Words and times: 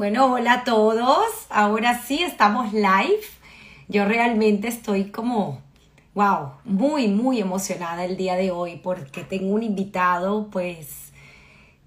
Bueno, 0.00 0.32
hola 0.32 0.54
a 0.54 0.64
todos. 0.64 1.26
Ahora 1.50 2.00
sí 2.00 2.22
estamos 2.22 2.72
live. 2.72 3.20
Yo 3.86 4.06
realmente 4.06 4.66
estoy 4.66 5.10
como, 5.10 5.60
wow, 6.14 6.52
muy, 6.64 7.08
muy 7.08 7.38
emocionada 7.38 8.06
el 8.06 8.16
día 8.16 8.34
de 8.36 8.50
hoy 8.50 8.80
porque 8.82 9.24
tengo 9.24 9.52
un 9.52 9.62
invitado, 9.62 10.48
pues, 10.50 11.12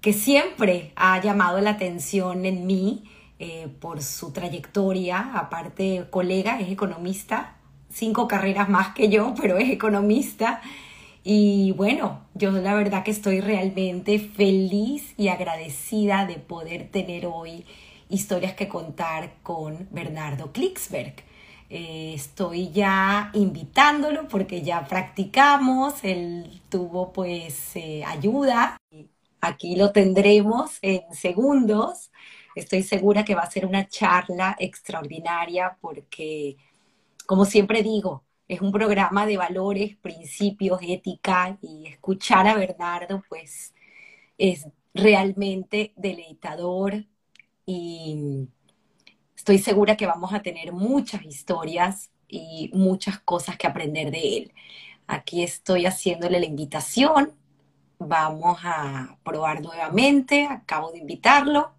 que 0.00 0.12
siempre 0.12 0.92
ha 0.94 1.20
llamado 1.20 1.60
la 1.60 1.70
atención 1.70 2.46
en 2.46 2.68
mí 2.68 3.02
eh, 3.40 3.66
por 3.80 4.00
su 4.00 4.32
trayectoria. 4.32 5.32
Aparte, 5.34 6.06
colega, 6.10 6.60
es 6.60 6.70
economista, 6.70 7.56
cinco 7.90 8.28
carreras 8.28 8.68
más 8.68 8.94
que 8.94 9.08
yo, 9.08 9.34
pero 9.42 9.58
es 9.58 9.68
economista. 9.70 10.62
Y 11.24 11.72
bueno, 11.72 12.20
yo 12.34 12.52
la 12.52 12.74
verdad 12.74 13.02
que 13.02 13.10
estoy 13.10 13.40
realmente 13.40 14.20
feliz 14.20 15.14
y 15.16 15.26
agradecida 15.28 16.26
de 16.26 16.36
poder 16.36 16.90
tener 16.92 17.26
hoy 17.26 17.64
historias 18.14 18.54
que 18.54 18.68
contar 18.68 19.34
con 19.42 19.88
Bernardo 19.90 20.52
Klicksberg. 20.52 21.14
Eh, 21.70 22.14
estoy 22.14 22.70
ya 22.72 23.30
invitándolo 23.34 24.28
porque 24.28 24.62
ya 24.62 24.86
practicamos, 24.86 26.04
él 26.04 26.62
tuvo 26.68 27.12
pues 27.12 27.76
eh, 27.76 28.04
ayuda. 28.04 28.76
Aquí 29.40 29.76
lo 29.76 29.92
tendremos 29.92 30.78
en 30.82 31.02
segundos. 31.14 32.10
Estoy 32.54 32.82
segura 32.82 33.24
que 33.24 33.34
va 33.34 33.42
a 33.42 33.50
ser 33.50 33.66
una 33.66 33.88
charla 33.88 34.56
extraordinaria 34.58 35.76
porque, 35.80 36.56
como 37.26 37.44
siempre 37.44 37.82
digo, 37.82 38.24
es 38.48 38.60
un 38.60 38.72
programa 38.72 39.26
de 39.26 39.36
valores, 39.36 39.96
principios, 39.96 40.80
ética 40.82 41.58
y 41.62 41.86
escuchar 41.86 42.46
a 42.46 42.54
Bernardo 42.56 43.22
pues 43.28 43.74
es 44.38 44.66
realmente 44.94 45.92
deleitador, 45.96 47.04
y 47.66 48.48
estoy 49.36 49.58
segura 49.58 49.96
que 49.96 50.06
vamos 50.06 50.32
a 50.32 50.42
tener 50.42 50.72
muchas 50.72 51.22
historias 51.24 52.10
y 52.28 52.70
muchas 52.72 53.18
cosas 53.20 53.56
que 53.56 53.66
aprender 53.66 54.10
de 54.10 54.36
él. 54.38 54.52
Aquí 55.06 55.42
estoy 55.42 55.86
haciéndole 55.86 56.40
la 56.40 56.46
invitación. 56.46 57.32
Vamos 57.98 58.58
a 58.64 59.18
probar 59.22 59.60
nuevamente. 59.62 60.46
Acabo 60.46 60.92
de 60.92 60.98
invitarlo. 60.98 61.72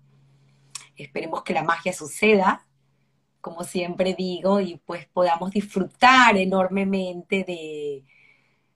Esperemos 0.95 1.44
que 1.44 1.53
la 1.53 1.63
magia 1.63 1.91
suceda, 1.91 2.66
como 3.41 3.63
siempre 3.63 4.13
digo, 4.13 4.61
y 4.61 4.78
pues 4.86 5.08
podamos 5.08 5.52
disfrutar 5.52 6.38
enormemente 6.38 7.44
de, 7.44 8.06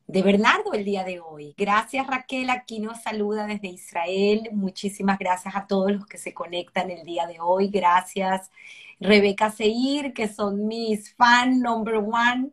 de 0.10 0.24
Bernardo 0.24 0.74
el 0.74 0.86
día 0.86 1.04
de 1.04 1.20
hoy. 1.20 1.54
Gracias 1.56 2.08
Raquel, 2.08 2.50
aquí 2.50 2.80
nos 2.80 3.04
saluda 3.04 3.46
desde 3.46 3.68
Israel. 3.68 4.50
Muchísimas 4.54 5.20
gracias 5.20 5.56
a 5.56 5.68
todos 5.68 5.92
los 5.92 6.08
que 6.08 6.18
se 6.18 6.34
conectan 6.34 6.90
el 6.90 7.04
día 7.06 7.28
de 7.28 7.40
hoy. 7.40 7.70
Gracias 7.70 8.50
Rebeca 9.00 9.52
Seir, 9.52 10.14
que 10.14 10.28
son 10.28 10.66
mis 10.68 11.14
fan 11.14 11.60
number 11.62 11.98
one. 11.98 12.50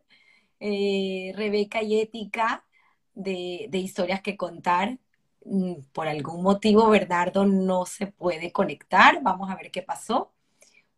Eh, 0.59 1.33
Rebeca 1.35 1.81
y 1.81 1.99
Ética 1.99 2.63
de, 3.15 3.69
historias 3.73 4.21
que 4.21 4.37
contar. 4.37 4.99
Mm, 5.45 5.75
por 5.93 6.07
algún 6.07 6.43
motivo 6.43 6.89
Bernardo 6.89 7.45
no 7.45 7.87
se 7.87 8.07
puede 8.07 8.51
conectar. 8.51 9.23
Vamos 9.23 9.49
a 9.49 9.55
ver 9.55 9.71
qué 9.71 9.81
pasó. 9.81 10.31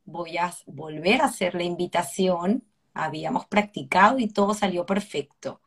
Voy 0.05 0.37
a 0.37 0.53
volver 0.67 1.21
a 1.21 1.25
hacer 1.27 1.55
la 1.55 1.63
invitación. 1.63 2.65
Habíamos 2.93 3.45
practicado 3.47 4.19
y 4.19 4.27
todo 4.27 4.53
salió 4.53 4.85
perfecto. 4.85 5.61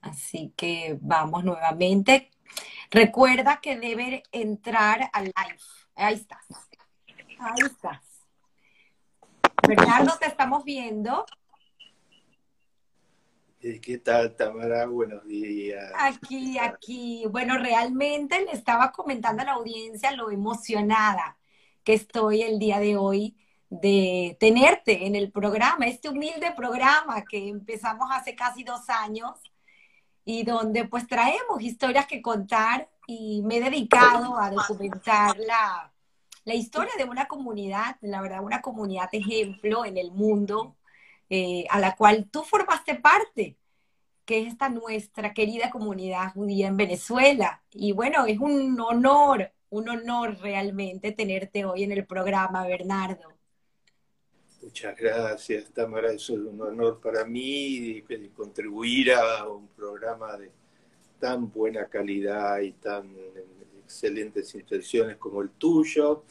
Así 0.00 0.52
que 0.56 0.98
vamos 1.00 1.44
nuevamente. 1.44 2.30
Recuerda 2.90 3.60
que 3.60 3.78
debe 3.78 4.22
entrar 4.32 5.10
al 5.12 5.24
live. 5.24 5.60
Ahí 5.94 6.14
estás. 6.14 6.46
Ahí 7.38 7.66
estás. 7.66 8.02
Bernardo, 9.66 10.16
te 10.18 10.26
estamos 10.26 10.64
viendo. 10.64 11.24
¿Qué 13.60 13.98
tal, 13.98 14.34
Tamara? 14.36 14.86
Buenos 14.86 15.26
días. 15.26 15.92
Aquí, 15.98 16.58
aquí. 16.58 17.24
Bueno, 17.30 17.58
realmente 17.58 18.42
le 18.44 18.52
estaba 18.52 18.90
comentando 18.90 19.42
a 19.42 19.44
la 19.44 19.52
audiencia 19.52 20.12
lo 20.12 20.30
emocionada 20.30 21.36
que 21.84 21.92
estoy 21.92 22.42
el 22.42 22.58
día 22.58 22.80
de 22.80 22.96
hoy 22.96 23.36
de 23.68 24.36
tenerte 24.40 25.06
en 25.06 25.14
el 25.14 25.30
programa, 25.30 25.86
este 25.86 26.08
humilde 26.08 26.52
programa 26.56 27.24
que 27.24 27.48
empezamos 27.48 28.08
hace 28.10 28.34
casi 28.34 28.64
dos 28.64 28.88
años 28.88 29.49
y 30.30 30.44
donde 30.44 30.84
pues 30.84 31.08
traemos 31.08 31.60
historias 31.60 32.06
que 32.06 32.22
contar 32.22 32.88
y 33.04 33.42
me 33.42 33.56
he 33.56 33.60
dedicado 33.60 34.38
a 34.38 34.48
documentar 34.48 35.36
la, 35.38 35.92
la 36.44 36.54
historia 36.54 36.92
de 36.96 37.02
una 37.02 37.26
comunidad, 37.26 37.96
la 38.00 38.20
verdad, 38.20 38.44
una 38.44 38.62
comunidad 38.62 39.08
ejemplo 39.10 39.84
en 39.84 39.96
el 39.96 40.12
mundo 40.12 40.76
eh, 41.28 41.66
a 41.68 41.80
la 41.80 41.96
cual 41.96 42.28
tú 42.30 42.44
formaste 42.44 42.94
parte, 42.94 43.56
que 44.24 44.42
es 44.42 44.52
esta 44.52 44.68
nuestra 44.68 45.34
querida 45.34 45.68
comunidad 45.68 46.32
judía 46.32 46.68
en 46.68 46.76
Venezuela. 46.76 47.64
Y 47.72 47.90
bueno, 47.90 48.26
es 48.26 48.38
un 48.38 48.80
honor, 48.80 49.52
un 49.68 49.88
honor 49.88 50.38
realmente 50.38 51.10
tenerte 51.10 51.64
hoy 51.64 51.82
en 51.82 51.90
el 51.90 52.06
programa, 52.06 52.64
Bernardo. 52.68 53.32
Muchas 54.62 54.96
gracias, 54.96 55.70
Tamara. 55.72 56.12
Eso 56.12 56.34
es 56.34 56.40
un 56.40 56.60
honor 56.60 57.00
para 57.00 57.24
mí 57.24 58.02
contribuir 58.34 59.12
a 59.12 59.48
un 59.48 59.68
programa 59.68 60.36
de 60.36 60.50
tan 61.18 61.50
buena 61.50 61.86
calidad 61.86 62.60
y 62.60 62.72
tan 62.72 63.14
excelentes 63.82 64.54
intenciones 64.54 65.16
como 65.16 65.42
el 65.42 65.50
tuyo. 65.50 66.24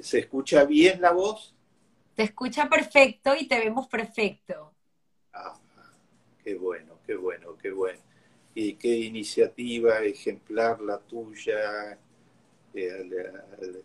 ¿Se 0.00 0.20
escucha 0.20 0.64
bien 0.64 1.00
la 1.00 1.12
voz? 1.12 1.54
Te 2.14 2.22
escucha 2.22 2.68
perfecto 2.68 3.34
y 3.38 3.46
te 3.46 3.58
vemos 3.58 3.88
perfecto. 3.88 4.72
Ah, 5.32 5.58
qué 6.42 6.54
bueno, 6.54 6.98
qué 7.06 7.14
bueno, 7.14 7.56
qué 7.56 7.70
bueno. 7.70 8.00
Y 8.54 8.74
qué 8.74 8.96
iniciativa 8.96 10.00
ejemplar 10.00 10.80
la 10.80 10.98
tuya. 10.98 11.92
Eh, 11.92 11.98
eh, 12.74 13.82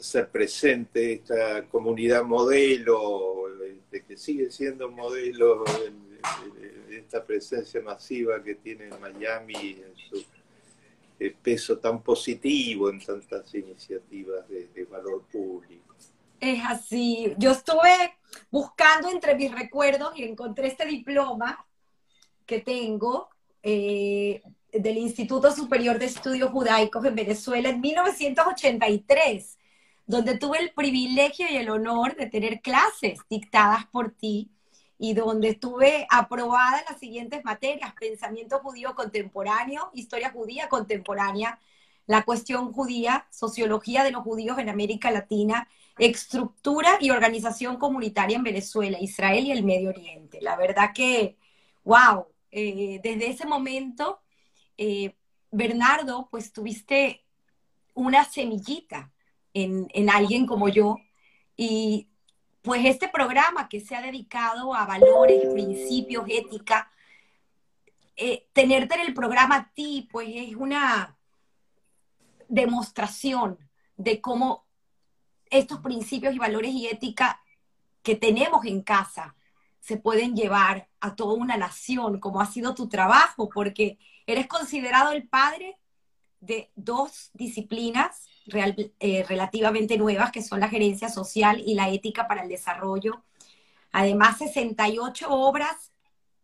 ser 0.00 0.28
presente, 0.28 1.14
esta 1.14 1.66
comunidad 1.66 2.24
modelo, 2.24 3.44
de 3.90 4.02
que 4.02 4.16
sigue 4.16 4.50
siendo 4.50 4.90
modelo, 4.90 5.64
esta 6.90 7.24
presencia 7.24 7.80
masiva 7.80 8.42
que 8.42 8.56
tiene 8.56 8.88
Miami 8.98 9.78
en 9.80 9.94
su 9.96 10.24
eh, 11.20 11.34
peso 11.42 11.78
tan 11.78 12.02
positivo 12.02 12.90
en 12.90 13.00
tantas 13.00 13.54
iniciativas 13.54 14.48
de, 14.48 14.84
valor 14.90 15.22
público. 15.30 15.94
Es 16.40 16.60
así. 16.64 17.32
Yo 17.38 17.52
estuve 17.52 18.18
buscando 18.50 19.08
entre 19.10 19.34
mis 19.34 19.52
recuerdos 19.52 20.12
y 20.16 20.24
encontré 20.24 20.68
este 20.68 20.86
diploma 20.86 21.64
que 22.44 22.60
tengo 22.60 23.28
eh, 23.62 24.42
del 24.74 24.98
Instituto 24.98 25.52
Superior 25.52 25.98
de 25.98 26.06
Estudios 26.06 26.50
Judaicos 26.50 27.04
en 27.04 27.14
Venezuela 27.14 27.68
en 27.68 27.80
1983, 27.80 29.58
donde 30.06 30.36
tuve 30.36 30.58
el 30.58 30.72
privilegio 30.72 31.46
y 31.48 31.56
el 31.56 31.70
honor 31.70 32.16
de 32.16 32.26
tener 32.26 32.60
clases 32.60 33.20
dictadas 33.30 33.86
por 33.86 34.10
ti 34.10 34.50
y 34.98 35.14
donde 35.14 35.54
tuve 35.54 36.06
aprobadas 36.10 36.84
las 36.88 36.98
siguientes 36.98 37.44
materias, 37.44 37.94
pensamiento 37.98 38.58
judío 38.60 38.94
contemporáneo, 38.94 39.90
historia 39.94 40.30
judía 40.30 40.68
contemporánea, 40.68 41.58
la 42.06 42.22
cuestión 42.24 42.72
judía, 42.72 43.26
sociología 43.30 44.02
de 44.04 44.10
los 44.10 44.22
judíos 44.22 44.58
en 44.58 44.68
América 44.68 45.10
Latina, 45.10 45.68
estructura 45.98 46.98
y 47.00 47.10
organización 47.10 47.76
comunitaria 47.76 48.36
en 48.36 48.42
Venezuela, 48.42 48.98
Israel 49.00 49.46
y 49.46 49.52
el 49.52 49.64
Medio 49.64 49.90
Oriente. 49.90 50.40
La 50.42 50.56
verdad 50.56 50.90
que, 50.94 51.38
wow, 51.84 52.26
eh, 52.50 53.00
desde 53.02 53.30
ese 53.30 53.46
momento 53.46 54.23
eh, 54.76 55.14
Bernardo, 55.50 56.28
pues 56.30 56.52
tuviste 56.52 57.24
una 57.94 58.24
semillita 58.24 59.12
en, 59.52 60.10
alguien 60.10 60.46
como 60.46 60.68
yo 60.68 60.98
y 61.56 62.08
pues 62.62 62.84
este 62.84 63.08
programa 63.08 63.68
que 63.68 63.80
se 63.80 63.94
ha 63.94 64.02
dedicado 64.02 64.74
a 64.74 64.84
valores, 64.84 65.46
principios, 65.52 66.24
ética, 66.28 66.90
eh, 68.16 68.48
tenerte 68.52 68.94
en 68.94 69.02
el 69.02 69.14
programa 69.14 69.56
a 69.56 69.72
ti, 69.72 70.08
pues 70.10 70.28
es 70.32 70.56
una 70.56 71.16
demostración 72.48 73.58
de 73.96 74.20
cómo 74.20 74.64
estos 75.50 75.80
principios 75.80 76.34
y 76.34 76.38
valores 76.38 76.72
y 76.72 76.86
ética 76.86 77.40
que 78.02 78.16
tenemos 78.16 78.64
en 78.64 78.82
casa 78.82 79.36
se 79.80 79.98
pueden 79.98 80.34
llevar 80.34 80.88
a 81.00 81.14
toda 81.14 81.34
una 81.34 81.56
nación, 81.56 82.18
como 82.18 82.40
ha 82.40 82.46
sido 82.46 82.74
tu 82.74 82.88
trabajo, 82.88 83.50
porque 83.50 83.98
Eres 84.26 84.46
considerado 84.46 85.12
el 85.12 85.28
padre 85.28 85.78
de 86.40 86.70
dos 86.74 87.30
disciplinas 87.32 88.26
eh, 89.00 89.24
relativamente 89.28 89.96
nuevas, 89.96 90.30
que 90.30 90.42
son 90.42 90.60
la 90.60 90.68
gerencia 90.68 91.08
social 91.08 91.62
y 91.64 91.74
la 91.74 91.88
ética 91.88 92.28
para 92.28 92.42
el 92.42 92.48
desarrollo. 92.48 93.24
Además, 93.92 94.38
68 94.38 95.30
obras 95.30 95.92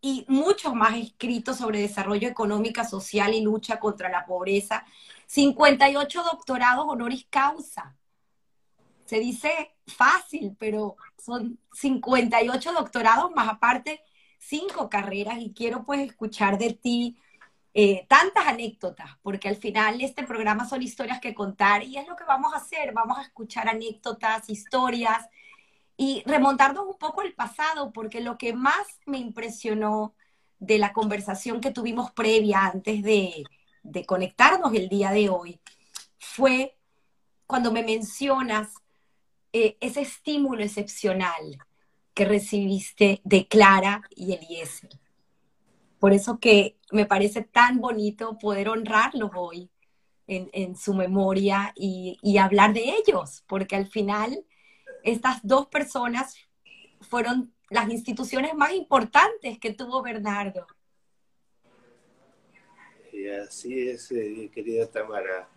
y 0.00 0.24
muchos 0.28 0.74
más 0.74 0.96
escritos 0.96 1.58
sobre 1.58 1.80
desarrollo 1.80 2.28
económico, 2.28 2.82
social 2.84 3.34
y 3.34 3.42
lucha 3.42 3.78
contra 3.78 4.08
la 4.08 4.24
pobreza. 4.24 4.84
58 5.26 6.22
doctorados 6.22 6.86
honoris 6.88 7.26
causa. 7.28 7.96
se 9.04 9.18
dice 9.18 9.74
fácil, 9.86 10.56
pero 10.58 10.96
son 11.18 11.58
58 11.72 12.72
doctorados 12.72 13.32
más 13.32 13.48
aparte 13.48 14.02
cinco 14.40 14.88
carreras 14.88 15.38
y 15.38 15.52
quiero 15.52 15.84
pues 15.84 16.00
escuchar 16.00 16.58
de 16.58 16.72
ti 16.72 17.16
eh, 17.72 18.06
tantas 18.08 18.46
anécdotas, 18.46 19.10
porque 19.22 19.48
al 19.48 19.56
final 19.56 20.00
este 20.00 20.24
programa 20.24 20.68
son 20.68 20.82
historias 20.82 21.20
que 21.20 21.34
contar 21.34 21.84
y 21.84 21.96
es 21.96 22.08
lo 22.08 22.16
que 22.16 22.24
vamos 22.24 22.52
a 22.52 22.58
hacer, 22.58 22.92
vamos 22.92 23.18
a 23.18 23.22
escuchar 23.22 23.68
anécdotas, 23.68 24.48
historias 24.50 25.28
y 25.96 26.22
remontarnos 26.26 26.86
un 26.86 26.98
poco 26.98 27.20
al 27.20 27.32
pasado, 27.32 27.92
porque 27.92 28.20
lo 28.20 28.38
que 28.38 28.52
más 28.52 28.86
me 29.06 29.18
impresionó 29.18 30.14
de 30.58 30.78
la 30.78 30.92
conversación 30.92 31.60
que 31.60 31.70
tuvimos 31.70 32.10
previa 32.10 32.66
antes 32.66 33.02
de, 33.02 33.44
de 33.82 34.06
conectarnos 34.06 34.74
el 34.74 34.88
día 34.88 35.10
de 35.10 35.28
hoy 35.28 35.60
fue 36.18 36.76
cuando 37.46 37.72
me 37.72 37.82
mencionas 37.82 38.68
eh, 39.52 39.76
ese 39.80 40.02
estímulo 40.02 40.62
excepcional 40.62 41.58
que 42.14 42.24
recibiste 42.24 43.20
de 43.24 43.48
Clara 43.48 44.02
y 44.14 44.32
Eliezer. 44.32 44.99
Por 46.00 46.14
eso 46.14 46.40
que 46.40 46.78
me 46.90 47.04
parece 47.04 47.42
tan 47.42 47.78
bonito 47.78 48.38
poder 48.38 48.70
honrarlos 48.70 49.30
hoy 49.36 49.70
en, 50.26 50.76
su 50.76 50.94
memoria 50.94 51.72
y, 51.76 52.38
hablar 52.38 52.72
de 52.72 52.94
ellos, 52.94 53.44
porque 53.46 53.76
al 53.76 53.86
final 53.86 54.44
estas 55.02 55.40
dos 55.42 55.66
personas 55.66 56.36
fueron 57.00 57.52
las 57.68 57.90
instituciones 57.90 58.54
más 58.54 58.72
importantes 58.72 59.58
que 59.58 59.74
tuvo 59.74 60.02
Bernardo. 60.02 60.66
Así 63.46 63.88
es, 63.88 64.10
eh, 64.12 64.50
querida 64.54 64.86
Tamara. 64.86 65.48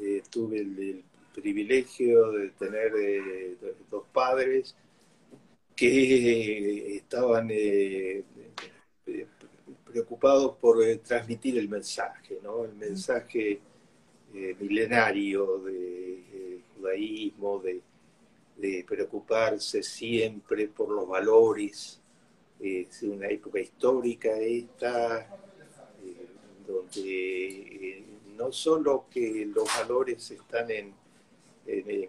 Eh, 0.00 0.22
tuve 0.30 0.58
el, 0.60 1.04
privilegio 1.34 2.30
de 2.30 2.50
tener 2.50 2.92
eh, 2.96 3.56
dos 3.90 4.04
padres 4.12 4.76
que 5.74 6.96
estaban 6.96 7.50
preocupados 9.94 10.56
por 10.56 10.84
transmitir 11.06 11.56
el 11.56 11.68
mensaje, 11.68 12.40
¿no? 12.42 12.64
el 12.64 12.74
mensaje 12.74 13.60
milenario 14.58 15.58
del 15.58 16.64
judaísmo, 16.74 17.60
de, 17.60 18.84
preocuparse 18.84 19.84
siempre 19.84 20.66
por 20.66 20.88
los 20.90 21.06
valores. 21.06 22.00
Es 22.58 23.02
una 23.04 23.28
época 23.28 23.60
histórica 23.60 24.36
esta, 24.36 25.28
donde 26.66 26.98
eh, 27.00 28.04
no 28.36 28.50
solo 28.50 29.06
que 29.08 29.46
los 29.46 29.64
valores 29.78 30.28
están 30.32 30.70
en, 30.70 30.94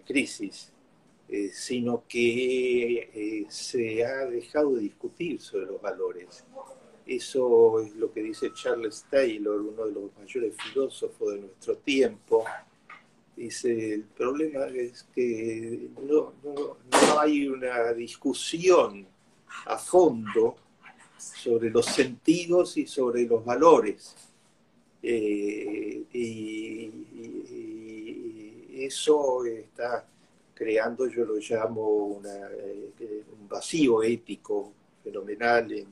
crisis, 0.04 0.72
eh, 1.28 1.50
sino 1.52 2.04
que 2.06 2.98
eh, 3.14 3.46
se 3.48 4.04
ha 4.04 4.26
dejado 4.26 4.74
de 4.74 4.82
discutir 4.82 5.40
sobre 5.40 5.66
los 5.66 5.80
valores. 5.80 6.44
Eso 7.06 7.80
es 7.80 7.94
lo 7.94 8.12
que 8.12 8.22
dice 8.22 8.52
Charles 8.52 9.06
Taylor, 9.08 9.60
uno 9.60 9.86
de 9.86 9.92
los 9.92 10.16
mayores 10.18 10.54
filósofos 10.56 11.34
de 11.34 11.40
nuestro 11.40 11.76
tiempo. 11.78 12.44
Dice, 13.36 13.94
el 13.94 14.02
problema 14.02 14.66
es 14.66 15.06
que 15.14 15.90
no, 16.02 16.32
no 16.42 17.20
hay 17.20 17.46
una 17.48 17.92
discusión 17.92 19.06
a 19.66 19.78
fondo 19.78 20.56
sobre 21.18 21.70
los 21.70 21.86
sentidos 21.86 22.76
y 22.76 22.86
sobre 22.86 23.24
los 23.24 23.44
valores 23.44 24.14
eh, 25.08 26.02
y, 26.12 26.92
eso 28.84 29.44
está 29.44 30.04
creando, 30.52 31.06
yo 31.08 31.24
lo 31.24 31.36
llamo 31.36 32.20
eh, 32.24 33.24
un 33.40 33.48
vacío 33.48 34.02
ético 34.02 34.72
fenomenal. 35.02 35.72
En, 35.72 35.86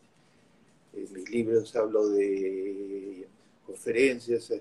mis 0.94 1.30
libros 1.30 1.74
hablo 1.76 2.08
de 2.08 3.26
conferencias, 3.66 4.52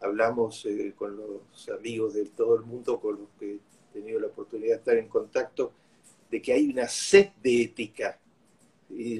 hablamos 0.00 0.64
eh, 0.66 0.92
con 0.96 1.16
los 1.16 1.68
amigos 1.68 2.14
de 2.14 2.24
todo 2.26 2.56
el 2.56 2.62
mundo 2.62 3.00
con 3.00 3.20
los 3.20 3.28
que 3.38 3.54
he 3.54 3.58
tenido 3.92 4.20
la 4.20 4.26
oportunidad 4.28 4.74
de 4.74 4.78
estar 4.78 4.96
en 4.96 5.08
contacto, 5.08 5.72
de 6.30 6.42
que 6.42 6.52
hay 6.52 6.68
una 6.70 6.88
sed 6.88 7.30
de 7.42 7.62
ética. 7.62 8.18
Y 8.88 9.18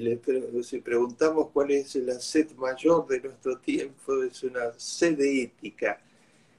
si 0.63 0.79
preguntamos 0.79 1.49
cuál 1.51 1.71
es 1.71 1.95
la 1.95 2.19
sed 2.19 2.51
mayor 2.51 3.07
de 3.07 3.19
nuestro 3.21 3.57
tiempo, 3.57 4.23
es 4.23 4.43
una 4.43 4.73
sed 4.77 5.19
ética, 5.19 6.01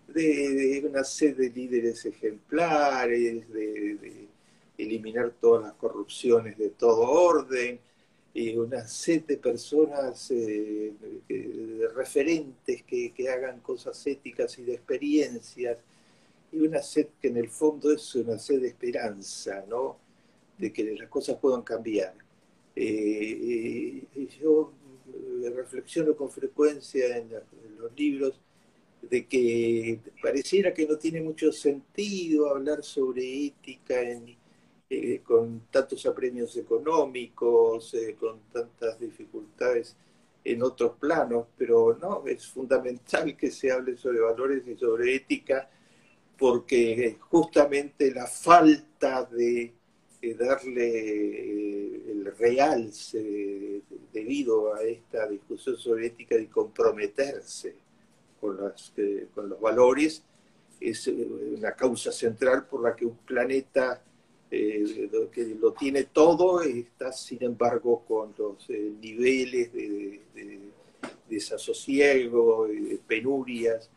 de, 0.06 0.84
una 0.88 1.04
sed 1.04 1.37
de 1.37 1.50
líderes 1.50 2.04
ejemplares, 2.04 3.50
de, 3.50 4.28
eliminar 4.76 5.32
todas 5.40 5.64
las 5.64 5.72
corrupciones 5.75 6.56
de 6.56 6.70
todo 6.70 7.00
orden, 7.00 7.81
y 8.34 8.56
una 8.56 8.86
sed 8.86 9.25
de 9.25 9.36
personas, 9.38 10.30
eh, 10.30 10.92
referentes 11.94 12.82
que, 12.84 13.12
que 13.12 13.28
hagan 13.28 13.60
cosas 13.60 14.06
éticas 14.06 14.58
y 14.58 14.62
de 14.64 14.75
experiencias, 14.75 15.78
y 16.52 16.60
una 16.60 16.82
sed 16.82 17.08
que 17.20 17.28
en 17.28 17.36
el 17.38 17.48
fondo 17.48 17.92
es 17.92 18.14
una 18.14 18.38
sed 18.38 18.60
de 18.60 18.69
esperanza, 18.69 19.64
¿no? 19.69 19.98
de 20.56 20.72
que 20.72 20.84
las 20.96 21.08
cosas 21.08 21.38
puedan 21.40 21.62
cambiar 21.62 22.14
eh, 22.80 24.04
yo 24.40 24.72
eh, 25.42 25.50
reflexiono 25.50 26.14
con 26.14 26.30
frecuencia 26.30 27.16
en, 27.16 27.30
los 27.78 27.92
libros 27.96 28.40
de 29.02 29.26
que 29.26 30.00
pareciera 30.22 30.75
que 30.75 30.86
no 30.86 30.96
tiene 30.96 31.20
mucho 31.20 31.52
sentido 31.52 32.50
hablar 32.50 32.82
sobre 32.82 33.46
ética 33.46 34.00
eh, 34.90 35.20
con 35.25 35.62
tantos 35.70 36.05
apremios 36.06 36.56
económicos, 36.56 37.94
con 38.19 38.40
tantas 38.52 38.99
dificultades 38.99 39.96
en 40.44 40.62
otros 40.62 40.96
planos, 40.99 41.46
pero 41.56 41.99
no, 42.00 42.25
es 42.26 42.46
fundamental 42.46 43.37
que 43.37 43.50
se 43.50 43.70
hable 43.70 43.96
sobre 43.96 44.20
valores 44.20 44.67
y 44.67 44.76
sobre 44.76 45.17
ética 45.17 45.69
porque 46.38 47.19
justamente 47.19 48.14
la 48.14 48.26
falta 48.26 49.25
de 49.25 49.75
darle 50.38 52.11
el 52.11 52.32
realce 52.38 53.82
debido 54.12 54.75
a 54.75 54.82
esta 54.82 55.29
discusión 55.29 55.76
sobre 55.76 56.06
ética 56.06 56.37
y 56.37 56.46
comprometerse 56.46 57.75
con, 58.40 58.56
los 58.56 59.61
valores 59.61 60.23
es 60.80 61.09
eh, 61.09 61.28
una 61.57 61.73
causa 61.73 62.12
central 62.12 62.66
por 62.66 62.83
la 62.83 62.95
que 62.95 63.04
un 63.04 63.16
planeta 63.18 64.00
eh, 64.50 65.11
que 65.33 65.45
lo 65.61 65.73
tiene 65.73 66.05
todo 66.05 66.62
está 66.62 67.12
sin 67.12 67.45
embargo 67.45 68.02
con 68.07 68.35
los 68.38 68.69
eh, 68.71 68.93
niveles 69.00 69.73
de, 69.73 70.23
de, 70.35 70.61
desasosiego, 71.28 72.67
de 72.67 72.99
penurias 73.07 73.90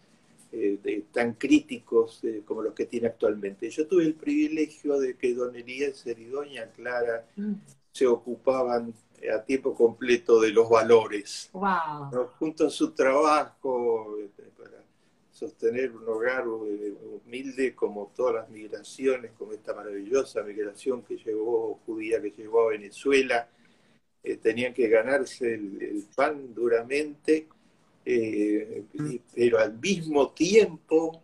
eh, 0.53 1.05
tan 1.13 1.35
críticos 1.35 2.19
eh, 2.23 2.43
como 2.45 2.61
los 2.61 2.73
que 2.73 2.85
tiene 2.85 3.07
actualmente. 3.07 3.69
Yo 3.69 3.87
tuve 3.87 4.03
el 4.03 4.15
privilegio 4.15 4.99
de 4.99 5.15
que 5.15 5.33
don 5.33 5.55
Eliezer 5.55 6.19
y 6.19 6.25
doña 6.25 6.69
Clara 6.71 7.25
mm. 7.37 7.53
se 7.89 8.05
ocupaban 8.05 8.93
eh, 9.21 9.31
a 9.31 9.41
tiempo 9.45 9.73
completo 9.73 10.41
de 10.41 10.49
los 10.49 10.69
valores. 10.69 11.49
Junto 12.37 12.67
a 12.67 12.69
su 12.69 12.91
trabajo 12.91 14.17
para 14.57 14.80
sostener 15.41 15.91
un 15.91 16.07
hogar 16.07 16.47
humilde 16.47 17.73
como 17.75 18.11
todas 18.15 18.35
las 18.35 18.49
migraciones, 18.49 19.31
como 19.37 19.53
esta 19.53 19.73
maravillosa 19.73 20.43
migración 20.43 21.01
que 21.03 21.17
llegó, 21.17 21.79
judía 21.85 22.21
que 22.21 22.31
llegó 22.31 22.67
a 22.67 22.71
Venezuela, 22.71 23.49
tenían 24.41 24.73
que 24.73 24.87
ganarse 24.87 25.55
el 25.55 26.05
pan 26.15 26.53
duramente 26.53 27.47
eh, 28.03 28.83
pero 29.35 29.59
al 29.59 29.77
mismo 29.77 30.31
tiempo 30.31 31.23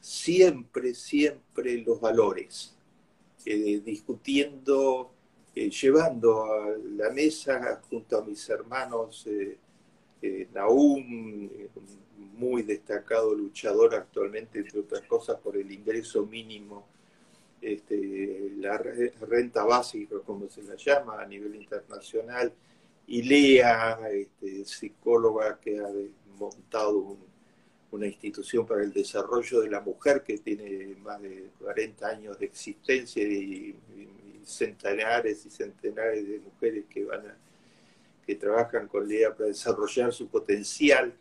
siempre, 0.00 0.94
siempre 0.94 1.78
los 1.78 2.00
valores, 2.00 2.74
eh, 3.44 3.80
discutiendo, 3.84 5.12
eh, 5.54 5.70
llevando 5.70 6.44
a 6.44 6.76
la 6.96 7.10
mesa 7.10 7.80
junto 7.88 8.18
a 8.18 8.24
mis 8.24 8.48
hermanos 8.48 9.26
Naum, 10.52 11.48
muy 12.36 12.62
destacado 12.62 13.34
luchador 13.34 13.94
actualmente, 13.94 14.60
entre 14.60 14.80
otras 14.80 15.02
cosas, 15.02 15.38
por 15.40 15.56
el 15.56 15.70
ingreso 15.70 16.24
mínimo, 16.26 16.86
este, 17.60 18.52
la 18.58 18.78
renta 18.78 19.64
básica, 19.64 20.16
como 20.24 20.48
se 20.48 20.62
la 20.62 20.76
llama 20.76 21.20
a 21.20 21.26
nivel 21.26 21.56
internacional, 21.56 22.52
y 23.06 23.22
Lea, 23.22 23.98
este, 24.10 24.64
psicóloga 24.64 25.58
que 25.58 25.78
ha 25.78 25.88
montado 26.38 27.16
una 27.90 28.06
institución 28.06 28.66
para 28.66 28.82
el 28.82 28.92
desarrollo 28.92 29.60
de 29.60 29.70
la 29.70 29.80
mujer 29.80 30.22
que 30.22 30.38
tiene 30.38 30.94
más 31.02 31.20
de 31.22 31.50
40 31.58 32.06
años 32.06 32.38
de 32.38 32.46
existencia 32.46 33.22
y, 33.22 33.74
centenares 34.44 35.44
y 35.44 35.50
centenares 35.50 36.26
de 36.26 36.38
mujeres 36.38 36.86
que 36.88 37.04
van 37.04 37.20
que 38.28 38.34
trabajan 38.34 38.88
con 38.88 39.08
Lea 39.08 39.34
para 39.34 39.48
desarrollar 39.48 40.12
su 40.12 40.28
potencial. 40.28 41.14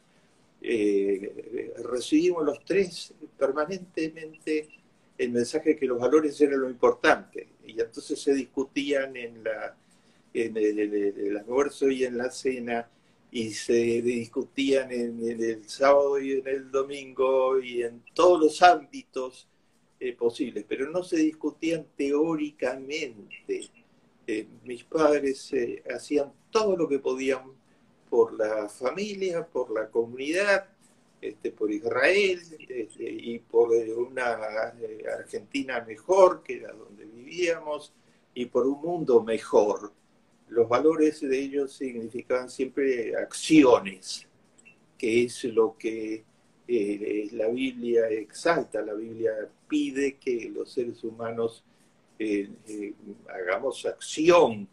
Eh, 0.62 1.74
recibimos 1.90 2.44
los 2.44 2.66
tres 2.66 3.14
permanentemente 3.40 4.68
el 5.18 5.32
mensaje 5.32 5.70
de 5.70 5.76
que 5.78 5.86
los 5.86 6.02
valores 6.02 6.40
eran 6.42 6.60
lo 6.60 6.70
importante. 6.70 7.48
Y 7.66 7.80
entonces 7.80 8.20
se 8.20 8.34
discutían 8.34 9.16
en, 9.16 9.42
la, 9.42 9.78
en, 10.34 10.58
el, 10.58 11.38
almuerzo 11.38 11.90
y 11.90 12.04
en 12.04 12.18
la 12.18 12.30
cena, 12.30 12.90
y 13.32 13.52
se 13.52 14.02
discutían 14.02 14.92
en, 14.92 15.24
el 15.24 15.70
sábado 15.70 16.20
y 16.20 16.34
en 16.34 16.48
el 16.48 16.70
domingo 16.70 17.58
y 17.62 17.84
en 17.84 18.04
todos 18.14 18.42
los 18.42 18.62
ámbitos 18.62 19.48
eh, 20.02 20.12
posibles, 20.12 20.66
pero 20.68 20.90
no 20.92 21.04
se 21.04 21.16
discutían 21.16 21.86
teóricamente. 21.96 23.70
Eh, 24.30 24.46
mis 24.66 24.84
padres 24.84 25.54
eh, 25.54 25.82
hacían 25.90 26.34
todo 26.52 26.76
lo 26.76 26.90
que 26.90 27.00
podían 27.00 27.44
por 28.10 28.34
la 28.34 28.68
familia, 28.68 29.48
por 29.48 29.72
la 29.72 29.90
comunidad, 29.90 30.68
este, 31.22 31.52
por 31.52 31.72
Israel 31.72 32.42
este, 32.68 33.10
y 33.10 33.40
por 33.40 33.74
eh, 33.74 33.94
una 33.94 34.34
Argentina 35.18 35.80
mejor, 35.80 36.44
que 36.44 36.58
era 36.58 36.74
donde 36.74 37.06
vivíamos, 37.06 37.94
y 38.34 38.48
por 38.48 38.68
un 38.68 38.82
mundo 38.82 39.24
mejor. 39.24 39.94
Los 40.50 40.68
valores 40.68 41.22
de 41.22 41.40
ellos 41.40 41.72
significaban 41.72 42.50
siempre 42.50 43.16
acciones, 43.16 44.28
que 44.98 45.24
es 45.24 45.44
lo 45.46 45.78
que 45.78 46.26
la 46.68 47.48
Biblia 47.48 48.10
exalta, 48.10 48.82
la 48.82 48.94
Biblia 48.94 49.32
pide 49.70 50.18
que 50.18 50.52
los 50.54 50.74
seres 50.74 51.02
humanos 51.06 51.64
hagamos 53.30 53.86
acción. 53.86 54.68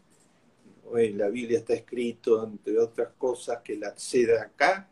En 0.95 1.17
la 1.17 1.29
Biblia 1.29 1.59
está 1.59 1.73
escrito, 1.73 2.43
entre 2.43 2.77
otras 2.77 3.09
cosas, 3.17 3.61
que 3.63 3.75
la 3.75 3.97
sede 3.97 4.39
acá 4.39 4.89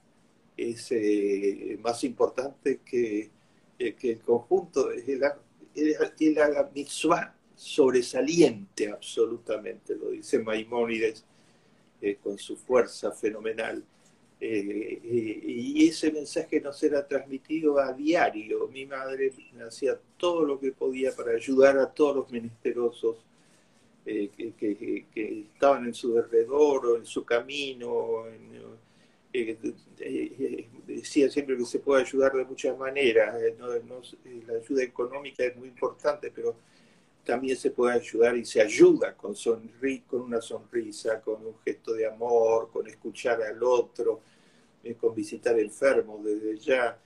es 0.58 0.92
eh, 0.92 1.78
más 1.82 2.04
importante 2.04 2.82
que, 2.84 3.30
eh, 3.78 3.94
que, 3.94 4.12
el 4.12 4.20
conjunto, 4.20 4.92
es 4.92 5.08
la, 5.20 5.38
la 5.76 6.72
mitzvah 6.74 7.36
sobresaliente 7.56 8.90
absolutamente, 8.92 9.96
lo 9.96 10.10
dice 10.10 10.40
Maimónides 10.40 11.24
eh, 12.02 12.18
con 12.22 12.38
su 12.38 12.58
fuerza 12.58 13.12
fenomenal. 13.12 13.84
Y 14.46 15.88
ese 15.88 16.12
mensaje 16.12 16.60
nos 16.60 16.82
era 16.84 17.08
transmitido 17.08 17.80
a 17.80 17.94
diario. 17.94 18.68
Mi 18.68 18.86
madre 18.86 19.32
hacía 19.66 19.98
todo 20.18 20.44
lo 20.46 20.60
que 20.60 20.72
podía 20.72 21.16
para 21.16 21.32
ayudar 21.32 21.78
a 21.78 21.92
todos 21.92 22.16
los 22.18 22.32
menesterosos 22.32 23.18
que, 24.04 24.54
que, 24.58 25.46
estaban 25.54 25.86
en 25.86 25.94
su 25.94 26.14
derredor 26.14 26.86
o 26.88 26.98
en 26.98 27.06
su 27.06 27.24
camino, 27.24 28.26
eh, 29.36 29.58
eh, 30.00 30.68
decía 30.86 31.28
siempre 31.30 31.58
que 31.58 31.66
se 31.66 31.80
puede 31.80 32.04
ayudar 32.04 32.34
de 32.34 32.46
muchas 32.46 32.78
maneras. 32.78 33.42
Eh, 33.42 33.56
la 34.48 34.54
ayuda 34.58 34.84
económica 34.84 35.44
es 35.44 35.56
muy 35.56 35.70
importante, 35.70 36.32
pero 36.34 36.56
también 37.26 37.58
se 37.58 37.72
puede 37.72 37.96
ayudar 37.96 38.38
y 38.38 38.46
se 38.46 38.62
ayuda 38.62 39.16
con, 39.16 39.34
con 40.08 40.22
una 40.22 40.42
sonrisa, 40.42 41.22
con 41.22 41.46
un 41.46 41.56
gesto 41.66 41.94
de 41.94 42.06
amor, 42.06 42.70
con 42.72 42.88
escuchar 42.88 43.42
al 43.42 43.64
otro, 43.64 44.22
con 45.00 45.16
visitar 45.16 45.58
enfermos 45.60 46.24
desde 46.24 46.58
ya. 46.58 47.00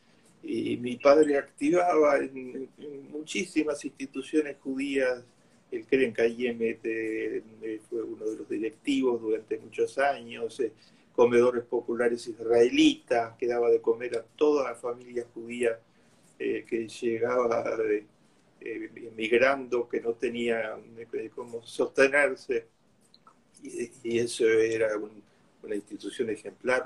Y 0.43 0.77
mi 0.77 0.95
padre 0.97 1.37
activaba 1.37 2.17
en, 2.17 2.69
muchísimas 3.11 3.83
instituciones 3.83 4.57
judías. 4.57 5.23
El 5.71 5.85
Keren 5.85 6.13
Kayem 6.13 6.57
fue 7.89 8.01
uno 8.01 8.25
de 8.25 8.37
los 8.37 8.49
directivos 8.49 9.21
durante 9.21 9.57
muchos 9.57 9.97
años 9.97 10.61
comedores 11.17 11.63
populares 11.63 12.27
israelitas, 12.27 13.35
que 13.39 13.47
daba 13.47 13.71
de 13.71 13.81
comer 13.81 14.15
a 14.17 14.21
toda 14.21 14.69
la 14.69 14.75
familia 14.75 15.25
judía 15.33 15.79
eh, 16.37 16.63
que 16.69 16.87
llegaba 16.87 17.63
eh, 17.89 18.05
emigrando, 18.95 19.89
que 19.89 19.99
no 19.99 20.13
tenía 20.13 20.77
eh, 20.95 21.31
cómo 21.33 21.65
sostenerse. 21.65 22.67
Y, 23.63 24.19
eso 24.19 24.47
era 24.47 24.89
una 25.63 25.75
institución 25.75 26.29
ejemplar, 26.29 26.83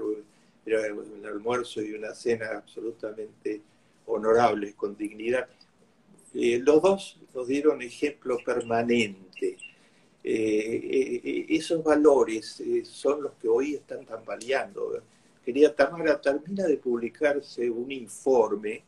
era 0.65 0.93
un 0.93 1.25
almuerzo 1.25 1.81
y 1.81 1.93
una 1.93 2.13
cena 2.13 2.49
absolutamente 2.57 3.61
honorables, 4.05 4.75
con 4.75 4.95
dignidad. 4.95 5.47
los 6.33 6.81
dos 6.81 7.19
nos 7.33 7.47
dieron 7.47 7.81
ejemplo 7.81 8.37
permanente 8.45 9.57
eh, 10.23 11.19
eh, 11.23 11.45
esos 11.49 11.83
valores 11.83 12.59
eh, 12.59 12.85
son 12.85 13.23
los 13.23 13.33
que 13.33 13.47
hoy 13.47 13.75
están 13.75 14.05
tambaleando. 14.05 15.01
Quería, 15.43 15.75
Tamara, 15.75 16.21
termina 16.21 16.65
de 16.65 16.77
publicarse 16.77 17.69
un 17.69 17.91
informe 17.91 18.83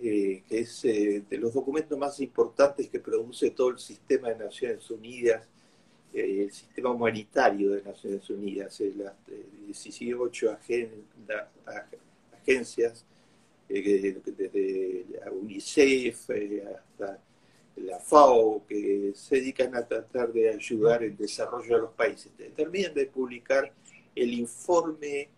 que 0.00 0.42
es 0.48 0.82
de 0.82 1.38
los 1.38 1.54
documentos 1.54 1.96
más 1.96 2.18
importantes 2.18 2.88
que 2.88 2.98
produce 2.98 3.50
todo 3.50 3.68
el 3.68 3.78
sistema 3.78 4.30
de 4.30 4.44
Naciones 4.46 4.90
Unidas, 4.90 5.46
el 6.12 6.50
sistema 6.52 6.90
humanitario 6.90 7.72
de 7.72 7.82
Naciones 7.82 8.28
Unidas, 8.30 8.80
las 8.96 9.14
18 9.66 10.58
agencias, 12.42 13.04
desde 13.68 15.06
la 15.18 15.32
UNICEF 15.32 16.30
hasta 16.76 17.18
la 17.76 17.98
FAO, 17.98 18.66
que 18.68 19.12
se 19.14 19.36
dedican 19.36 19.74
a 19.74 19.86
tratar 19.86 20.30
de 20.32 20.50
ayudar 20.50 21.02
el 21.02 21.16
desarrollo 21.16 21.76
de 21.76 21.80
los 21.82 21.92
países, 21.92 22.30
terminan 22.54 22.92
de 22.92 23.06
publicar 23.06 23.72
el 24.14 24.34
informe 24.34 25.30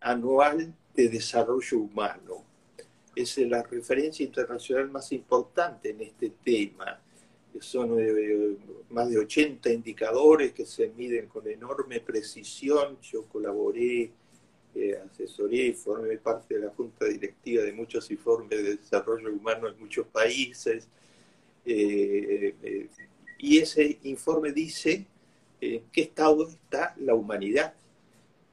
anual 0.00 0.72
de 0.94 1.08
desarrollo 1.08 1.78
humano. 1.78 2.44
Es 3.14 3.36
la 3.36 3.62
referencia 3.62 4.24
internacional 4.24 4.88
más 4.90 5.12
importante 5.12 5.90
en 5.90 6.00
este 6.00 6.32
tema. 6.42 7.01
Son 7.60 7.96
eh, 7.98 8.56
más 8.90 9.08
de 9.10 9.18
80 9.18 9.70
indicadores 9.70 10.52
que 10.52 10.66
se 10.66 10.88
miden 10.88 11.26
con 11.26 11.46
enorme 11.48 12.00
precisión. 12.00 12.98
Yo 13.02 13.24
colaboré, 13.24 14.10
eh, 14.74 14.98
asesoré 15.04 15.72
formé 15.74 16.18
parte 16.18 16.54
de 16.54 16.60
la 16.60 16.70
junta 16.70 17.06
directiva 17.06 17.62
de 17.62 17.72
muchos 17.72 18.10
informes 18.10 18.62
de 18.62 18.76
desarrollo 18.76 19.32
humano 19.32 19.68
en 19.68 19.78
muchos 19.78 20.06
países 20.06 20.88
eh, 21.64 22.88
y 23.38 23.58
ese 23.58 23.98
informe 24.04 24.52
dice 24.52 25.06
en 25.60 25.82
qué 25.92 26.02
estado 26.02 26.48
está 26.48 26.94
la 26.98 27.14
humanidad. 27.14 27.74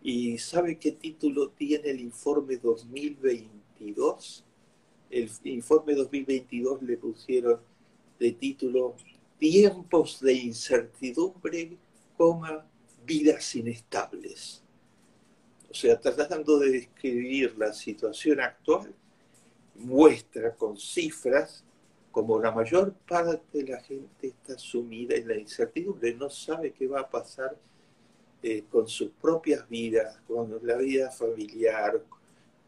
¿Y 0.01 0.37
sabe 0.37 0.77
qué 0.77 0.91
título 0.91 1.49
tiene 1.49 1.89
el 1.89 1.99
informe 1.99 2.57
2022? 2.57 4.45
El 5.09 5.29
informe 5.43 5.93
2022 5.93 6.81
le 6.83 6.97
pusieron 6.97 7.59
de 8.19 8.31
título 8.33 8.95
Tiempos 9.37 10.19
de 10.19 10.33
incertidumbre, 10.33 11.77
coma, 12.17 12.65
vidas 13.05 13.55
inestables. 13.55 14.61
O 15.69 15.73
sea, 15.73 15.97
tratando 15.97 16.59
de 16.59 16.71
describir 16.71 17.57
la 17.57 17.71
situación 17.71 18.41
actual, 18.41 18.93
muestra 19.75 20.53
con 20.53 20.77
cifras 20.77 21.63
como 22.11 22.39
la 22.39 22.51
mayor 22.51 22.93
parte 23.07 23.59
de 23.59 23.71
la 23.71 23.79
gente 23.81 24.27
está 24.27 24.57
sumida 24.57 25.15
en 25.15 25.27
la 25.27 25.37
incertidumbre, 25.37 26.13
no 26.15 26.29
sabe 26.29 26.73
qué 26.73 26.87
va 26.87 27.01
a 27.01 27.09
pasar 27.09 27.55
eh, 28.41 28.63
con 28.69 28.87
sus 28.87 29.11
propias 29.11 29.69
vidas, 29.69 30.19
con 30.27 30.59
la 30.63 30.77
vida 30.77 31.11
familiar, 31.11 32.03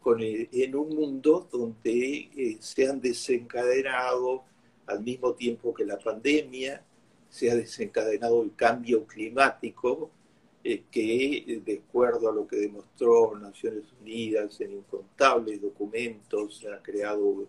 con 0.00 0.18
en 0.20 0.76
un 0.76 0.88
mundo 0.88 1.48
donde 1.50 2.30
eh, 2.36 2.56
se 2.60 2.88
han 2.88 3.00
desencadenado 3.00 4.44
al 4.86 5.02
mismo 5.02 5.34
tiempo 5.34 5.72
que 5.74 5.84
la 5.84 5.98
pandemia, 5.98 6.82
se 7.28 7.50
ha 7.50 7.54
desencadenado 7.54 8.42
el 8.42 8.54
cambio 8.54 9.06
climático, 9.06 10.10
eh, 10.64 10.84
que 10.90 11.60
de 11.64 11.82
acuerdo 11.88 12.28
a 12.28 12.34
lo 12.34 12.46
que 12.46 12.56
demostró 12.56 13.36
Naciones 13.38 13.84
Unidas 14.00 14.60
en 14.60 14.72
incontables 14.72 15.60
documentos, 15.60 16.64
ha 16.66 16.82
creado 16.82 17.46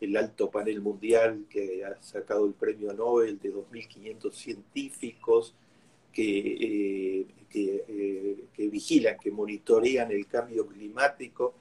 el 0.00 0.16
alto 0.16 0.50
panel 0.50 0.80
mundial 0.80 1.46
que 1.48 1.84
ha 1.84 2.00
sacado 2.02 2.46
el 2.46 2.52
premio 2.52 2.92
Nobel 2.92 3.38
de 3.38 3.52
2.500 3.52 4.32
científicos 4.32 5.54
que, 6.12 6.22
eh, 6.22 7.26
eh, 7.54 8.44
que, 8.54 8.68
vigilan, 8.68 9.18
que 9.18 9.30
monitorean 9.30 10.10
el 10.10 10.26
cambio 10.26 10.66
climático. 10.66 11.54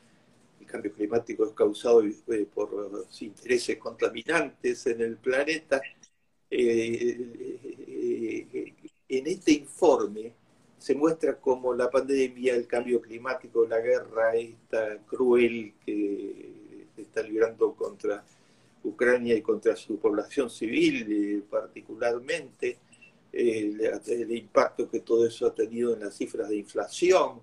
Cambio 0.75 0.93
climático 0.93 1.45
es 1.45 1.51
causado 1.51 2.03
eh, 2.03 2.47
por 2.53 2.73
los 2.91 3.21
intereses 3.21 3.77
contaminantes 3.77 4.85
en 4.87 5.01
el 5.01 5.17
planeta. 5.17 5.81
en 6.49 7.31
este 9.07 9.51
informe 9.51 10.33
se 10.77 10.95
muestra 10.95 11.37
cómo 11.39 11.73
la 11.73 11.89
pandemia, 11.89 12.55
el 12.55 12.67
cambio 12.67 13.01
climático, 13.01 13.65
la 13.65 13.79
guerra 13.79 14.35
esta 14.35 14.97
cruel 15.07 15.73
que 15.85 16.87
está 16.97 17.23
librando 17.23 17.73
contra 17.73 18.23
Ucrania 18.85 19.35
y 19.35 19.41
contra 19.41 19.75
su 19.75 19.97
población 19.97 20.49
civil 20.49 21.07
eh, 21.09 21.41
particularmente, 21.49 22.77
eh, 23.31 23.75
el, 24.07 24.31
impacto 24.31 24.89
que 24.89 25.01
todo 25.01 25.25
eso 25.25 25.47
ha 25.47 25.53
tenido 25.53 25.93
en 25.93 26.01
las 26.01 26.15
cifras 26.15 26.49
de 26.49 26.57
inflación 26.57 27.41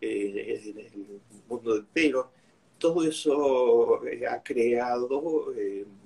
eh, 0.00 0.62
en 0.64 0.78
el 0.78 1.20
mundo 1.48 1.76
entero, 1.76 2.30
todo 2.78 3.04
eso 3.04 4.00
ha 4.28 4.42
creado 4.42 5.52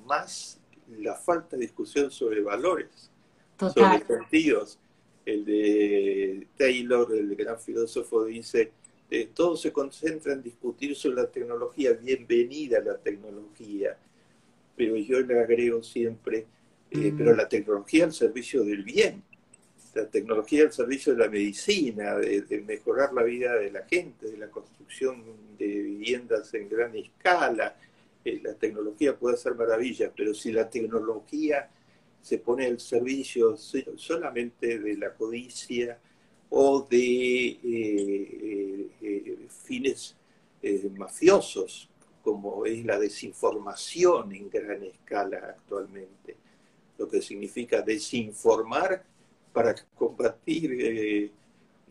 más 0.07 0.61
la 0.97 1.15
falta 1.15 1.57
de 1.57 1.63
discusión 1.63 2.11
sobre 2.11 2.41
valores, 2.41 3.11
sobre 3.59 4.05
sentidos. 4.07 4.79
El 5.25 5.45
de 5.45 6.47
Taylor, 6.57 7.13
el 7.13 7.37
gran 7.37 7.59
filósofo, 7.61 8.25
dice, 8.25 8.73
eh, 9.11 9.29
todo 9.35 9.57
se 9.57 9.73
concentra 9.73 10.33
en 10.33 10.43
discutir 10.43 10.95
sobre 10.95 11.17
la 11.17 11.31
tecnología, 11.31 11.93
bienvenida 11.93 12.81
la 12.81 12.97
tecnología, 12.97 13.99
pero 14.77 14.97
yo 14.97 15.21
le 15.21 15.41
agrego 15.41 15.83
siempre, 15.83 16.47
eh, 16.91 17.13
mm. 17.13 17.17
pero 17.19 17.35
la 17.35 17.49
tecnología 17.49 18.05
al 18.05 18.13
servicio 18.13 18.65
del 18.65 18.83
bien, 18.83 19.23
la 19.95 20.07
tecnología 20.07 20.65
al 20.65 20.73
servicio 20.73 21.15
de 21.15 21.25
la 21.25 21.31
medicina, 21.31 22.15
de, 22.17 22.65
mejorar 22.67 23.13
la 23.13 23.23
vida 23.23 23.55
de 23.55 23.71
la 23.71 23.85
gente, 23.85 24.31
de 24.31 24.37
la 24.37 24.51
construcción 24.51 25.25
de 25.59 25.67
viviendas 25.67 26.53
en 26.55 26.69
gran 26.69 26.95
escala. 26.97 27.77
Eh, 28.25 28.41
la 28.43 28.55
tecnología 28.55 29.17
puede 29.17 29.37
hacer 29.37 29.55
maravillas, 29.55 30.13
pero 30.17 30.35
si 30.35 30.53
la 30.53 30.69
tecnología 30.69 31.69
se 32.21 32.39
pone 32.39 32.67
al 32.67 32.81
servicio 32.81 33.57
solamente 33.57 34.79
de 34.79 34.97
la 34.97 35.15
codicia 35.15 35.99
o 36.51 36.87
de 36.89 37.59
eh, 37.63 38.89
eh, 39.01 39.39
fines 39.65 40.17
mafiosos, 40.97 41.89
como 42.23 42.67
es 42.67 42.85
la 42.85 42.99
desinformación 42.99 44.35
en 44.35 44.51
gran 44.51 44.83
escala 44.83 45.55
actualmente, 45.57 46.37
lo 46.99 47.09
que 47.09 47.23
significa 47.23 47.81
desinformar 47.81 49.05
para 49.53 49.75
combatir 49.95 50.73
eh, 50.81 51.31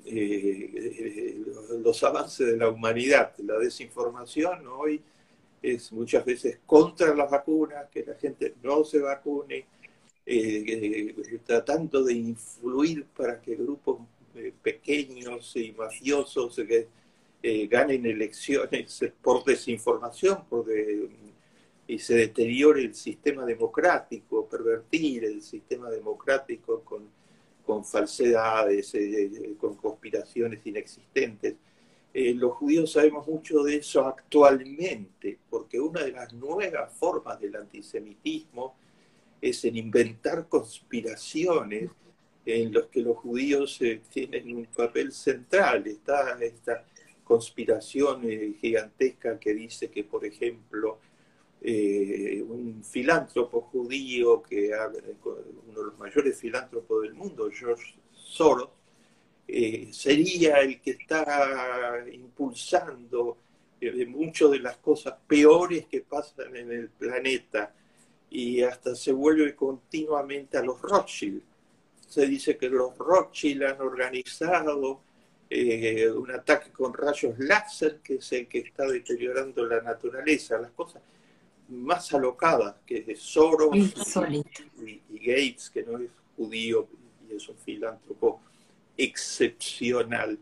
eh, 0.06 1.44
los 1.84 2.04
avances 2.04 2.48
de 2.48 2.58
la 2.58 2.70
humanidad. 2.70 3.34
La 3.40 3.58
desinformación 3.58 4.68
hoy 4.68 5.02
es 5.62 5.92
muchas 5.92 6.24
veces 6.26 6.60
contra 6.66 7.14
las 7.16 7.30
vacunas, 7.30 7.90
que 7.90 8.06
la 8.06 8.16
gente 8.16 8.56
no 8.64 8.84
se 8.84 9.00
vacune, 9.00 9.66
eh, 10.26 11.16
tratando 11.46 12.04
de 12.04 12.14
influir 12.14 13.06
para 13.06 13.42
que 13.42 13.56
grupos 13.56 14.00
pequeños 14.62 15.56
y 15.56 15.72
mafiosos 15.72 16.60
ganen 17.42 18.06
elecciones 18.06 19.04
por 19.22 19.44
desinformación, 19.44 20.46
por 20.46 20.66
y 21.88 22.00
se 22.00 22.16
deteriore 22.16 22.82
el 22.82 22.94
sistema 22.94 23.46
democrático, 23.46 24.48
pervertir 24.48 25.24
el 25.24 25.42
sistema 25.42 25.90
democrático 25.90 26.82
con 26.82 27.08
con 27.68 27.84
falsedades, 27.84 28.96
eh, 28.96 29.26
eh, 29.26 29.56
con 29.60 29.76
conspiraciones 29.76 30.66
inexistentes. 30.66 31.56
Eh, 32.14 32.34
los 32.34 32.54
judíos 32.54 32.94
sabemos 32.94 33.28
mucho 33.28 33.62
de 33.64 33.76
eso 33.76 34.06
actualmente, 34.06 35.38
porque 35.50 35.78
una 35.78 36.02
de 36.02 36.14
las 36.14 36.32
nuevas 36.32 36.94
formas 36.94 37.42
del 37.42 37.58
antisemitismo 37.58 38.74
es 39.42 39.66
en 39.66 39.76
inventar 39.76 40.48
conspiraciones 40.48 41.92
en 42.46 42.72
los 42.72 42.86
que 42.86 43.02
los 43.02 43.18
judíos 43.18 43.78
tienen 44.10 44.56
un 44.56 44.66
papel 44.68 45.12
central. 45.12 45.86
Está 45.86 46.40
esta 46.40 46.86
conspiración 47.26 48.22
gigantesca 48.62 49.38
que 49.38 49.54
dice 49.54 49.92
que, 49.92 50.06
por 50.06 50.24
ejemplo, 50.24 51.00
eh, 51.62 52.44
un 52.48 52.84
filántropo 52.84 53.62
judío, 53.62 54.44
que 54.44 54.72
uno 54.74 55.80
de 55.80 55.84
los 55.84 55.98
mayores 55.98 56.38
filántropos 56.38 57.02
del 57.02 57.14
mundo, 57.14 57.50
George 57.52 57.96
Soros, 58.14 58.70
eh, 59.48 59.90
sería 59.92 60.58
el 60.60 60.80
que 60.82 60.92
está 60.92 62.06
impulsando 62.12 63.38
eh, 63.82 64.06
muchas 64.06 64.52
de 64.52 64.60
las 64.60 64.78
cosas 64.78 65.16
peores 65.26 65.88
que 65.88 66.02
pasan 66.02 66.56
en 66.56 66.72
el 66.72 66.90
planeta 66.90 67.74
y 68.30 68.62
hasta 68.62 68.94
se 68.96 69.12
vuelve 69.12 69.56
continuamente 69.56 70.58
a 70.58 70.62
los 70.62 70.82
Rothschild. 70.82 71.42
Se 72.08 72.28
dice 72.28 72.58
que 72.58 72.70
los 72.70 72.98
Rothschild 72.98 73.64
han 73.64 73.82
organizado 73.82 75.02
un 75.50 76.32
ataque 76.32 76.72
con 76.72 76.94
rayos 76.94 77.40
láser 77.40 78.00
que 78.04 78.16
es 78.16 78.32
el 78.34 78.48
que 78.48 78.60
está 78.60 78.86
deteriorando 78.86 79.66
la 79.66 79.82
naturaleza, 79.82 80.60
las 80.60 80.72
cosas 80.72 81.02
más 81.70 82.14
alocadas, 82.14 82.76
que 82.86 83.06
es 83.08 83.20
Soros 83.20 83.76
y, 83.76 85.02
Gates, 85.10 85.70
que 85.70 85.84
no 85.84 85.98
es 85.98 86.10
judío 86.36 86.88
y 87.30 87.36
es 87.36 87.48
un 87.50 87.58
filántropo 87.58 88.42
excepcional, 88.96 90.38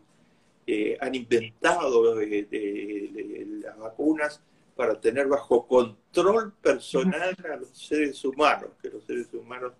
eh, 0.66 0.96
han 1.00 1.14
inventado 1.14 2.14
las 2.14 3.78
vacunas 3.78 4.40
para 4.74 5.00
tener 5.00 5.26
bajo 5.26 5.66
control 5.66 6.52
personal 6.60 7.36
a 7.52 7.56
los 7.56 7.68
seres 7.70 8.24
humanos, 8.24 8.70
que 8.82 8.90
los 8.90 9.04
seres 9.04 9.32
humanos 9.32 9.72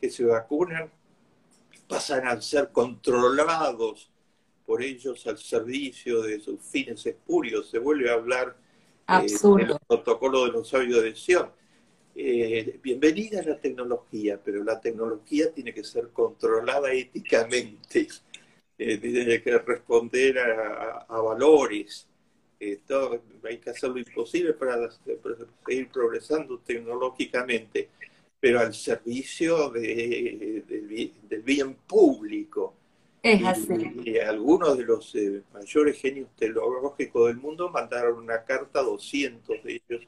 que 0.00 0.10
se 0.10 0.24
vacunan 0.24 0.90
pasan 1.88 2.26
a 2.26 2.40
ser 2.40 2.70
controlados 2.72 4.10
por 4.66 4.82
ellos 4.82 5.26
al 5.26 5.38
servicio 5.38 6.22
de 6.22 6.40
sus 6.40 6.60
fines 6.60 7.04
espurios. 7.06 7.68
Se 7.70 7.78
vuelve 7.78 8.10
a 8.10 8.14
hablar 8.14 8.56
Absurdo. 9.06 9.74
el 9.74 9.86
protocolo 9.86 10.46
de 10.46 10.52
los 10.52 10.68
sabios 10.68 11.02
de 11.02 11.14
Sion. 11.14 11.50
Eh, 12.14 12.78
bienvenida 12.82 13.42
la 13.42 13.58
tecnología, 13.58 14.40
pero 14.42 14.62
la 14.62 14.80
tecnología 14.80 15.52
tiene 15.52 15.74
que 15.74 15.84
ser 15.84 16.08
controlada 16.10 16.92
éticamente, 16.92 18.08
eh, 18.78 18.98
tiene 18.98 19.42
que 19.42 19.58
responder 19.58 20.38
a, 20.38 21.06
valores. 21.08 22.06
hay 22.60 23.58
que 23.58 23.70
hacer 23.70 23.90
lo 23.90 23.98
imposible 23.98 24.54
para, 24.54 24.88
seguir 25.66 25.88
progresando 25.88 26.58
tecnológicamente, 26.60 27.90
pero 28.40 28.60
al 28.60 28.72
servicio 28.72 29.70
del 29.70 31.42
bien 31.44 31.74
público 31.86 32.74
y, 33.24 34.18
algunos 34.18 34.76
de 34.76 34.84
los 34.84 35.14
eh, 35.14 35.42
mayores 35.54 35.98
genios 35.98 36.28
teológicos 36.36 37.28
del 37.28 37.38
mundo 37.38 37.70
mandaron 37.70 38.18
una 38.18 38.44
carta, 38.44 38.82
200 38.82 39.62
de 39.62 39.82
ellos, 39.88 40.06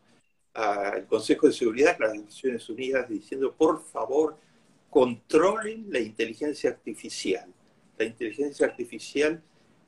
al 0.52 1.06
Consejo 1.06 1.46
de 1.46 1.54
Seguridad 1.54 1.98
de 1.98 2.06
las 2.06 2.18
Naciones 2.18 2.68
Unidas 2.68 3.08
diciendo, 3.08 3.54
por 3.54 3.82
favor, 3.82 4.36
controlen 4.90 5.86
la 5.88 5.98
inteligencia 5.98 6.70
artificial. 6.70 7.50
La 7.96 8.04
inteligencia 8.04 8.66
artificial 8.66 9.42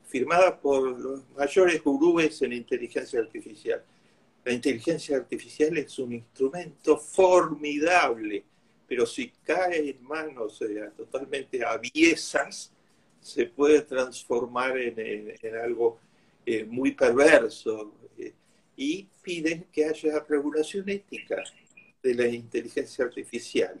firmada 0.07 0.59
por 0.59 0.99
los 0.99 1.21
mayores 1.37 1.83
gurúes 1.83 2.41
en 2.41 2.53
inteligencia 2.53 3.19
artificial. 3.19 3.83
La 4.43 4.53
inteligencia 4.53 5.17
artificial 5.17 5.77
es 5.77 5.99
un 5.99 6.13
instrumento 6.13 6.97
formidable, 6.97 8.43
pero 8.87 9.05
si 9.05 9.31
cae 9.43 9.91
en 9.91 10.03
manos 10.03 10.59
eh, 10.63 10.89
totalmente 10.97 11.63
aviesas, 11.63 12.73
se 13.21 13.45
puede 13.45 13.81
transformar 13.81 14.77
en, 14.77 15.35
algo 15.63 15.99
eh, 16.45 16.63
muy 16.65 16.91
perverso 16.91 17.93
eh, 18.17 18.33
y 18.75 19.07
piden 19.21 19.67
que 19.71 19.85
haya 19.85 20.25
regulación 20.27 20.87
ética 20.89 21.43
de 22.01 22.15
la 22.15 22.27
inteligencia 22.27 23.05
artificial, 23.05 23.79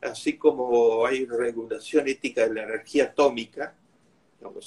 así 0.00 0.36
como 0.36 1.06
hay 1.06 1.24
regulación 1.24 2.08
ética 2.08 2.48
de 2.48 2.54
la 2.54 2.64
energía 2.64 3.04
atómica, 3.04 3.74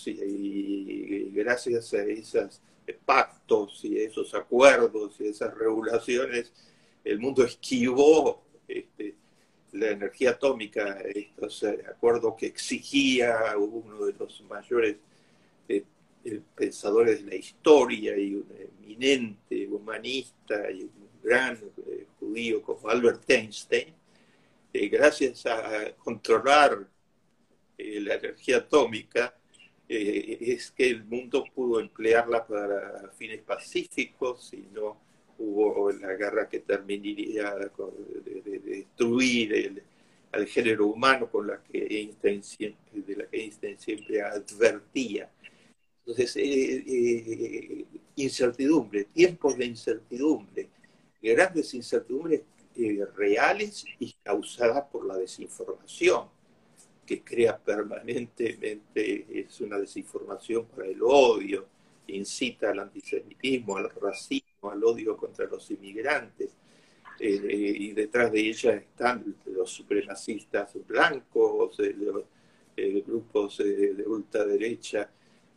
y, 0.06 1.32
gracias 1.32 1.94
a 1.94 2.04
esos 2.04 2.62
pactos 3.06 3.84
y 3.84 3.98
esos 3.98 4.34
acuerdos 4.36 5.16
y 5.20 5.28
esas 5.28 5.54
regulaciones, 5.58 6.52
el 7.04 7.20
mundo 7.20 7.44
esquivó 7.44 8.44
este, 8.68 9.16
la 9.74 9.90
energía 9.90 10.32
atómica, 10.32 11.00
estos 11.14 11.64
acuerdos 11.64 12.36
que 12.38 12.46
exigía 12.46 13.58
uno 13.58 14.06
de 14.06 14.14
los 14.14 14.42
mayores 14.44 14.98
eh, 16.26 16.42
pensadores 16.56 17.24
de 17.24 17.32
la 17.32 17.36
historia 17.36 18.18
y 18.18 18.36
un 18.36 18.48
eminente 18.80 19.68
humanista 19.68 20.72
y 20.72 20.84
un 20.84 21.10
gran 21.22 21.60
eh, 21.88 22.06
judío 22.18 22.62
como 22.62 22.88
Albert 22.88 23.30
Einstein, 23.30 23.94
eh, 24.72 24.88
gracias 24.88 25.46
a 25.46 25.92
controlar 25.98 26.88
la 27.78 28.14
energía 28.14 28.58
atómica, 28.58 29.36
es 29.90 30.72
que 30.72 30.90
el 30.90 31.04
mundo 31.04 31.44
pudo 31.54 31.82
emplearla 31.82 32.48
para 32.48 33.12
fines 33.18 33.42
pacíficos 33.42 34.54
y 34.54 34.66
no 34.72 35.02
hubo 35.38 35.92
la 35.92 36.14
guerra 36.14 36.48
que 36.48 36.60
terminaría 36.60 37.56
de, 37.56 38.60
destruir 38.60 39.54
el, 39.54 39.84
al 40.32 40.48
género 40.48 40.88
humano 40.88 41.30
con 41.30 41.48
la 41.48 41.62
que 41.64 41.86
Einstein 41.90 42.44
siempre, 42.44 43.02
de 43.02 43.16
la 43.16 43.28
que 43.28 43.42
Einstein 43.42 43.80
siempre 43.80 44.22
advertía. 44.22 45.30
Entonces, 46.00 46.36
eh, 46.36 46.84
eh, 46.86 47.86
incertidumbre, 48.16 49.06
tiempos 49.06 49.58
de 49.58 49.66
incertidumbre, 49.66 50.70
grandes 51.22 51.74
incertidumbres 51.74 52.42
eh, 52.76 53.06
reales 53.16 53.86
y 54.00 54.14
causadas 54.24 54.86
por 54.92 55.06
la 55.06 55.18
desinformación, 55.18 56.28
que 57.06 57.22
crea 57.22 57.58
permanentemente, 57.58 59.26
es 59.40 59.62
una 59.62 59.78
desinformación 59.78 60.66
para 60.66 60.88
el 60.88 61.02
odio, 61.02 61.68
incita 62.08 62.72
al 62.72 62.80
antisemitismo, 62.80 63.78
al 63.78 63.90
racismo 63.90 64.53
al 64.72 64.84
odio 64.84 65.18
contra 65.18 65.46
los 65.46 65.70
inmigrantes. 65.72 66.52
eh, 67.20 67.76
y 67.80 67.92
detrás 67.94 68.32
de 68.32 68.40
ella 68.40 68.74
están 68.76 69.36
los 69.46 69.70
supremacistas 69.70 70.72
blancos, 70.88 71.78
los 71.80 72.26
grupos 73.06 73.58
de 73.60 74.04
ultraderecha 74.08 75.10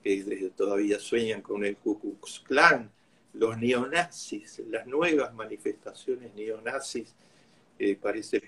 que 0.03 0.53
todavía 0.57 0.99
sueñan 1.01 1.42
con 1.42 1.64
el 1.64 1.77
Ku 1.79 1.99
Klux 1.99 2.40
Klan, 2.40 2.90
los 3.35 3.59
neonazis, 3.59 4.62
las 4.71 4.87
nuevas 4.87 5.35
manifestaciones 5.35 6.35
neonazis, 6.35 7.14
eh, 7.79 7.97
parece 8.01 8.40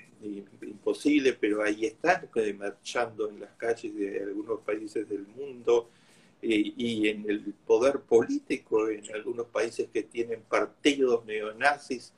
imposible, 0.62 1.34
pero 1.34 1.62
ahí 1.62 1.84
están 1.84 2.28
marchando 2.56 3.28
en 3.28 3.40
las 3.40 3.50
calles 3.56 3.94
de 3.94 4.22
algunos 4.22 4.60
países 4.60 5.08
del 5.08 5.26
mundo 5.26 5.90
eh, 6.40 6.72
y 6.76 7.08
en 7.08 7.28
el 7.28 7.52
poder 7.66 8.00
político 8.00 8.88
en 8.88 9.02
algunos 9.12 9.46
países 9.46 9.88
que 9.92 10.04
tienen 10.04 10.42
partidos 10.42 11.24
neonazis 11.24 12.12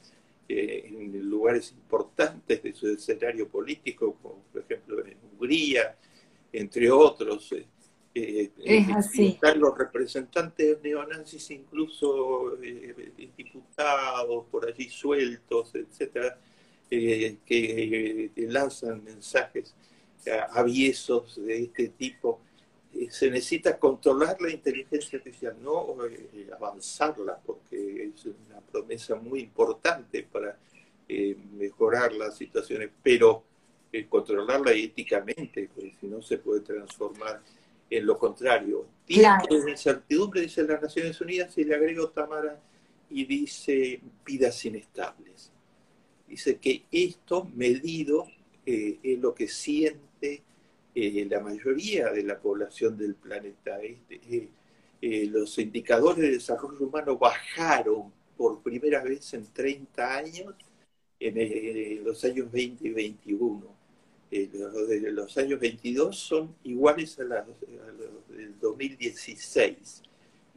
eh, 0.46 0.90
en 0.90 1.30
lugares 1.30 1.72
importantes 1.72 2.62
de 2.62 2.74
su 2.74 2.88
escenario 2.88 3.48
político, 3.48 4.14
como 4.20 4.42
por 4.52 4.60
ejemplo 4.62 5.06
en 5.06 5.16
Hungría, 5.32 5.96
entre 6.52 6.90
otros. 6.90 7.50
Eh, 8.14 8.50
es 8.62 8.90
así. 8.90 9.28
Están 9.28 9.58
los 9.58 9.78
representantes 9.78 10.82
neonazis, 10.82 11.50
incluso 11.52 12.58
diputados 13.36 14.44
por 14.50 14.68
allí 14.68 14.90
sueltos, 14.90 15.74
etcétera, 15.74 16.38
que 16.90 18.30
lanzan 18.36 19.02
mensajes 19.02 19.74
aviesos 20.52 21.42
de 21.42 21.62
este 21.62 21.88
tipo 21.88 22.40
se 23.10 23.30
necesita 23.30 23.78
controlar 23.78 24.40
la 24.40 24.50
inteligencia 24.50 25.18
artificial, 25.18 25.56
no 25.62 25.96
eh, 26.06 26.48
avanzarla, 26.52 27.38
porque 27.44 28.12
es 28.14 28.26
una 28.26 28.60
promesa 28.60 29.16
muy 29.16 29.40
importante 29.40 30.22
para 30.22 30.56
eh, 31.08 31.36
mejorar 31.56 32.12
las 32.12 32.36
situaciones, 32.36 32.90
pero 33.02 33.44
controlarla 34.08 34.70
éticamente, 34.72 35.68
porque 35.74 35.94
si 36.00 36.06
no 36.06 36.22
se 36.22 36.38
puede 36.38 36.60
transformar 36.60 37.42
en 37.90 38.06
lo 38.06 38.16
contrario. 38.16 38.86
Tiempo 39.04 39.56
de 39.56 39.72
incertidumbre, 39.72 40.42
dice 40.42 40.62
las 40.62 40.80
Naciones 40.80 41.20
Unidas, 41.20 41.58
y 41.58 41.64
le 41.64 41.74
agrego 41.74 42.08
Tamara, 42.10 42.60
y 43.08 43.24
dice 43.24 44.00
vidas 44.24 44.64
inestables. 44.64 45.50
Dice 46.28 46.58
que 46.58 46.84
esto 46.92 47.50
medido 47.52 48.28
es 48.64 49.18
lo 49.18 49.34
que 49.34 49.48
siente 49.48 50.44
eh, 50.94 51.26
la 51.30 51.40
mayoría 51.40 52.10
de 52.10 52.22
la 52.22 52.38
población 52.38 52.96
del 52.96 53.14
planeta. 53.14 53.80
Este, 53.80 54.20
eh, 54.28 54.48
eh, 55.02 55.26
los 55.26 55.58
indicadores 55.58 56.18
de 56.18 56.32
desarrollo 56.32 56.86
humano 56.86 57.16
bajaron 57.16 58.12
por 58.36 58.62
primera 58.62 59.02
vez 59.02 59.32
en 59.34 59.46
30 59.46 60.16
años 60.16 60.54
en, 61.18 62.04
los 62.04 62.24
años 62.24 62.50
20 62.50 62.88
y 62.88 62.90
21. 62.90 63.76
los 65.12 65.38
años 65.38 65.60
22 65.60 66.16
son 66.16 66.54
iguales 66.64 67.18
a, 67.18 67.24
los 67.24 68.28
del 68.28 68.58
2016 68.58 70.02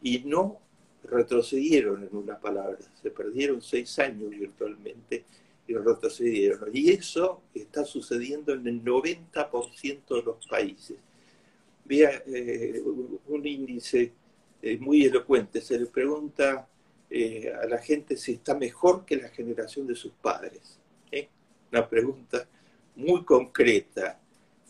y 0.01 0.19
no 0.19 0.59
retrocedieron 1.03 2.03
en 2.03 2.15
una 2.15 2.39
palabra, 2.39 2.77
se 3.01 3.11
perdieron 3.11 3.61
seis 3.61 3.99
años 3.99 4.29
virtualmente 4.29 5.25
y 5.67 5.75
retrocedieron. 5.75 6.69
Y 6.73 6.91
eso 6.91 7.41
está 7.53 7.85
sucediendo 7.85 8.53
en 8.53 8.67
el 8.67 8.83
90% 8.83 10.15
de 10.15 10.21
los 10.23 10.45
países. 10.47 10.97
Vea 11.85 12.23
eh, 12.27 12.81
un 13.27 13.45
índice 13.45 14.13
eh, 14.61 14.77
muy 14.77 15.05
elocuente, 15.05 15.61
se 15.61 15.79
le 15.79 15.85
pregunta 15.87 16.67
eh, 17.09 17.51
a 17.61 17.65
la 17.67 17.77
gente 17.77 18.17
si 18.17 18.33
está 18.33 18.55
mejor 18.55 19.05
que 19.05 19.17
la 19.17 19.29
generación 19.29 19.87
de 19.87 19.95
sus 19.95 20.13
padres. 20.13 20.79
Una 21.71 21.89
pregunta 21.89 22.47
muy 22.95 23.23
concreta. 23.25 24.19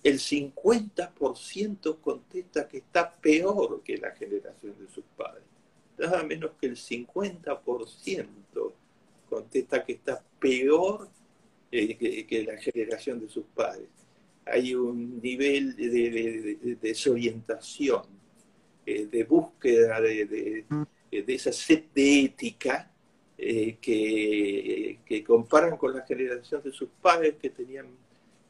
El 0.01 0.19
50% 0.19 1.99
contesta 1.99 2.65
que 2.65 2.77
está 2.77 3.13
peor 3.13 3.82
que 3.84 3.97
la 3.97 4.12
generación 4.12 4.75
de 4.79 4.88
sus 4.88 5.03
padres. 5.17 5.43
Nada 5.97 6.23
menos 6.23 6.51
que 6.60 6.67
el 6.67 6.77
50% 6.77 8.73
contesta 9.34 9.84
que 9.84 9.93
está 9.93 10.24
peor 10.39 11.10
eh, 11.72 12.26
que, 12.28 12.43
la 12.43 12.58
generación 12.58 13.19
de 13.19 13.28
sus 13.28 13.46
padres. 13.46 13.89
Hay 14.46 14.76
un 14.76 15.19
nivel 15.22 15.76
de, 15.76 16.78
desorientación, 16.80 18.04
eh, 18.86 19.08
de 19.08 19.24
búsqueda 19.24 20.00
de, 20.02 20.65
esa 21.10 21.52
sed 21.52 21.86
de 21.96 22.26
ética 22.26 22.91
eh, 23.38 23.78
que, 23.82 25.24
comparan 25.26 25.78
con 25.78 25.96
la 25.96 26.06
generación 26.06 26.62
de 26.62 26.72
sus 26.72 26.89
padres 27.02 27.36
que 27.41 27.50
tenían 27.50 27.88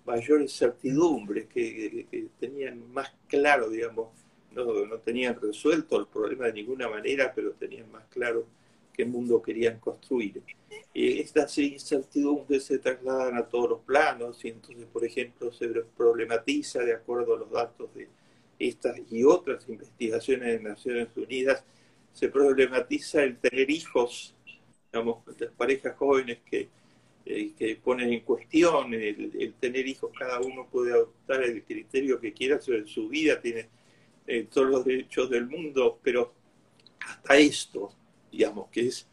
mayores 0.06 0.52
certidumbres, 0.52 1.46
que, 1.46 2.28
tenían 2.40 2.92
más 2.92 3.14
claro, 3.28 3.70
digamos, 3.70 4.10
no, 4.52 4.86
no 4.86 4.98
tenían 4.98 5.40
resuelto 5.40 6.00
el 6.00 6.08
problema 6.08 6.48
de 6.48 6.54
ninguna 6.54 6.90
manera, 6.90 7.32
pero 7.34 7.54
tenían 7.54 7.90
más 7.92 8.04
claro 8.10 8.46
qué 8.94 9.06
mundo 9.06 9.42
querían 9.42 9.80
construir. 9.80 10.42
Eh, 10.94 11.20
estas 11.20 11.58
incertidumbres 11.58 12.64
se 12.64 12.78
trasladan 12.78 13.36
a 13.38 13.48
todos 13.48 13.70
los 13.70 13.80
planos 13.82 14.44
y 14.46 14.50
entonces, 14.50 14.86
por 14.86 15.04
ejemplo, 15.04 15.52
se 15.52 15.68
problematiza 15.98 16.80
de 16.80 16.94
acuerdo 16.94 17.36
a 17.36 17.40
los 17.40 17.52
datos 17.52 17.94
de 17.96 18.08
estas 18.60 19.00
y 19.12 19.24
otras 19.24 19.68
investigaciones 19.68 20.48
de 20.48 20.70
Naciones 20.70 21.08
Unidas, 21.16 21.64
se 22.14 22.30
problematiza 22.30 23.24
el 23.24 23.38
tener 23.38 23.70
hijos, 23.70 24.36
digamos, 24.92 25.24
las 25.40 25.52
parejas 25.52 25.96
jóvenes 25.98 26.40
que, 26.46 26.70
eh, 27.26 27.54
que 27.58 27.76
ponen 27.78 28.14
en 28.14 28.20
cuestión 28.22 28.94
el, 28.94 29.54
tener 29.60 29.88
hijos, 29.88 30.12
cada 30.18 30.40
uno 30.40 30.68
puede 30.72 30.94
adoptar 30.94 31.44
el 31.44 31.64
criterio 31.64 32.20
que 32.20 32.34
quiera 32.34 32.62
sobre 32.62 32.86
su 32.86 33.10
vida, 33.10 33.42
tiene 33.42 33.68
eh, 34.28 34.48
todos 34.52 34.70
los 34.70 34.86
derechos 34.86 35.30
del 35.30 35.48
mundo, 35.48 36.00
pero 36.04 36.34
hasta 37.00 37.38
esto, 37.38 37.94
digamos, 38.34 38.70
que 38.70 38.88
es, 38.88 39.08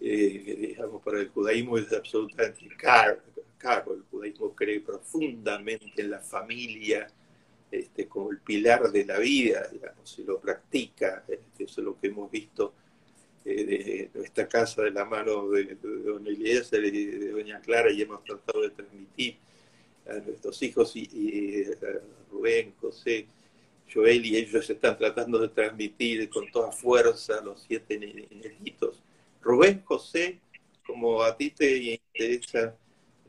eh, 0.00 0.68
digamos, 0.68 1.02
para 1.02 1.20
el 1.20 1.28
judaísmo 1.28 1.78
es 1.78 1.92
absolutamente 1.92 2.68
caro, 2.76 3.94
El 3.94 4.02
judaísmo 4.10 4.54
cree 4.54 4.80
profundamente 4.80 6.02
en 6.02 6.10
la 6.10 6.20
familia 6.20 7.08
este, 7.70 8.06
como 8.06 8.30
el 8.30 8.38
pilar 8.38 8.92
de 8.92 9.04
la 9.04 9.18
vida, 9.18 9.66
digamos, 9.72 10.08
si 10.08 10.22
lo 10.22 10.38
practica. 10.38 11.24
Este, 11.26 11.64
eso 11.64 11.80
es 11.80 11.84
lo 11.84 11.98
que 11.98 12.06
hemos 12.08 12.30
visto 12.30 12.74
eh, 13.44 13.64
de 13.64 14.10
nuestra 14.14 14.46
casa 14.46 14.82
de 14.82 14.90
la 14.90 15.04
mano 15.04 15.50
de, 15.50 15.74
don 15.74 16.26
Eliezer 16.26 16.84
y 16.84 17.06
de 17.06 17.30
doña 17.30 17.60
Clara 17.60 17.90
y 17.90 18.02
hemos 18.02 18.22
tratado 18.22 18.62
de 18.62 18.70
transmitir 18.70 19.38
a 20.06 20.14
nuestros 20.14 20.62
hijos 20.62 20.94
y, 20.94 21.64
a 21.64 22.30
Rubén, 22.30 22.74
José, 22.80 23.26
Joel 23.92 24.24
y 24.24 24.36
ellos 24.36 24.68
están 24.68 24.96
tratando 24.98 25.38
de 25.38 25.48
transmitir 25.48 26.28
con 26.28 26.50
toda 26.50 26.72
fuerza 26.72 27.40
los 27.40 27.62
siete 27.62 27.98
nejitos. 27.98 29.02
Rubén 29.40 29.82
José, 29.84 30.40
como 30.86 31.22
a 31.22 31.36
ti 31.36 31.50
te 31.50 32.00
interesa, 32.12 32.74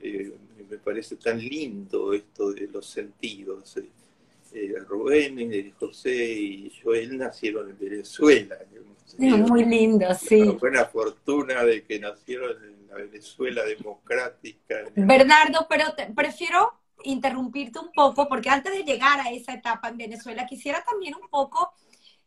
eh, 0.02 0.34
me 0.70 0.78
parece 0.78 1.16
tan 1.16 1.40
lindo 1.40 2.14
esto 2.14 2.52
de 2.52 2.68
los 2.68 2.86
sentidos. 2.86 3.78
Eh, 4.52 4.74
Rubén, 4.88 5.40
eh, 5.40 5.74
José 5.80 6.16
y 6.16 6.72
Joel 6.84 7.18
nacieron 7.18 7.70
en 7.70 7.78
Venezuela. 7.78 8.58
Muy 9.18 9.66
lindo, 9.66 10.14
sí. 10.14 10.46
La 10.46 10.52
buena 10.54 10.86
fortuna 10.86 11.64
de 11.64 11.84
que 11.84 12.00
nacieron 12.00 12.52
en 12.64 12.88
la 12.88 12.96
Venezuela 12.96 13.64
democrática. 13.66 14.84
Bernardo, 14.96 15.66
pero 15.70 15.86
prefiero 16.16 16.79
interrumpirte 17.04 17.80
un 17.80 17.92
poco, 17.92 18.28
porque 18.28 18.50
antes 18.50 18.74
de 18.74 18.84
llegar 18.84 19.20
a 19.20 19.32
esa 19.32 19.54
etapa 19.54 19.90
en 19.90 19.98
Venezuela, 19.98 20.46
quisiera 20.46 20.84
también 20.84 21.16
un 21.16 21.30
poco 21.30 21.74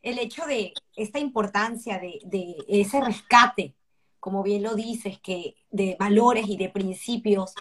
el 0.03 0.19
hecho 0.19 0.45
de 0.47 0.73
esta 0.97 1.19
importancia 1.19 1.99
de, 1.99 2.57
ese 2.69 3.01
rescate, 3.01 3.75
como 4.21 4.43
bien 4.43 4.63
lo 4.63 4.75
dices, 4.75 5.19
que 5.21 5.55
de 5.71 5.97
valores 5.99 6.49
y 6.49 6.57
de 6.57 6.69
principios, 6.69 7.55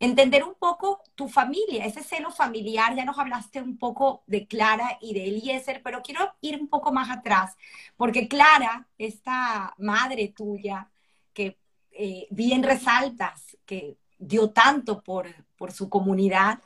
entender 0.00 0.42
un 0.42 0.54
poco 0.54 1.00
tu 1.14 1.28
familia, 1.28 1.84
ese 1.84 2.02
seno 2.02 2.30
familiar, 2.30 2.94
ya 2.96 3.04
nos 3.04 3.18
hablaste 3.18 3.62
un 3.62 3.78
poco 3.78 4.24
de 4.26 4.46
Clara 4.46 4.98
y 5.00 5.14
de 5.14 5.24
Eliezer, 5.24 5.80
pero 5.82 6.02
quiero 6.02 6.32
ir 6.40 6.60
un 6.60 6.68
poco 6.68 6.92
más 6.92 7.10
atrás, 7.10 7.56
porque 7.96 8.26
Clara, 8.26 8.88
esta 8.98 9.74
madre 9.78 10.28
tuya, 10.28 10.90
que 11.32 11.58
eh, 11.92 12.26
bien 12.30 12.62
resaltas, 12.62 13.56
que 13.64 13.96
dio 14.22 14.50
tanto 14.50 15.02
por, 15.02 15.26
por 15.56 15.72
su 15.72 15.88
comunidad, 15.88 16.60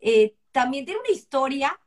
eh, 0.00 0.34
también 0.52 0.84
tiene 0.84 1.00
una 1.00 1.10
historia 1.10 1.78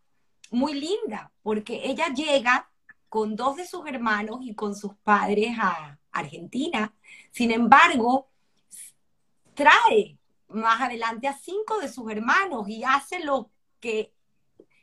muy 0.51 0.73
linda, 0.73 1.31
porque 1.41 1.81
ella 1.85 2.07
llega 2.13 2.69
con 3.09 3.35
dos 3.35 3.57
de 3.57 3.65
sus 3.65 3.85
hermanos 3.87 4.39
y 4.41 4.53
con 4.53 4.75
sus 4.75 4.95
padres 4.97 5.57
a 5.59 5.99
Argentina. 6.11 6.93
Sin 7.31 7.51
embargo, 7.51 8.29
trae 9.53 10.17
más 10.49 10.81
adelante 10.81 11.27
a 11.27 11.37
cinco 11.37 11.79
de 11.79 11.89
sus 11.89 12.09
hermanos 12.11 12.67
y 12.69 12.83
hace 12.83 13.23
lo 13.23 13.49
que 13.79 14.13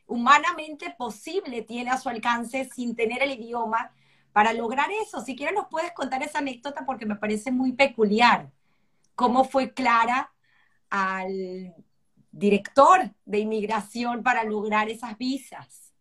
humanamente 0.06 0.94
posible 0.98 1.62
tiene 1.62 1.90
a 1.90 1.98
su 1.98 2.08
alcance 2.08 2.68
sin 2.74 2.96
tener 2.96 3.22
el 3.22 3.32
idioma 3.32 3.92
para 4.32 4.52
lograr 4.52 4.90
eso. 5.02 5.20
Si 5.20 5.36
quieres 5.36 5.54
nos 5.54 5.68
puedes 5.68 5.92
contar 5.92 6.22
esa 6.22 6.38
anécdota 6.38 6.84
porque 6.86 7.06
me 7.06 7.16
parece 7.16 7.50
muy 7.50 7.72
peculiar. 7.72 8.50
Cómo 9.18 9.42
fue 9.42 9.74
Clara 9.74 10.32
al 10.90 11.74
director 12.30 13.00
de 13.24 13.38
inmigración 13.40 14.22
para 14.22 14.44
lograr 14.44 14.88
esas 14.88 15.18
visas. 15.18 15.92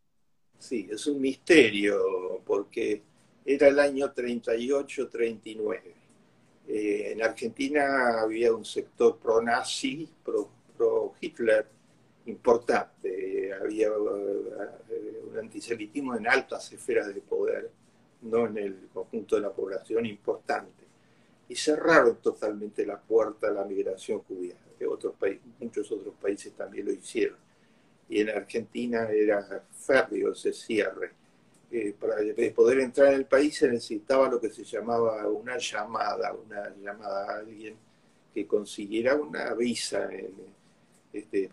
Sí, 0.60 0.88
es 0.92 1.08
un 1.08 1.20
misterio 1.20 2.44
porque 2.46 3.02
era 3.44 3.70
el 3.70 3.80
año 3.80 4.14
38-39. 4.14 5.82
Eh, 6.68 7.12
en 7.12 7.24
Argentina 7.24 8.22
había 8.22 8.54
un 8.54 8.64
sector 8.64 9.18
pro-nazi, 9.18 10.08
pro-Hitler 10.78 11.68
importante. 12.28 13.52
Había 13.60 13.88
eh, 13.88 15.24
un 15.28 15.40
antisemitismo 15.40 16.16
en 16.16 16.28
altas 16.28 16.72
esferas 16.72 17.08
de 17.08 17.22
poder, 17.22 17.72
no 18.22 18.46
en 18.46 18.58
el 18.60 18.90
conjunto 18.94 19.38
de 19.38 19.42
la 19.42 19.52
población 19.52 20.06
importante. 20.06 20.87
Y 21.50 21.56
cerraron 21.56 22.18
totalmente 22.18 22.86
la 22.86 23.00
puerta 23.00 23.48
a 23.48 23.52
la 23.52 23.64
migración 23.64 24.20
judía. 24.20 24.56
Otros 24.90 25.16
países, 25.16 25.42
muchos 25.60 25.92
otros 25.92 26.14
países 26.22 26.54
también 26.54 26.86
lo 26.86 26.92
hicieron. 26.92 27.38
Y 28.10 28.22
en 28.22 28.30
Argentina 28.30 29.10
era 29.10 29.64
férreo 29.72 30.32
ese 30.34 30.54
cierre 30.54 31.12
para 32.00 32.16
poder 32.56 32.80
entrar 32.80 33.10
en 33.10 33.16
el 33.16 33.26
país 33.26 33.58
se 33.58 33.68
necesitaba 33.68 34.30
lo 34.30 34.40
que 34.40 34.50
se 34.50 34.64
llamaba 34.64 35.28
una 35.28 35.58
llamada, 35.58 36.34
una 36.34 36.74
llamada 36.82 37.26
a 37.26 37.38
alguien 37.40 37.76
que 38.34 38.48
consiguiera 38.48 39.16
una 39.16 39.54
visa. 39.54 40.10
este, 41.12 41.50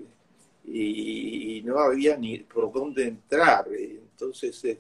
y, 0.67 1.63
no 1.65 1.79
había 1.79 2.17
ni 2.17 2.39
por 2.39 2.73
dónde 2.73 3.05
entrar. 3.09 3.67
Entonces, 3.73 4.65
eh, 4.65 4.79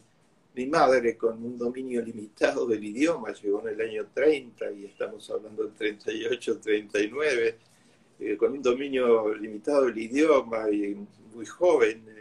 mi 0.54 0.66
madre, 0.66 1.16
con 1.16 1.42
un 1.42 1.58
dominio 1.58 2.00
limitado 2.00 2.66
del 2.66 2.82
idioma, 2.84 3.32
llegó 3.32 3.60
en 3.66 3.74
el 3.74 3.80
año 3.88 4.06
30 4.12 4.70
y 4.72 4.84
estamos 4.86 5.28
hablando 5.30 5.64
del 5.64 5.74
38, 5.74 6.60
39, 6.60 7.58
eh, 8.20 8.36
con 8.36 8.52
un 8.52 8.62
dominio 8.62 9.34
limitado 9.34 9.86
del 9.86 9.98
idioma 9.98 10.70
y 10.70 10.96
muy 11.34 11.46
joven 11.46 12.14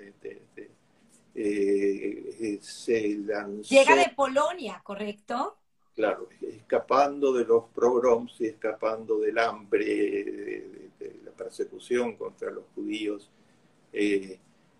eh, 1.36 2.60
se 2.62 3.15
lanzó. 3.17 3.74
Llega 3.74 3.96
de 3.96 4.13
Polonia, 4.15 4.82
¿correcto? 4.84 5.58
Claro, 5.96 6.30
escapando 6.41 7.34
de 7.34 7.46
los 7.46 7.65
pogroms 7.69 8.36
y 8.39 8.48
escapando 8.48 9.19
del 9.19 9.38
hambre, 9.38 9.86
de, 9.86 11.19
la 11.24 11.32
persecución 11.32 12.15
contra 12.15 12.52
los 12.52 12.65
judíos, 12.76 13.30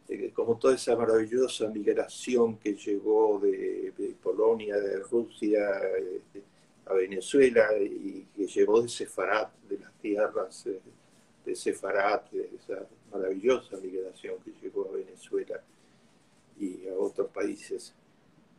eh, 0.10 0.26
eh, 0.26 0.32
como 0.34 0.58
toda 0.58 0.76
esa 0.76 0.96
maravillosa 0.96 1.68
migración 1.70 2.58
que 2.58 2.74
llegó 2.74 3.40
de, 3.40 3.94
Polonia, 4.22 4.78
de 4.78 5.00
Rusia 5.00 5.60
a 6.86 6.94
Venezuela 6.94 7.68
y 7.78 8.26
que 8.36 8.48
llevó 8.48 8.82
de 8.82 8.90
Sefarat, 8.90 9.54
de 9.70 9.80
las 9.80 9.94
tierras 10.02 10.68
de 11.46 11.56
Sefarat, 11.56 12.34
esa 12.34 12.88
maravillosa 13.12 13.78
migración 13.78 14.36
que 14.44 14.52
llegó 14.62 14.90
a 14.90 14.96
Venezuela 14.96 15.62
y 16.60 16.88
a 16.88 16.94
otros 16.94 17.30
países. 17.30 17.94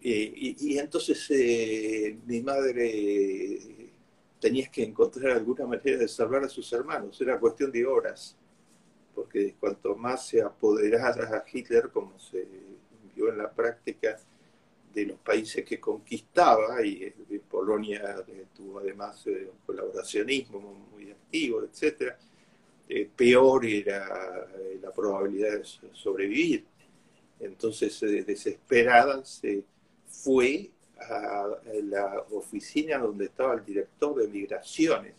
Eh, 0.03 0.33
y, 0.61 0.79
entonces 0.79 1.27
eh, 1.31 2.19
mi 2.27 2.43
madre 2.43 3.59
tenía 4.39 4.69
que 4.71 4.83
encontrar 4.83 5.33
alguna 5.33 5.67
manera 5.67 5.97
de 5.97 6.09
salvar 6.09 6.45
a 6.45 6.49
sus 6.49 6.71
hermanos, 6.75 7.19
era 7.23 7.41
cuestión 7.41 7.73
de 7.73 7.87
horas, 7.87 8.37
porque 9.15 9.55
cuanto 9.59 9.95
más 9.97 10.27
se 10.27 10.43
apoderara 10.43 11.39
a 11.39 11.45
Hitler, 11.51 11.91
como 11.91 12.19
se 12.19 12.47
vio 13.15 13.29
en 13.29 13.39
la 13.39 13.51
práctica, 13.51 14.19
de 14.95 15.07
los 15.07 15.19
países 15.19 15.65
que 15.65 15.81
conquistaba, 15.81 16.85
y, 16.85 17.13
Polonia 17.51 18.17
tuvo 18.55 18.79
además 18.79 19.27
eh, 19.27 19.51
un 19.51 19.59
colaboracionismo 19.67 20.61
muy 20.93 21.11
activo, 21.11 21.63
etc., 21.63 22.15
peor 23.17 23.65
era 23.65 24.47
la 24.81 24.93
probabilidad 24.93 25.59
de 25.59 25.65
sobrevivir. 25.95 26.65
Entonces, 27.41 27.99
desesperada, 28.27 29.25
se 29.25 29.65
fue 30.07 30.71
a 31.01 31.49
la 31.83 32.25
oficina 32.31 32.99
donde 32.99 33.27
estaba 33.27 33.55
el 33.55 33.65
director 33.65 34.15
de 34.17 34.29
migraciones. 34.29 35.15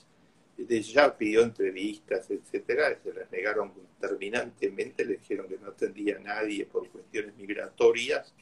Ya 0.57 1.15
pidió 1.17 1.43
entrevistas, 1.43 2.29
etcétera, 2.29 2.97
se 3.03 3.13
las 3.13 3.29
negaron 3.29 3.73
terminantemente, 3.99 5.03
le 5.03 5.17
dijeron 5.17 5.47
que 5.47 5.57
no 5.57 5.67
atendía 5.67 6.15
a 6.15 6.19
nadie 6.19 6.65
por 6.65 6.89
cuestiones 6.89 7.35
migratorias. 7.35 8.33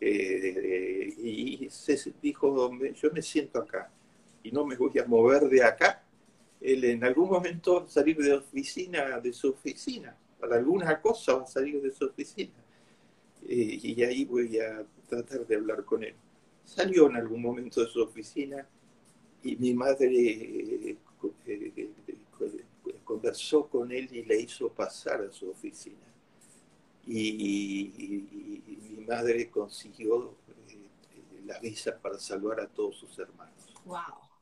Eh, 0.00 1.14
y 1.18 1.68
se 1.70 2.12
dijo, 2.20 2.70
yo 2.94 3.10
me 3.12 3.22
siento 3.22 3.58
acá 3.58 3.90
y 4.42 4.50
no 4.52 4.64
me 4.64 4.76
voy 4.76 4.98
a 4.98 5.06
mover 5.06 5.44
de 5.48 5.62
acá. 5.62 6.02
Él 6.60 6.84
en 6.84 7.04
algún 7.04 7.28
momento 7.28 7.86
salir 7.88 8.16
de 8.16 8.34
oficina, 8.34 9.20
de 9.20 9.32
su 9.32 9.50
oficina, 9.50 10.16
para 10.40 10.56
alguna 10.56 11.00
cosa 11.00 11.34
va 11.34 11.42
a 11.44 11.46
salir 11.46 11.80
de 11.80 11.90
su 11.92 12.06
oficina 12.06 12.52
eh, 13.46 13.78
y 13.82 14.02
ahí 14.02 14.24
voy 14.24 14.58
a 14.58 14.84
tratar 15.08 15.46
de 15.46 15.56
hablar 15.56 15.84
con 15.84 16.04
él. 16.04 16.14
Salió 16.64 17.08
en 17.08 17.16
algún 17.16 17.42
momento 17.42 17.82
de 17.82 17.90
su 17.90 18.02
oficina 18.02 18.66
y 19.42 19.56
mi 19.56 19.74
madre 19.74 20.96
conversó 23.04 23.66
con 23.68 23.92
él 23.92 24.08
y 24.12 24.22
le 24.24 24.40
hizo 24.40 24.68
pasar 24.70 25.22
a 25.22 25.30
su 25.30 25.50
oficina. 25.50 26.06
Y, 27.06 28.24
mi 28.90 29.04
madre 29.04 29.50
consiguió 29.50 30.34
la 31.44 31.58
visa 31.58 31.98
para 32.00 32.18
salvar 32.18 32.60
a 32.60 32.66
todos 32.66 32.96
sus 32.96 33.18
hermanos. 33.18 33.54
Wow. 33.84 33.98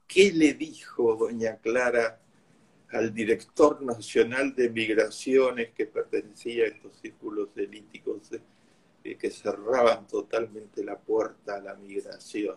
¿Qué 0.07 0.31
le 0.33 0.55
dijo 0.55 1.17
doña 1.17 1.57
Clara 1.57 2.21
al 2.91 3.13
director 3.13 3.83
nacional 3.83 4.55
de 4.55 4.69
migraciones 4.69 5.71
que 5.71 5.87
pertenecía 5.87 6.65
a 6.65 6.69
estos 6.69 6.97
círculos 7.01 7.49
elíticos 7.57 8.31
que 9.03 9.31
cerraban 9.31 10.07
totalmente 10.07 10.85
la 10.85 10.99
puerta 10.99 11.57
a 11.57 11.61
la 11.61 11.75
migración. 11.75 12.57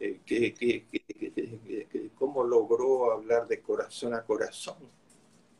Eh, 0.00 0.20
que, 0.24 2.10
¿Cómo 2.14 2.42
logró 2.42 3.12
hablar 3.12 3.46
de 3.46 3.60
corazón 3.60 4.14
a 4.14 4.22
corazón? 4.22 4.78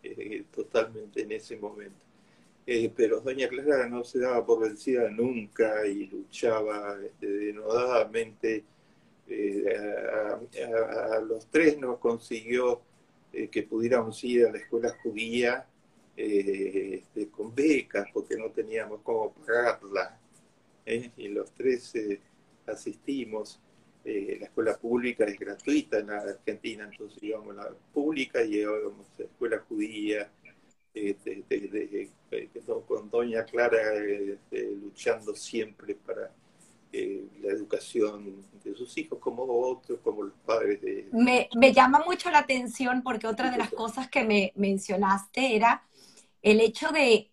Eh, 0.02 0.44
totalmente 0.50 1.22
en 1.22 1.32
ese 1.32 1.56
momento. 1.56 2.00
Eh, 2.66 2.90
pero 2.94 3.20
doña 3.20 3.48
Clara 3.48 3.86
no 3.88 4.02
se 4.02 4.18
daba 4.18 4.44
por 4.44 4.60
vencida 4.60 5.10
nunca 5.10 5.86
y 5.86 6.06
luchaba 6.06 6.98
este, 7.04 7.26
denodadamente. 7.26 8.64
A, 10.56 11.20
los 11.20 11.46
tres 11.46 11.78
nos 11.78 11.98
consiguió 11.98 12.82
que 13.30 13.62
pudiéramos 13.62 14.24
ir 14.24 14.46
a 14.46 14.50
la 14.50 14.58
escuela 14.58 14.96
judía 15.02 15.66
eh, 16.16 17.02
este, 17.02 17.28
con 17.30 17.54
becas 17.54 18.06
porque 18.12 18.36
no 18.36 18.50
teníamos 18.50 19.00
cómo 19.02 19.32
pagarla. 19.32 20.18
¿eh? 20.84 21.10
Y 21.16 21.28
los 21.28 21.50
tres 21.52 21.94
eh, 24.04 24.36
la 24.40 24.46
escuela 24.46 24.76
pública 24.76 25.24
es 25.24 25.38
gratuita 25.38 25.98
en 25.98 26.08
la 26.08 26.18
Argentina, 26.18 26.88
entonces 26.90 27.22
íbamos 27.22 27.58
a 27.58 27.64
la 27.64 27.76
pública 27.92 28.42
y 28.42 28.56
íbamos 28.56 29.06
a 29.06 29.18
la 29.18 29.24
escuela 29.24 29.58
judía. 29.68 30.30
con 32.86 33.10
doña 33.10 33.44
Clara 33.44 33.78
este, 34.04 34.70
luchando 34.72 35.34
siempre 35.34 35.94
para 35.94 36.32
la 36.92 37.52
educación 37.52 38.44
de 38.64 38.74
sus 38.74 38.98
hijos, 38.98 39.18
como 39.20 39.44
otros, 39.44 40.00
como 40.02 40.24
los 40.24 40.34
padres 40.44 40.80
de... 40.80 41.08
Me, 41.12 41.48
me 41.56 41.72
llama 41.72 42.02
mucho 42.04 42.30
la 42.30 42.40
atención 42.40 43.02
porque 43.02 43.28
otra 43.28 43.50
de 43.50 43.58
las 43.58 43.70
cosas 43.70 44.08
que 44.10 44.24
me 44.24 44.52
mencionaste 44.56 45.54
era 45.54 45.84
el 46.42 46.60
hecho 46.60 46.90
de 46.90 47.30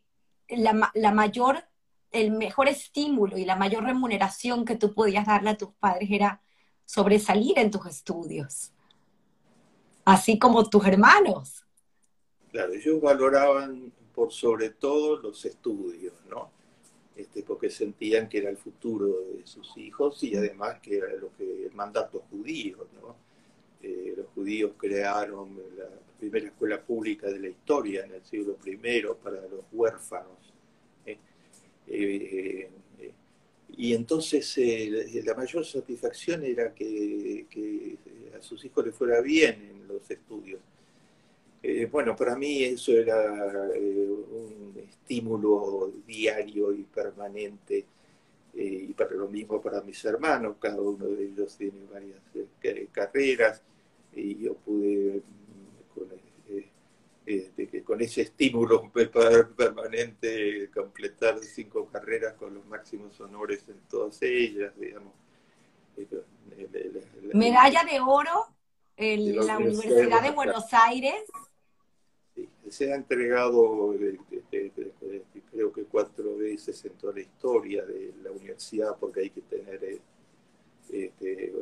la, 0.49 1.11
mayor, 1.11 1.63
el 2.11 2.31
mejor 2.31 2.67
estímulo 2.67 3.37
y 3.37 3.45
la 3.45 3.55
mayor 3.55 3.83
remuneración 3.83 4.65
que 4.65 4.75
tú 4.75 4.93
podías 4.93 5.25
darle 5.25 5.51
a 5.51 5.57
tus 5.57 5.69
padres 5.73 6.09
era 6.11 6.41
sobresalir 6.87 7.59
en 7.59 7.69
tus 7.69 7.85
estudios, 7.85 8.71
así 10.05 10.39
como 10.39 10.67
tus 10.67 10.85
hermanos. 10.87 11.65
Claro, 12.49 12.73
ellos 12.73 13.01
valoraban 13.01 13.91
por 14.15 14.31
sobre 14.31 14.71
todo 14.71 15.17
los 15.17 15.45
estudios, 15.45 16.13
¿no? 16.29 16.49
Este, 17.15 17.43
porque 17.43 17.69
sentían 17.69 18.29
que 18.29 18.37
era 18.39 18.49
el 18.49 18.57
futuro 18.57 19.07
de 19.35 19.45
sus 19.45 19.75
hijos 19.77 20.23
y 20.23 20.35
además 20.35 20.79
que 20.79 20.97
era 20.97 21.13
lo 21.13 21.35
que 21.35 21.65
el 21.65 21.73
mandato 21.73 22.23
judío, 22.31 22.87
¿no? 23.01 23.15
Eh, 23.81 24.13
los 24.15 24.27
judíos 24.33 24.71
crearon 24.77 25.55
la 25.77 25.89
primera 26.17 26.47
escuela 26.47 26.81
pública 26.81 27.27
de 27.27 27.39
la 27.39 27.49
historia 27.49 28.05
en 28.05 28.13
el 28.13 28.23
siglo 28.23 28.57
I 28.65 28.77
para 29.21 29.41
los 29.41 29.65
huérfanos. 29.71 30.53
¿eh? 31.05 31.17
Eh, 31.87 32.69
y 33.75 33.93
entonces 33.93 34.57
la 35.25 35.33
mayor 35.33 35.65
satisfacción 35.65 36.43
era 36.43 36.73
que, 36.73 37.97
a 38.37 38.41
sus 38.41 38.63
hijos 38.65 38.85
les 38.85 38.95
fuera 38.95 39.19
bien 39.21 39.69
en 39.71 39.87
los 39.87 40.09
estudios. 40.09 40.61
bueno, 41.91 42.15
para 42.15 42.35
mí 42.35 42.63
eso 42.63 42.91
era 42.93 43.33
un 43.73 44.73
estímulo 44.77 45.91
diario 46.05 46.71
y 46.71 46.83
permanente 46.83 47.85
y 48.53 48.93
para 48.93 49.11
lo 49.11 49.27
mismo 49.27 49.61
para 49.61 49.81
mis 49.81 50.03
hermanos, 50.05 50.55
cada 50.59 50.81
uno 50.81 51.05
de 51.05 51.25
ellos 51.25 51.55
tiene 51.57 51.85
varias 51.91 52.19
carreras 52.91 53.61
y 54.15 54.37
yo 54.37 54.55
pude 54.55 55.21
con 55.93 56.11
ese 57.27 58.21
estímulo 58.21 58.91
permanente, 59.57 60.69
completar 60.73 61.39
cinco 61.39 61.87
carreras 61.91 62.33
con 62.35 62.53
los 62.53 62.65
máximos 62.65 63.19
honores 63.19 63.67
en 63.67 63.79
todas 63.89 64.21
ellas, 64.21 64.73
digamos. 64.77 65.13
Medalla 67.33 67.83
de 67.83 67.99
oro 67.99 68.47
en 68.95 69.35
la, 69.45 69.57
Universidad 69.57 70.21
de, 70.21 70.31
Buenos 70.31 70.65
Aires. 70.71 71.23
Sí, 72.35 72.47
se 72.69 72.93
ha 72.93 72.95
entregado 72.95 73.93
eh, 73.95 74.17
eh, 74.51 74.71
eh, 75.01 75.23
creo 75.51 75.73
que 75.73 75.83
cuatro 75.83 76.37
veces 76.37 76.85
en 76.85 76.93
toda 76.93 77.13
la 77.13 77.21
historia 77.21 77.83
de 77.83 78.13
la 78.23 78.31
universidad, 78.31 78.95
porque 78.99 79.21
hay 79.21 79.29
que 79.31 79.41
tener 79.41 79.99
este, 80.89 81.53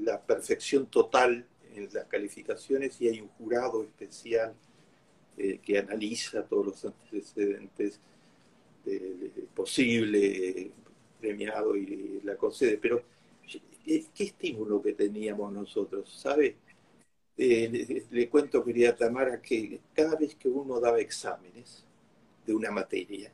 la 0.00 0.20
perfección 0.20 0.86
total 0.86 1.46
las 1.92 2.06
calificaciones 2.06 3.00
y 3.00 3.08
hay 3.08 3.20
un 3.20 3.28
jurado 3.28 3.82
especial 3.82 4.54
que 5.62 5.78
analiza 5.78 6.44
todos 6.44 6.66
los 6.66 6.84
antecedentes 6.84 7.98
posible 9.54 10.70
premiado 11.20 11.76
y 11.76 12.20
la 12.24 12.36
concede. 12.36 12.78
Pero 12.78 13.02
¿qué, 13.84 14.04
estímulo 14.18 14.82
que 14.82 14.94
teníamos 14.94 15.52
nosotros? 15.52 16.12
¿Sabe? 16.20 16.56
Eh, 17.36 18.04
le, 18.10 18.28
cuento, 18.28 18.64
querida 18.64 18.96
Tamara, 18.96 19.40
que 19.40 19.80
cada 19.94 20.16
vez 20.16 20.34
que 20.34 20.48
uno 20.48 20.80
daba 20.80 21.00
exámenes 21.00 21.84
de 22.46 22.54
una 22.54 22.70
materia, 22.70 23.32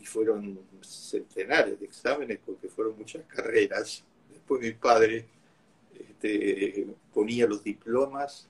y 0.00 0.06
fueron 0.06 0.60
centenares 0.82 1.80
de 1.80 1.86
exámenes 1.86 2.38
porque 2.44 2.68
fueron 2.68 2.98
muchas 2.98 3.24
carreras, 3.24 4.04
después 4.30 4.60
mi 4.60 4.72
padre 4.72 5.26
este, 5.98 6.86
ponía 7.12 7.46
los 7.46 7.62
diplomas 7.62 8.48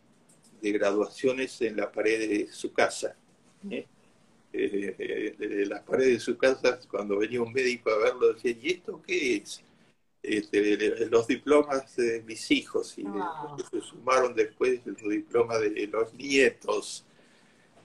de 0.60 0.72
graduaciones 0.72 1.60
en 1.60 1.76
la 1.76 1.90
pared 1.90 2.18
de 2.18 2.52
su 2.52 2.72
casa. 2.72 3.16
¿eh? 3.70 3.86
Eh, 4.52 5.34
de 5.36 5.66
las 5.66 5.82
paredes 5.82 6.12
de 6.12 6.20
su 6.20 6.38
casa, 6.38 6.78
cuando 6.88 7.18
venía 7.18 7.42
un 7.42 7.52
médico 7.52 7.90
a 7.90 7.98
verlo, 7.98 8.32
decía, 8.32 8.56
¿y 8.60 8.70
esto 8.70 9.02
qué 9.04 9.36
es? 9.36 9.62
Este, 10.22 11.06
los 11.10 11.26
diplomas 11.26 11.96
de 11.96 12.22
mis 12.22 12.50
hijos, 12.50 12.96
y 12.96 13.02
se 13.02 13.80
sumaron 13.80 14.34
después 14.34 14.80
los 14.86 15.10
diplomas 15.10 15.60
de 15.60 15.86
los 15.88 16.14
nietos, 16.14 17.04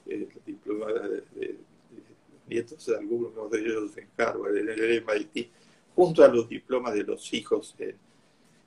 eh, 0.05 0.29
los 0.33 0.45
diplomas 0.45 0.93
de, 0.93 1.23
los 1.47 2.47
nietos 2.47 2.85
de 2.85 2.97
algunos 2.97 3.51
de 3.51 3.59
ellos 3.59 3.97
en 3.97 4.07
Harvard, 4.15 4.55
en 4.55 4.69
el 4.69 5.03
MIT, 5.03 5.51
junto 5.95 6.23
a 6.23 6.27
los 6.27 6.47
diplomas 6.47 6.93
de 6.93 7.03
los 7.03 7.33
hijos 7.33 7.75
en, 7.79 7.97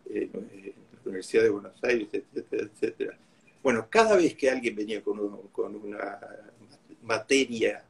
la 0.07 1.01
Universidad 1.05 1.43
de 1.45 1.51
Buenos 1.51 1.85
Aires, 1.85 2.09
etcétera, 2.13 2.63
etcétera. 2.65 3.19
Bueno, 3.63 3.87
cada 3.89 4.17
vez 4.17 4.35
que 4.35 4.51
alguien 4.51 4.75
venía 4.75 5.03
con, 5.03 5.49
con 5.49 5.77
una 5.77 6.19
materia 7.03 7.85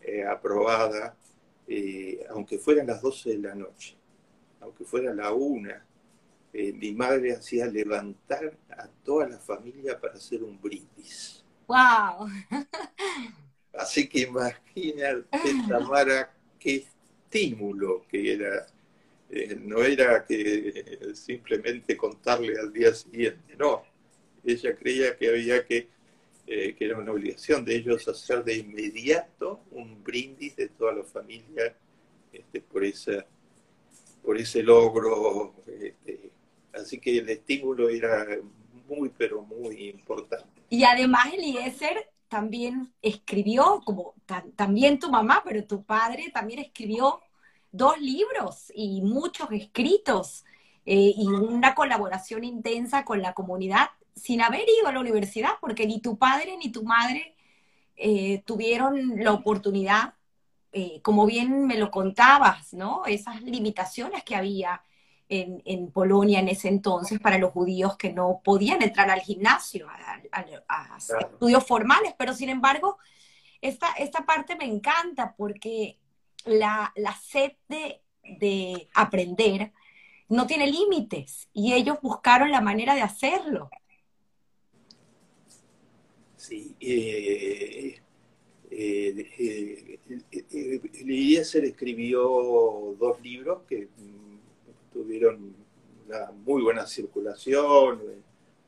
eh, 0.00 0.24
aprobada, 0.24 1.14
eh, 1.66 2.24
aunque 2.30 2.58
fueran 2.58 2.86
las 2.86 3.00
12 3.00 3.30
de 3.30 3.38
la 3.38 3.54
noche, 3.54 3.96
aunque 4.60 4.84
fuera 4.84 5.14
la 5.14 5.32
una, 5.32 5.84
eh, 6.52 6.72
mi 6.72 6.92
madre 6.92 7.32
hacía 7.32 7.66
levantar 7.66 8.56
a 8.70 8.86
toda 9.04 9.28
la 9.28 9.38
familia 9.38 9.98
para 9.98 10.14
hacer 10.14 10.42
un 10.42 10.60
brindis. 10.60 11.44
¡Wow! 11.66 12.28
Así 13.72 14.08
que 14.08 14.20
imagínate, 14.20 15.26
Tamara, 15.68 16.34
qué 16.58 16.84
estímulo 16.84 18.04
que 18.08 18.34
era. 18.34 18.66
No 19.60 19.82
era 19.82 20.24
que 20.24 21.12
simplemente 21.14 21.96
contarle 21.96 22.58
al 22.58 22.72
día 22.72 22.94
siguiente, 22.94 23.56
no. 23.56 23.82
Ella 24.44 24.74
creía 24.74 25.16
que 25.16 25.28
había 25.28 25.64
que 25.64 25.88
eh, 26.44 26.74
que 26.74 26.86
era 26.86 26.98
una 26.98 27.12
obligación 27.12 27.64
de 27.64 27.76
ellos 27.76 28.06
hacer 28.08 28.42
de 28.42 28.56
inmediato 28.56 29.60
un 29.70 30.02
brindis 30.02 30.56
de 30.56 30.68
toda 30.68 30.92
la 30.92 31.04
familia 31.04 31.74
este, 32.32 32.60
por, 32.60 32.84
esa, 32.84 33.24
por 34.24 34.36
ese 34.36 34.62
logro. 34.62 35.54
Este, 35.66 36.30
así 36.74 36.98
que 36.98 37.18
el 37.18 37.28
estímulo 37.28 37.88
era 37.88 38.26
muy, 38.88 39.08
pero 39.16 39.42
muy 39.42 39.90
importante. 39.90 40.62
Y 40.68 40.82
además 40.82 41.32
Eliezer 41.32 42.10
también 42.28 42.92
escribió, 43.00 43.80
como 43.84 44.14
también 44.56 44.98
tu 44.98 45.10
mamá, 45.10 45.42
pero 45.44 45.64
tu 45.64 45.84
padre 45.84 46.32
también 46.34 46.58
escribió 46.58 47.20
dos 47.72 47.98
libros 47.98 48.70
y 48.74 49.00
muchos 49.00 49.50
escritos 49.50 50.44
eh, 50.84 51.14
y 51.16 51.26
una 51.26 51.74
colaboración 51.74 52.44
intensa 52.44 53.04
con 53.04 53.22
la 53.22 53.34
comunidad 53.34 53.90
sin 54.14 54.42
haber 54.42 54.66
ido 54.68 54.88
a 54.88 54.92
la 54.92 55.00
universidad, 55.00 55.52
porque 55.60 55.86
ni 55.86 56.00
tu 56.00 56.18
padre 56.18 56.56
ni 56.58 56.70
tu 56.70 56.84
madre 56.84 57.34
eh, 57.96 58.42
tuvieron 58.44 59.22
la 59.22 59.32
oportunidad, 59.32 60.14
eh, 60.72 61.00
como 61.02 61.24
bien 61.26 61.66
me 61.66 61.78
lo 61.78 61.90
contabas, 61.90 62.74
¿no? 62.74 63.06
Esas 63.06 63.42
limitaciones 63.42 64.22
que 64.22 64.36
había 64.36 64.82
en, 65.28 65.90
Polonia 65.90 66.40
en 66.40 66.48
ese 66.48 66.68
entonces 66.68 67.18
para 67.18 67.38
los 67.38 67.52
judíos 67.52 67.96
que 67.96 68.12
no 68.12 68.42
podían 68.44 68.82
entrar 68.82 69.08
al 69.08 69.20
gimnasio, 69.20 69.88
a, 69.88 70.98
estudios 70.98 71.64
formales, 71.64 72.14
pero 72.18 72.34
sin 72.34 72.50
embargo, 72.50 72.98
esta, 73.62 73.92
esta 73.92 74.26
parte 74.26 74.56
me 74.56 74.66
encanta 74.66 75.34
porque 75.34 75.98
la, 76.44 76.92
sed 77.22 77.52
de, 77.68 78.00
de 78.22 78.88
aprender 78.94 79.72
no 80.28 80.46
tiene 80.46 80.66
límites 80.66 81.48
y 81.52 81.74
ellos 81.74 81.98
buscaron 82.00 82.50
la 82.50 82.60
manera 82.60 82.94
de 82.94 83.02
hacerlo. 83.02 83.68
Sí. 86.36 86.74
Eh, 86.80 88.00
eh, 88.70 89.98
Eliezer 90.94 91.64
escribió 91.64 92.20
dos 92.98 93.20
libros 93.22 93.62
que 93.68 93.88
mm, 93.96 94.92
tuvieron 94.92 95.54
una 96.06 96.32
muy 96.32 96.62
buena 96.62 96.86
circulación. 96.86 98.00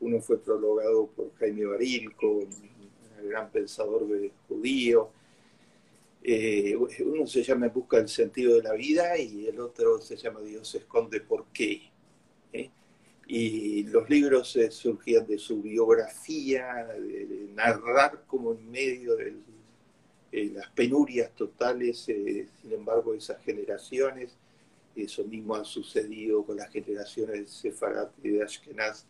Uno 0.01 0.21
fue 0.21 0.39
prologado 0.39 1.07
por 1.07 1.35
Jaime 1.37 1.65
Barilco, 1.65 2.29
un 2.29 3.29
gran 3.29 3.51
pensador 3.51 4.07
judío. 4.47 5.11
Eh, 6.27 6.75
uno 7.05 7.27
se 7.27 7.43
llama 7.43 7.67
En 7.67 7.73
busca 7.75 7.99
del 7.99 8.09
sentido 8.09 8.57
de 8.57 8.63
la 8.63 8.73
vida 8.73 9.19
y 9.19 9.47
el 9.47 9.61
otro 9.61 10.01
se 10.01 10.17
llama 10.17 10.41
Dios 10.41 10.67
se 10.67 10.79
esconde 10.79 11.21
por 11.21 11.45
qué. 11.53 11.91
¿eh? 12.51 12.71
y 13.27 13.83
los 13.85 14.09
libros 14.09 14.57
eh, 14.57 14.71
surgían 14.71 15.27
de 15.27 15.39
su 15.39 15.61
biografía, 15.61 16.87
de, 16.99 17.51
narrar 17.55 18.25
como 18.27 18.53
en 18.53 18.71
medio 18.71 19.17
de 19.17 19.35
las 20.33 20.69
penurias 20.71 21.31
totales, 21.33 22.01
sin 22.01 22.73
embargo, 22.73 23.15
esas 23.15 23.41
generaciones, 23.45 24.37
eso 24.97 25.25
mismo 25.25 25.55
ha 25.55 25.65
sucedido 25.65 26.43
con 26.45 26.57
las 26.57 26.71
generaciones 26.71 27.39
de 27.39 27.47
Sefarat 27.47 28.11
y 28.23 28.31
de 28.31 28.43
Ashkenaz. 28.43 29.07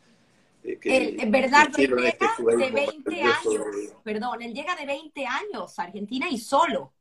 que 0.63 1.27
verdad, 1.29 1.69
él 1.79 1.89
llega 1.89 2.09
este 2.09 2.57
de 2.57 2.71
20 2.71 3.23
años, 3.23 3.65
perdón, 4.03 4.43
él 4.43 4.53
llega 4.53 4.77
de 4.77 4.85
20 4.85 5.27
años 5.27 5.79
a 5.79 5.85
Argentina 5.85 6.29
y 6.29 6.39
solo. 6.39 6.93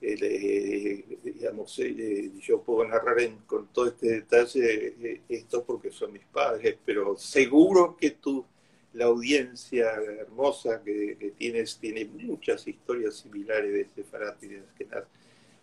Sí, 0.00 0.14
eh, 0.20 1.18
digamos, 1.22 1.78
eh, 1.78 2.30
yo 2.40 2.60
puedo 2.62 2.86
narrar 2.86 3.16
con 3.46 3.68
todo 3.68 3.86
este 3.88 4.08
detalle 4.08 4.94
eh, 5.00 5.22
esto 5.28 5.64
porque 5.64 5.90
son 5.90 6.12
mis 6.12 6.24
padres, 6.26 6.76
pero 6.84 7.16
seguro 7.16 7.96
que 7.96 8.12
tú, 8.12 8.44
la 8.92 9.06
audiencia 9.06 9.92
hermosa 9.94 10.82
que, 10.82 11.34
tienes, 11.36 11.78
tiene 11.78 12.04
muchas 12.04 12.66
historias 12.66 13.16
similares 13.16 13.72
de 13.72 13.86
Sefarat 13.94 14.42
y 14.42 14.48
de 14.48 14.60
Askenaz, 14.60 15.04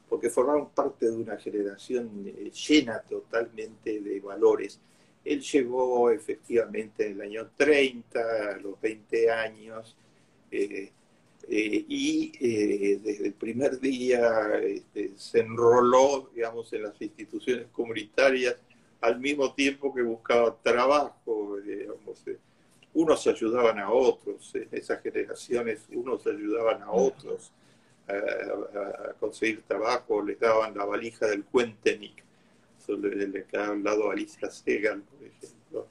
porque 0.09 0.29
formaron 0.29 0.69
parte 0.69 1.05
de 1.05 1.15
una 1.15 1.37
generación 1.37 2.23
llena 2.51 2.99
totalmente 3.01 4.01
de 4.01 4.19
valores. 4.19 4.79
Él 5.23 5.41
llegó 5.41 6.11
efectivamente 6.11 7.07
en 7.07 7.13
el 7.13 7.21
año 7.21 7.49
30, 7.55 8.19
a 8.55 8.57
los 8.57 8.79
20 8.81 9.31
años, 9.31 9.95
eh, 10.51 10.91
y 11.49 12.31
eh, 12.39 12.99
desde 13.03 13.27
el 13.27 13.33
primer 13.33 13.79
día 13.79 14.59
este, 14.59 15.11
se 15.17 15.41
enroló, 15.41 16.29
digamos, 16.33 16.71
en 16.73 16.83
las 16.83 17.01
instituciones 17.01 17.67
comunitarias 17.71 18.55
al 19.01 19.19
mismo 19.19 19.53
tiempo 19.53 19.93
que 19.93 20.01
buscaba 20.01 20.55
trabajo, 20.63 21.57
digamos, 21.57 22.25
eh, 22.27 22.37
unos 22.93 23.27
ayudaban 23.27 23.79
a 23.79 23.91
otros, 23.91 24.53
en 24.55 24.69
esas 24.71 25.01
generaciones 25.01 25.81
unos 25.91 26.25
ayudaban 26.25 26.81
a 26.83 26.91
otros 26.91 27.51
a, 28.07 29.13
conseguir 29.19 29.63
trabajo, 29.63 30.21
les 30.21 30.39
daban 30.39 30.77
la 30.77 30.85
valija 30.85 31.27
del 31.27 31.43
Cuentenic, 31.43 32.23
sobre 32.85 33.23
el 33.23 33.45
que 33.45 33.57
ha 33.57 33.67
hablado 33.67 34.11
Alicia 34.11 34.49
Segal, 34.49 35.01
por 35.01 35.27
ejemplo, 35.27 35.87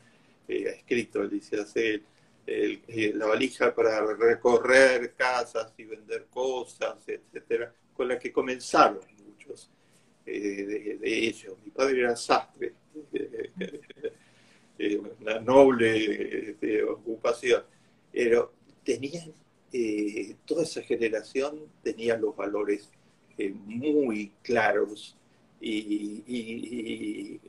ha 0.48 0.70
escrito 0.70 1.20
Alicia 1.20 1.64
Segal, 1.64 2.02
eh, 2.44 3.12
la 3.14 3.26
valija 3.26 3.72
para 3.74 4.04
recorrer 4.14 5.14
casas 5.14 5.72
y 5.76 5.84
vender 5.84 6.26
cosas, 6.28 6.96
etcétera, 7.06 7.72
con 7.94 8.08
la 8.08 8.18
que 8.18 8.32
comenzaron 8.32 9.00
muchos 9.24 9.70
eh, 10.26 10.98
de, 11.00 11.26
ellos. 11.26 11.54
Mi 11.64 11.70
padre 11.70 12.00
era 12.00 12.16
sastre, 12.16 12.74
eh, 14.78 15.00
una 15.20 15.38
noble 15.38 16.56
ocupación. 16.88 17.62
pero 18.10 18.52
tenían, 18.82 19.32
toda 20.44 20.64
esa 20.64 20.82
generación 20.82 21.60
tenía 21.82 22.16
los 22.16 22.34
valores 22.34 22.90
muy 23.54 24.32
claros 24.42 25.16
y, 25.60 26.24
y, 26.26 27.40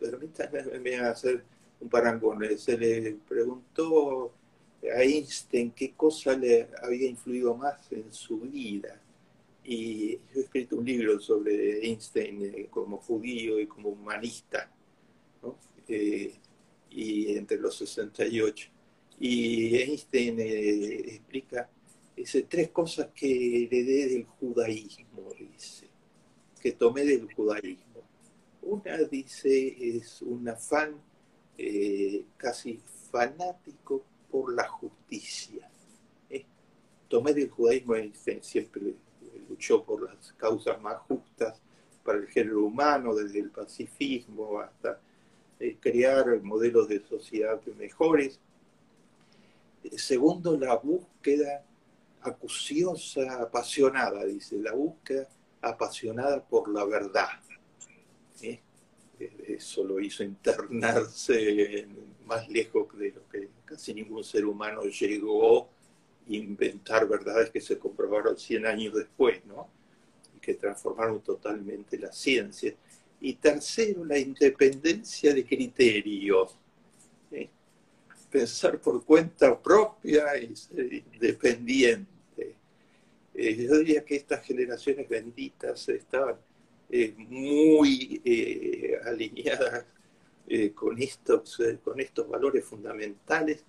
permítanme 0.00 0.96
hacer 0.96 1.44
un 1.80 1.88
parangón. 1.88 2.40
Se 2.58 2.76
le 2.76 3.16
preguntó 3.28 4.32
a 4.82 5.02
Einstein 5.02 5.72
qué 5.72 5.92
cosa 5.94 6.36
le 6.36 6.68
había 6.82 7.08
influido 7.08 7.54
más 7.54 7.90
en 7.92 8.12
su 8.12 8.40
vida. 8.40 9.00
Y 9.64 10.12
yo 10.12 10.20
he 10.36 10.40
escrito 10.40 10.76
un 10.76 10.84
libro 10.84 11.18
sobre 11.18 11.84
Einstein 11.86 12.42
eh, 12.42 12.68
como 12.70 12.98
judío 12.98 13.58
y 13.58 13.66
como 13.66 13.88
humanista, 13.88 14.70
eh, 15.88 16.34
y 16.90 17.36
entre 17.36 17.58
los 17.58 17.76
68. 17.76 18.68
Y 19.18 19.76
Einstein 19.76 20.38
eh, 20.38 21.14
explica 21.14 21.68
dice, 22.16 22.42
tres 22.42 22.70
cosas 22.70 23.08
que 23.14 23.64
heredé 23.64 24.08
del 24.08 24.24
judaísmo, 24.24 25.32
dice, 25.38 25.86
que 26.60 26.72
tomé 26.72 27.04
del 27.04 27.32
judaísmo. 27.32 28.02
Una, 28.62 28.96
dice, 28.98 29.98
es 29.98 30.22
un 30.22 30.48
afán 30.48 30.96
casi 32.36 32.80
fanático 33.10 34.02
por 34.30 34.54
la 34.54 34.68
justicia. 34.68 35.68
¿eh? 36.28 36.44
Tomé 37.08 37.32
del 37.32 37.50
judaísmo 37.50 37.94
siempre 38.42 38.94
luchó 39.48 39.82
por 39.84 40.02
las 40.02 40.32
causas 40.34 40.80
más 40.82 40.98
justas 41.02 41.60
para 42.04 42.18
el 42.18 42.28
género 42.28 42.64
humano, 42.64 43.14
desde 43.14 43.40
el 43.40 43.50
pacifismo 43.50 44.60
hasta 44.60 45.00
eh, 45.58 45.76
crear 45.80 46.40
modelos 46.42 46.88
de 46.88 47.00
sociedad 47.00 47.60
mejores. 47.78 48.38
Eh, 49.82 49.98
segundo, 49.98 50.56
la 50.56 50.76
búsqueda 50.76 51.64
acuciosa, 52.20 53.40
apasionada, 53.42 54.24
dice, 54.24 54.56
la 54.58 54.72
búsqueda 54.72 55.28
apasionada 55.62 56.42
por 56.44 56.68
la 56.68 56.84
verdad. 56.84 57.28
Eso 59.18 59.84
lo 59.84 59.98
hizo 60.00 60.22
internarse 60.22 61.86
más 62.26 62.48
lejos 62.48 62.86
de 62.98 63.12
lo 63.12 63.28
que 63.28 63.48
casi 63.64 63.94
ningún 63.94 64.22
ser 64.22 64.44
humano 64.44 64.82
llegó 64.82 65.62
a 65.62 65.68
inventar 66.28 67.08
verdades 67.08 67.50
que 67.50 67.60
se 67.60 67.78
comprobaron 67.78 68.36
100 68.36 68.66
años 68.66 68.94
después, 68.94 69.44
¿no? 69.46 69.68
Y 70.36 70.40
que 70.40 70.54
transformaron 70.54 71.20
totalmente 71.22 71.98
la 71.98 72.12
ciencia. 72.12 72.74
Y 73.20 73.34
tercero, 73.34 74.04
la 74.04 74.18
independencia 74.18 75.32
de 75.32 75.44
criterio. 75.44 76.48
¿eh? 77.30 77.48
Pensar 78.30 78.78
por 78.78 79.04
cuenta 79.04 79.58
propia 79.60 80.36
y 80.36 80.54
ser 80.54 80.92
independiente. 80.92 82.56
Eh, 83.32 83.66
yo 83.66 83.78
diría 83.78 84.04
que 84.04 84.16
estas 84.16 84.44
generaciones 84.44 85.08
benditas 85.08 85.88
estaban 85.88 86.36
eh, 86.90 87.14
muy 87.16 88.22
alineadas 89.04 89.86
eh, 90.48 90.72
con, 90.72 90.96
estos, 91.02 91.58
eh, 91.58 91.78
con 91.82 91.98
estos 91.98 92.28
valores 92.28 92.64
fundamentales 92.64 93.64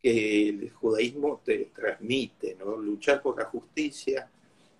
que 0.00 0.48
el 0.50 0.70
judaísmo 0.70 1.42
te 1.44 1.70
transmite, 1.74 2.54
¿no? 2.60 2.76
Luchar 2.76 3.20
por 3.20 3.36
la 3.36 3.46
justicia, 3.46 4.30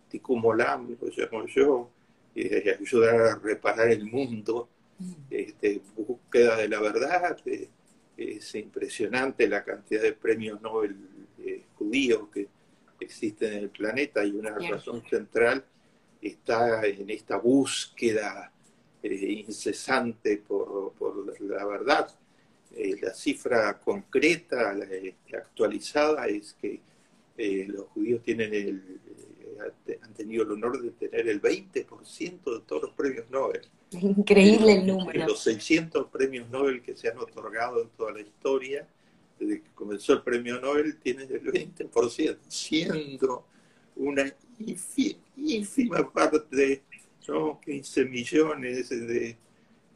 tikkun 0.09 0.41
olam, 0.45 0.97
lo 1.01 1.09
llamo 1.09 1.45
yo, 1.47 1.91
eh, 2.37 2.77
ayudar 2.81 3.21
a 3.23 3.35
reparar 3.41 3.89
el 3.89 4.05
mundo, 4.05 4.69
mm. 5.01 5.13
este, 5.31 5.81
búsqueda 5.97 6.59
de 6.59 6.69
la 6.69 6.81
verdad, 6.81 7.37
es 8.17 8.55
impresionante 8.55 9.49
la 9.49 9.65
cantidad 9.65 10.03
de 10.03 10.13
premios 10.13 10.61
Nobel 10.63 10.97
judíos 11.75 12.29
que 12.33 12.47
existen 13.01 13.55
en 13.55 13.59
el 13.65 13.71
planeta 13.71 14.25
y 14.25 14.31
una 14.31 14.57
razón 14.57 15.03
central 15.11 15.65
está 16.23 16.87
en 16.87 17.11
esta 17.11 17.37
búsqueda 17.37 18.53
eh, 19.03 19.45
incesante 19.47 20.39
por, 20.39 20.95
la 21.41 21.65
verdad. 21.67 22.09
Eh, 22.75 22.97
la 23.03 23.13
cifra 23.13 23.79
concreta, 23.81 24.73
la, 24.73 24.85
este, 24.85 25.37
actualizada, 25.37 26.27
es 26.27 26.55
que 26.55 26.81
eh, 27.37 27.67
los 27.69 27.89
judíos 27.89 28.23
tienen 28.23 28.55
el, 28.55 29.01
han 30.03 30.15
tenido 30.15 30.45
el 30.45 30.53
honor 30.53 30.81
de 30.81 30.91
tener 30.93 31.29
el 31.29 31.41
20% 31.41 32.45
de 32.45 32.61
todos 32.67 32.83
los 32.83 32.93
premios 32.93 33.29
Nobel. 33.31 33.63
Increíble 33.91 34.75
el 34.77 34.87
número. 34.87 35.27
los 35.27 35.43
600 35.43 36.07
premios 36.09 36.49
Nobel 36.49 36.83
que 36.83 36.97
se 36.97 37.09
han 37.09 37.19
otorgado 37.19 37.83
en 37.83 37.89
toda 37.91 38.13
la 38.13 38.21
historia, 38.21 38.89
desde 39.39 39.63
que 39.63 39.71
comenzó 39.75 40.15
el 40.15 40.23
premio 40.23 40.61
Nobel, 40.61 40.97
tienen 40.99 41.31
el 41.31 41.43
20%, 41.43 42.39
siendo 42.49 43.47
una 43.97 44.33
ínfima 45.37 46.11
parte 46.13 46.83
son 47.21 47.61
15 47.61 48.05
millones 48.07 48.89
de, 48.89 49.37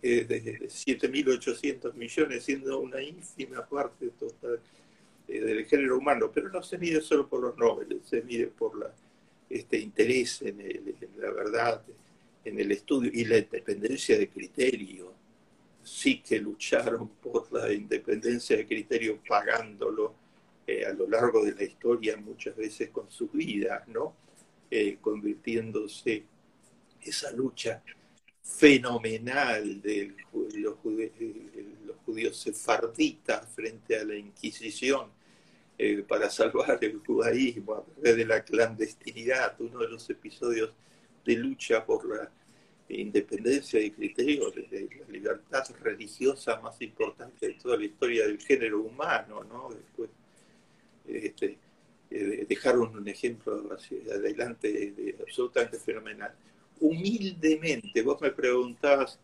eh, 0.03 0.25
de 0.25 0.69
7.800 0.69 1.95
millones, 1.95 2.45
siendo 2.45 2.79
una 2.81 3.03
ínfima 3.03 3.67
parte 3.67 4.11
total 4.19 4.61
eh, 5.29 5.41
del 5.41 5.67
género 5.67 5.99
humano, 5.99 6.31
pero 6.33 6.49
no 6.49 6.63
se 6.63 6.79
mide 6.79 7.01
solo 7.01 7.29
por 7.29 7.41
los 7.41 7.57
Nobel, 7.57 8.01
se 8.05 8.23
mide 8.23 8.47
por 8.47 8.79
la, 8.79 8.95
este 9.51 9.79
interés 9.79 10.43
en, 10.43 10.59
la 11.17 11.31
verdad, 11.31 11.83
en 12.45 12.61
el 12.61 12.71
estudio 12.73 13.11
y 13.13 13.25
la 13.25 13.39
independencia 13.39 14.19
de 14.19 14.29
criterio. 14.29 15.13
Sí 15.83 16.21
que 16.21 16.41
lucharon 16.41 17.09
por 17.23 17.53
la 17.53 17.73
independencia 17.73 18.57
de 18.57 18.67
criterio 18.67 19.21
pagándolo 19.27 20.15
eh, 20.67 20.85
a 20.85 20.93
lo 20.93 21.09
largo 21.09 21.45
de 21.45 21.55
la 21.55 21.65
historia, 21.65 22.17
muchas 22.17 22.57
veces 22.57 22.91
con 22.91 23.11
sus 23.11 23.33
vidas, 23.33 23.87
¿no? 23.89 24.15
convirtiéndose 25.01 26.25
esa 27.01 27.31
lucha 27.31 27.83
fenomenal 28.47 29.81
de 29.83 30.15
los, 30.63 30.77
judíos, 32.05 32.37
sefarditas 32.37 33.49
frente 33.55 33.99
a 33.99 34.05
la 34.05 34.15
Inquisición 34.15 35.11
eh, 35.77 36.05
para 36.07 36.31
salvar 36.31 36.79
el 36.81 36.99
judaísmo 36.99 37.75
a 37.75 37.85
través 37.85 38.17
de 38.17 38.25
la 38.25 38.43
clandestinidad, 38.45 39.61
uno 39.61 39.81
de 39.81 39.89
los 39.89 40.09
episodios 40.09 40.73
de 41.25 41.35
lucha 41.35 41.85
por 41.85 42.09
la 42.09 42.31
independencia 42.89 43.81
de 43.81 43.93
criterios, 43.93 44.55
de 44.55 44.89
la 45.01 45.13
libertad 45.13 45.65
religiosa 45.83 46.61
más 46.61 46.81
importante 46.81 47.49
de 47.49 47.55
toda 47.55 47.77
la 47.77 47.85
historia 47.85 48.27
del 48.27 48.41
género 48.41 48.81
humano, 48.81 49.43
¿no? 49.43 49.69
Después, 49.71 50.09
este, 51.09 51.59
eh, 52.11 52.47
dejaron 52.49 52.97
un 52.97 53.09
ejemplo 53.09 53.69
hacia 53.73 53.99
adelante 54.15 55.17
absolutamente 55.21 55.79
fenomenal 55.79 56.33
humildemente, 56.81 58.03
vos 58.03 58.21
me 58.21 58.31
preguntabas 58.31 59.19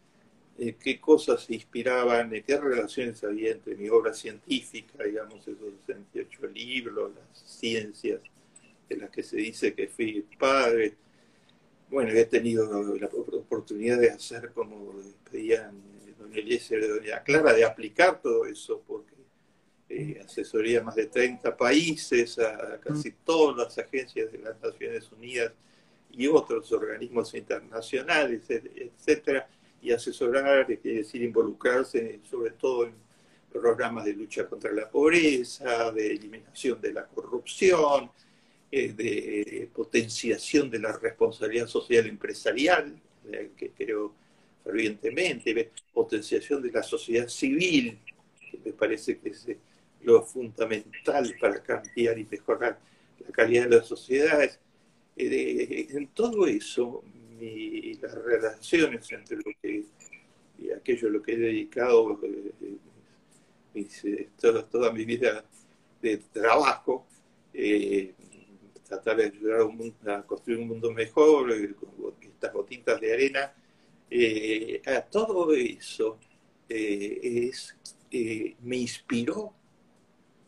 eh, 0.58 0.76
qué 0.78 1.00
cosas 1.00 1.44
se 1.44 1.54
inspiraban, 1.54 2.30
qué 2.46 2.58
relaciones 2.58 3.22
había 3.24 3.52
entre 3.52 3.74
mi 3.76 3.88
obra 3.88 4.12
científica, 4.14 5.04
digamos, 5.04 5.46
esos 5.46 5.72
68 5.86 6.46
libros, 6.48 7.12
las 7.14 7.38
ciencias 7.38 8.20
de 8.88 8.96
las 8.96 9.10
que 9.10 9.22
se 9.22 9.36
dice 9.36 9.74
que 9.74 9.88
fui 9.88 10.26
padre. 10.38 10.94
Bueno, 11.90 12.10
he 12.12 12.24
tenido 12.24 12.66
la 12.98 13.06
oportunidad 13.06 13.98
de 13.98 14.10
hacer, 14.10 14.52
como 14.52 14.94
pedían 15.30 15.74
doña 16.18 16.36
Eliezer 16.36 16.82
y 16.82 16.88
doña 16.88 17.22
Clara, 17.22 17.52
de 17.52 17.64
aplicar 17.64 18.20
todo 18.22 18.46
eso, 18.46 18.82
porque 18.86 19.11
eh, 19.94 20.22
asesoría 20.24 20.82
más 20.82 20.94
de 20.94 21.06
30 21.06 21.54
países, 21.54 22.38
a 22.38 22.80
casi 22.80 23.10
mm. 23.10 23.14
todas 23.24 23.56
las 23.58 23.78
agencias 23.78 24.32
de 24.32 24.38
las 24.38 24.58
Naciones 24.62 25.12
Unidas 25.12 25.52
y 26.10 26.26
otros 26.26 26.72
organismos 26.72 27.34
internacionales, 27.34 28.42
etcétera, 28.48 29.46
y 29.82 29.92
asesorar, 29.92 30.70
es 30.70 30.82
decir, 30.82 31.22
involucrarse 31.22 32.20
sobre 32.22 32.52
todo 32.52 32.86
en 32.86 32.94
programas 33.52 34.06
de 34.06 34.14
lucha 34.14 34.46
contra 34.48 34.72
la 34.72 34.88
pobreza, 34.88 35.92
de 35.92 36.12
eliminación 36.12 36.80
de 36.80 36.92
la 36.94 37.06
corrupción, 37.06 38.10
eh, 38.70 38.94
de 38.94 39.68
potenciación 39.74 40.70
de 40.70 40.78
la 40.78 40.92
responsabilidad 40.92 41.66
social 41.66 42.06
empresarial, 42.06 42.98
eh, 43.30 43.50
que 43.54 43.72
creo 43.72 44.14
fervientemente, 44.64 45.70
potenciación 45.92 46.62
de 46.62 46.72
la 46.72 46.82
sociedad 46.82 47.28
civil, 47.28 47.98
que 48.50 48.58
me 48.64 48.72
parece 48.72 49.18
que 49.18 49.28
es 49.28 49.46
lo 50.04 50.22
fundamental 50.22 51.34
para 51.40 51.62
cambiar 51.62 52.18
y 52.18 52.26
mejorar 52.30 52.78
la 53.18 53.30
calidad 53.32 53.64
de 53.64 53.76
las 53.76 53.86
sociedades, 53.86 54.58
eh, 55.16 55.86
en 55.90 56.08
todo 56.08 56.46
eso, 56.46 57.02
las 58.00 58.14
relaciones 58.14 59.10
entre 59.12 59.36
lo 59.36 59.44
que 59.60 59.84
y 60.58 60.70
aquello 60.70 61.08
a 61.08 61.10
lo 61.10 61.22
que 61.22 61.32
he 61.32 61.38
dedicado 61.38 62.20
eh, 62.22 62.76
eh, 63.74 64.28
toda, 64.38 64.92
mi 64.92 65.04
vida 65.04 65.44
de 66.00 66.18
trabajo, 66.18 67.06
tratar 68.88 69.16
de 69.16 69.24
ayudar 69.24 69.66
a, 70.06 70.22
construir 70.22 70.60
un 70.60 70.68
mundo 70.68 70.92
mejor, 70.92 71.48
con 71.74 72.14
estas 72.22 72.52
gotitas 72.52 73.00
de 73.00 73.12
arena, 73.12 73.54
a 74.86 75.00
todo 75.02 75.52
eso 75.54 76.18
es, 76.68 77.76
me 78.60 78.76
inspiró 78.76 79.54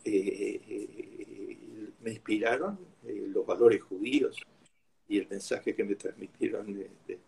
me 0.04 2.10
inspiraron 2.10 2.78
eh, 3.06 3.28
los 3.32 3.46
valores 3.46 3.82
judíos 3.82 4.36
y 5.08 5.18
el 5.18 5.28
mensaje 5.28 5.74
que 5.74 5.84
me 5.84 5.94
transmitieron 5.94 6.74
de, 6.74 7.18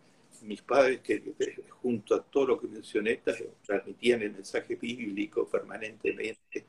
mis 0.41 0.61
padres, 0.61 0.99
que 1.01 1.33
junto 1.81 2.13
a 2.13 2.23
todo 2.23 2.47
lo 2.47 2.59
que 2.59 2.67
mencioné, 2.67 3.21
transmitían 3.65 4.21
el 4.21 4.33
mensaje 4.33 4.75
bíblico 4.75 5.47
permanentemente, 5.47 6.65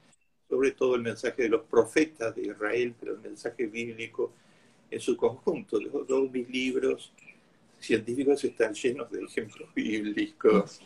sobre 0.49 0.73
todo 0.73 0.95
el 0.95 1.03
mensaje 1.03 1.43
de 1.43 1.49
los 1.51 1.63
profetas 1.63 2.35
de 2.35 2.43
Israel, 2.43 2.95
pero 2.99 3.13
el 3.13 3.21
mensaje 3.21 3.67
bíblico 3.67 4.33
en 4.91 5.01
su 5.01 5.17
conjunto. 5.17 5.79
Todos 6.07 6.31
mis 6.31 6.49
libros 6.49 7.13
científicos 7.79 8.43
están 8.43 8.73
llenos 8.73 9.11
de 9.11 9.23
ejemplos 9.23 9.69
bíblicos. 9.75 10.81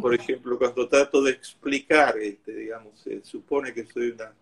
Por 0.00 0.14
ejemplo, 0.14 0.58
cuando 0.58 0.86
trato 0.86 1.22
de 1.22 1.32
explicar, 1.32 2.18
este, 2.18 2.54
digamos, 2.54 3.00
se 3.00 3.24
supone 3.24 3.72
que 3.72 3.86
soy 3.86 4.10
una, 4.10 4.34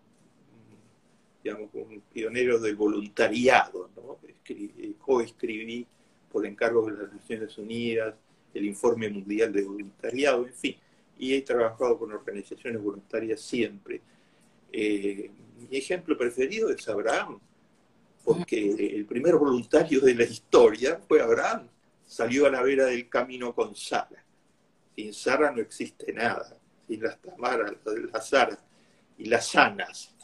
digamos, 1.47 1.69
un 1.73 2.01
pionero 2.11 2.59
del 2.59 2.75
voluntariado, 2.75 3.89
¿no? 3.95 4.17
coescribí 4.99 5.87
por 6.29 6.45
encargo 6.45 6.85
de 6.87 7.03
las 7.03 7.13
Naciones 7.13 7.57
Unidas 7.57 8.15
el 8.53 8.65
informe 8.65 9.09
mundial 9.09 9.53
de 9.53 9.63
voluntariado, 9.63 10.45
en 10.45 10.53
fin, 10.53 10.75
y 11.17 11.33
he 11.33 11.41
trabajado 11.43 11.97
con 11.97 12.11
organizaciones 12.11 12.81
voluntarias 12.81 13.39
siempre. 13.39 14.01
Eh, 14.73 15.31
mi 15.69 15.77
ejemplo 15.77 16.17
preferido 16.17 16.69
es 16.69 16.85
Abraham, 16.89 17.39
porque 18.25 18.95
el 18.97 19.05
primer 19.05 19.35
voluntario 19.35 20.01
de 20.01 20.15
la 20.15 20.23
historia 20.23 20.99
fue 21.07 21.21
Abraham 21.21 21.69
salió 22.05 22.45
a 22.45 22.49
la 22.49 22.61
vera 22.61 22.87
del 22.87 23.07
camino 23.07 23.55
con 23.55 23.73
Sara. 23.73 24.21
Sin 24.95 25.13
Sara 25.13 25.51
no 25.51 25.61
existe 25.61 26.11
nada, 26.11 26.57
sin 26.87 27.01
las 27.01 27.21
Tamaras, 27.21 27.73
las 28.11 28.27
Sara 28.27 28.59
y 29.17 29.25
las 29.25 29.47
Sanas, 29.47 30.16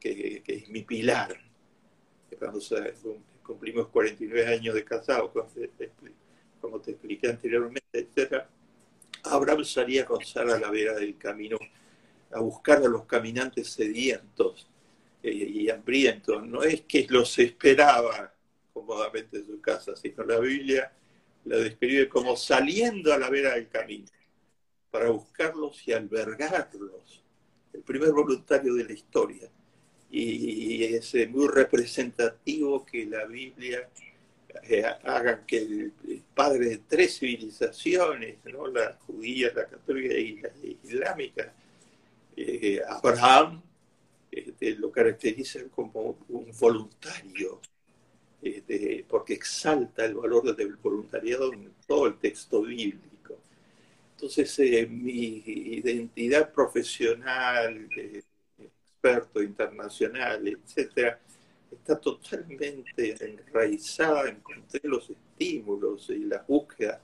que, 0.00 0.42
es 0.46 0.68
mi 0.68 0.82
pilar. 0.82 1.36
cumplimos 3.42 3.88
49 3.88 4.54
años 4.54 4.74
de 4.74 4.84
casados, 4.84 5.30
como 6.60 6.80
te 6.80 6.90
expliqué 6.92 7.28
anteriormente, 7.28 7.82
etc. 7.92 8.44
Abraham 9.24 9.64
salía 9.64 10.04
con 10.04 10.24
Sara 10.24 10.56
a 10.56 10.60
la 10.60 10.70
vera 10.70 10.94
del 10.94 11.16
camino 11.16 11.58
a 12.32 12.40
buscar 12.40 12.78
a 12.78 12.88
los 12.88 13.06
caminantes 13.06 13.68
sedientos 13.68 14.68
eh, 15.22 15.30
y 15.30 15.70
hambrientos. 15.70 16.46
No 16.46 16.62
es 16.62 16.82
que 16.82 17.06
los 17.08 17.38
esperaba 17.38 18.32
cómodamente 18.72 19.38
en 19.38 19.46
su 19.46 19.60
casa, 19.60 19.96
sino 19.96 20.24
la 20.24 20.38
Biblia 20.38 20.92
la 21.44 21.56
describe 21.56 22.08
como 22.08 22.36
saliendo 22.36 23.12
a 23.12 23.18
la 23.18 23.30
vera 23.30 23.54
del 23.54 23.68
camino 23.68 24.06
para 24.90 25.10
buscarlos 25.10 25.86
y 25.86 25.92
albergarlos. 25.92 27.24
El 27.72 27.82
primer 27.82 28.12
voluntario 28.12 28.74
de 28.74 28.84
la 28.84 28.92
historia. 28.92 29.48
Y 30.10 30.84
es 30.84 31.14
eh, 31.14 31.26
muy 31.26 31.48
representativo 31.48 32.84
que 32.84 33.04
la 33.04 33.26
Biblia 33.26 33.88
eh, 34.62 34.84
haga 35.04 35.44
que 35.44 35.58
el, 35.58 35.92
padre 36.34 36.68
de 36.68 36.78
tres 36.88 37.18
civilizaciones, 37.18 38.36
¿no? 38.44 38.68
la 38.68 38.96
judía, 39.06 39.52
la 39.54 39.66
católica 39.66 40.14
y 40.14 40.40
la 40.40 40.50
islámica, 40.84 41.52
eh, 42.36 42.80
Abraham, 42.88 43.60
este, 44.30 44.76
lo 44.76 44.90
caracteriza 44.92 45.60
como 45.74 46.18
un 46.28 46.52
voluntario 46.58 47.60
este, 48.40 49.04
porque 49.08 49.34
exalta 49.34 50.04
el 50.04 50.14
valor 50.14 50.54
del 50.54 50.76
voluntariado 50.76 51.52
en 51.52 51.72
todo 51.86 52.06
el 52.06 52.18
texto 52.18 52.62
bíblico. 52.62 53.07
Entonces, 54.18 54.58
eh, 54.58 54.84
mi 54.84 55.44
identidad 55.46 56.52
profesional, 56.52 57.88
experto 58.58 59.40
internacional, 59.40 60.48
etcétera, 60.48 61.20
está 61.70 62.00
totalmente 62.00 63.14
enraizada, 63.20 64.28
encontré 64.28 64.80
los 64.82 65.08
estímulos 65.08 66.10
y 66.10 66.24
las 66.24 66.44
búsquedas 66.48 67.00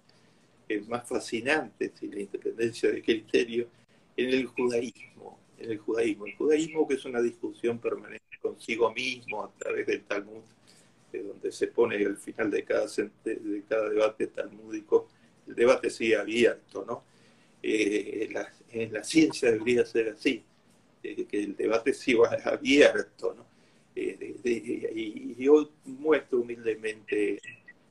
más 0.88 1.08
fascinantes 1.08 1.92
y 2.02 2.08
la 2.08 2.22
independencia 2.22 2.90
de 2.90 3.00
criterio 3.00 3.68
en 4.16 4.30
el 4.30 4.46
judaísmo, 4.46 5.38
en 5.58 5.70
el 5.70 5.78
judaísmo. 5.78 6.26
El 6.26 6.34
judaísmo 6.34 6.88
que 6.88 6.94
es 6.94 7.04
una 7.04 7.22
discusión 7.22 7.78
permanente 7.78 8.38
consigo 8.42 8.92
mismo 8.92 9.44
a 9.44 9.52
través 9.56 9.86
del 9.86 10.02
Talmud 10.02 10.42
donde 11.22 11.52
se 11.52 11.68
pone 11.68 12.04
al 12.04 12.16
final 12.16 12.50
de 12.50 12.64
cada, 12.64 12.86
de 13.24 13.62
cada 13.68 13.88
debate 13.88 14.26
talmúdico, 14.26 15.08
el 15.46 15.54
debate 15.54 15.90
sigue 15.90 16.16
abierto, 16.16 16.84
¿no? 16.86 17.04
Eh, 17.62 18.28
en 18.72 18.92
la 18.92 19.02
ciencia 19.02 19.50
debería 19.50 19.86
ser 19.86 20.10
así, 20.10 20.44
eh, 21.02 21.24
que 21.24 21.42
el 21.42 21.56
debate 21.56 21.94
siga 21.94 22.38
abierto, 22.44 23.34
¿no? 23.34 23.46
Eh, 23.96 24.36
y 24.94 25.34
yo 25.36 25.70
muestro 25.84 26.40
humildemente 26.40 27.40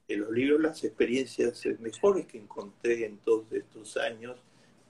en 0.08 0.20
los 0.20 0.32
libros 0.32 0.62
las 0.62 0.84
experiencias 0.84 1.66
mejores 1.80 2.26
que 2.26 2.38
encontré 2.38 3.06
en 3.06 3.18
todos 3.18 3.52
estos 3.52 3.96
años 3.98 4.38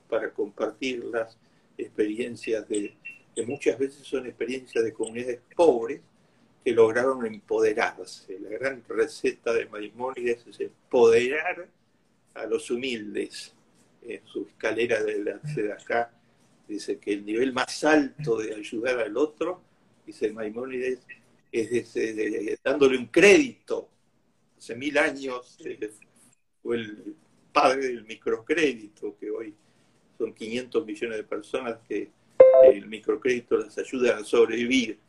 para 0.09 0.31
compartir 0.31 1.03
las 1.05 1.37
experiencias 1.77 2.67
de, 2.67 2.95
que 3.35 3.45
muchas 3.45 3.77
veces 3.77 4.05
son 4.07 4.25
experiencias 4.25 4.83
de 4.83 4.91
comunidades 4.93 5.39
pobres, 5.55 6.01
que 6.63 6.71
lograron 6.71 7.25
empoderarse. 7.25 8.39
La 8.39 8.49
gran 8.49 8.83
receta 8.87 9.53
de 9.53 9.65
Maimónides 9.67 10.47
es 10.47 10.59
empoderar 10.61 11.67
a 12.33 12.45
los 12.45 12.69
humildes. 12.71 13.53
En 14.01 14.25
su 14.25 14.47
escalera 14.47 15.01
de, 15.01 15.23
de 15.23 15.71
acá 15.71 16.11
dice 16.67 16.99
que 16.99 17.13
el 17.13 17.25
nivel 17.25 17.53
más 17.53 17.83
alto 17.83 18.37
de 18.37 18.53
ayudar 18.53 18.99
al 18.99 19.15
otro, 19.15 19.61
dice 20.05 20.31
Maimónides, 20.31 20.99
es 21.51 22.61
dándole 22.63 22.97
un 22.97 23.07
crédito. 23.07 23.89
Hace 24.57 24.75
mil 24.75 24.97
años 24.97 25.57
eh, 25.63 25.91
fue 26.61 26.77
el 26.77 27.15
padre 27.51 27.87
del 27.87 28.03
microcrédito, 28.05 29.15
que 29.17 29.29
hoy 29.29 29.53
son 30.17 30.33
500 30.33 30.85
millones 30.85 31.17
de 31.17 31.23
personas 31.23 31.77
que 31.87 32.11
el 32.63 32.87
microcrédito 32.87 33.57
les 33.57 33.77
ayuda 33.77 34.17
a 34.17 34.23
sobrevivir 34.23 34.99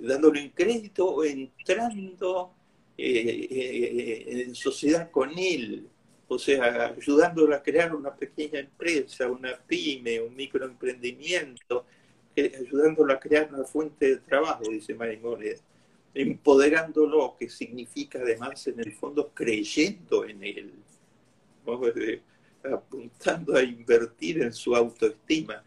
dándole 0.00 0.42
un 0.42 0.50
crédito 0.50 1.06
o 1.06 1.24
entrando 1.24 2.54
eh, 2.96 3.48
eh, 3.50 4.42
en 4.46 4.54
sociedad 4.54 5.10
con 5.10 5.30
él, 5.38 5.88
o 6.32 6.38
sea, 6.38 6.94
ayudándolo 6.96 7.56
a 7.56 7.60
crear 7.60 7.92
una 7.92 8.14
pequeña 8.14 8.60
empresa, 8.60 9.28
una 9.28 9.58
pyme, 9.66 10.20
un 10.20 10.36
microemprendimiento, 10.36 11.84
eh, 12.36 12.52
ayudándolo 12.56 13.12
a 13.12 13.18
crear 13.18 13.52
una 13.52 13.64
fuente 13.64 14.10
de 14.10 14.16
trabajo, 14.18 14.62
dice 14.70 14.94
Maimónides, 14.94 15.64
empoderándolo, 16.14 17.34
que 17.36 17.50
significa 17.50 18.20
además 18.20 18.64
en 18.68 18.78
el 18.78 18.92
fondo 18.92 19.32
creyendo 19.34 20.24
en 20.24 20.44
él, 20.44 20.72
apuntando 22.62 23.56
a 23.56 23.64
invertir 23.64 24.40
en 24.40 24.52
su 24.52 24.76
autoestima. 24.76 25.64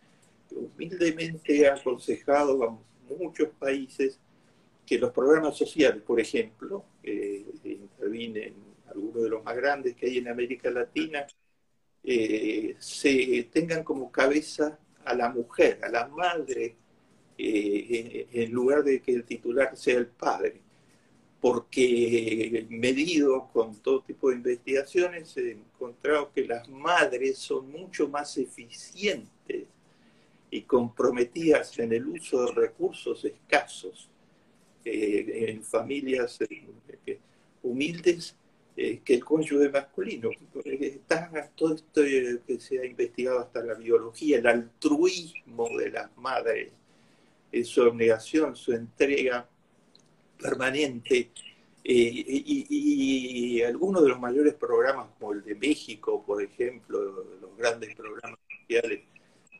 Humildemente 0.49 1.57
he 1.57 1.68
aconsejado 1.68 2.64
a 2.64 2.80
muchos 3.14 3.49
países 3.59 4.18
que 4.86 4.97
los 4.97 5.11
programas 5.11 5.57
sociales, 5.57 6.01
por 6.03 6.22
ejemplo, 6.22 6.86
eh, 7.03 7.43
intervienen 7.66 8.72
algunos 8.94 9.24
de 9.24 9.30
los 9.30 9.44
más 9.44 9.56
grandes 9.56 9.96
que 9.96 10.06
hay 10.08 10.18
en 10.20 10.28
América 10.28 10.70
Latina, 10.70 11.26
eh, 12.04 12.76
se 12.80 13.50
tengan 13.52 13.84
como 13.84 14.12
cabeza 14.12 14.80
a 15.06 15.14
la 15.16 15.30
mujer, 15.30 15.80
a 15.84 15.89
la 15.89 16.08
madre, 16.08 16.76
eh, 17.38 18.28
en 18.32 18.52
lugar 18.52 18.84
de 18.84 19.02
que 19.02 19.14
el 19.14 19.24
titular 19.24 19.76
sea 19.76 19.98
el 19.98 20.08
padre. 20.08 20.62
Porque 21.41 22.66
medido 22.70 23.50
con 23.52 23.76
todo 23.82 24.02
tipo 24.02 24.30
de 24.30 24.38
investigaciones, 24.38 25.36
he 25.36 25.52
encontrado 25.52 26.32
que 26.32 26.46
las 26.46 26.70
madres 26.70 27.38
son 27.38 27.70
mucho 27.70 28.08
más 28.08 28.38
eficientes 28.38 29.66
y 30.50 30.62
comprometidas 30.62 31.78
en 31.80 31.91
el 31.91 32.08
uso 32.08 32.46
de 32.46 32.52
recursos 32.54 33.26
escasos 33.26 34.10
eh, 34.86 35.46
en 35.50 35.64
familias 35.64 36.39
humildes 37.62 38.36
eh, 38.76 39.01
que 39.05 39.13
el 39.15 39.24
cónyuge 39.24 39.69
masculino. 39.69 40.30
Está 40.65 41.51
todo 41.55 41.76
esto 41.76 42.01
que 42.47 42.59
se 42.59 42.80
ha 42.80 42.86
investigado 42.86 43.39
hasta 43.39 43.63
la 43.63 43.76
biología, 43.76 44.39
el 44.39 44.47
altruismo 44.47 45.69
de 45.78 45.91
las 45.91 46.15
madres, 46.17 46.71
su 47.63 47.84
abnegación, 47.84 48.55
su 48.55 48.74
entrega 48.74 49.47
permanente. 50.41 51.30
y, 51.84 53.61
algunos 53.61 54.03
de 54.03 54.09
los 54.09 54.19
mayores 54.19 54.55
programas, 54.55 55.07
como 55.19 55.34
el 55.34 55.43
de 55.43 55.55
México, 55.55 56.24
por 56.26 56.41
ejemplo, 56.41 57.26
los 57.41 57.57
grandes 57.57 57.95
programas 57.95 58.39
sociales 58.59 59.01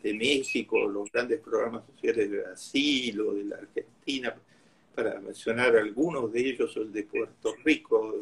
de 0.02 0.14
México, 0.14 0.88
los 0.88 1.10
grandes 1.12 1.40
programas 1.40 1.86
sociales 1.86 2.30
de 2.30 2.42
Brasil 2.42 3.22
o 3.22 3.34
de 3.34 3.44
la 3.46 3.56
Argentina, 3.58 4.36
para 4.94 5.20
mencionar 5.20 5.76
algunos 5.76 6.32
de 6.32 6.40
ellos, 6.42 6.76
el 6.78 6.92
de 6.92 7.04
Puerto 7.04 7.56
Rico, 7.64 8.16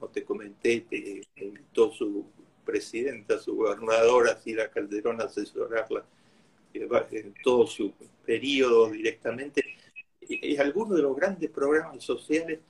como 0.00 0.12
te 0.12 0.24
comenté, 0.24 0.80
te 0.88 1.22
invitó 1.36 1.92
su 1.92 2.24
presidenta, 2.64 3.38
su 3.38 3.54
gobernadora, 3.54 4.36
Cira 4.36 4.70
Calderón, 4.70 5.20
a 5.20 5.24
asesorarla 5.24 6.04
en 6.72 7.34
todo 7.42 7.66
su 7.66 7.92
periodo 8.24 8.90
directamente. 8.90 9.62
y, 10.20 10.56
algunos 10.56 10.96
de 10.96 11.02
los 11.02 11.16
grandes 11.16 11.50
programas 11.50 12.02
sociales 12.02 12.60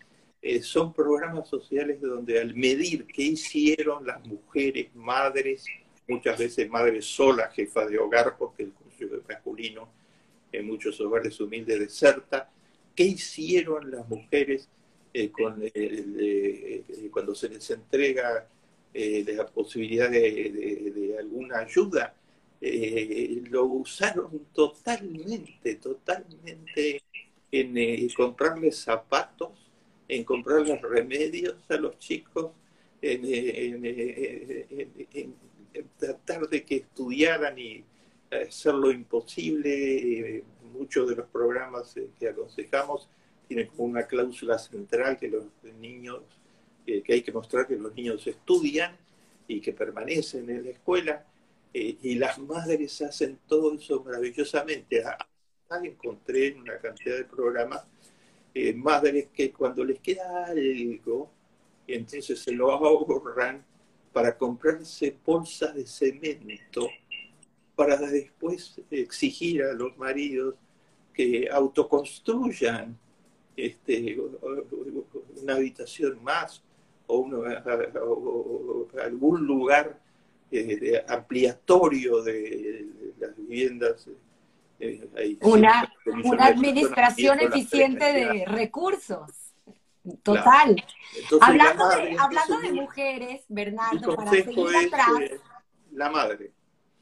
eh, 0.43 0.63
son 0.63 0.93
programas 0.93 1.49
sociales 1.49 2.01
donde 2.01 2.41
al 2.41 2.55
medir 2.55 3.07
qué 3.07 3.23
hicieron 3.23 4.07
las 4.07 4.27
mujeres, 4.27 4.89
madres, 4.95 5.67
muchas 6.09 6.39
veces 6.39 6.69
madres 6.69 7.05
solas, 7.05 7.55
jefas 7.55 7.91
de 7.91 7.99
hogar, 7.99 8.37
porque 8.39 8.65
el 8.65 8.73
cónyuge 8.73 9.23
masculino 9.29 9.89
en 10.51 10.67
muchos 10.67 11.01
hogares 11.01 11.39
humildes 11.41 11.79
deserta, 11.79 12.51
qué 12.97 13.05
hicieron 13.05 13.91
las 13.91 14.09
mujeres 14.09 14.69
eh, 15.13 15.31
con, 15.31 15.63
cuando 17.13 17.35
se 17.35 17.49
les 17.49 17.71
entrega 17.71 18.47
la 18.93 19.47
posibilidad 19.47 20.11
de 20.11 21.17
alguna 21.19 21.61
ayuda 21.61 22.15
eh, 22.63 23.43
lo 23.49 23.65
usaron 23.65 24.49
totalmente, 24.53 25.77
totalmente 25.77 27.03
en 27.51 27.79
eh, 27.79 28.07
comprarles 28.15 28.77
zapatos, 28.79 29.53
en 30.07 30.25
comprarles 30.25 30.83
remedios 30.83 31.57
a 31.71 31.77
los 31.77 31.99
chicos, 31.99 32.51
en, 33.01 33.23
en, 33.25 33.83
tratar 35.99 36.47
de 36.49 36.63
que 36.63 36.77
estudiaran 36.77 37.59
y 37.59 37.83
hacer 38.31 38.75
lo 38.75 38.91
imposible. 38.91 40.45
muchos 40.75 41.09
de 41.09 41.17
los 41.17 41.27
programas 41.29 41.97
eh, 41.97 42.11
que 42.19 42.29
aconsejamos 42.29 43.09
tienen 43.51 43.67
como 43.67 43.89
una 43.89 44.07
cláusula 44.07 44.61
central 44.61 45.19
que 45.19 45.27
los 45.27 45.43
niños, 45.81 46.21
que 46.87 47.03
hay 47.09 47.21
que 47.21 47.33
mostrar 47.33 47.67
que 47.67 47.75
los 47.75 47.93
niños 47.97 48.25
estudian 48.25 48.97
y 49.49 49.61
que 49.61 49.73
permanecen 49.73 50.49
en 50.51 50.63
la 50.63 50.71
escuela 50.71 51.27
eh, 51.75 51.97
y 52.01 52.15
las 52.15 52.39
madres 52.39 53.03
hacen 53.03 53.41
todo 53.49 53.75
eso 53.75 54.05
maravillosamente. 54.05 55.03
Ah, 55.03 55.27
encontré 55.83 56.47
en 56.47 56.61
una 56.61 56.79
cantidad 56.79 57.17
de 57.17 57.25
programas 57.25 57.83
eh, 58.55 58.73
madres 58.73 59.27
que 59.35 59.53
cuando 59.53 59.85
les 59.85 59.99
queda 59.99 60.47
algo, 60.47 61.29
entonces 61.89 62.39
se 62.39 62.53
lo 62.53 62.71
ahorran 62.71 63.65
para 64.13 64.39
comprarse 64.39 65.17
bolsas 65.27 65.75
de 65.75 65.89
cemento 65.89 66.89
para 67.75 67.97
después 67.97 68.81
exigir 68.93 69.65
a 69.65 69.73
los 69.73 69.99
maridos 69.99 70.55
que 71.13 71.49
autoconstruyan 71.51 72.97
este, 73.67 74.19
una 75.43 75.55
habitación 75.55 76.23
más 76.23 76.63
o, 77.07 77.21
o 77.21 78.89
algún 79.01 79.47
lugar 79.47 79.99
eh, 80.53 81.05
ampliatorio 81.09 82.23
de, 82.23 82.87
las 83.19 83.37
viviendas. 83.37 84.09
Eh, 84.81 85.37
una, 85.43 85.93
una 86.25 86.47
administración 86.47 87.39
eficiente 87.41 88.05
de 88.13 88.45
recursos. 88.47 89.31
Total. 90.23 90.83
hablando 91.41 91.89
de, 91.91 92.17
hablando 92.19 92.61
de 92.61 92.73
mujeres, 92.73 93.45
Bernardo, 93.49 94.17
para 94.17 94.31
seguir 94.31 94.77
atrás. 94.87 95.09
Eh, 95.21 95.41
la 95.93 96.11
madre. 96.11 96.53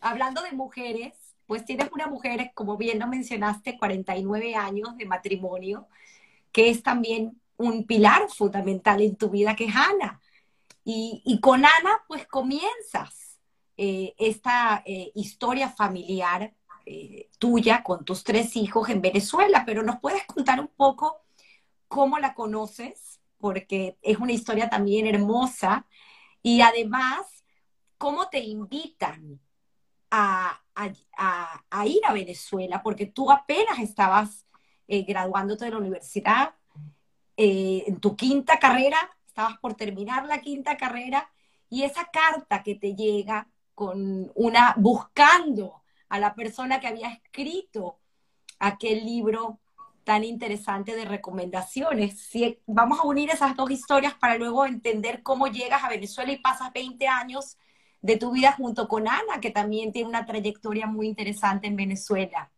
Hablando 0.00 0.42
de 0.42 0.52
mujeres, 0.52 1.14
pues 1.46 1.64
tienes 1.64 1.90
una 1.92 2.08
mujer, 2.08 2.50
como 2.54 2.76
bien 2.76 2.98
lo 2.98 3.06
mencionaste, 3.06 3.78
49 3.78 4.56
años 4.56 4.96
de 4.96 5.06
matrimonio, 5.06 5.86
que 6.52 6.70
es 6.70 6.82
también 6.82 7.40
un 7.56 7.86
pilar 7.86 8.28
fundamental 8.30 9.00
en 9.00 9.16
tu 9.16 9.30
vida, 9.30 9.56
que 9.56 9.66
es 9.66 9.76
Ana. 9.76 10.20
Y, 10.84 11.22
y 11.24 11.40
con 11.40 11.64
Ana, 11.64 12.04
pues 12.06 12.26
comienzas 12.26 13.28
eh, 13.80 14.16
esta 14.18 14.82
eh, 14.84 15.12
historia 15.14 15.68
familiar 15.68 16.52
eh, 16.84 17.30
tuya 17.38 17.84
con 17.84 18.04
tus 18.04 18.24
tres 18.24 18.56
hijos 18.56 18.88
en 18.88 19.00
Venezuela, 19.00 19.62
pero 19.64 19.84
nos 19.84 20.00
puedes 20.00 20.24
contar 20.26 20.58
un 20.58 20.66
poco 20.66 21.20
cómo 21.86 22.18
la 22.18 22.34
conoces, 22.34 23.20
porque 23.38 23.96
es 24.02 24.18
una 24.18 24.32
historia 24.32 24.68
también 24.68 25.06
hermosa, 25.06 25.86
y 26.42 26.60
además, 26.60 27.44
cómo 27.98 28.28
te 28.28 28.40
invitan 28.40 29.40
a, 30.10 30.60
ir 31.86 32.00
a 32.04 32.12
Venezuela, 32.12 32.82
porque 32.82 33.06
tú 33.06 33.30
apenas 33.30 33.78
estabas 33.78 34.44
graduándote 34.88 35.66
de 35.66 35.70
la 35.70 35.78
universidad, 35.78 36.54
en 37.36 38.00
tu 38.00 38.16
quinta 38.16 38.58
carrera, 38.58 38.98
estabas 39.26 39.58
por 39.58 39.74
terminar 39.74 40.24
la 40.26 40.40
quinta 40.40 40.76
carrera, 40.76 41.30
y 41.70 41.82
esa 41.82 42.06
carta 42.06 42.62
que 42.62 42.74
te 42.74 42.94
llega 42.94 43.48
con 43.74 44.32
una, 44.34 44.74
buscando 44.76 45.82
a 46.08 46.18
la 46.18 46.34
persona 46.34 46.80
que 46.80 46.88
había 46.88 47.10
escrito 47.10 47.98
aquel 48.58 49.04
libro 49.04 49.60
tan 50.04 50.24
interesante 50.24 50.96
de 50.96 51.04
recomendaciones. 51.04 52.18
Si, 52.18 52.58
vamos 52.66 52.98
a 52.98 53.02
unir 53.02 53.30
esas 53.30 53.54
dos 53.54 53.70
historias 53.70 54.14
para 54.14 54.38
luego 54.38 54.64
entender 54.64 55.22
cómo 55.22 55.48
llegas 55.48 55.84
a 55.84 55.90
Venezuela 55.90 56.32
y 56.32 56.38
pasas 56.38 56.72
20 56.72 57.06
años 57.06 57.58
de 58.00 58.16
tu 58.16 58.32
vida 58.32 58.52
junto 58.52 58.88
con 58.88 59.06
Ana, 59.06 59.40
que 59.40 59.50
también 59.50 59.92
tiene 59.92 60.08
una 60.08 60.24
trayectoria 60.24 60.86
muy 60.86 61.08
interesante 61.08 61.66
en 61.66 61.76
Venezuela. 61.76 62.50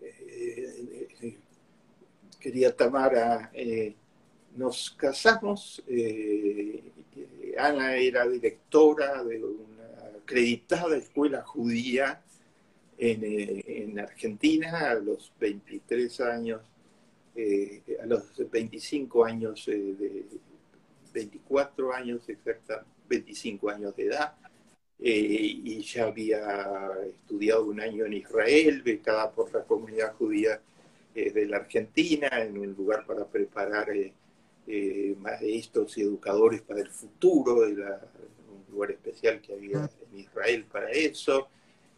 Eh, 0.00 1.08
eh, 1.20 1.38
quería 2.48 2.74
Tamara, 2.74 3.50
eh, 3.52 3.94
nos 4.56 4.90
casamos 4.90 5.82
Ana 7.58 7.96
era 7.96 8.26
directora 8.26 9.22
de 9.24 9.42
una 9.42 10.18
acreditada 10.22 10.96
escuela 10.96 11.42
judía 11.42 12.22
en, 12.96 13.20
en 13.66 13.98
Argentina 13.98 14.90
a 14.90 14.94
los 14.94 15.32
23 15.40 16.20
años, 16.20 16.62
eh, 17.34 17.82
a 18.02 18.06
los 18.06 18.22
25 18.50 19.24
años, 19.24 19.66
eh, 19.68 19.94
de 19.98 20.24
24 21.12 21.92
años 21.92 22.28
exacta, 22.28 22.86
25 23.08 23.70
años 23.70 23.96
de 23.96 24.06
edad. 24.06 24.34
Eh, 25.00 25.60
y 25.64 25.80
ya 25.82 26.06
había 26.06 26.90
estudiado 27.06 27.66
un 27.66 27.80
año 27.80 28.04
en 28.06 28.14
Israel, 28.14 28.82
becada 28.82 29.30
por 29.30 29.52
la 29.52 29.62
comunidad 29.64 30.14
judía 30.14 30.60
de 31.24 31.46
la 31.46 31.58
Argentina, 31.58 32.28
en 32.32 32.58
un 32.58 32.72
lugar 32.74 33.04
para 33.06 33.26
preparar 33.26 33.88
eh, 34.66 35.16
maestros 35.18 35.96
y 35.98 36.02
educadores 36.02 36.62
para 36.62 36.80
el 36.80 36.90
futuro, 36.90 37.66
era 37.66 38.00
un 38.50 38.72
lugar 38.72 38.92
especial 38.92 39.40
que 39.40 39.54
había 39.54 39.90
en 40.12 40.18
Israel 40.18 40.64
para 40.70 40.90
eso, 40.90 41.48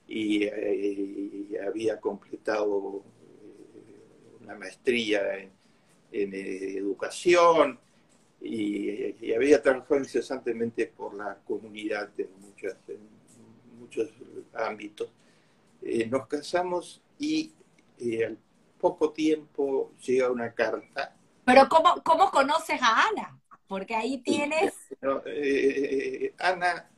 y, 0.07 0.45
eh, 0.45 1.61
había 1.67 2.01
completado 2.01 3.03
eh, 3.03 4.43
una 4.43 4.55
maestría 4.55 5.37
en, 5.39 5.51
educación, 6.13 7.79
y, 8.41 9.33
había 9.35 9.63
trabajado 9.63 10.01
incesantemente 10.01 10.87
por 10.87 11.15
la 11.15 11.39
comunidad 11.45 12.11
en, 12.19 12.29
muchos 13.79 14.11
ámbitos. 14.55 15.13
nos 16.09 16.27
casamos 16.27 17.03
y 17.19 17.53
al 18.23 18.39
poco 18.81 19.13
tiempo 19.13 19.93
llega 20.01 20.31
una 20.31 20.53
carta 20.53 21.15
pero 21.51 21.69
¿cómo, 21.69 22.01
cómo 22.05 22.31
conoces 22.31 22.81
a 22.81 23.09
Ana? 23.09 23.37
Porque 23.67 23.95
ahí 23.95 24.19
tienes... 24.19 24.73
Eh, 25.27 26.33
Ana 26.39 26.89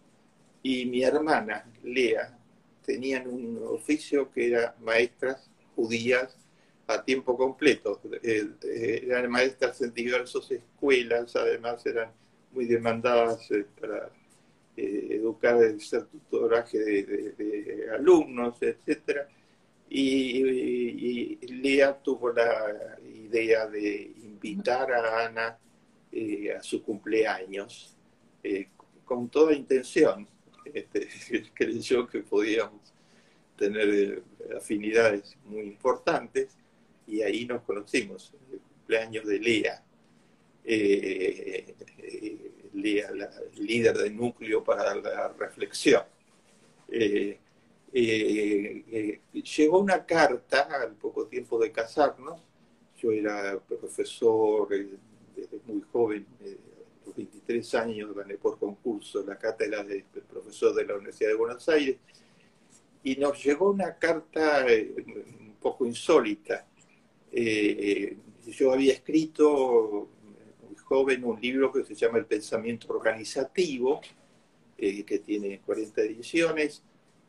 y 0.63 0.85
mi 0.87 1.03
hermana, 1.03 1.65
Lea, 1.83 2.39
tenían 2.85 3.29
un 3.29 3.63
oficio 3.67 4.31
que 4.31 4.49
era 4.49 4.75
maestras 4.81 5.51
judías 5.75 6.37
a 6.87 7.03
tiempo 7.03 7.37
completo. 7.37 8.01
Eh, 8.23 8.47
eh, 8.63 9.05
eran 9.07 9.31
maestras 9.31 9.81
en 9.81 9.95
diversas 9.95 10.51
escuelas, 10.51 11.35
además 11.35 11.85
eran 11.87 12.13
muy 12.51 12.67
demandadas 12.67 13.49
para 13.81 14.11
educar 14.77 15.63
el 15.63 15.79
tutoraje 15.79 16.79
de, 16.79 17.91
alumnos, 17.95 18.57
etc. 18.61 19.29
Y, 19.95 21.37
y, 21.43 21.47
Lea 21.49 21.93
tuvo 22.03 22.33
la 22.33 22.97
idea 23.05 23.67
de 23.67 24.11
invitar 24.23 24.91
a 24.91 25.27
Ana 25.27 25.59
eh, 26.11 26.55
a 26.59 26.63
su 26.63 26.83
cumpleaños 26.83 27.95
eh, 28.43 28.69
con 29.05 29.29
toda 29.29 29.53
intención. 29.53 30.27
Este, 30.73 31.09
creyó 31.55 32.07
que 32.07 32.21
podíamos 32.21 32.95
tener 33.55 33.89
eh, 33.91 34.23
afinidades 34.57 35.37
muy 35.45 35.61
importantes 35.61 36.57
y 37.07 37.21
ahí 37.21 37.45
nos 37.45 37.61
conocimos, 37.61 38.33
el 38.51 38.61
cumpleaños 38.61 39.27
de 39.27 39.39
Lea. 39.41 39.85
Lea, 42.73 43.11
la 43.11 43.31
líder 43.59 43.99
del 43.99 44.17
núcleo 44.17 44.65
para 44.65 44.95
la 44.95 45.29
reflexión. 45.29 46.05
Llegó 47.93 49.79
una 49.81 50.05
carta 50.07 50.69
al 50.83 50.95
poco 50.95 51.27
tiempo 51.27 51.59
de 51.59 51.71
casarnos 51.71 52.41
yo 53.03 53.11
era 53.11 53.59
profesor 53.59 54.73
eh, 54.73 54.97
desde 55.35 55.61
muy 55.67 55.83
joven, 55.93 56.27
eh, 56.41 56.57
los 57.05 57.17
23 57.17 57.75
años 57.75 58.15
gané 58.15 58.37
por 58.37 58.59
concurso 58.59 59.25
la 59.27 59.37
cátedra 59.37 59.83
de 59.83 60.05
profesor 60.31 60.75
de 60.75 60.87
la 60.87 60.95
Universidad 60.95 61.31
de 61.31 61.35
Buenos 61.35 61.69
Aires 61.69 61.97
y 63.03 63.17
nos 63.17 63.43
llegó 63.43 63.71
una 63.71 63.97
carta 63.97 64.67
eh, 64.69 64.95
un 64.97 65.57
poco 65.61 65.85
insólita. 65.85 66.67
eh, 67.33 68.17
yo 68.47 68.73
había 68.73 68.93
escrito 68.93 70.09
muy 70.63 70.77
joven 70.77 71.25
un 71.25 71.41
libro 71.41 71.73
que 71.73 71.85
se 71.85 71.95
llama 71.95 72.19
El 72.19 72.27
pensamiento 72.27 72.89
organizativo, 72.93 74.01
eh, 74.77 75.05
que 75.05 75.19
tiene 75.21 75.61
40 75.61 76.01
ediciones. 76.03 76.83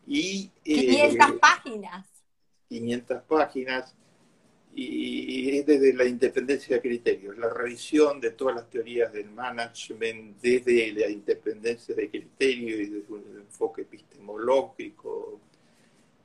Y, 0.06 0.52
500 0.64 1.40
páginas. 1.40 2.08
500 2.70 3.24
páginas 3.24 3.96
y 4.76 5.58
es 5.58 5.66
desde 5.66 5.94
la 5.94 6.06
independencia 6.06 6.76
de 6.76 6.82
criterios, 6.82 7.38
la 7.38 7.50
revisión 7.50 8.20
de 8.20 8.32
todas 8.32 8.56
las 8.56 8.70
teorías 8.70 9.14
del 9.14 9.30
management 9.30 10.42
desde 10.42 10.92
la 10.94 11.10
independencia 11.10 11.94
de 11.94 12.10
criterio 12.10 12.82
y 12.82 12.86
desde 12.88 13.14
un 13.14 13.24
enfoque 13.40 13.84
epistemológico, 13.84 15.40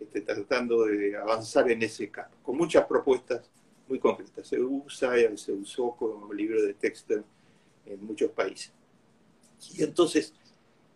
este, 0.01 0.23
tratando 0.23 0.87
de 0.87 1.17
avanzar 1.17 1.71
en 1.71 1.83
ese 1.83 2.09
campo, 2.09 2.37
con 2.43 2.57
muchas 2.57 2.87
propuestas 2.87 3.51
muy 3.87 3.99
concretas. 3.99 4.47
Se 4.47 4.59
usa, 4.61 5.13
se 5.37 5.53
usó 5.53 5.91
como 5.91 6.33
libro 6.33 6.63
de 6.63 6.75
texto 6.75 7.23
en 7.85 8.05
muchos 8.05 8.31
países. 8.31 8.73
Y 9.75 9.83
entonces 9.83 10.33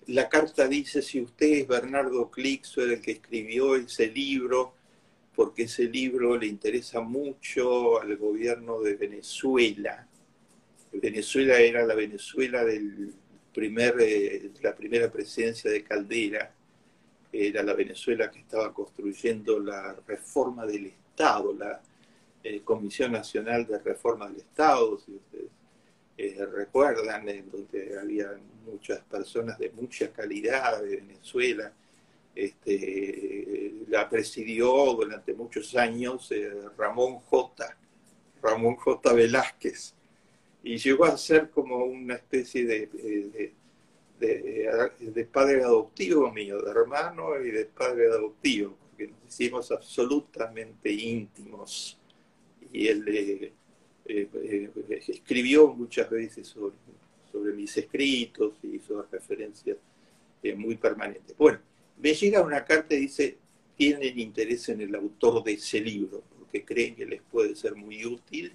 la 0.06 0.28
carta 0.28 0.66
dice, 0.68 1.02
si 1.02 1.20
usted 1.20 1.46
es 1.46 1.68
Bernardo 1.68 2.30
Clixo, 2.30 2.82
el 2.82 3.00
que 3.00 3.12
escribió 3.12 3.76
ese 3.76 4.08
libro, 4.08 4.74
porque 5.34 5.64
ese 5.64 5.84
libro 5.84 6.36
le 6.36 6.46
interesa 6.46 7.00
mucho 7.00 8.00
al 8.00 8.16
gobierno 8.16 8.80
de 8.80 8.96
Venezuela. 8.96 10.06
Venezuela 10.92 11.58
era 11.58 11.86
la 11.86 11.94
Venezuela 11.94 12.64
del 12.64 13.14
primer, 13.54 13.96
eh, 14.00 14.50
la 14.60 14.74
primera 14.74 15.10
presidencia 15.10 15.70
de 15.70 15.82
Caldera, 15.82 16.54
era 17.32 17.62
la 17.62 17.72
Venezuela 17.72 18.30
que 18.30 18.40
estaba 18.40 18.74
construyendo 18.74 19.58
la 19.58 19.96
reforma 20.06 20.66
del 20.66 20.86
Estado, 20.86 21.54
la 21.54 21.80
eh, 22.44 22.60
Comisión 22.62 23.12
Nacional 23.12 23.66
de 23.66 23.78
Reforma 23.78 24.28
del 24.28 24.38
Estado, 24.38 24.98
si 24.98 25.12
ustedes 25.12 25.48
eh, 26.16 26.46
recuerdan, 26.46 27.28
en 27.28 27.50
donde 27.50 27.98
había 27.98 28.38
muchas 28.64 29.00
personas 29.00 29.58
de 29.58 29.70
mucha 29.70 30.12
calidad 30.12 30.82
de 30.82 30.96
Venezuela, 30.96 31.72
este, 32.34 33.72
la 33.88 34.08
presidió 34.08 34.94
durante 34.94 35.34
muchos 35.34 35.76
años 35.76 36.30
eh, 36.32 36.50
Ramón 36.76 37.18
J. 37.20 37.76
Ramón 38.42 38.76
J. 38.76 39.12
Velázquez, 39.12 39.94
y 40.62 40.76
llegó 40.76 41.04
a 41.04 41.16
ser 41.16 41.50
como 41.50 41.84
una 41.84 42.14
especie 42.14 42.64
de, 42.64 43.52
de, 44.18 45.24
padre 45.24 45.62
adoptivo 45.62 46.30
mío, 46.30 46.60
de 46.62 46.70
hermano 46.70 47.40
y 47.40 47.50
de 47.50 47.64
padre 47.66 48.06
adoptivo, 48.08 48.76
porque 48.88 49.08
nos 49.08 49.18
hicimos 49.28 49.70
absolutamente 49.72 50.92
íntimos. 50.92 51.98
Y 52.72 52.88
él 52.88 53.04
eh, 53.08 53.52
eh, 54.06 54.70
escribió 55.08 55.68
muchas 55.68 56.10
veces 56.10 56.46
sobre, 56.48 56.74
mis 57.54 57.76
escritos 57.76 58.54
y 58.62 58.76
hizo 58.76 59.06
referencias 59.10 59.78
muy 60.56 60.76
permanentes. 60.76 61.36
Bueno, 61.36 61.58
me 61.98 62.12
llega 62.14 62.42
una 62.42 62.64
carta 62.64 62.94
y 62.94 63.00
dice, 63.00 63.38
tienen 63.76 64.18
interés 64.18 64.68
en 64.68 64.80
el 64.80 64.94
autor 64.94 65.42
de 65.42 65.52
ese 65.52 65.80
libro, 65.80 66.22
porque 66.38 66.64
creen 66.64 66.94
que 66.94 67.06
les 67.06 67.22
puede 67.22 67.54
ser 67.54 67.74
muy 67.74 68.04
útil, 68.04 68.52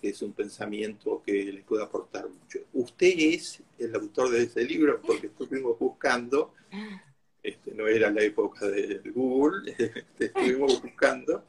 que 0.00 0.10
es 0.10 0.22
un 0.22 0.32
pensamiento 0.32 1.22
que 1.24 1.52
les 1.52 1.64
puede 1.64 1.82
aportar 1.82 2.28
mucho. 2.28 2.60
Usted 2.72 3.14
es 3.18 3.62
el 3.78 3.94
autor 3.94 4.30
de 4.30 4.44
ese 4.44 4.64
libro, 4.64 5.00
porque 5.04 5.26
estuvimos 5.26 5.78
buscando, 5.78 6.54
este, 7.42 7.74
no 7.74 7.86
era 7.86 8.10
la 8.10 8.22
época 8.22 8.66
de 8.66 9.00
Google, 9.14 9.74
estuvimos 10.18 10.80
buscando, 10.80 11.44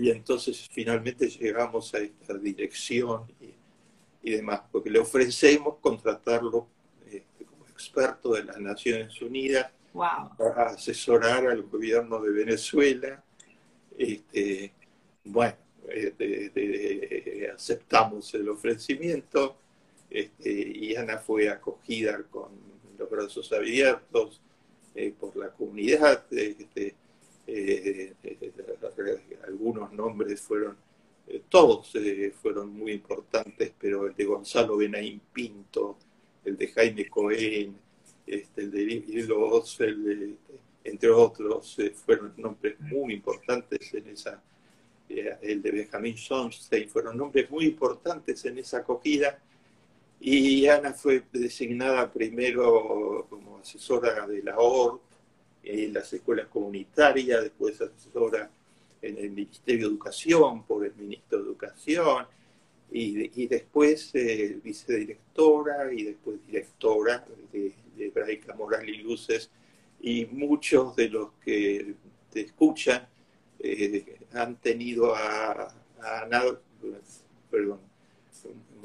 y 0.00 0.10
entonces 0.10 0.68
finalmente 0.70 1.28
llegamos 1.28 1.92
a 1.92 1.98
esta 1.98 2.34
dirección 2.34 3.24
y, 4.22 4.30
demás, 4.30 4.60
porque 4.70 4.90
le 4.90 5.00
ofrecemos 5.00 5.76
contratarlo 5.80 6.68
este, 7.04 7.44
como 7.44 7.66
experto 7.66 8.34
de 8.34 8.44
las 8.44 8.58
Naciones 8.58 9.20
Unidas 9.20 9.72
a 10.00 10.62
asesorar 10.66 11.46
al 11.48 11.62
gobierno 11.62 12.20
de 12.20 12.30
Venezuela. 12.30 13.24
Este, 13.96 14.72
bueno, 15.24 15.56
este, 15.88 17.50
aceptamos 17.52 18.32
el 18.34 18.48
ofrecimiento 18.50 19.56
este, 20.10 20.50
y 20.52 20.94
Ana 20.94 21.18
fue 21.18 21.48
acogida 21.48 22.22
con 22.30 22.50
los 22.96 23.10
brazos 23.10 23.52
abiertos 23.52 24.40
eh, 24.94 25.12
por 25.18 25.36
la 25.36 25.48
comunidad. 25.48 26.24
Este, 26.30 26.94
eh, 27.48 28.14
algunos 29.46 29.92
nombres 29.92 30.40
fueron, 30.40 30.76
eh, 31.26 31.42
todos 31.48 31.92
fueron 32.40 32.70
muy 32.70 32.92
importantes, 32.92 33.72
pero 33.78 34.06
el 34.06 34.14
de 34.14 34.24
Gonzalo 34.24 34.76
Benaín 34.76 35.20
Pinto, 35.32 35.98
el 36.44 36.56
de 36.56 36.68
Jaime 36.68 37.08
Cohen, 37.08 37.76
este, 38.26 38.60
el 38.62 38.70
de 38.70 39.24
los, 39.26 39.78
entre 40.84 41.10
otros, 41.10 41.78
eh, 41.78 41.90
fueron 41.90 42.34
nombres 42.36 42.78
muy 42.80 43.14
importantes 43.14 43.92
en 43.94 44.08
esa, 44.08 44.42
eh, 45.08 45.36
el 45.42 45.62
de 45.62 45.70
Benjamin 45.70 46.16
Schonstein, 46.16 46.88
fueron 46.88 47.16
nombres 47.16 47.50
muy 47.50 47.66
importantes 47.66 48.44
en 48.44 48.58
esa 48.58 48.78
acogida. 48.78 49.38
Y 50.20 50.66
Ana 50.66 50.92
fue 50.92 51.22
designada 51.32 52.12
primero 52.12 53.26
como 53.30 53.58
asesora 53.58 54.26
de 54.26 54.42
la 54.42 54.58
ORT 54.58 55.07
en 55.68 55.92
las 55.92 56.12
escuelas 56.12 56.46
comunitarias, 56.48 57.42
después 57.42 57.80
asesora 57.80 58.50
en 59.00 59.18
el 59.18 59.30
Ministerio 59.30 59.86
de 59.86 59.94
Educación 59.94 60.64
por 60.64 60.84
el 60.84 60.94
Ministro 60.96 61.38
de 61.38 61.44
Educación, 61.44 62.26
y, 62.90 63.46
después 63.46 64.10
eh, 64.14 64.58
vicedirectora 64.64 65.92
y 65.92 66.04
después 66.04 66.38
directora 66.46 67.22
de 67.52 67.74
de 67.98 68.06
Hebraica 68.06 68.54
Moral 68.54 68.88
y 68.88 68.98
Luces, 68.98 69.50
y 70.00 70.26
muchos 70.26 70.94
de 70.96 71.08
los 71.08 71.32
que 71.44 71.94
te 72.32 72.42
escuchan 72.42 73.06
eh, 73.58 74.20
han 74.32 74.56
tenido 74.56 75.14
a, 75.14 75.74
Ana, 76.00 76.42
perdón, 77.50 77.80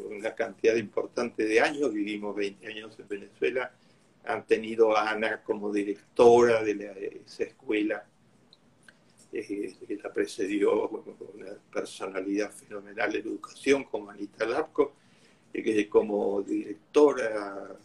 una 0.09 0.33
cantidad 0.33 0.75
importante 0.75 1.45
de 1.45 1.61
años, 1.61 1.93
vivimos 1.93 2.35
20 2.35 2.67
años 2.67 2.97
en 2.97 3.07
Venezuela, 3.07 3.71
han 4.25 4.45
tenido 4.45 4.95
a 4.95 5.11
Ana 5.11 5.43
como 5.43 5.71
directora 5.71 6.63
de 6.63 7.21
esa 7.25 7.43
escuela 7.43 8.05
eh, 9.33 9.97
la 10.03 10.13
precedió 10.13 10.87
una 10.89 11.57
personalidad 11.71 12.51
fenomenal 12.51 13.11
de 13.11 13.19
educación 13.19 13.83
como 13.85 14.11
Anita 14.11 14.45
Lapco, 14.45 14.93
eh, 15.51 15.89
como 15.89 16.43
directora 16.43 17.75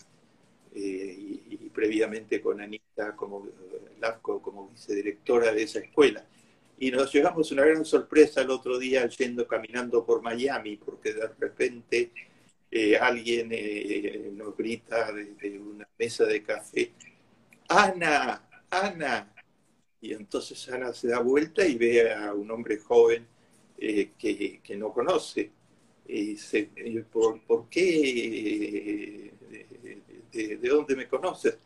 eh, 0.75 1.41
y, 1.49 1.57
previamente 1.71 2.41
con 2.41 2.61
Anita 2.61 3.17
como 3.17 3.47
eh, 3.47 4.13
como 4.21 4.69
vicedirectora 4.69 5.53
de 5.53 5.63
esa 5.63 5.79
escuela. 5.81 6.25
Y 6.79 6.91
nos 6.91 7.13
llevamos 7.13 7.51
una 7.51 7.65
gran 7.65 7.85
sorpresa 7.85 8.43
el 8.43 8.51
otro 8.51 8.79
día 8.79 9.07
yendo 9.09 9.47
caminando 9.47 10.05
por 10.05 10.23
Miami, 10.23 10.77
porque 10.77 11.15
de 11.15 11.29
repente 11.39 12.13
eh, 12.71 12.97
alguien 12.97 13.51
nos 14.37 14.57
grita 14.57 15.13
desde 15.13 15.59
una 15.59 15.89
mesa 15.99 16.25
de 16.25 16.43
café, 16.43 16.93
Ana, 17.69 18.49
Ana. 18.71 19.35
Y 20.01 20.13
entonces 20.13 20.69
Ana 20.69 20.93
se 20.93 21.09
da 21.09 21.21
vuelta 21.21 21.67
y 21.67 21.77
ve 21.77 22.13
a 22.13 22.33
un 22.33 22.51
hombre 22.51 22.79
joven 22.79 23.27
que, 23.77 24.61
que, 24.63 24.77
no 24.77 24.93
conoce. 24.93 25.51
Y 26.07 26.27
dice, 26.29 26.71
¿por, 27.11 27.41
¿por 27.43 27.69
qué 27.69 29.33
de, 30.33 30.69
dónde 30.69 30.97
me 30.97 31.09
conoces, 31.09 31.59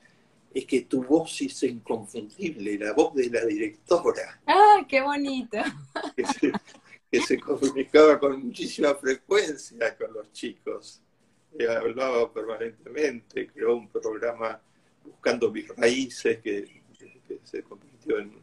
es 0.52 0.66
que 0.66 0.82
tu 0.82 1.02
voz 1.02 1.40
es 1.40 1.62
inconfundible, 1.62 2.78
la 2.78 2.92
voz 2.92 3.14
de 3.14 3.30
la 3.30 3.44
directora. 3.44 4.40
¡Ah, 4.46 4.84
qué 4.88 5.00
bonito! 5.00 5.58
Que 7.62 7.68
comunicaba 7.68 8.18
con 8.18 8.44
muchísima 8.44 8.92
frecuencia 8.94 9.96
con 9.96 10.12
los 10.12 10.32
chicos. 10.32 11.00
hablaba 11.68 12.32
permanentemente, 12.32 13.46
creó 13.46 13.76
un 13.76 13.88
programa 13.88 14.60
buscando 15.04 15.50
mis 15.52 15.68
raíces 15.68 16.40
que, 16.40 16.82
se 17.44 17.62
convirtió 17.62 18.18
en 18.18 18.30
un 18.30 18.42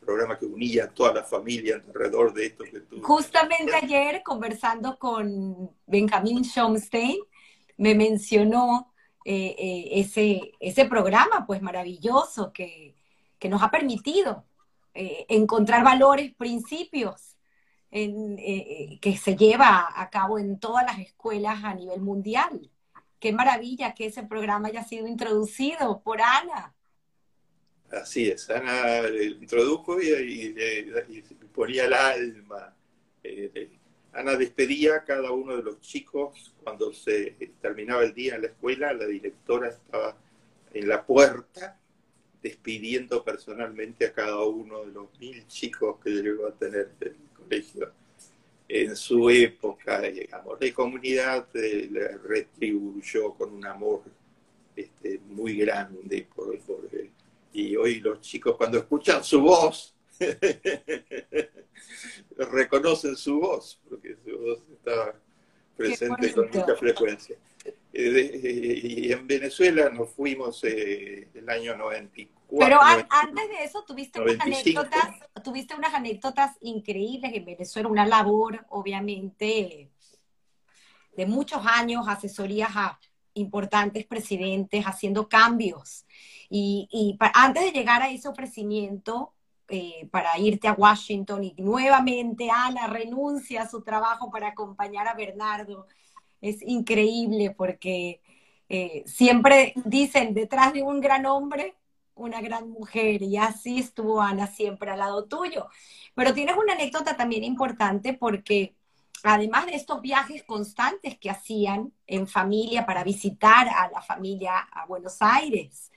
programa 0.00 0.38
que 0.38 0.44
unía 0.46 0.84
a 0.84 0.88
toda 0.88 1.14
la 1.14 1.24
familia 1.24 1.82
alrededor 1.86 2.32
de 2.32 2.46
esto 2.46 2.64
que 2.64 2.80
tú... 2.80 3.02
Justamente 3.02 3.74
ayer, 3.74 4.22
conversando 4.22 4.98
con 4.98 5.70
Benjamín 5.86 6.44
Schomstein, 6.44 7.16
me 7.78 7.94
mencionó 7.94 8.92
eh, 9.24 9.56
eh, 9.58 9.88
ese, 9.92 10.52
ese 10.60 10.84
programa 10.84 11.46
pues 11.46 11.62
maravilloso 11.62 12.52
que, 12.52 12.94
nos 13.48 13.62
ha 13.62 13.70
permitido 13.70 14.44
eh, 14.94 15.24
encontrar 15.28 15.82
valores, 15.82 16.34
principios 16.34 17.27
que 17.90 19.18
se 19.22 19.36
lleva 19.36 19.88
a 19.94 20.10
cabo 20.10 20.38
en 20.38 20.58
todas 20.58 20.84
las 20.84 20.98
escuelas 20.98 21.64
a 21.64 21.74
nivel 21.74 22.00
mundial. 22.00 22.70
Qué 23.18 23.32
maravilla 23.32 23.94
que 23.94 24.06
ese 24.06 24.22
programa 24.22 24.68
haya 24.68 24.84
sido 24.84 25.06
introducido 25.06 26.00
por 26.02 26.20
Ana. 26.20 26.74
Así 27.90 28.28
es, 28.28 28.48
Ana 28.50 29.08
introdujo 29.40 30.00
y, 30.00 30.54
ponía 31.54 31.86
el 31.86 31.94
alma. 31.94 32.74
Ana 34.12 34.36
despedía 34.36 34.96
a 34.96 35.04
cada 35.04 35.32
uno 35.32 35.56
de 35.56 35.62
los 35.62 35.80
chicos 35.80 36.54
cuando 36.62 36.92
se 36.92 37.36
terminaba 37.60 38.02
el 38.02 38.14
día 38.14 38.34
en 38.34 38.42
la 38.42 38.48
escuela, 38.48 38.92
la 38.92 39.06
directora 39.06 39.68
estaba 39.68 40.16
en 40.74 40.88
la 40.88 41.04
puerta 41.04 41.78
despidiendo 42.42 43.24
personalmente 43.24 44.06
a 44.06 44.12
cada 44.12 44.42
uno 44.44 44.84
de 44.84 44.92
los 44.92 45.18
mil 45.18 45.46
chicos 45.48 45.98
que 46.02 46.10
llegó 46.10 46.46
a 46.46 46.52
tener 46.52 46.90
colegio 47.48 47.92
en 48.68 48.94
su 48.94 49.30
época, 49.30 50.02
digamos. 50.02 50.58
La 50.60 50.72
comunidad 50.72 51.48
eh, 51.54 51.88
le 51.90 52.18
retribuyó 52.18 53.32
con 53.32 53.54
un 53.54 53.66
amor 53.66 54.02
este, 54.76 55.20
muy 55.28 55.56
grande 55.56 56.26
por, 56.34 56.58
por, 56.60 56.88
y 57.52 57.76
hoy 57.76 58.00
los 58.00 58.20
chicos 58.20 58.56
cuando 58.56 58.78
escuchan 58.78 59.24
su 59.24 59.40
voz 59.40 59.94
reconocen 62.36 63.16
su 63.16 63.40
voz, 63.40 63.80
porque 63.88 64.16
su 64.24 64.38
voz 64.38 64.60
está 64.72 65.14
presente 65.76 66.32
con 66.32 66.50
mucha 66.52 66.76
frecuencia. 66.76 67.36
Eh, 67.92 68.80
y 68.84 69.12
en 69.12 69.26
Venezuela 69.26 69.88
nos 69.90 70.10
fuimos 70.10 70.62
eh, 70.64 71.30
el 71.34 71.48
año 71.48 71.76
94. 71.76 72.58
Pero 72.58 72.80
antes 72.80 73.48
de 73.48 73.64
eso 73.64 73.84
tuviste 73.86 74.20
unas, 74.20 74.40
anécdotas, 74.40 75.10
tuviste 75.42 75.74
unas 75.74 75.94
anécdotas 75.94 76.56
increíbles 76.60 77.32
en 77.34 77.44
Venezuela, 77.44 77.88
una 77.88 78.06
labor 78.06 78.66
obviamente 78.70 79.90
de 81.16 81.26
muchos 81.26 81.66
años, 81.66 82.06
asesorías 82.08 82.70
a 82.74 82.98
importantes 83.34 84.06
presidentes, 84.06 84.84
haciendo 84.84 85.28
cambios. 85.28 86.06
Y, 86.48 86.88
y 86.90 87.18
antes 87.34 87.64
de 87.64 87.72
llegar 87.72 88.02
a 88.02 88.08
ese 88.08 88.28
ofrecimiento, 88.28 89.34
eh, 89.70 90.08
para 90.10 90.38
irte 90.38 90.66
a 90.66 90.72
Washington 90.72 91.44
y 91.44 91.54
nuevamente 91.58 92.48
Ana 92.50 92.86
renuncia 92.86 93.62
a 93.62 93.68
su 93.68 93.82
trabajo 93.82 94.30
para 94.30 94.48
acompañar 94.48 95.06
a 95.06 95.12
Bernardo. 95.12 95.86
Es 96.40 96.62
increíble 96.62 97.50
porque 97.56 98.20
eh, 98.68 99.02
siempre 99.06 99.72
dicen 99.84 100.34
detrás 100.34 100.72
de 100.72 100.82
un 100.82 101.00
gran 101.00 101.26
hombre, 101.26 101.76
una 102.14 102.40
gran 102.40 102.68
mujer 102.70 103.22
y 103.22 103.36
así 103.36 103.78
estuvo 103.78 104.20
Ana 104.20 104.46
siempre 104.46 104.90
al 104.90 104.98
lado 104.98 105.24
tuyo. 105.26 105.68
Pero 106.14 106.34
tienes 106.34 106.56
una 106.56 106.74
anécdota 106.74 107.16
también 107.16 107.44
importante 107.44 108.14
porque 108.14 108.74
además 109.22 109.66
de 109.66 109.74
estos 109.74 110.00
viajes 110.00 110.44
constantes 110.44 111.18
que 111.18 111.30
hacían 111.30 111.92
en 112.06 112.26
familia 112.26 112.86
para 112.86 113.04
visitar 113.04 113.68
a 113.68 113.90
la 113.90 114.02
familia 114.02 114.58
a 114.58 114.86
Buenos 114.86 115.18
Aires, 115.20 115.90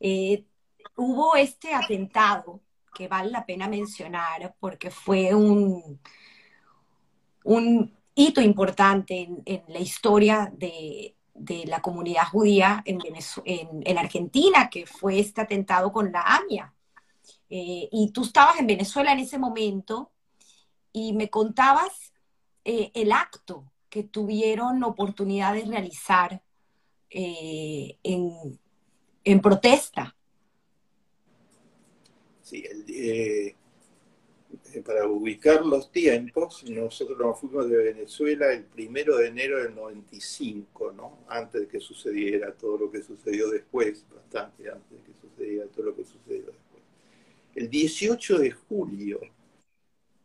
eh, 0.00 0.44
hubo 0.96 1.36
este 1.36 1.74
atentado 1.74 2.60
que 2.94 3.08
vale 3.08 3.30
la 3.30 3.46
pena 3.46 3.68
mencionar 3.68 4.54
porque 4.60 4.90
fue 4.90 5.34
un, 5.34 6.00
un 7.44 8.01
hito 8.14 8.40
importante 8.40 9.28
en, 9.44 9.62
la 9.68 9.80
historia 9.80 10.52
de, 10.56 11.14
la 11.66 11.80
comunidad 11.80 12.24
judía 12.24 12.82
en, 12.84 13.00
en, 13.44 13.98
Argentina, 13.98 14.70
que 14.70 14.86
fue 14.86 15.18
este 15.18 15.40
atentado 15.40 15.92
con 15.92 16.12
la 16.12 16.22
AMIA. 16.22 16.72
Eh, 17.50 17.88
y 17.90 18.10
tú 18.12 18.22
estabas 18.22 18.58
en 18.58 18.66
Venezuela 18.66 19.12
en 19.12 19.20
ese 19.20 19.38
momento 19.38 20.10
y 20.92 21.12
me 21.12 21.28
contabas 21.30 22.12
eh, 22.64 22.90
el 22.94 23.12
acto 23.12 23.72
que 23.88 24.04
tuvieron 24.04 24.82
oportunidad 24.84 25.54
de 25.54 25.64
realizar 25.64 26.42
eh, 27.10 27.98
en, 28.02 28.58
en 29.24 29.40
protesta 29.40 30.16
eh, 32.52 33.54
para 34.80 35.06
ubicar 35.06 35.64
los 35.66 35.92
tiempos, 35.92 36.64
nosotros 36.64 37.18
nos 37.18 37.38
fuimos 37.38 37.68
de 37.68 37.76
Venezuela 37.76 38.52
el 38.52 38.64
primero 38.64 39.18
de 39.18 39.28
enero 39.28 39.62
del 39.62 39.74
95, 39.74 40.92
¿no? 40.92 41.18
Antes 41.28 41.62
de 41.62 41.68
que 41.68 41.80
sucediera 41.80 42.52
todo 42.54 42.78
lo 42.78 42.90
que 42.90 43.02
sucedió 43.02 43.50
después, 43.50 44.04
bastante 44.14 44.70
antes 44.70 44.90
de 44.90 45.04
que 45.04 45.12
sucediera 45.20 45.66
todo 45.66 45.86
lo 45.86 45.96
que 45.96 46.04
sucedió 46.04 46.46
después. 46.46 46.82
El 47.54 47.68
18 47.68 48.38
de 48.38 48.50
julio 48.50 49.20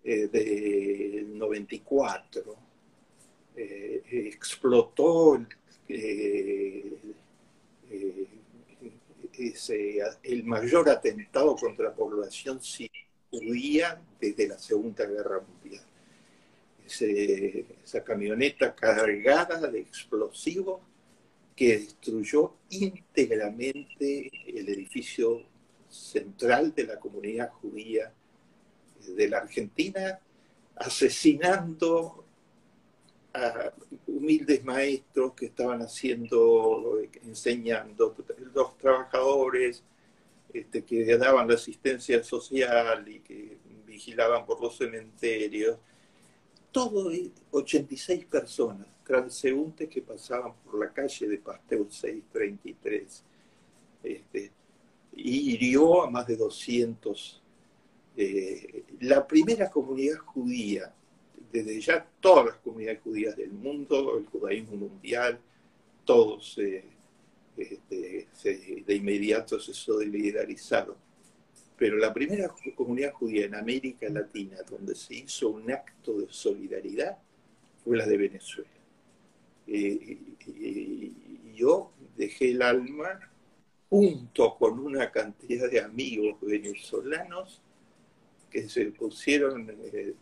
eh, 0.03 0.27
del 0.27 1.37
94 1.37 2.55
eh, 3.55 4.03
explotó 4.09 5.45
es 9.37 9.69
el 9.69 10.43
mayor 10.43 10.89
atentado 10.89 11.55
contra 11.55 11.89
la 11.89 11.95
población 11.95 12.61
desde 13.32 14.47
la 14.47 14.57
Segunda 14.57 15.05
Guerra 15.05 15.41
Mundial. 15.41 15.84
esa 16.86 18.03
camioneta 18.03 18.73
cargada 18.73 19.59
de 19.69 19.80
explosivos 19.80 20.82
que 21.55 21.80
destruyó 21.80 22.53
íntegramente 22.69 24.32
el 24.47 24.69
edificio 24.69 25.43
central 25.89 26.73
de 26.73 26.86
la 26.86 26.99
comunidad 26.99 27.51
judía 27.51 28.13
de 29.05 29.28
la 29.28 29.39
Argentina, 29.39 30.19
asesinando 30.75 32.23
humildes 34.07 34.63
maestros 34.63 35.34
que 35.34 35.47
estaban 35.47 35.82
haciendo, 35.82 36.99
enseñando, 37.23 38.15
los 38.53 38.78
trabajadores 38.78 39.84
este, 40.53 40.83
que 40.83 41.17
daban 41.17 41.47
la 41.47 41.55
asistencia 41.55 42.23
social 42.23 43.07
y 43.07 43.19
que 43.19 43.57
vigilaban 43.85 44.45
por 44.45 44.61
los 44.61 44.77
cementerios, 44.77 45.77
todo 46.71 47.11
86 47.51 48.25
personas, 48.25 48.87
transeúntes 49.03 49.89
que 49.89 50.01
pasaban 50.01 50.53
por 50.63 50.79
la 50.79 50.91
calle 50.91 51.27
de 51.27 51.37
Pasteur 51.37 51.87
633, 51.89 53.23
este, 54.03 54.51
y 55.13 55.53
hirió 55.53 56.03
a 56.03 56.09
más 56.09 56.27
de 56.27 56.35
200. 56.35 57.41
Eh, 58.15 58.83
la 59.01 59.25
primera 59.25 59.69
comunidad 59.69 60.17
judía 60.17 60.93
desde 61.51 61.79
ya 61.79 62.07
todas 62.19 62.45
las 62.45 62.55
comunidades 62.57 63.01
judías 63.01 63.35
del 63.35 63.51
mundo, 63.51 64.17
el 64.17 64.25
judaísmo 64.25 64.75
mundial, 64.75 65.39
todos 66.05 66.57
este, 67.58 68.84
de 68.86 68.95
inmediato 68.95 69.60
se 69.60 69.74
solidarizaron. 69.74 70.95
Pero 71.78 71.97
la 71.97 72.14
primera 72.14 72.53
comunidad 72.76 73.14
judía 73.14 73.45
en 73.45 73.55
América 73.55 74.08
Latina 74.10 74.58
donde 74.70 74.95
se 74.95 75.16
hizo 75.16 75.49
un 75.49 75.72
acto 75.72 76.20
de 76.20 76.28
solidaridad 76.30 77.18
fue 77.84 77.97
la 77.97 78.05
de 78.05 78.18
Venezuela. 78.18 78.70
Eh, 79.68 80.18
yo 81.53 81.91
dejé 82.16 82.51
el 82.51 82.62
alma 82.62 83.20
junto 83.89 84.55
con 84.58 84.80
una 84.80 85.12
cantidad 85.12 85.70
de 85.70 85.82
amigos 85.82 86.38
venezolanos 86.41 87.62
que 88.49 88.68
se 88.68 88.86
pusieron 88.88 89.70
eh, 89.93 90.14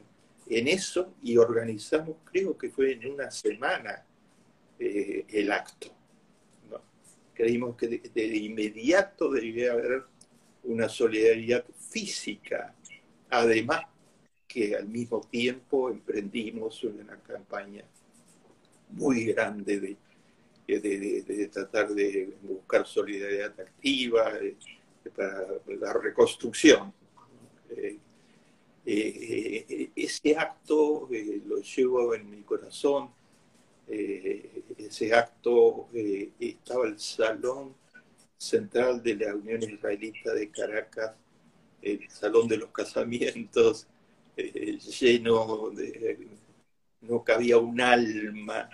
en 0.47 0.67
eso 0.67 1.13
y 1.23 1.37
organizamos, 1.37 2.17
creo 2.25 2.57
que 2.57 2.69
fue 2.69 2.93
en 2.93 3.11
una 3.11 3.31
semana, 3.31 4.05
eh, 4.79 5.25
el 5.29 5.51
acto. 5.51 5.94
Creímos 7.35 7.75
que 7.75 7.87
de, 7.87 8.37
inmediato 8.37 9.29
debía 9.29 9.73
haber 9.73 10.03
una 10.63 10.89
solidaridad 10.89 11.65
física, 11.89 12.73
además 13.29 13.81
que 14.47 14.75
al 14.75 14.87
mismo 14.87 15.21
tiempo 15.29 15.89
emprendimos 15.89 16.83
una 16.83 17.17
campaña 17.17 17.83
muy 18.89 19.25
grande 19.25 19.79
de, 19.79 19.97
de, 20.67 21.49
tratar 21.51 21.89
de 21.93 22.33
buscar 22.41 22.87
solidaridad 22.87 23.59
activa 23.59 24.31
para 25.15 25.45
la 25.79 25.93
reconstrucción. 25.93 26.93
Eh, 27.69 27.97
eh, 28.85 29.65
eh, 29.67 29.89
ese 29.95 30.37
acto 30.37 31.09
lo 31.45 31.57
llevo 31.61 32.15
en 32.15 32.29
mi 32.29 32.41
corazón. 32.43 33.09
Ese 33.87 35.13
acto 35.13 35.89
estaba 36.39 36.87
el 36.87 36.99
salón 36.99 37.75
central 38.37 39.01
de 39.01 39.15
la 39.15 39.35
Unión 39.35 39.63
Israelita 39.63 40.33
de 40.33 40.49
Caracas, 40.49 41.13
el 41.81 42.09
salón 42.09 42.47
de 42.47 42.57
los 42.57 42.71
casamientos, 42.71 43.87
lleno 44.35 45.69
de... 45.69 46.27
no 47.01 47.23
cabía 47.23 47.57
un 47.57 47.79
alma. 47.79 48.69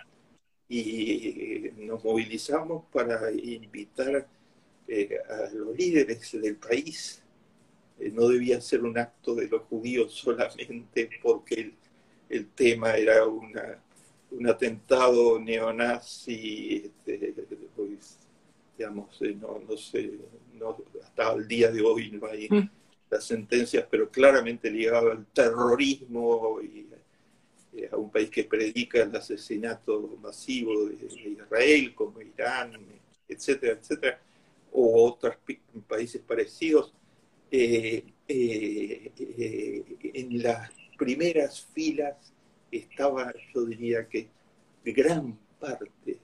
Y 0.69 1.69
nos 1.75 2.01
movilizamos 2.03 2.85
para 2.93 3.29
invitar 3.29 4.25
a 5.29 5.53
los 5.53 5.75
líderes 5.75 6.31
del 6.31 6.55
país. 6.55 7.21
Eh, 8.01 8.11
no 8.11 8.27
debía 8.27 8.59
ser 8.59 8.83
un 8.83 8.97
acto 8.97 9.35
de 9.35 9.47
los 9.47 9.61
judíos 9.63 10.13
solamente 10.13 11.09
porque 11.21 11.73
el, 12.29 12.47
tema 12.49 12.95
era 12.95 13.25
una, 13.27 13.79
un 14.31 14.47
atentado 14.47 15.39
neonazi, 15.39 16.83
este, 16.85 17.33
pues, 17.75 18.17
digamos, 18.77 19.21
eh, 19.21 19.35
no, 19.39 19.61
no 19.67 19.77
sé, 19.77 20.11
hasta 21.03 21.33
el 21.33 21.47
día 21.47 21.71
de 21.71 21.81
hoy 21.81 22.11
no 22.11 22.27
hay 22.27 22.47
mm. 22.49 22.69
las 23.09 23.25
sentencias, 23.25 23.85
pero 23.89 24.09
claramente 24.09 24.69
ligado 24.71 25.11
al 25.11 25.25
terrorismo 25.27 26.59
y, 26.61 26.87
a 27.89 27.95
un 27.95 28.11
país 28.11 28.29
que 28.29 28.43
predica 28.43 29.01
el 29.01 29.15
asesinato 29.15 30.17
masivo 30.21 30.87
de, 30.87 31.05
Israel, 31.05 31.95
como 31.95 32.21
Irán, 32.21 32.73
etcétera, 33.27 33.79
etcétera, 33.79 34.19
o 34.73 35.07
otros 35.07 35.37
países 35.87 36.21
parecidos, 36.21 36.93
en 37.49 38.13
las 40.43 40.69
primeras 40.97 41.61
filas 41.73 42.31
estaba, 42.71 43.33
yo 43.53 43.65
diría 43.65 44.07
que, 44.07 44.29
gran 44.83 45.37
parte, 45.59 46.19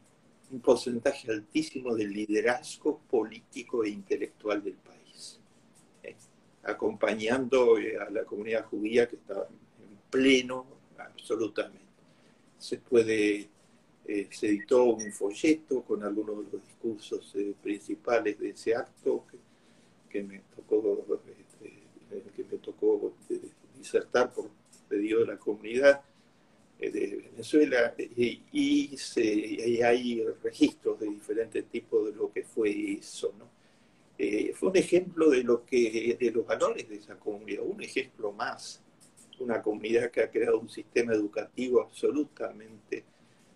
un 0.49 0.61
porcentaje 0.61 1.29
altísimo 1.31 1.93
del 1.93 2.11
liderazgo 2.11 2.99
político 3.09 3.83
e 3.83 3.89
intelectual 3.89 4.63
del 4.63 4.75
país, 4.75 5.39
¿eh? 6.03 6.15
acompañando 6.63 7.77
eh, 7.77 7.97
a 7.97 8.09
la 8.09 8.23
comunidad 8.23 8.65
judía 8.65 9.07
que 9.07 9.17
estaba 9.17 9.47
en 9.47 9.97
pleno, 10.09 10.65
absolutamente. 10.97 11.85
Se 12.57 12.77
puede, 12.77 13.49
eh, 14.05 14.27
se 14.31 14.47
editó 14.47 14.85
un 14.85 15.11
folleto 15.11 15.83
con 15.83 16.03
algunos 16.03 16.45
de 16.45 16.51
los 16.53 16.65
discursos 16.65 17.35
principales 17.61 18.39
de 18.39 18.49
ese 18.49 18.73
acto 18.73 19.25
que, 20.09 20.23
me 20.23 20.41
tocó, 20.55 21.05
este, 21.27 21.83
que 22.35 22.43
me 22.43 22.57
tocó 22.57 23.13
disertar 23.77 24.33
por 24.33 24.49
pedido 24.87 25.19
de 25.19 25.27
la 25.27 25.37
comunidad 25.37 26.01
de 26.79 27.29
Venezuela 27.31 27.95
y, 27.97 29.81
hay 29.81 30.23
registros 30.43 30.99
de 30.99 31.07
diferentes 31.07 31.65
tipos 31.65 32.05
de 32.05 32.15
lo 32.15 32.31
que 32.31 32.43
fue 32.43 32.93
eso. 32.93 33.33
¿no? 33.37 33.49
Eh, 34.17 34.53
fue 34.53 34.69
un 34.69 34.77
ejemplo 34.77 35.29
de, 35.29 35.43
lo 35.43 35.65
que, 35.65 36.17
de 36.19 36.31
los 36.31 36.45
valores 36.45 36.87
de 36.89 36.95
esa 36.95 37.17
comunidad, 37.17 37.63
un 37.63 37.81
ejemplo 37.81 38.31
más, 38.31 38.83
una 39.39 39.61
comunidad 39.61 40.09
que 40.11 40.21
ha 40.21 40.31
creado 40.31 40.59
un 40.59 40.69
sistema 40.69 41.13
educativo 41.13 41.81
absolutamente 41.81 43.03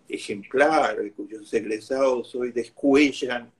ejemplar, 0.08 0.98
cuyos 1.12 1.52
egresados 1.52 2.34
hoy 2.34 2.52
descuellan 2.52 3.50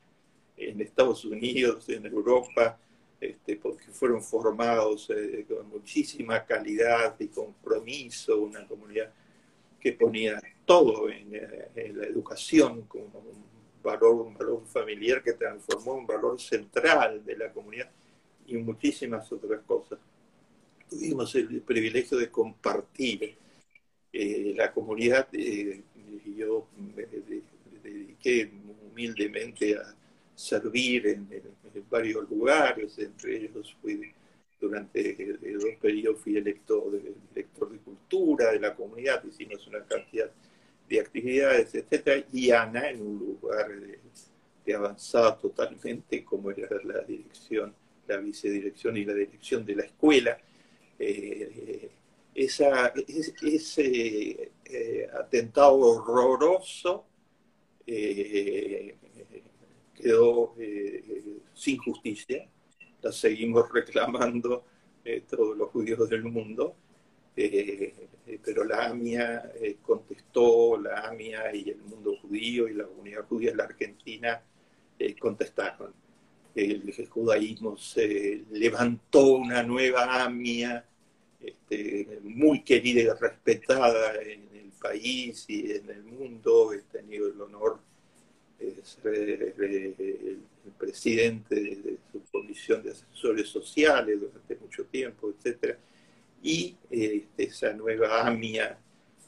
en 0.56 0.80
Estados 0.80 1.24
Unidos, 1.24 1.88
en 1.88 2.06
Europa, 2.06 2.78
este, 3.20 3.56
porque 3.56 3.86
fueron 3.90 4.22
formados 4.22 5.10
eh, 5.10 5.44
con 5.48 5.68
muchísima 5.68 6.44
calidad 6.44 7.16
y 7.18 7.28
compromiso, 7.28 8.40
una 8.40 8.66
comunidad 8.66 9.12
que 9.82 9.92
ponía 9.94 10.40
todo 10.64 11.10
en, 11.10 11.32
la 11.32 12.06
educación 12.06 12.82
como 12.82 13.18
un 13.18 13.44
valor, 13.82 14.26
un 14.26 14.34
valor 14.34 14.62
familiar 14.66 15.22
que 15.24 15.32
transformó 15.32 15.94
un 15.94 16.06
valor 16.06 16.40
central 16.40 17.24
de 17.24 17.36
la 17.36 17.52
comunidad 17.52 17.90
y 18.46 18.56
muchísimas 18.58 19.30
otras 19.32 19.60
cosas. 19.62 19.98
Tuvimos 20.88 21.34
el 21.34 21.62
privilegio 21.62 22.16
de 22.16 22.30
compartir 22.30 23.34
eh, 24.12 24.54
la 24.56 24.72
comunidad 24.72 25.26
eh, 25.32 25.82
yo 26.36 26.68
me, 26.94 27.06
dediqué 27.82 28.50
humildemente 28.92 29.76
a 29.76 29.94
servir 30.36 31.08
en, 31.08 31.28
en, 31.30 31.84
varios 31.90 32.30
lugares, 32.30 32.98
entre 32.98 33.36
ellos 33.36 33.74
fui 33.82 34.12
durante 34.62 35.36
dos 35.54 35.74
periodos 35.80 36.20
fui 36.20 36.36
elector 36.36 36.92
de, 36.92 37.14
director 37.34 37.70
de 37.70 37.78
cultura 37.78 38.52
de 38.52 38.60
la 38.60 38.74
comunidad, 38.74 39.22
hicimos 39.24 39.66
una 39.66 39.84
cantidad 39.84 40.30
de 40.88 41.00
actividades, 41.00 41.74
etcétera, 41.74 42.24
y 42.32 42.50
Ana 42.52 42.90
en 42.90 43.02
un 43.02 43.18
lugar 43.18 43.68
de, 44.64 44.74
avanzada 44.74 45.36
totalmente, 45.36 46.24
como 46.24 46.52
era 46.52 46.68
la 46.84 47.00
dirección, 47.00 47.74
la 48.06 48.18
vicedirección 48.18 48.96
y 48.96 49.04
la 49.04 49.14
dirección 49.14 49.66
de 49.66 49.74
la 49.74 49.82
escuela. 49.82 50.38
Eh, 50.98 51.90
esa, 52.34 52.92
ese 53.42 54.52
eh, 54.64 55.08
atentado 55.12 55.76
horroroso 55.76 57.04
eh, 57.84 58.94
quedó 59.94 60.54
sin 61.52 61.78
justicia 61.78 62.48
la 63.02 63.12
seguimos 63.12 63.70
reclamando 63.72 64.64
eh, 65.04 65.24
todos 65.28 65.56
los 65.56 65.70
judíos 65.70 66.08
del 66.08 66.24
mundo, 66.24 66.76
eh, 67.36 67.94
eh, 68.26 68.38
pero 68.44 68.64
la 68.64 68.86
AMIA 68.86 69.52
contestó, 69.82 70.78
la 70.78 71.08
AMIA 71.08 71.54
y 71.54 71.70
el 71.70 71.78
mundo 71.78 72.16
judío 72.22 72.68
y 72.68 72.74
la 72.74 72.86
comunidad 72.86 73.26
judía 73.28 73.50
en 73.50 73.56
la 73.56 73.64
Argentina 73.64 74.42
contestaron. 75.18 75.92
El, 76.54 76.94
judaísmo 77.08 77.76
se 77.76 78.44
levantó 78.52 79.32
una 79.32 79.62
nueva 79.64 80.22
AMIA 80.22 80.84
este, 81.40 82.20
muy 82.22 82.62
querida 82.62 83.00
y 83.00 83.20
respetada 83.20 84.14
en 84.22 84.48
el 84.54 84.70
país 84.80 85.44
y 85.48 85.72
en 85.72 85.90
el 85.90 86.04
mundo. 86.04 86.72
He 86.72 86.82
tenido 86.82 87.26
el 87.26 87.40
honor 87.40 87.80
ser 88.82 89.54
el 89.58 90.72
presidente 90.78 91.54
de, 91.54 91.98
su 92.10 92.22
comisión 92.30 92.82
de 92.82 92.90
asesores 92.90 93.48
sociales 93.48 94.20
durante 94.20 94.56
mucho 94.56 94.84
tiempo, 94.86 95.30
etc. 95.30 95.76
Y 96.42 96.76
este, 96.90 97.44
esa 97.44 97.72
nueva 97.72 98.26
AMIA 98.26 98.78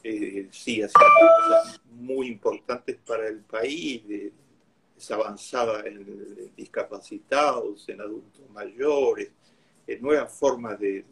eh, 0.03 0.47
sigue 0.51 0.85
haciendo 0.85 1.09
cosas 1.37 1.81
muy 1.91 2.27
importantes 2.27 2.97
para 3.05 3.27
el 3.27 3.39
país, 3.39 4.03
es 4.97 5.11
avanzada 5.11 5.85
en, 5.85 6.51
discapacitados, 6.55 7.87
en 7.89 8.01
adultos 8.01 8.49
mayores, 8.53 9.31
en 9.87 10.01
nuevas 10.01 10.31
formas 10.31 10.79
de, 10.79 11.05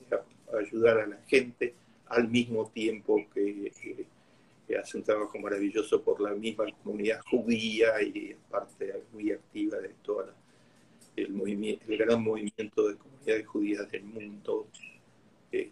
ayudar 0.58 1.00
a 1.00 1.08
la 1.08 1.18
gente 1.28 1.74
al 2.08 2.28
mismo 2.28 2.70
tiempo 2.70 3.26
que 3.34 3.72
que 3.82 4.06
hace 4.78 4.98
un 4.98 5.04
trabajo 5.04 5.38
maravilloso 5.40 6.02
por 6.02 6.20
la 6.22 6.32
misma 6.32 6.66
comunidad 6.84 7.22
judía 7.30 8.02
y 8.02 8.36
parte 8.50 9.04
muy 9.12 9.32
activa 9.32 9.78
de 9.78 9.90
todo 10.04 10.34
el, 11.16 11.80
el 11.88 11.98
gran 11.98 12.24
movimiento 12.24 12.88
de 12.88 12.98
comunidades 12.98 13.48
judías 13.48 13.92
del 13.92 14.04
mundo. 14.04 14.68
Eh, 15.52 15.72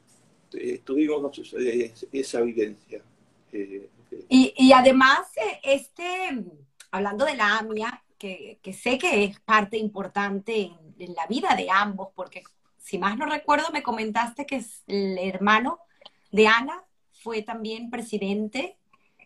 eh, 0.54 0.82
tuvimos 0.84 1.40
esa 2.12 2.42
vivencia. 2.42 3.02
Eh, 3.52 3.90
y, 4.30 4.72
además, 4.74 5.28
este, 5.64 6.04
hablando 6.92 7.26
de 7.26 7.36
la 7.36 7.60
AMIA, 7.60 8.04
que, 8.18 8.60
sé 8.74 8.98
que 8.98 9.24
es 9.24 9.40
parte 9.40 9.78
importante 9.78 10.56
en, 10.62 10.76
en, 11.00 11.14
la 11.16 11.26
vida 11.28 11.56
de 11.56 11.70
ambos, 11.72 12.10
porque 12.14 12.44
si 12.78 13.00
más 13.00 13.18
no 13.18 13.26
recuerdo, 13.26 13.72
me 13.72 13.82
comentaste 13.82 14.46
que 14.46 14.64
el 14.88 15.18
hermano 15.18 15.80
de 16.32 16.48
Ana 16.48 16.84
fue 17.12 17.42
también 17.42 17.90
presidente 17.90 18.78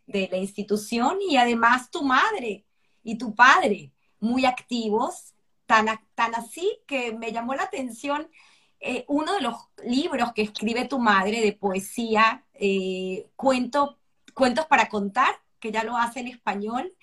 de 0.08 0.28
la 0.32 0.38
institución 0.38 1.18
y 1.28 1.38
además 1.38 1.90
tu 1.92 2.04
madre 2.04 2.66
y 3.04 3.18
tu 3.18 3.36
padre 3.36 3.92
muy 4.20 4.46
activos, 4.46 5.34
tan, 5.66 5.88
tan 6.16 6.36
así 6.36 6.80
que 6.88 7.14
me 7.14 7.32
llamó 7.32 7.56
la 7.56 7.64
atención 7.64 8.28
eh, 8.80 9.06
uno 9.08 9.34
de 9.34 9.42
los 9.42 9.56
libros 9.84 10.34
que 10.34 10.44
escribe 10.44 10.86
tu 10.86 11.00
madre 11.00 11.42
de 11.42 11.54
poesía, 11.54 12.46
eh, 12.54 13.30
cuento, 13.36 14.00
Cuentos 14.34 14.66
para 14.66 14.90
contar, 14.90 15.34
que 15.60 15.72
ya 15.72 15.86
lo 15.86 15.96
hace 15.98 16.20
en 16.20 16.28
español, 16.28 16.94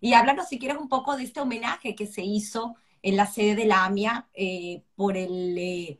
y 0.00 0.14
háblanos 0.14 0.48
si 0.48 0.58
quieres 0.58 0.78
un 0.78 0.88
poco 0.88 1.16
de 1.16 1.22
este 1.22 1.40
homenaje 1.40 1.94
que 1.94 2.06
se 2.08 2.22
hizo 2.22 2.74
en 3.02 3.16
la 3.16 3.26
sede 3.26 3.54
de 3.54 3.66
la 3.66 3.84
AMIA 3.84 4.28
eh, 4.34 4.82
por, 4.96 5.16
el, 5.16 5.98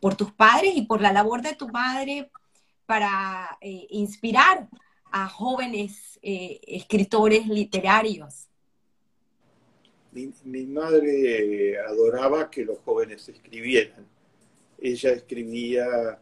por 0.00 0.14
tus 0.14 0.32
padres 0.32 0.74
y 0.76 0.82
por 0.82 1.00
la 1.00 1.12
labor 1.12 1.42
de 1.42 1.56
tu 1.56 1.68
madre 1.68 2.30
para 2.86 3.58
inspirar 3.90 4.68
a 5.12 5.28
jóvenes 5.28 6.18
eh, 6.22 6.60
escritores 6.66 7.46
literarios? 7.46 8.48
Mi, 10.12 10.66
madre 10.66 11.78
adoraba 11.78 12.50
que 12.50 12.64
los 12.64 12.78
jóvenes 12.80 13.28
escribieran. 13.28 14.06
Ella 14.80 15.12
escribía, 15.12 16.20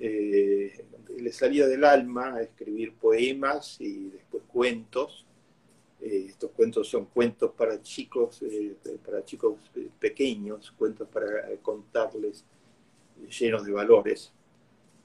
eh, 0.00 0.84
le 1.16 1.32
salía 1.32 1.66
del 1.66 1.84
alma 1.84 2.34
a 2.34 2.42
escribir 2.42 2.94
poemas 2.94 3.80
y 3.80 4.10
después 4.10 4.42
cuentos. 4.48 5.24
Eh, 6.00 6.26
estos 6.28 6.50
cuentos 6.50 6.88
son 6.88 7.06
cuentos 7.06 7.52
para 7.52 7.80
chicos, 7.80 8.42
para 9.04 9.24
chicos 9.24 9.58
pequeños, 9.98 10.72
cuentos 10.72 11.08
para 11.08 11.48
contarles 11.62 12.44
llenos 13.28 13.64
de 13.64 13.72
valores. 13.72 14.32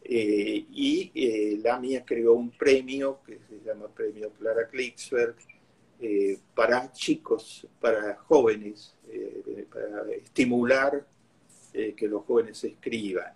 Eh, 0.09 0.65
y 0.71 1.11
eh, 1.13 1.59
la 1.61 1.77
mía 1.79 2.05
creó 2.05 2.31
un 2.31 2.49
premio 2.51 3.19
que 3.25 3.39
se 3.49 3.59
llama 3.59 3.89
Premio 3.89 4.29
Clara 4.29 4.65
Klicksberg 4.69 5.35
eh, 5.99 6.39
para 6.55 6.89
chicos, 6.93 7.67
para 7.81 8.15
jóvenes, 8.15 8.95
para 9.71 10.09
estimular 10.13 11.05
que 11.73 12.07
los 12.07 12.23
jóvenes 12.23 12.63
escriban. 12.63 13.33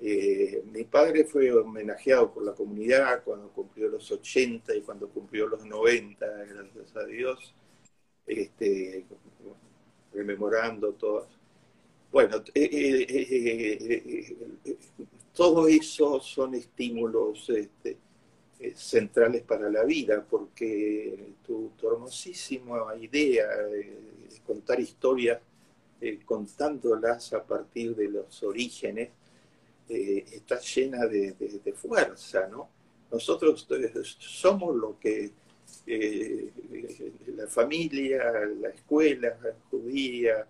mi 0.00 0.84
padre 0.84 1.24
fue 1.24 1.50
homenajeado 1.50 2.32
por 2.32 2.44
la 2.44 2.52
comunidad 2.52 3.22
cuando 3.24 3.48
cumplió 3.48 3.88
los 3.88 4.10
80 4.10 4.74
y 4.74 4.82
cuando 4.82 5.08
cumplió 5.08 5.48
los 5.48 5.64
90, 5.64 6.26
gracias 6.26 6.96
a 6.96 7.04
Dios, 7.06 7.54
este, 8.26 9.04
rememorando 10.12 10.92
todas. 10.92 11.28
Bueno, 12.12 12.42
todo 15.36 15.68
eso 15.68 16.18
son 16.18 16.54
estímulos 16.54 17.50
este, 17.50 17.98
eh, 18.58 18.72
centrales 18.74 19.42
para 19.42 19.68
la 19.68 19.84
vida, 19.84 20.24
porque 20.28 21.34
tu, 21.46 21.72
hermosísima 21.82 22.96
idea 22.98 23.46
de, 23.46 23.98
contar 24.46 24.80
historias, 24.80 25.38
eh, 26.00 26.20
contándolas 26.24 27.34
a 27.34 27.44
partir 27.44 27.94
de 27.94 28.08
los 28.08 28.42
orígenes, 28.44 29.10
eh, 29.90 30.24
está 30.32 30.58
llena 30.58 31.04
de, 31.06 31.74
fuerza, 31.74 32.48
¿no? 32.48 32.70
Nosotros 33.12 33.68
somos 34.18 34.74
lo 34.74 34.98
que 34.98 35.32
la 37.26 37.46
familia, 37.46 38.32
la 38.58 38.68
escuela 38.70 39.36
judía, 39.70 40.46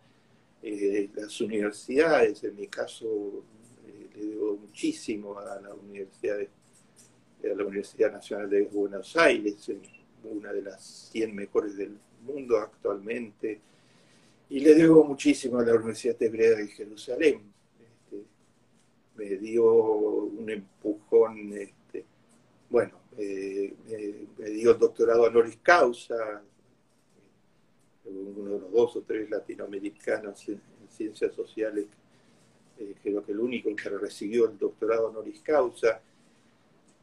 las 0.62 1.40
universidades, 1.40 2.44
en 2.44 2.56
mi 2.56 2.68
caso 2.68 3.42
le 4.16 4.26
debo 4.26 4.56
muchísimo 4.56 5.38
a 5.38 5.60
la 5.60 5.74
Universidad 5.74 6.38
de 6.38 6.48
a 7.44 7.54
la 7.54 7.64
Universidad 7.64 8.12
Nacional 8.12 8.50
de 8.50 8.62
Buenos 8.62 9.16
Aires, 9.16 9.70
una 10.24 10.52
de 10.52 10.62
las 10.62 10.82
100 11.12 11.34
mejores 11.34 11.76
del 11.76 11.96
mundo 12.24 12.58
actualmente, 12.58 13.60
y 14.48 14.60
le 14.60 14.74
debo 14.74 15.04
muchísimo 15.04 15.58
a 15.58 15.64
la 15.64 15.74
Universidad 15.74 16.20
Hebrea 16.22 16.56
de 16.56 16.68
Jerusalén. 16.68 17.42
Este, 17.80 18.24
me 19.16 19.36
dio 19.36 19.64
un 19.64 20.48
empujón, 20.48 21.52
este, 21.52 22.04
bueno, 22.70 23.00
eh, 23.18 23.74
me, 24.38 24.50
dio 24.50 24.72
el 24.72 24.78
doctorado 24.78 25.22
honoris 25.24 25.58
causa, 25.62 26.42
uno 28.04 28.44
de 28.44 28.58
los 28.60 28.72
dos 28.72 28.96
o 28.96 29.02
tres 29.02 29.28
latinoamericanos 29.28 30.48
en, 30.48 30.60
ciencias 30.88 31.34
sociales, 31.34 31.86
eh, 32.78 32.94
creo 33.02 33.24
que 33.24 33.32
el 33.32 33.40
único 33.40 33.74
que 33.74 33.88
recibió 33.90 34.48
el 34.50 34.58
doctorado 34.58 35.08
honoris 35.08 35.40
causa 35.40 36.00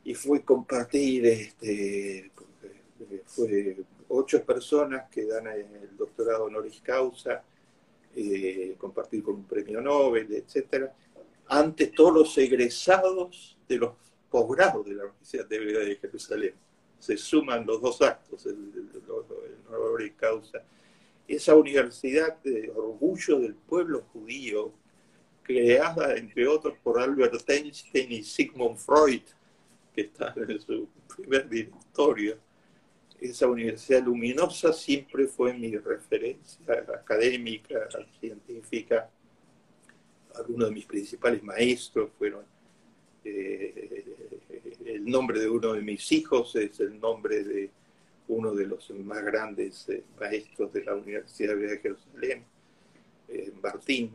y 0.04 0.14
fue 0.14 0.44
compartir, 0.44 1.26
este, 1.26 2.32
fue 3.26 3.78
ocho 4.10 4.44
personas 4.44 5.10
que 5.10 5.26
dan 5.26 5.48
el 5.48 5.96
doctorado 5.98 6.46
honoris 6.46 6.82
causa, 6.82 7.44
eh, 8.16 8.76
compartir 8.78 9.24
con 9.24 9.36
un 9.36 9.46
premio 9.46 9.82
Nobel, 9.82 10.32
etcétera, 10.32 10.94
ante 11.48 11.88
todos 11.88 12.14
los 12.14 12.38
egresados 12.38 13.58
de 13.68 13.78
los 13.78 13.94
posgrados 14.30 14.86
de 14.86 14.94
la 14.94 15.06
Universidad 15.06 15.48
de 15.48 15.98
Jerusalén. 16.00 16.54
Se 17.00 17.18
suman 17.18 17.66
los 17.66 17.82
dos 17.82 18.02
actos, 18.02 18.46
el, 18.46 18.72
honoris 19.70 20.14
causa. 20.14 20.64
Esa 21.28 21.56
universidad 21.56 22.38
de 22.44 22.72
orgullo 22.76 23.40
del 23.40 23.56
pueblo 23.56 24.04
judío, 24.12 24.74
creada 25.44 26.16
entre 26.16 26.48
otros 26.48 26.76
por 26.82 27.00
Albert 27.00 27.50
Einstein 27.50 28.12
y 28.12 28.24
Sigmund 28.24 28.78
Freud, 28.78 29.22
que 29.94 30.02
está 30.02 30.34
en 30.36 30.60
su 30.60 30.88
primer 31.16 31.48
directorio. 31.48 32.38
Esa 33.20 33.48
universidad 33.48 34.04
luminosa 34.04 34.74
siempre 34.74 35.28
fue 35.28 35.54
mi 35.54 35.76
referencia 35.78 36.86
académica, 36.94 37.88
científica. 38.20 39.10
Algunos 40.36 40.70
de 40.70 40.74
mis 40.74 40.86
principales 40.86 41.44
maestros 41.44 42.10
fueron 42.18 42.44
eh, 43.24 44.06
el 44.86 45.06
nombre 45.06 45.40
de 45.40 45.50
uno 45.50 45.74
de 45.74 45.82
mis 45.82 46.12
hijos 46.12 46.56
es 46.56 46.80
el 46.80 47.00
nombre 47.00 47.44
de 47.44 47.70
uno 48.28 48.54
de 48.54 48.68
los 48.68 48.90
más 48.92 49.24
grandes 49.24 49.88
eh, 49.90 50.04
maestros 50.20 50.72
de 50.74 50.84
la 50.84 50.96
Universidad 50.96 51.56
de 51.56 51.78
Jerusalén, 51.78 52.44
eh, 53.28 53.52
Martín, 53.62 54.12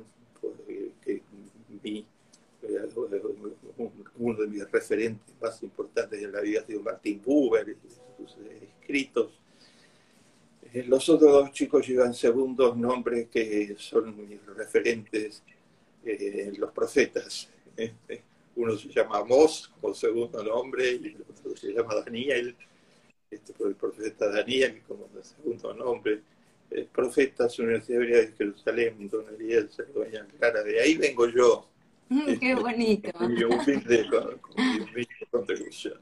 uno 4.18 4.40
de 4.40 4.46
mis 4.46 4.70
referentes 4.70 5.34
más 5.40 5.62
importantes 5.62 6.22
en 6.22 6.32
la 6.32 6.40
vida 6.40 6.60
ha 6.60 6.66
sido 6.66 6.82
Martín 6.82 7.22
Buber, 7.24 7.76
sus 8.16 8.36
escritos. 8.80 9.38
Eh, 10.72 10.84
los 10.86 11.08
otros 11.08 11.32
dos 11.32 11.52
chicos 11.52 11.86
llevan 11.86 12.12
segundos 12.12 12.76
nombres 12.76 13.28
que 13.28 13.74
son 13.78 14.28
mis 14.28 14.44
referentes, 14.46 15.42
eh, 16.04 16.52
los 16.58 16.72
profetas. 16.72 17.48
Este, 17.76 18.22
uno 18.56 18.76
se 18.76 18.88
llama 18.88 19.24
Mos 19.24 19.72
como 19.80 19.94
segundo 19.94 20.42
nombre 20.42 20.90
y 20.92 21.06
el 21.06 21.24
otro 21.28 21.56
se 21.56 21.72
llama 21.72 21.94
Daniel, 21.94 22.56
este, 23.30 23.52
por 23.52 23.68
el 23.68 23.76
profeta 23.76 24.28
Daniel 24.30 24.82
como 24.86 25.08
segundo 25.22 25.72
nombre. 25.74 26.20
El 26.70 26.86
profeta 26.86 27.46
de 27.46 27.54
la 27.56 27.64
Universidad 27.64 28.00
de 28.00 28.32
Jerusalén, 28.36 29.08
Don 29.08 29.26
Ariel 29.26 29.70
Clara, 30.38 30.62
de 30.62 30.80
ahí 30.80 30.98
vengo 30.98 31.26
yo, 31.28 31.66
Qué 32.40 32.54
bonito. 32.54 33.10
contribución. 35.30 36.00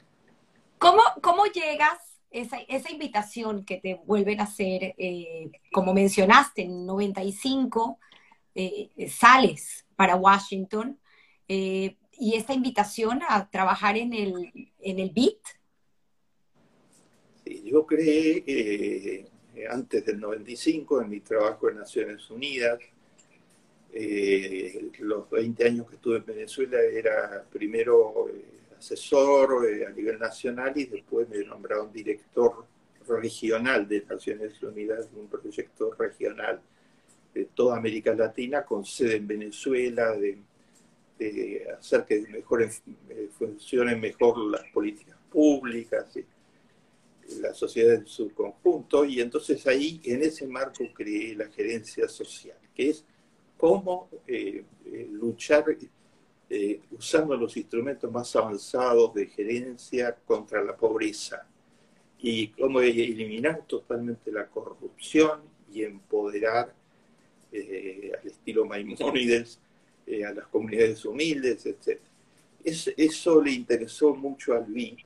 ¿Cómo, 0.78 1.02
¿Cómo 1.22 1.46
llegas 1.46 1.98
esa, 2.30 2.58
esa 2.68 2.90
invitación 2.90 3.64
que 3.64 3.78
te 3.78 3.94
vuelven 3.94 4.40
a 4.40 4.44
hacer, 4.44 4.94
eh, 4.98 5.50
como 5.72 5.94
mencionaste, 5.94 6.62
en 6.62 6.86
95 6.86 7.98
eh, 8.54 8.90
sales 9.10 9.86
para 9.96 10.16
Washington, 10.16 10.98
eh, 11.48 11.96
y 12.18 12.34
esta 12.34 12.54
invitación 12.54 13.20
a 13.28 13.50
trabajar 13.50 13.96
en 13.96 14.12
el, 14.12 14.72
en 14.80 14.98
el 14.98 15.10
BIT? 15.10 15.38
Sí, 17.44 17.62
yo 17.64 17.86
creé 17.86 19.26
antes 19.70 20.04
del 20.04 20.20
95 20.20 21.02
en 21.02 21.08
mi 21.08 21.20
trabajo 21.20 21.68
en 21.68 21.76
Naciones 21.76 22.30
Unidas, 22.30 22.78
eh, 23.98 24.90
los 24.98 25.30
20 25.30 25.66
años 25.66 25.88
que 25.88 25.94
estuve 25.94 26.18
en 26.18 26.26
Venezuela 26.26 26.78
era 26.82 27.42
primero 27.50 28.28
eh, 28.28 28.44
asesor 28.78 29.66
eh, 29.66 29.86
a 29.86 29.90
nivel 29.90 30.18
nacional 30.18 30.74
y 30.76 30.84
después 30.84 31.26
me 31.30 31.38
nombraron 31.38 31.90
director 31.90 32.66
regional 33.08 33.88
de 33.88 34.04
Naciones 34.04 34.62
Unidas, 34.62 35.08
un 35.14 35.28
proyecto 35.28 35.94
regional 35.94 36.60
de 37.32 37.46
toda 37.46 37.78
América 37.78 38.14
Latina 38.14 38.66
con 38.66 38.84
sede 38.84 39.16
en 39.16 39.26
Venezuela, 39.26 40.12
de, 40.12 40.36
hacer 41.78 42.04
que 42.04 42.20
mejor, 42.28 42.68
funcionen 43.38 43.98
mejor 43.98 44.36
las 44.50 44.64
políticas 44.74 45.16
públicas, 45.30 46.14
y 46.18 47.40
la 47.40 47.54
sociedad 47.54 47.94
en 47.94 48.06
su 48.06 48.34
conjunto, 48.34 49.06
y 49.06 49.22
entonces 49.22 49.66
ahí 49.66 50.02
en 50.04 50.20
ese 50.20 50.46
marco 50.46 50.84
creé 50.92 51.34
la 51.34 51.48
gerencia 51.48 52.06
social, 52.08 52.58
que 52.74 52.90
es 52.90 53.06
cómo 53.56 54.08
eh, 54.26 54.64
eh, 54.84 55.08
luchar 55.10 55.64
eh, 56.48 56.80
usando 56.92 57.36
los 57.36 57.56
instrumentos 57.56 58.10
más 58.10 58.34
avanzados 58.36 59.14
de 59.14 59.26
gerencia 59.26 60.16
contra 60.24 60.62
la 60.62 60.76
pobreza 60.76 61.46
y 62.18 62.48
cómo 62.48 62.80
eliminar 62.80 63.64
totalmente 63.66 64.30
la 64.30 64.46
corrupción 64.46 65.40
y 65.72 65.82
empoderar 65.82 66.74
al 67.52 68.26
estilo 68.26 68.66
Maimónides 68.66 69.58
a 70.26 70.32
las 70.32 70.46
comunidades 70.48 71.04
humildes, 71.04 71.64
etc. 71.66 72.00
eso 72.64 73.42
le 73.42 73.52
interesó 73.52 74.14
mucho 74.14 74.54
al 74.54 74.64
BID 74.64 74.98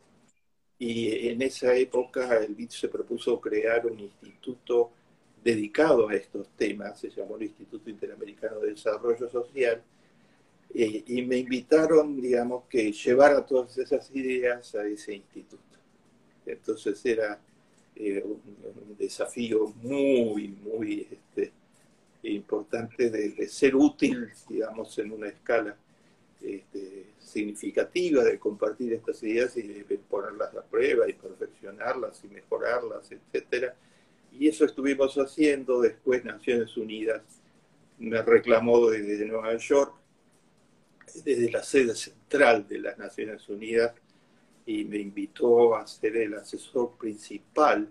y 0.79 1.29
en 1.29 1.43
esa 1.43 1.75
época 1.75 2.39
el 2.39 2.55
BID 2.55 2.71
se 2.71 2.89
propuso 2.89 3.41
crear 3.41 3.87
un 3.87 4.01
instituto 4.01 4.93
dedicado 5.43 6.09
a 6.09 6.15
estos 6.15 6.49
temas, 6.57 6.99
se 6.99 7.11
llamó 7.11 7.37
el 7.37 7.45
Instituto 7.45 7.89
Interamericano 7.89 8.61
de 8.61 8.71
Desarrollo 8.71 9.29
Social, 9.29 9.83
eh, 10.73 11.03
y 11.07 11.23
me 11.23 11.39
invitaron, 11.39 12.21
digamos, 12.21 12.65
que 12.69 12.93
llevara 12.93 13.45
todas 13.45 13.77
esas 13.79 14.11
ideas 14.15 14.75
a 14.75 14.87
ese 14.87 15.15
instituto. 15.15 15.65
Entonces 16.47 17.05
era 17.05 17.41
eh, 17.97 18.23
un, 18.25 18.97
desafío 18.97 19.73
muy, 19.83 20.49
muy 20.49 21.09
este, 21.11 21.53
importante 22.23 23.11
de, 23.11 23.49
ser 23.49 23.75
útil, 23.75 24.29
digamos, 24.49 24.97
en 24.99 25.13
una 25.13 25.29
escala 25.29 25.75
este, 26.41 27.07
significativa 27.19 28.23
de 28.23 28.39
compartir 28.39 28.93
estas 28.93 29.23
ideas 29.23 29.57
y 29.57 29.63
de 29.63 29.99
ponerlas 30.09 30.55
a 30.55 30.63
prueba 30.63 31.09
y 31.09 31.15
perfeccionarlas 31.15 32.23
y 32.25 32.29
mejorarlas, 32.29 33.11
etcétera 33.11 33.75
y 34.39 34.49
eso 34.49 34.65
estuvimos 34.65 35.15
haciendo. 35.17 35.81
Después 35.81 36.25
Naciones 36.25 36.77
Unidas 36.77 37.23
me 37.99 38.23
reclamó 38.23 38.89
desde 38.89 39.27
Nueva 39.27 39.57
York, 39.57 39.95
desde 41.25 41.51
la 41.51 41.63
sede 41.63 41.95
central 41.95 42.67
de 42.69 42.79
las 42.79 42.99
Naciones 42.99 43.49
Unidas, 43.49 43.95
y 44.67 44.85
me 44.85 44.99
invitó 44.99 45.75
a 45.75 45.87
ser 45.87 46.17
el 46.17 46.35
asesor 46.35 46.97
principal 46.99 47.89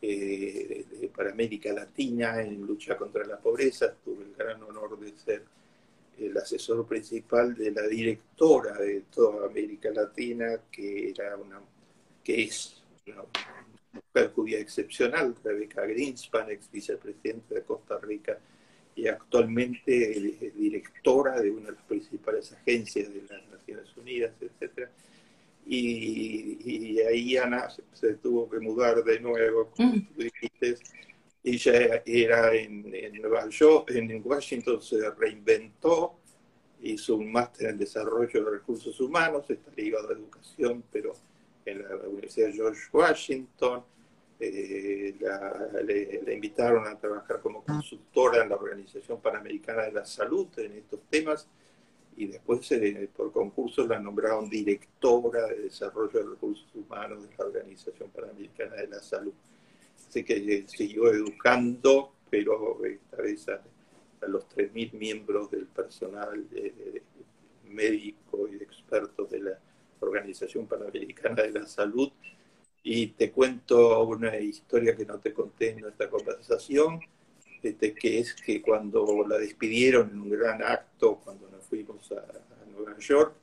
eh, 0.00 0.84
para 1.14 1.30
América 1.30 1.72
Latina 1.72 2.40
en 2.40 2.64
lucha 2.66 2.96
contra 2.96 3.24
la 3.26 3.38
pobreza. 3.38 3.94
Tuve 4.04 4.24
el 4.24 4.34
gran 4.34 4.62
honor 4.62 4.98
de 4.98 5.12
ser 5.16 5.42
el 6.18 6.36
asesor 6.36 6.86
principal 6.86 7.54
de 7.54 7.70
la 7.70 7.82
directora 7.82 8.78
de 8.78 9.02
toda 9.14 9.46
América 9.46 9.90
Latina, 9.90 10.60
que 10.70 11.10
era 11.10 11.36
una 11.36 11.60
que 12.22 12.42
es 12.42 12.82
una 13.06 13.22
judía 14.34 14.58
excepcional, 14.58 15.34
Rebeca 15.42 15.84
Greenspan, 15.86 16.50
ex 16.50 16.70
vicepresidenta 16.70 17.54
de 17.54 17.62
Costa 17.62 17.98
Rica 17.98 18.38
y 18.94 19.08
actualmente 19.08 19.92
directora 20.54 21.40
de 21.40 21.50
una 21.50 21.66
de 21.66 21.72
las 21.72 21.82
principales 21.82 22.52
agencias 22.52 23.12
de 23.12 23.22
las 23.22 23.46
Naciones 23.48 23.96
Unidas, 23.96 24.32
etc. 24.40 24.88
y, 25.66 26.98
ahí 27.00 27.36
Ana 27.36 27.68
se, 27.92 28.14
tuvo 28.14 28.48
que 28.48 28.58
mudar 28.58 29.04
de 29.04 29.20
nuevo, 29.20 29.70
como 29.76 29.92
mm. 29.94 30.06
tú 30.14 30.22
dijiste, 30.22 30.76
ella 31.44 32.02
era 32.04 32.54
en, 32.54 32.92
en 32.94 33.20
Nueva 33.20 33.48
York, 33.48 33.90
en 33.90 34.22
Washington 34.24 34.80
se 34.82 35.10
reinventó, 35.10 36.18
hizo 36.80 37.16
un 37.16 37.30
máster 37.30 37.70
en 37.70 37.78
desarrollo 37.78 38.44
de 38.44 38.50
recursos 38.50 38.98
humanos, 39.00 39.48
está 39.48 39.70
ligado 39.76 40.08
a 40.08 40.12
educación, 40.12 40.82
pero 40.90 41.12
en 41.66 41.82
la 41.82 41.96
Universidad 41.96 42.52
George 42.52 42.80
Washington. 42.92 43.82
Eh, 44.38 45.14
le, 45.84 46.34
invitaron 46.34 46.86
a 46.86 46.98
trabajar 46.98 47.40
como 47.40 47.64
consultora 47.64 48.42
en 48.42 48.50
la 48.50 48.56
Organización 48.56 49.20
Panamericana 49.20 49.84
de 49.84 49.92
la 49.92 50.04
Salud 50.04 50.46
en 50.58 50.72
estos 50.72 51.00
temas 51.08 51.48
y 52.16 52.26
después 52.26 52.70
eh, 52.72 53.08
por 53.16 53.32
concurso 53.32 53.86
la 53.86 53.98
nombraron 53.98 54.50
directora 54.50 55.46
de 55.46 55.62
desarrollo 55.62 56.18
de 56.18 56.30
recursos 56.30 56.68
humanos 56.74 57.22
de 57.22 57.34
la 57.36 57.44
Organización 57.46 58.10
Panamericana 58.10 58.76
de 58.76 58.88
la 58.88 59.00
Salud. 59.00 59.32
Así 60.06 60.22
que 60.22 60.34
eh, 60.34 60.64
siguió 60.66 61.10
educando, 61.10 62.12
pero 62.28 62.84
esta 62.84 63.16
vez 63.16 63.48
a, 63.48 63.62
los 64.28 64.46
3.000 64.48 64.92
miembros 64.92 65.50
del 65.50 65.66
personal 65.66 66.46
médico 67.64 68.48
y 68.48 68.56
expertos 68.56 69.30
de 69.30 69.40
la 69.40 69.58
Organización 70.00 70.66
Panamericana 70.66 71.42
de 71.42 71.52
la 71.52 71.66
Salud. 71.66 72.10
Y 72.88 73.08
te 73.08 73.32
cuento 73.32 74.04
una 74.04 74.36
historia 74.38 74.94
que 74.94 75.04
no 75.04 75.18
te 75.18 75.34
conté 75.34 75.70
en 75.70 75.80
nuestra 75.80 76.08
conversación, 76.08 77.00
este, 77.60 77.92
que 77.92 78.20
es 78.20 78.34
que 78.34 78.62
cuando 78.62 79.26
la 79.26 79.38
despidieron 79.38 80.10
en 80.10 80.20
un 80.20 80.30
gran 80.30 80.62
acto, 80.62 81.16
cuando 81.16 81.50
nos 81.50 81.64
fuimos 81.64 82.12
a, 82.12 82.24
Nueva 82.70 82.96
York, 83.00 83.34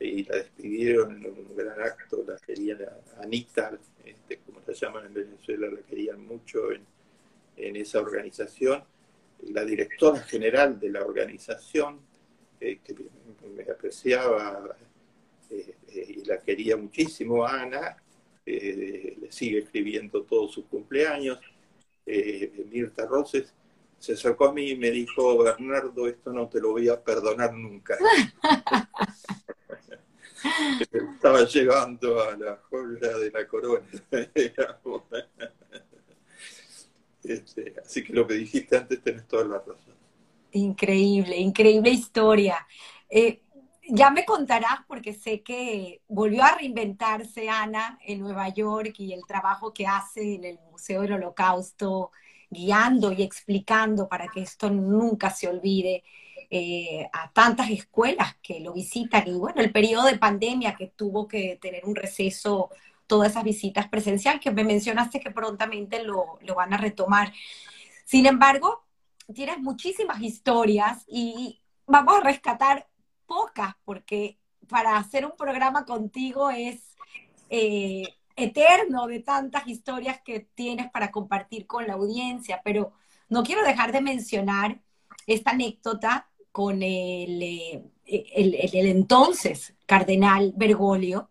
y 0.00 0.24
la 0.24 0.38
despidieron 0.38 1.16
en 1.16 1.26
un 1.26 1.56
gran 1.56 1.80
acto, 1.80 2.24
la 2.26 2.36
querían 2.38 2.80
Anita, 3.20 3.78
este, 4.04 4.38
como 4.38 4.58
la 4.66 4.72
llaman 4.72 5.06
en 5.06 5.14
Venezuela, 5.14 5.68
la 5.70 5.82
querían 5.82 6.26
mucho 6.26 6.72
en, 6.72 6.84
en 7.58 7.76
esa 7.76 8.00
organización. 8.00 8.82
La 9.50 9.64
directora 9.64 10.18
general 10.22 10.80
de 10.80 10.90
la 10.90 11.04
organización, 11.04 12.00
eh, 12.58 12.80
que 12.84 12.96
me 13.46 13.62
apreciaba 13.62 14.76
eh, 15.50 15.76
y 15.94 16.24
la 16.24 16.40
quería 16.40 16.76
muchísimo 16.76 17.46
Ana, 17.46 18.01
eh, 18.44 19.16
le 19.20 19.32
sigue 19.32 19.58
escribiendo 19.60 20.22
todos 20.22 20.52
sus 20.52 20.64
cumpleaños. 20.66 21.38
Eh, 22.04 22.66
Mirta 22.70 23.06
Roses 23.06 23.52
se 23.98 24.14
acercó 24.14 24.46
a 24.46 24.52
mí 24.52 24.70
y 24.70 24.76
me 24.76 24.90
dijo, 24.90 25.38
Bernardo, 25.38 26.08
esto 26.08 26.32
no 26.32 26.48
te 26.48 26.60
lo 26.60 26.72
voy 26.72 26.88
a 26.88 27.00
perdonar 27.00 27.54
nunca. 27.54 27.96
Estaba 30.90 31.44
llegando 31.44 32.20
a 32.20 32.36
la 32.36 32.56
joya 32.68 33.16
de 33.18 33.30
la 33.30 33.46
corona. 33.46 33.86
Este, 37.24 37.76
así 37.80 38.02
que 38.02 38.12
lo 38.12 38.26
que 38.26 38.34
dijiste 38.34 38.76
antes 38.76 39.00
tenés 39.00 39.28
toda 39.28 39.44
la 39.44 39.58
razón. 39.58 39.94
Increíble, 40.50 41.36
increíble 41.36 41.90
historia. 41.90 42.66
Eh, 43.08 43.41
ya 43.94 44.10
me 44.10 44.24
contarás 44.24 44.80
porque 44.88 45.12
sé 45.12 45.42
que 45.42 46.00
volvió 46.08 46.42
a 46.44 46.54
reinventarse 46.54 47.50
Ana 47.50 47.98
en 48.02 48.20
Nueva 48.20 48.48
York 48.48 48.94
y 48.96 49.12
el 49.12 49.26
trabajo 49.26 49.74
que 49.74 49.86
hace 49.86 50.36
en 50.36 50.44
el 50.44 50.58
Museo 50.70 51.02
del 51.02 51.12
Holocausto, 51.12 52.10
guiando 52.48 53.12
y 53.12 53.22
explicando 53.22 54.08
para 54.08 54.28
que 54.28 54.40
esto 54.40 54.70
nunca 54.70 55.28
se 55.28 55.46
olvide 55.46 56.04
eh, 56.48 57.06
a 57.12 57.30
tantas 57.32 57.68
escuelas 57.68 58.34
que 58.42 58.60
lo 58.60 58.72
visitan. 58.72 59.28
Y 59.28 59.32
bueno, 59.32 59.60
el 59.60 59.70
periodo 59.70 60.06
de 60.06 60.16
pandemia 60.16 60.74
que 60.74 60.86
tuvo 60.86 61.28
que 61.28 61.58
tener 61.60 61.84
un 61.84 61.94
receso, 61.94 62.70
todas 63.06 63.32
esas 63.32 63.44
visitas 63.44 63.88
presenciales 63.88 64.40
que 64.40 64.50
me 64.50 64.64
mencionaste 64.64 65.20
que 65.20 65.30
prontamente 65.30 66.02
lo, 66.02 66.38
lo 66.40 66.54
van 66.54 66.72
a 66.72 66.78
retomar. 66.78 67.30
Sin 68.06 68.24
embargo, 68.24 68.86
tienes 69.34 69.58
muchísimas 69.58 70.22
historias 70.22 71.04
y 71.06 71.60
vamos 71.86 72.16
a 72.16 72.20
rescatar 72.20 72.88
pocas, 73.32 73.74
porque 73.86 74.36
para 74.68 74.98
hacer 74.98 75.24
un 75.24 75.32
programa 75.38 75.86
contigo 75.86 76.50
es 76.50 76.96
eh, 77.48 78.04
eterno 78.36 79.06
de 79.06 79.20
tantas 79.20 79.66
historias 79.66 80.20
que 80.22 80.40
tienes 80.40 80.90
para 80.90 81.10
compartir 81.10 81.66
con 81.66 81.86
la 81.86 81.94
audiencia, 81.94 82.60
pero 82.62 82.92
no 83.30 83.42
quiero 83.42 83.62
dejar 83.64 83.90
de 83.90 84.02
mencionar 84.02 84.82
esta 85.26 85.52
anécdota 85.52 86.28
con 86.50 86.82
el, 86.82 87.42
eh, 87.42 87.82
el, 88.04 88.86
entonces 88.86 89.74
cardenal 89.86 90.52
Bergoglio 90.54 91.30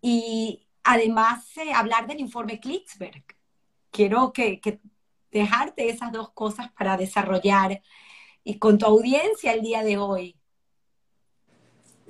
y 0.00 0.66
además 0.84 1.54
eh, 1.58 1.74
hablar 1.74 2.06
del 2.06 2.20
informe 2.20 2.60
Klitzberg. 2.60 3.24
Quiero 3.90 4.32
que, 4.32 4.58
que 4.58 4.80
dejarte 5.30 5.90
esas 5.90 6.12
dos 6.12 6.30
cosas 6.30 6.72
para 6.72 6.96
desarrollar 6.96 7.82
y 8.42 8.58
con 8.58 8.78
tu 8.78 8.86
audiencia 8.86 9.52
el 9.52 9.60
día 9.60 9.82
de 9.82 9.98
hoy. 9.98 10.39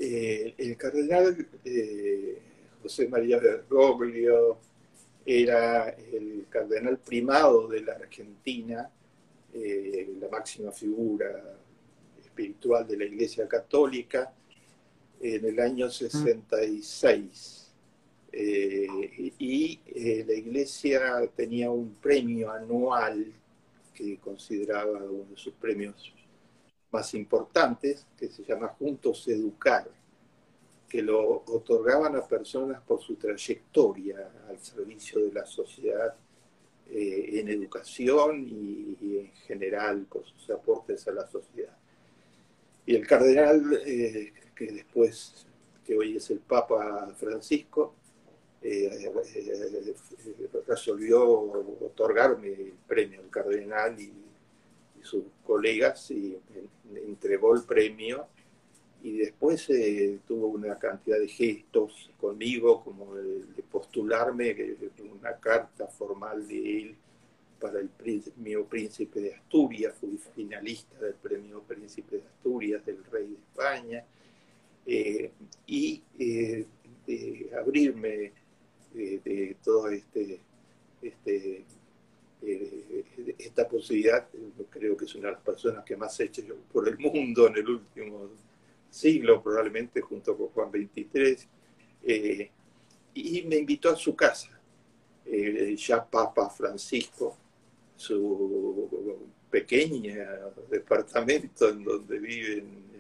Eh, 0.03 0.55
el 0.57 0.79
cardenal 0.79 1.47
eh, 1.63 2.39
José 2.83 3.07
María 3.07 3.39
Bergoglio 3.39 4.57
era 5.27 5.91
el 5.91 6.47
cardenal 6.49 6.97
primado 7.01 7.69
de 7.69 7.83
la 7.83 7.93
Argentina, 7.93 8.91
eh, 9.53 10.15
la 10.19 10.29
máxima 10.31 10.73
figura 10.73 11.55
espiritual 12.19 12.89
de 12.89 12.97
la 12.97 13.05
Iglesia 13.05 13.47
Católica, 13.47 14.33
en 15.21 15.45
el 15.45 15.61
año 15.61 15.91
66. 15.91 17.71
y 18.33 19.81
la 20.25 20.33
Iglesia 20.33 21.31
tenía 21.37 21.71
un 21.71 21.97
premio 21.97 22.51
anual 22.51 23.31
que 23.93 24.17
consideraba 24.17 25.05
uno 25.05 25.27
de 25.29 25.37
sus 25.37 25.53
premios 25.55 26.15
más 26.91 27.15
importantes, 27.15 28.07
que 28.17 28.29
se 28.29 28.43
llama 28.45 28.69
Juntos 28.79 29.27
Educar, 29.29 29.89
que 30.89 31.03
lo 31.03 31.45
otorgaban 31.47 32.17
a 32.17 32.27
personas 32.27 32.83
por 32.83 33.01
su 33.01 33.15
trayectoria 33.15 34.31
al 34.49 34.59
servicio 34.59 35.21
de 35.25 35.33
la 35.33 35.47
sociedad 35.47 36.15
eh, 36.91 37.39
en 37.39 37.49
educación 37.49 38.45
y, 38.49 39.19
en 39.19 39.33
general 39.47 40.07
por 40.11 40.25
sus 40.27 40.51
aportes 40.51 41.07
a 41.07 41.13
la 41.13 41.29
sociedad. 41.29 41.77
Y 42.85 42.97
el 42.97 43.07
cardenal, 43.07 43.81
eh, 43.87 44.33
que 44.57 44.73
después, 44.73 45.47
que 45.85 45.97
hoy 45.97 46.17
es 46.17 46.29
el 46.31 46.41
Papa 46.41 47.15
Francisco, 47.17 47.95
eh, 48.63 49.11
resolvió 50.67 51.23
otorgarme 51.81 52.49
el 52.49 52.75
premio 52.87 53.21
al 53.21 53.31
cardenal 53.31 53.99
y 54.01 54.13
sus 55.11 55.25
colegas 55.45 56.11
y 56.11 56.39
entregó 57.07 57.55
el 57.55 57.65
premio 57.65 58.27
y 59.03 59.19
después 59.19 59.69
eh, 59.71 60.19
tuvo 60.27 60.49
una 60.49 60.79
cantidad 60.79 61.19
de 61.19 61.29
gestos 61.29 62.11
conmigo, 62.21 62.85
como 62.85 63.15
de 63.15 63.63
postularme, 63.71 64.55
una 65.11 65.37
carta 65.37 65.87
formal 65.87 66.47
de 66.47 66.79
él 66.79 66.97
para 67.59 67.81
el 67.81 67.89
premio 67.89 68.67
Príncipe 68.67 69.21
de 69.21 69.35
Asturias, 69.35 69.95
fui 69.99 70.19
finalista 70.35 70.99
del 70.99 71.15
premio 71.15 71.63
Príncipe 71.63 72.17
de 72.17 72.23
Asturias 72.23 72.85
del 72.85 73.05
Rey 73.05 73.29
de 73.29 73.35
España, 73.35 74.05
eh, 74.87 75.31
y 75.67 76.03
eh, 76.19 76.67
de 77.07 77.51
abrirme 77.59 78.33
de 78.93 79.57
todo 79.63 79.89
este, 79.89 80.41
este 81.01 81.65
eh, 82.43 83.35
esta 83.39 83.69
posibilidad, 83.69 84.29
creo 84.71 84.97
que 84.97 85.05
es 85.05 85.15
una 85.15 85.29
de 85.29 85.35
las 85.35 85.43
personas 85.43 85.85
que 85.85 85.97
más 85.97 86.19
hecho 86.21 86.43
por 86.73 86.89
el 86.89 86.99
mundo 86.99 87.49
en 87.49 87.57
el 87.57 87.69
último 87.69 88.31
siglo, 88.89 89.43
probablemente 89.43 90.01
junto 90.01 90.37
con 90.37 90.49
Juan 90.49 90.71
XXIII, 90.71 91.37
eh, 92.03 92.51
y 93.15 93.43
me 93.43 93.57
invitó 93.57 93.91
a 93.91 93.97
su 93.97 94.17
casa, 94.17 94.59
eh, 95.27 95.77
ya 95.77 96.05
Papa 96.05 96.49
Francisco, 96.49 97.37
su 97.97 99.29
pequeño 99.51 100.15
departamento 100.71 101.69
en 101.69 101.85
donde 101.85 102.19
vive 102.19 102.59
en, 102.59 102.91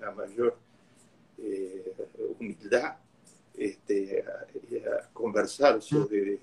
la 0.00 0.10
mayor 0.10 0.56
humildad, 2.40 2.96
este, 3.56 4.24
a, 4.24 5.08
conversar 5.12 5.80
sobre 5.80 6.38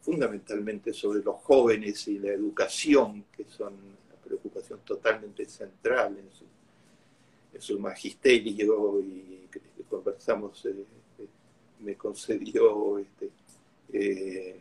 fundamentalmente 0.00 0.92
sobre 0.92 1.22
los 1.22 1.36
jóvenes 1.42 2.08
y 2.08 2.18
la 2.18 2.32
educación, 2.32 3.24
que 3.36 3.44
son 3.44 3.74
una 3.74 4.16
preocupación 4.24 4.80
totalmente 4.84 5.44
central 5.44 6.16
en 6.18 7.60
su, 7.60 7.78
magisterio 7.78 9.00
y 9.02 9.46
conversamos, 9.88 10.64
eh, 10.64 10.70
eh, 11.18 11.26
me 11.80 11.94
concedió 11.96 12.98
este, 12.98 13.28
eh, 13.92 14.58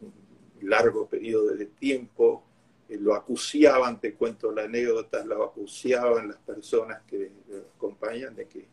un 0.00 0.68
largo 0.68 1.06
periodo 1.06 1.54
de 1.54 1.66
tiempo, 1.66 2.42
lo 2.88 3.14
acuciaban, 3.14 4.00
te 4.00 4.14
cuento 4.14 4.50
la 4.50 4.64
anécdota, 4.64 5.24
lo 5.24 5.44
acuciaban 5.44 6.28
las 6.28 6.38
personas 6.38 7.02
que 7.02 7.30
lo 7.48 7.58
acompañan 7.76 8.34
de 8.34 8.46
que 8.46 8.64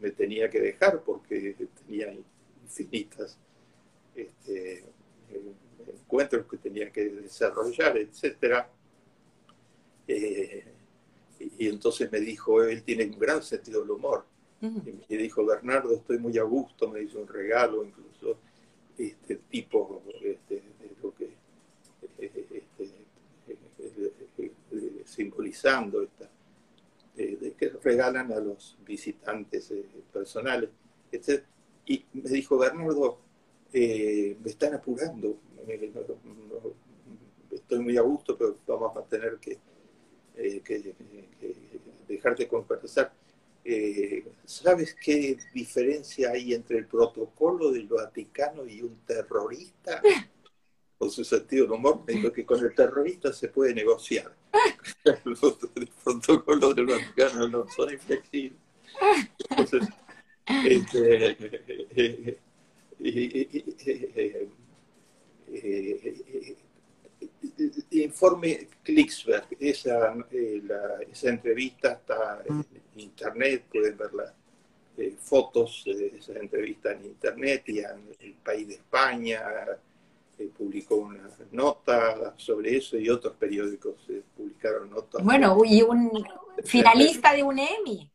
me 0.00 0.10
tenía 0.10 0.50
que 0.50 0.60
dejar 0.60 1.02
porque 1.02 1.54
tenía 1.86 2.14
infinitas 2.62 3.38
este, 4.16 4.84
encuentros 5.86 6.46
que 6.46 6.56
tenía 6.56 6.90
que 6.90 7.04
desarrollar, 7.04 7.96
etc. 7.98 8.66
Eh, 10.08 10.64
y 11.58 11.68
entonces 11.68 12.10
me 12.10 12.20
dijo, 12.20 12.62
él 12.62 12.82
tiene 12.82 13.04
un 13.04 13.18
gran 13.18 13.42
sentido 13.42 13.82
del 13.82 13.90
humor. 13.90 14.24
Y 14.60 15.14
me 15.14 15.22
dijo, 15.22 15.44
Bernardo, 15.44 15.94
estoy 15.94 16.18
muy 16.18 16.36
a 16.38 16.42
gusto, 16.42 16.88
me 16.88 17.02
hizo 17.02 17.20
un 17.20 17.28
regalo, 17.28 17.84
incluso 17.84 18.38
este 18.96 19.36
tipo 19.50 20.02
este, 20.22 20.54
de 20.54 20.90
lo 21.02 21.14
que 21.14 21.28
este, 22.18 22.50
simbolizando 25.04 26.02
esta, 26.02 26.30
de, 27.14 27.54
que 27.58 27.68
regalan 27.82 28.32
a 28.32 28.40
los 28.40 28.76
visitantes 28.84 29.70
eh, 29.70 29.84
personales. 30.12 30.70
Y 31.86 32.04
me 32.14 32.30
dijo, 32.30 32.58
Bernardo, 32.58 33.20
eh, 33.72 34.36
me 34.42 34.50
están 34.50 34.74
apurando, 34.74 35.38
estoy 37.50 37.78
muy 37.80 37.96
a 37.96 38.02
gusto, 38.02 38.36
pero 38.36 38.56
vamos 38.66 38.96
a 38.96 39.02
tener 39.02 39.38
que, 39.38 39.58
eh, 40.36 40.60
que, 40.64 40.94
dejarte 42.08 42.46
conversar. 42.46 43.12
¿Sabes 44.44 44.94
qué 44.94 45.36
diferencia 45.52 46.30
hay 46.30 46.54
entre 46.54 46.78
el 46.78 46.86
protocolo 46.86 47.72
del 47.72 47.88
Vaticano 47.88 48.66
y 48.66 48.82
un 48.82 49.00
terrorista? 49.06 50.00
Con 50.98 51.10
su 51.10 51.24
sentido 51.24 51.64
del 51.64 51.72
humor, 51.72 52.02
me 52.06 52.14
dijo 52.14 52.32
que 52.32 52.46
con 52.46 52.58
el 52.64 52.74
terrorista 52.74 53.30
se 53.30 53.48
puede 53.48 53.74
negociar 53.74 54.34
los, 55.24 55.58
protocolos 56.02 56.74
del 56.74 56.86
Vaticano 56.86 57.48
no 57.48 57.66
son 57.68 57.92
inflexibles. 57.92 58.58
Entonces, 59.50 59.88
este, 60.46 62.38
informe 67.90 68.68
Klicksberg, 68.82 69.46
esa, 69.60 70.14
esa 71.10 71.28
entrevista 71.28 71.92
está 71.92 72.42
en 72.46 72.64
internet, 72.96 73.64
pueden 73.70 73.96
ver 73.96 74.14
las 74.14 74.32
fotos 75.20 75.82
de 75.84 76.14
esa 76.18 76.32
entrevista 76.34 76.92
en 76.92 77.04
internet 77.04 77.64
y 77.66 77.80
en 77.80 78.14
el 78.20 78.34
país 78.34 78.68
de 78.68 78.74
España, 78.74 79.42
publicó 80.56 80.96
una 80.96 81.30
nota 81.52 82.34
sobre 82.36 82.76
eso 82.76 82.98
y 82.98 83.08
otros 83.08 83.34
periódicos 83.36 83.94
eh, 84.08 84.22
publicaron 84.36 84.90
notas. 84.90 85.24
Bueno, 85.24 85.56
y 85.64 85.82
un 85.82 86.24
finalista 86.64 87.32
de 87.32 87.42
un 87.42 87.58
Emmy. 87.58 88.10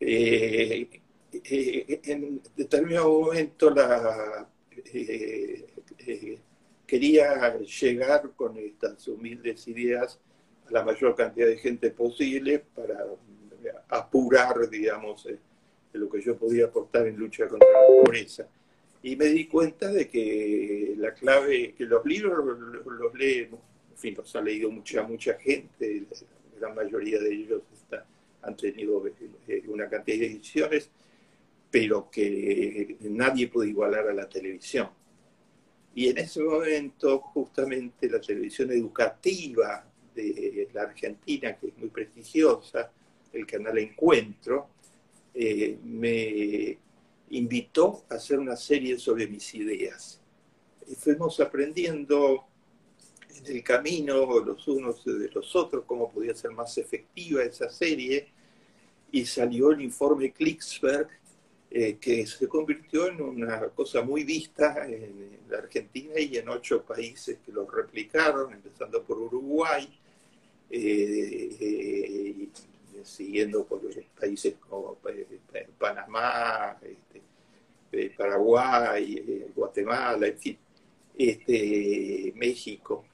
Eh, 0.00 1.00
eh, 1.32 2.00
en 2.04 2.40
determinado 2.56 3.20
momento 3.20 3.70
la, 3.70 4.48
quería 6.86 7.58
llegar 7.58 8.30
con 8.34 8.56
estas 8.56 9.06
humildes 9.08 9.68
ideas 9.68 10.18
a 10.68 10.72
la 10.72 10.84
mayor 10.84 11.14
cantidad 11.14 11.46
de 11.46 11.58
gente 11.58 11.90
posible 11.90 12.64
para 12.74 13.04
apurar, 13.88 14.68
digamos, 14.70 15.28
lo 15.92 16.08
que 16.08 16.22
yo 16.22 16.36
podía 16.36 16.66
aportar 16.66 17.06
en 17.06 17.16
lucha 17.16 17.48
contra 17.48 17.68
la 17.70 17.86
pobreza. 17.86 18.48
Y 19.02 19.16
me 19.16 19.26
di 19.26 19.46
cuenta 19.46 19.90
de 19.92 20.08
que 20.08 20.94
la 20.96 21.14
clave, 21.14 21.74
que 21.76 21.84
los 21.84 22.04
libros 22.04 22.44
los, 22.44 23.14
leen, 23.14 23.50
en 23.90 23.96
fin, 23.96 24.14
los 24.16 24.34
ha 24.34 24.40
leído 24.40 24.70
mucha, 24.70 25.02
mucha 25.02 25.34
gente, 25.34 26.04
la 26.10 26.58
gran 26.58 26.74
mayoría 26.74 27.18
de 27.18 27.32
ellos 27.32 27.62
han 28.42 28.56
tenido 28.56 29.04
eh, 29.06 29.62
una 29.68 29.88
cantidad 29.88 30.18
de 30.18 30.26
ediciones, 30.26 30.90
pero 31.70 32.10
que 32.10 32.96
nadie 33.00 33.48
puede 33.48 33.70
igualar 33.70 34.08
a 34.08 34.14
la 34.14 34.28
televisión. 34.28 34.88
Y 35.94 36.08
en 36.08 36.18
ese 36.18 36.42
momento, 36.42 37.20
justamente 37.20 38.08
la 38.08 38.20
televisión 38.20 38.70
educativa 38.70 39.84
de 40.14 40.68
la 40.72 40.82
Argentina, 40.82 41.56
que 41.56 41.68
es 41.68 41.78
muy 41.78 41.88
prestigiosa, 41.88 42.90
el 43.32 43.46
canal 43.46 43.78
Encuentro, 43.78 44.68
eh, 45.34 45.78
me 45.84 46.78
invitó 47.30 48.04
a 48.08 48.14
hacer 48.14 48.38
una 48.38 48.56
serie 48.56 48.98
sobre 48.98 49.26
mis 49.26 49.54
ideas. 49.54 50.20
Y 50.88 50.94
fuimos 50.94 51.38
aprendiendo 51.40 52.44
en 53.36 53.56
el 53.56 53.62
camino 53.62 54.40
los 54.40 54.66
unos 54.68 55.04
de 55.04 55.28
los 55.30 55.54
otros 55.54 55.84
cómo 55.86 56.10
podía 56.10 56.34
ser 56.34 56.50
más 56.52 56.76
efectiva 56.78 57.42
esa 57.42 57.68
serie 57.68 58.28
y 59.12 59.24
salió 59.24 59.70
el 59.70 59.82
informe 59.82 60.32
Klicksberg 60.32 61.08
eh, 61.70 61.98
que 62.00 62.26
se 62.26 62.48
convirtió 62.48 63.08
en 63.08 63.20
una 63.20 63.68
cosa 63.68 64.00
muy 64.00 64.24
vista 64.24 64.86
en, 64.86 65.36
la 65.50 65.58
Argentina 65.58 66.18
y 66.18 66.38
en 66.38 66.48
ocho 66.48 66.82
países 66.82 67.40
que 67.44 67.52
lo 67.52 67.68
replicaron, 67.68 68.54
empezando 68.54 69.02
por 69.02 69.18
Uruguay, 69.18 69.86
eh, 70.70 71.56
eh, 71.60 72.48
siguiendo 73.02 73.66
por 73.66 73.82
países 74.18 74.54
como 74.66 74.96
Panamá, 75.78 76.78
este, 76.82 78.10
Paraguay, 78.16 79.50
Guatemala, 79.54 80.26
en 80.26 80.38
fin, 80.38 80.58
este, 81.18 82.32
México. 82.34 83.04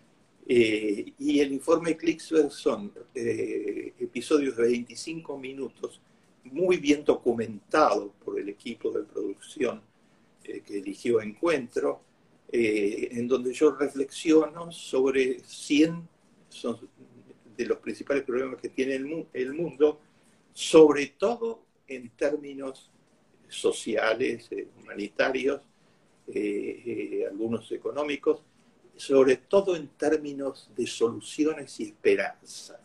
Y 0.46 1.40
el 1.40 1.52
informe 1.52 1.96
Clicksberg 1.96 2.52
son 2.52 2.92
episodios 3.14 4.56
de 4.56 4.62
25 4.62 5.38
minutos, 5.38 6.00
muy 6.44 6.76
bien 6.76 7.04
documentados 7.04 8.12
por 8.24 8.38
el 8.38 8.48
equipo 8.48 8.90
de 8.90 9.04
producción 9.04 9.80
eh, 10.44 10.60
que 10.60 10.78
eligió 10.78 11.20
Encuentro, 11.20 12.00
en 12.56 13.26
donde 13.26 13.52
yo 13.52 13.72
reflexiono 13.72 14.70
sobre 14.70 15.40
100 15.40 16.08
de 17.56 17.66
los 17.66 17.78
principales 17.78 18.24
problemas 18.24 18.60
que 18.60 18.68
tiene 18.68 18.94
el, 19.32 19.52
mundo, 19.52 20.00
sobre 20.52 21.06
todo 21.18 21.62
en 21.86 22.10
términos 22.10 22.90
sociales, 23.48 24.48
eh, 24.50 24.68
humanitarios, 24.82 25.62
eh, 26.28 26.82
eh, 26.86 27.26
algunos 27.30 27.70
económicos, 27.72 28.40
sobre 28.96 29.36
todo 29.36 29.76
en 29.76 29.88
términos 29.88 30.70
de 30.76 30.86
soluciones 30.86 31.78
y 31.80 31.84
esperanza. 31.84 32.80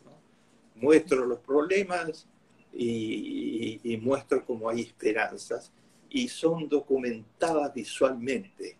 Muestro 0.75 1.25
los 1.25 1.39
problemas 1.39 2.27
y, 2.73 3.79
y, 3.83 4.01
cómo 4.45 4.69
hay 4.69 4.81
esperanzas 4.81 5.71
y 6.09 6.27
son 6.27 6.67
documentadas 6.67 7.73
visualmente. 7.73 8.75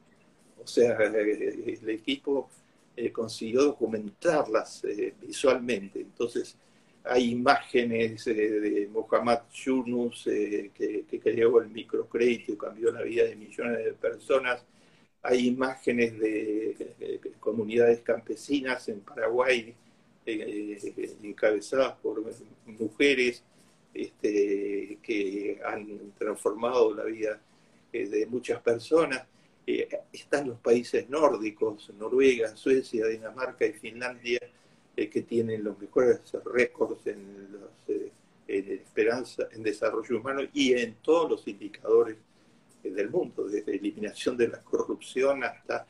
O 0.62 0.68
sea, 0.68 0.98
el 0.98 1.90
equipo 1.90 2.50
eh, 2.96 3.14
consiguió 3.14 3.64
documentarlas 3.64 4.84
eh, 4.84 5.14
visualmente. 5.22 6.02
Entonces, 6.02 6.58
hay 7.06 7.32
imágenes 7.32 8.28
eh, 8.28 8.34
de 8.34 8.88
Mohamed 8.88 9.40
Yunus 9.54 10.26
que, 10.26 11.06
creó 11.24 11.62
el 11.62 11.70
microcrédito 11.70 12.52
y 12.52 12.58
cambió 12.58 12.92
la 12.92 13.04
vida 13.04 13.24
de 13.24 13.38
millones 13.38 13.86
de 13.86 13.94
personas. 13.94 14.66
Hay 15.22 15.48
imágenes 15.48 16.20
de, 16.20 17.20
comunidades 17.40 18.02
campesinas 18.02 18.90
en 18.90 19.00
Paraguay 19.00 19.74
encabezadas 20.26 21.94
por 22.04 22.22
mujeres 22.66 23.44
este, 23.94 24.98
que 25.02 25.60
han 25.66 26.14
transformado 26.18 26.94
la 26.94 27.04
vida 27.04 27.40
de 27.92 28.28
muchas 28.28 28.62
personas 28.62 29.26
están 30.12 30.48
los 30.48 30.60
países 30.60 31.10
nórdicos, 31.10 31.92
Noruega, 31.98 32.56
Suecia, 32.56 33.06
Dinamarca 33.08 33.66
y 33.66 33.74
Finlandia, 33.74 34.40
eh, 34.96 35.10
que 35.10 35.22
tienen 35.22 35.64
los 35.64 35.80
mejores 35.80 36.20
récords 36.46 37.08
en, 37.08 37.48
eh, 37.88 38.12
en, 38.48 38.72
esperanza, 38.72 39.48
en 39.52 39.64
desarrollo 39.64 40.20
humano 40.20 40.42
y 40.54 40.74
en 40.74 40.96
todos 40.96 41.30
los 41.30 41.48
indicadores 41.48 42.18
eh, 42.84 42.90
del 42.90 43.10
mundo, 43.10 43.48
desde 43.48 43.76
eliminación 43.76 44.36
de 44.36 44.48
la 44.48 44.60
corrupción 44.62 45.44
hasta 45.44 45.86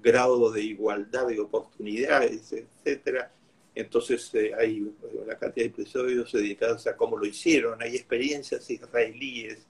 grado 0.00 0.50
de 0.50 0.62
igualdad 0.62 1.26
de 1.28 1.40
oportunidades, 1.40 2.52
etcétera. 2.52 3.32
Entonces 3.74 4.30
hay 4.58 4.82
una 5.02 5.36
cantidad 5.36 5.64
de 5.64 5.70
episodios 5.70 6.32
dedicados 6.32 6.86
a 6.86 6.96
cómo 6.96 7.16
lo 7.16 7.24
hicieron. 7.24 7.82
Hay 7.82 7.96
experiencias 7.96 8.68
israelíes 8.70 9.66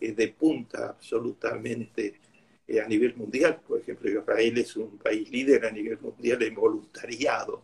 de 0.00 0.28
punta 0.28 0.88
absolutamente 0.88 2.20
eh, 2.66 2.80
a 2.80 2.86
nivel 2.86 3.14
mundial. 3.16 3.60
Por 3.66 3.80
ejemplo, 3.80 4.10
Israel 4.10 4.58
es 4.58 4.76
un 4.76 4.98
país 4.98 5.30
líder 5.30 5.66
a 5.66 5.70
nivel 5.70 5.98
mundial 6.00 6.42
en 6.42 6.54
voluntariado. 6.54 7.62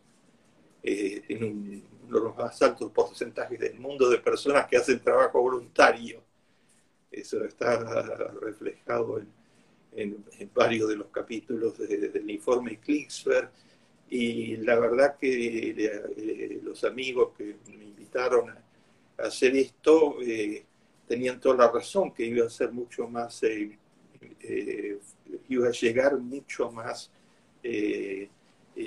Eh, 0.83 1.23
tiene 1.27 1.47
uno 1.47 2.19
de 2.19 2.25
los 2.25 2.37
más 2.37 2.61
altos 2.63 2.91
porcentajes 2.93 3.59
del 3.59 3.79
mundo 3.79 4.09
de 4.09 4.19
personas 4.19 4.67
que 4.67 4.77
hacen 4.77 5.01
trabajo 5.01 5.41
voluntario. 5.41 6.23
Eso 7.11 7.45
está 7.45 8.03
reflejado 8.41 9.23
en, 9.93 10.25
varios 10.55 10.89
de 10.89 10.97
los 10.97 11.09
capítulos 11.09 11.79
del 11.79 12.31
informe 12.31 12.79
Klicksberg. 12.79 13.51
Y 14.11 14.57
la 14.59 14.79
verdad 14.79 15.17
que 15.19 15.71
eh, 15.71 16.61
los 16.63 16.83
amigos 16.85 17.33
que 17.37 17.57
me 17.69 17.85
invitaron 17.85 18.51
a, 18.51 18.65
hacer 19.19 19.57
esto 19.57 20.17
tenían 21.07 21.41
toda 21.41 21.57
la 21.57 21.73
razón, 21.73 22.13
que 22.13 22.25
iba 22.25 22.47
a 22.47 22.51
ser 22.51 22.71
mucho 22.71 23.09
más, 23.09 23.43
eh, 23.43 23.77
eh, 24.43 24.99
iba 25.49 25.69
a 25.69 25.73
llegar 25.73 26.17
mucho 26.19 26.71
más. 26.71 27.11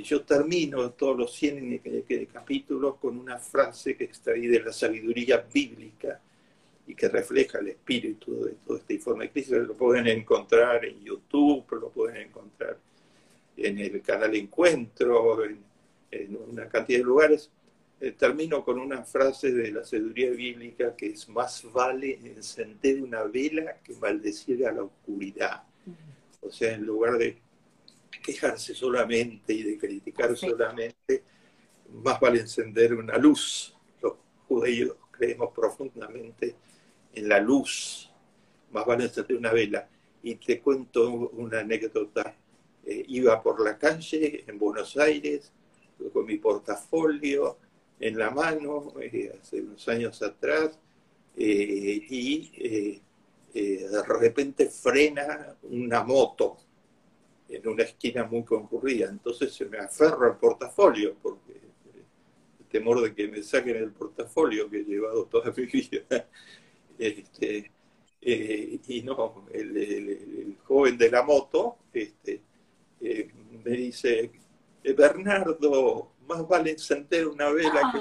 yo 0.03 0.21
termino 0.23 0.91
todos 0.91 1.17
los 1.17 1.33
100 1.35 1.81
capítulos 2.31 2.95
con 2.95 3.17
una 3.17 3.37
frase 3.37 3.95
que 3.97 4.05
extraí 4.05 4.47
de 4.47 4.63
la 4.63 4.71
sabiduría 4.71 5.45
bíblica 5.53 6.19
y 6.87 6.95
que 6.95 7.09
refleja 7.09 7.59
el 7.59 7.67
espíritu 7.69 8.45
de 8.45 8.51
todo 8.65 8.77
este 8.77 8.93
informe 8.95 9.25
de 9.25 9.31
crisis. 9.31 9.51
Lo 9.51 9.73
pueden 9.73 10.07
encontrar 10.07 10.85
en 10.85 11.03
YouTube, 11.03 11.65
lo 11.73 11.89
pueden 11.89 12.27
encontrar 12.27 12.77
en 13.65 13.79
el 13.79 14.01
canal 14.01 14.35
Encuentro, 14.35 15.43
en, 15.43 15.63
en 16.11 16.37
una 16.49 16.67
cantidad 16.67 16.99
de 16.99 17.05
lugares. 17.05 17.49
Eh, 18.03 18.13
termino 18.13 18.65
con 18.65 18.79
una 18.79 19.03
frase 19.03 19.51
de 19.51 19.71
la 19.71 19.83
sabiduría 19.83 20.31
bíblica 20.31 20.95
que 20.95 21.05
es 21.11 21.29
más 21.29 21.63
vale 21.71 22.19
encender 22.23 22.99
una 22.99 23.23
vela 23.25 23.77
que 23.83 23.93
maldecir 23.93 24.65
a 24.65 24.71
la 24.71 24.83
oscuridad. 24.83 25.63
O 26.41 26.51
sea, 26.51 26.73
en 26.73 26.83
lugar 26.83 27.19
de 27.19 27.37
quejarse 28.23 28.73
solamente 28.73 29.53
y 29.53 29.61
de 29.61 29.77
criticar 29.77 30.35
solamente, 30.35 31.23
más 32.03 32.19
vale 32.19 32.39
encender 32.39 32.95
una 32.95 33.17
luz. 33.17 33.75
Los 34.01 34.13
judíos 34.47 34.95
creemos 35.11 35.51
profundamente 35.53 36.55
en 37.13 37.29
la 37.29 37.39
luz, 37.39 38.11
más 38.71 38.83
vale 38.83 39.03
encender 39.03 39.37
una 39.37 39.51
vela. 39.51 39.87
Y 40.23 40.35
te 40.35 40.59
cuento 40.59 41.07
una 41.33 41.59
anécdota. 41.59 42.35
Eh, 42.85 43.05
iba 43.09 43.41
por 43.41 43.63
la 43.63 43.77
calle 43.77 44.43
en 44.47 44.57
Buenos 44.57 44.97
Aires 44.97 45.51
con 46.11 46.25
mi 46.25 46.37
portafolio 46.37 47.57
en 47.99 48.17
la 48.17 48.31
mano 48.31 48.93
eh, 48.99 49.37
hace 49.39 49.61
unos 49.61 49.87
años 49.87 50.19
atrás 50.23 50.79
eh, 51.37 52.05
y 52.09 53.01
de 53.53 54.03
repente 54.03 54.67
frena 54.67 55.55
una 55.63 56.03
moto 56.03 56.57
en 57.49 57.67
una 57.67 57.83
esquina 57.83 58.23
muy 58.23 58.43
concurrida. 58.43 59.09
Entonces 59.09 59.53
se 59.53 59.65
me 59.65 59.77
aferro 59.77 60.25
al 60.25 60.37
portafolio 60.37 61.15
porque 61.21 61.51
el 61.51 62.65
temor 62.65 63.01
de 63.01 63.13
que 63.13 63.27
me 63.27 63.43
saquen 63.43 63.75
el 63.75 63.91
portafolio 63.91 64.69
que 64.69 64.79
he 64.79 64.83
llevado 64.85 65.25
toda 65.25 65.53
mi 65.55 65.65
vida. 65.65 66.01
Este, 66.97 67.71
y 68.21 69.01
no, 69.03 69.47
el, 69.51 70.55
joven 70.63 70.99
de 70.99 71.09
la 71.09 71.23
moto 71.23 71.77
este, 71.91 72.41
me 73.01 73.71
dice, 73.71 74.31
Bernardo, 74.95 76.11
más 76.27 76.47
vale 76.47 76.71
encender 76.71 77.27
una 77.27 77.49
vela 77.49 77.91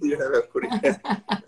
que 0.00 0.08
la 0.08 0.38
oscuridad. 0.38 1.00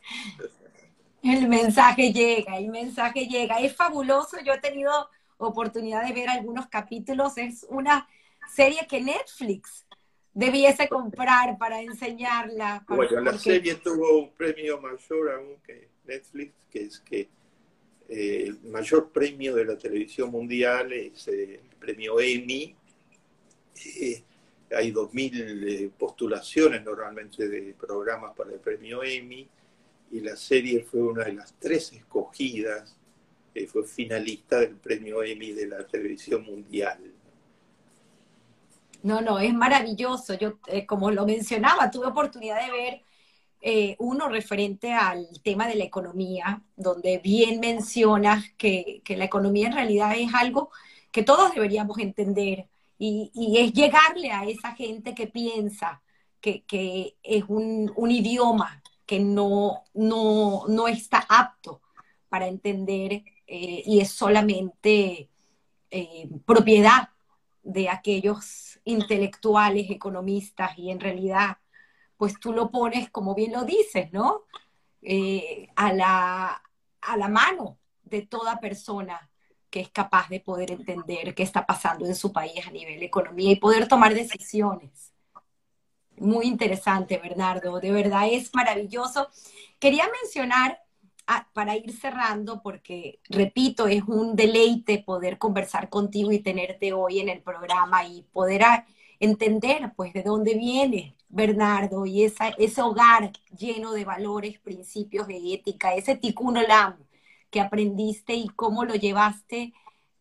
El 1.22 1.48
mensaje 1.48 2.12
llega, 2.12 2.56
el 2.58 2.68
mensaje 2.68 3.26
llega. 3.26 3.58
Es 3.58 3.74
fabuloso, 3.74 4.38
yo 4.44 4.52
he 4.52 4.60
tenido 4.60 4.92
oportunidad 5.36 6.06
de 6.06 6.12
ver 6.12 6.28
algunos 6.28 6.68
capítulos, 6.68 7.36
es 7.38 7.66
una 7.68 8.08
serie 8.54 8.86
que 8.88 9.00
Netflix 9.00 9.84
debiese 10.32 10.88
comprar 10.88 11.58
para 11.58 11.80
enseñarla. 11.80 12.84
bueno, 12.88 13.20
la 13.20 13.36
serie 13.36 13.74
tuvo 13.74 14.20
un 14.20 14.30
premio 14.30 14.80
mayor 14.80 15.32
aún 15.32 15.56
que 15.66 15.88
Netflix, 16.06 16.54
que 16.70 16.82
es 16.82 17.00
que 17.00 17.28
eh, 18.08 18.44
el 18.46 18.60
mayor 18.70 19.10
premio 19.10 19.54
de 19.54 19.64
la 19.64 19.76
televisión 19.76 20.30
mundial 20.30 20.92
es 20.92 21.26
el 21.28 21.60
premio 21.78 22.20
Emmy. 22.20 22.74
Eh, 23.84 24.22
hay 24.76 24.92
2.000 24.92 25.68
eh, 25.68 25.90
postulaciones 25.96 26.84
normalmente 26.84 27.48
de 27.48 27.74
programas 27.74 28.34
para 28.36 28.52
el 28.52 28.58
premio 28.58 29.02
Emmy 29.02 29.48
y 30.10 30.20
la 30.20 30.36
serie 30.36 30.84
fue 30.84 31.02
una 31.02 31.24
de 31.24 31.34
las 31.34 31.54
tres 31.58 31.92
escogidas, 31.92 32.96
eh, 33.54 33.66
fue 33.66 33.84
finalista 33.84 34.60
del 34.60 34.76
premio 34.76 35.22
Emmy 35.22 35.52
de 35.52 35.66
la 35.66 35.86
televisión 35.86 36.44
mundial. 36.44 36.98
No, 39.02 39.20
no, 39.20 39.38
es 39.38 39.54
maravilloso. 39.54 40.34
Yo, 40.34 40.58
eh, 40.66 40.84
como 40.84 41.10
lo 41.10 41.24
mencionaba, 41.24 41.90
tuve 41.90 42.06
oportunidad 42.06 42.64
de 42.64 42.72
ver 42.72 43.02
uno 43.98 44.28
referente 44.28 44.92
al 44.92 45.26
tema 45.42 45.66
de 45.66 45.74
la 45.74 45.82
economía, 45.82 46.62
donde 46.76 47.18
bien 47.18 47.58
mencionas 47.58 48.44
que 48.56 49.02
la 49.08 49.24
economía 49.24 49.66
en 49.66 49.72
realidad 49.72 50.12
es 50.16 50.32
algo 50.32 50.70
que 51.10 51.24
todos 51.24 51.52
deberíamos 51.54 51.98
entender 51.98 52.68
y, 52.98 53.30
es 53.58 53.72
llegarle 53.72 54.32
a 54.32 54.44
esa 54.44 54.74
gente 54.74 55.14
que 55.14 55.28
piensa 55.28 56.02
que, 56.40 57.16
es 57.22 57.44
un, 57.48 57.92
idioma 58.10 58.82
que 59.06 59.20
no, 59.20 59.84
no, 59.94 60.88
está 60.88 61.24
apto 61.28 61.80
para 62.28 62.46
entender 62.46 63.24
eh, 63.46 63.82
y 63.86 64.00
es 64.00 64.10
solamente 64.10 65.30
eh, 65.90 66.28
propiedad 66.44 67.10
de 67.62 67.88
aquellos 67.88 68.80
intelectuales, 68.84 69.90
economistas, 69.90 70.76
y 70.78 70.90
en 70.90 71.00
realidad, 71.00 71.58
pues 72.16 72.38
tú 72.40 72.52
lo 72.52 72.70
pones, 72.70 73.10
como 73.10 73.34
bien 73.34 73.52
lo 73.52 73.64
dices, 73.64 74.12
¿no? 74.12 74.44
Eh, 75.02 75.68
a, 75.76 75.92
la, 75.92 76.62
a 77.00 77.16
la 77.16 77.28
mano 77.28 77.78
de 78.02 78.22
toda 78.22 78.58
persona 78.60 79.30
que 79.70 79.80
es 79.80 79.90
capaz 79.90 80.28
de 80.28 80.40
poder 80.40 80.70
entender 80.72 81.34
qué 81.34 81.42
está 81.42 81.66
pasando 81.66 82.06
en 82.06 82.14
su 82.14 82.32
país 82.32 82.66
a 82.66 82.70
nivel 82.70 83.02
economía 83.02 83.52
y 83.52 83.56
poder 83.56 83.88
tomar 83.88 84.14
decisiones. 84.14 85.12
Muy 86.16 86.46
interesante, 86.46 87.18
Bernardo, 87.18 87.78
de 87.80 87.92
verdad 87.92 88.26
es 88.30 88.52
maravilloso. 88.54 89.28
Quería 89.78 90.08
mencionar, 90.22 90.80
ah, 91.26 91.48
para 91.52 91.76
ir 91.76 91.92
cerrando, 91.92 92.60
porque, 92.62 93.20
repito, 93.28 93.86
es 93.86 94.02
un 94.04 94.34
deleite 94.34 94.98
poder 94.98 95.38
conversar 95.38 95.88
contigo 95.88 96.32
y 96.32 96.40
tenerte 96.40 96.92
hoy 96.92 97.20
en 97.20 97.28
el 97.28 97.42
programa 97.42 98.04
y 98.04 98.22
poder 98.32 98.64
entender, 99.20 99.92
pues, 99.96 100.12
de 100.12 100.22
dónde 100.22 100.54
viene 100.54 101.14
Bernardo 101.28 102.06
y 102.06 102.24
esa, 102.24 102.48
ese 102.58 102.82
hogar 102.82 103.32
lleno 103.56 103.92
de 103.92 104.04
valores, 104.04 104.58
principios 104.58 105.28
de 105.28 105.54
ética, 105.54 105.94
ese 105.94 106.16
tikkun 106.16 106.56
olam 106.56 106.96
que 107.50 107.60
aprendiste 107.60 108.34
y 108.34 108.48
cómo 108.48 108.84
lo 108.84 108.94
llevaste 108.94 109.72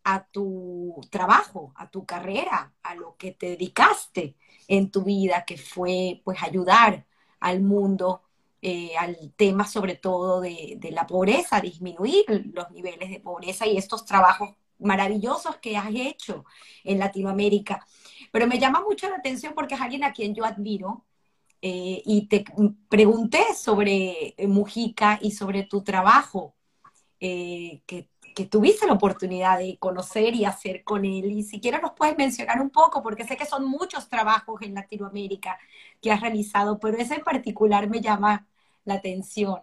a 0.04 0.26
tu 0.26 1.02
trabajo, 1.10 1.74
a 1.76 1.90
tu 1.90 2.06
carrera, 2.06 2.74
a 2.82 2.95
lo 2.95 3.18
que 3.18 3.34
te 3.34 3.49
dedicaste 3.49 4.38
en 4.70 4.90
tu 4.90 5.04
vida, 5.04 5.44
que 5.45 5.58
fue 5.58 6.22
pues 6.24 6.41
ayudar 6.41 7.06
al 7.41 7.62
mundo, 7.62 8.22
eh, 8.62 8.91
al 8.98 9.34
tema 9.36 9.68
sobre 9.68 9.95
todo 9.95 10.40
de, 10.40 10.80
la 10.91 11.06
pobreza, 11.06 11.60
disminuir 11.60 12.24
los 12.54 12.72
niveles 12.72 13.10
de 13.10 13.20
pobreza 13.20 13.68
y 13.68 13.78
estos 13.78 14.06
trabajos 14.06 14.52
maravillosos 14.80 15.58
que 15.58 15.76
has 15.76 15.90
hecho 15.94 16.45
en 16.86 16.99
Latinoamérica. 16.99 17.86
Pero 18.32 18.48
me 18.48 18.60
llama 18.60 18.82
mucho 18.82 19.10
la 19.10 19.18
atención 19.18 19.54
porque 19.54 19.76
es 19.76 19.82
alguien 19.82 20.06
a 20.06 20.14
quien 20.14 20.34
yo 20.34 20.45
admiro 20.45 21.04
eh, 21.62 22.02
y 22.06 22.28
te 22.28 22.45
pregunté 22.88 23.44
sobre 23.56 24.36
Mujica 24.48 25.20
y 25.22 25.32
sobre 25.32 25.64
tu 25.64 25.84
trabajo 25.84 26.56
eh, 27.19 27.81
que, 27.85 28.07
tuviste 28.52 28.85
la 28.85 28.94
oportunidad 28.94 29.57
de 29.57 29.77
conocer 29.80 30.35
y 30.35 30.45
hacer 30.45 30.84
con 30.84 31.06
él. 31.06 31.31
Y 31.31 31.44
siquiera 31.44 31.80
nos 31.80 31.94
puedes 31.94 32.15
mencionar 32.18 32.61
un 32.61 32.69
poco, 32.69 33.02
porque 33.02 33.23
sé 33.26 33.35
que 33.35 33.48
son 33.48 33.65
muchos 33.65 34.10
trabajos 34.10 34.61
en 34.61 34.76
Latinoamérica 34.76 35.57
que 36.02 36.11
has 36.11 36.22
realizado, 36.22 36.80
pero 36.80 36.98
ese 36.98 37.15
en 37.15 37.23
particular 37.23 37.89
me 37.89 37.99
llama 37.99 38.48
la 38.85 38.95
atención. 38.95 39.61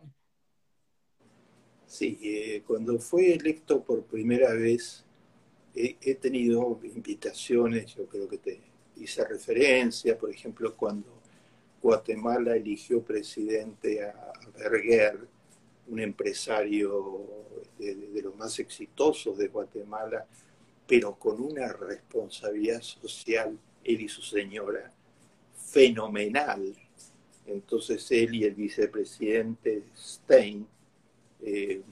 Sí, 1.86 2.18
eh, 2.20 2.64
cuando 2.66 2.98
fue 2.98 3.34
electo 3.34 3.84
por 3.84 4.02
primera 4.02 4.52
vez, 4.54 5.04
he, 5.74 6.14
tenido 6.16 6.80
invitaciones, 6.82 7.94
yo 7.94 8.06
creo 8.06 8.28
que 8.28 8.38
te 8.38 8.60
hice 8.96 9.24
referencia, 9.24 10.18
por 10.18 10.30
ejemplo, 10.30 10.74
cuando 10.76 11.20
Guatemala 11.82 12.56
eligió 12.56 13.02
presidente 13.02 14.04
a 14.04 14.32
Berger, 14.56 15.28
un 15.88 16.00
empresario 16.00 17.26
de, 17.78 18.22
los 18.22 18.36
más 18.36 18.58
exitosos 18.58 19.36
de 19.36 19.48
Guatemala, 19.48 20.26
pero 20.86 21.14
con 21.14 21.40
una 21.40 21.72
responsabilidad 21.72 22.80
social, 22.82 23.58
él 23.82 24.00
y 24.00 24.08
su 24.08 24.22
señora, 24.22 24.92
fenomenal. 25.54 26.74
Entonces 27.46 28.10
él 28.10 28.34
y 28.34 28.44
el 28.44 28.54
vicepresidente 28.54 29.84
Stein, 29.96 30.66
eh, 31.42 31.82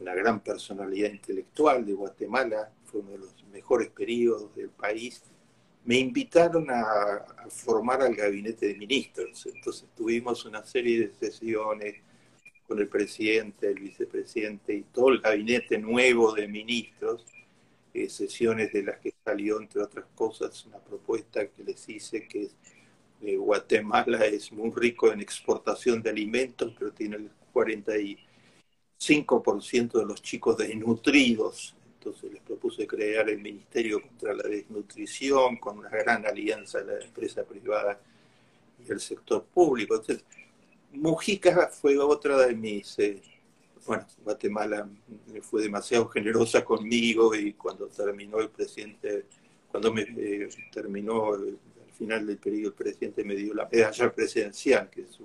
una 0.00 0.14
gran 0.14 0.40
personalidad 0.40 1.10
intelectual 1.10 1.84
de 1.84 1.92
Guatemala, 1.92 2.70
fue 2.84 3.00
uno 3.00 3.12
de 3.12 3.18
los 3.18 3.44
mejores 3.52 3.88
periodos 3.90 4.54
del 4.54 4.70
país, 4.70 5.22
me 5.84 5.98
invitaron 5.98 6.70
a, 6.70 6.80
a 6.80 7.50
formar 7.50 8.02
al 8.02 8.14
gabinete 8.14 8.68
de 8.68 8.74
ministros. 8.76 9.46
Entonces 9.46 9.88
tuvimos 9.96 10.44
una 10.44 10.64
serie 10.64 11.08
de 11.08 11.14
sesiones, 11.14 11.96
con 12.66 12.78
el 12.78 12.88
presidente, 12.88 13.68
el 13.68 13.80
vicepresidente 13.80 14.74
y 14.74 14.82
todo 14.82 15.10
el 15.10 15.20
gabinete 15.20 15.78
nuevo 15.78 16.32
de 16.32 16.48
ministros, 16.48 17.24
eh, 17.94 18.08
sesiones 18.08 18.72
de 18.72 18.82
las 18.84 18.98
que 18.98 19.14
salió, 19.24 19.60
entre 19.60 19.82
otras 19.82 20.06
cosas, 20.14 20.64
una 20.66 20.78
propuesta 20.78 21.46
que 21.46 21.64
les 21.64 21.88
hice 21.88 22.26
que 22.26 22.48
eh, 23.22 23.36
Guatemala 23.36 24.24
es 24.26 24.50
muy 24.52 24.70
rico 24.74 25.12
en 25.12 25.20
exportación 25.20 26.02
de 26.02 26.10
alimentos, 26.10 26.72
pero 26.78 26.92
tiene 26.92 27.16
el 27.16 27.30
45% 27.52 28.18
5% 29.02 29.98
de 29.98 30.06
los 30.06 30.22
chicos 30.22 30.56
desnutridos. 30.56 31.74
Entonces 31.98 32.32
les 32.32 32.42
propuse 32.42 32.86
crear 32.86 33.28
el 33.28 33.40
Ministerio 33.40 34.00
contra 34.00 34.34
la 34.34 34.44
Desnutrición 34.44 35.56
con 35.56 35.78
una 35.78 35.88
gran 35.88 36.26
alianza 36.26 36.80
de 36.82 36.98
la 36.98 37.04
empresa 37.04 37.44
privada 37.44 38.00
y 38.84 38.90
el 38.90 39.00
sector 39.00 39.44
público. 39.44 39.96
Entonces, 39.96 40.24
Mujica 40.92 41.68
fue 41.68 41.98
otra 41.98 42.46
de 42.46 42.54
mis... 42.54 42.98
Eh, 42.98 43.22
bueno, 43.86 44.06
Guatemala 44.22 44.88
fue 45.42 45.62
demasiado 45.62 46.08
generosa 46.08 46.64
conmigo 46.64 47.34
y 47.34 47.54
cuando 47.54 47.88
terminó 47.88 48.38
el 48.38 48.50
presidente, 48.50 49.26
cuando 49.68 49.92
me 49.92 50.02
eh, 50.02 50.48
terminó 50.70 51.34
al 51.34 51.58
final 51.98 52.26
del 52.26 52.38
periodo 52.38 52.68
el 52.68 52.74
presidente 52.74 53.24
me 53.24 53.34
dio 53.34 53.54
la 53.54 53.68
medalla 53.70 54.12
presidencial, 54.12 54.88
que 54.88 55.02
es 55.02 55.18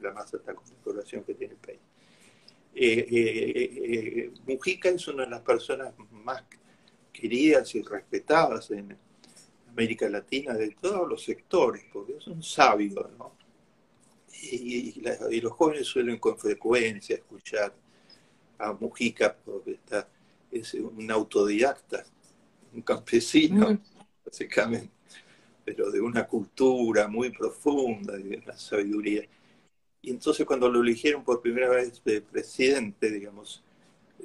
la 0.00 0.12
más 0.12 0.32
alta 0.34 0.54
condecoración 0.54 1.24
que 1.24 1.34
tiene 1.34 1.54
el 1.54 1.60
país. 1.60 1.80
Eh, 2.74 3.06
eh, 3.10 4.32
Mujica 4.46 4.88
es 4.88 5.06
una 5.08 5.24
de 5.24 5.30
las 5.30 5.40
personas 5.40 5.94
más 6.10 6.42
queridas 7.12 7.74
y 7.74 7.82
respetadas 7.82 8.70
en 8.70 8.96
América 9.70 10.08
Latina 10.08 10.54
de 10.54 10.70
todos 10.70 11.08
los 11.08 11.22
sectores, 11.22 11.84
porque 11.92 12.16
es 12.16 12.26
un 12.26 12.42
sabio, 12.42 13.10
¿no? 13.18 13.41
Y, 14.42 15.00
los 15.40 15.52
jóvenes 15.52 15.86
suelen 15.86 16.18
con 16.18 16.36
frecuencia 16.36 17.16
escuchar 17.16 17.72
a 18.58 18.72
Mujica, 18.72 19.36
porque 19.44 19.72
está, 19.72 20.08
es 20.50 20.74
un 20.74 21.10
autodidacta, 21.10 22.04
un 22.74 22.82
campesino, 22.82 23.78
básicamente, 24.24 24.90
pero 25.64 25.90
de 25.90 26.00
una 26.00 26.26
cultura 26.26 27.06
muy 27.06 27.30
profunda 27.30 28.18
y 28.18 28.24
de 28.24 28.36
una 28.38 28.56
sabiduría. 28.56 29.24
Y 30.00 30.10
entonces 30.10 30.44
cuando 30.44 30.68
lo 30.68 30.82
eligieron 30.82 31.22
por 31.22 31.40
primera 31.40 31.68
vez 31.68 32.02
de 32.04 32.20
presidente, 32.20 33.10
digamos, 33.10 33.62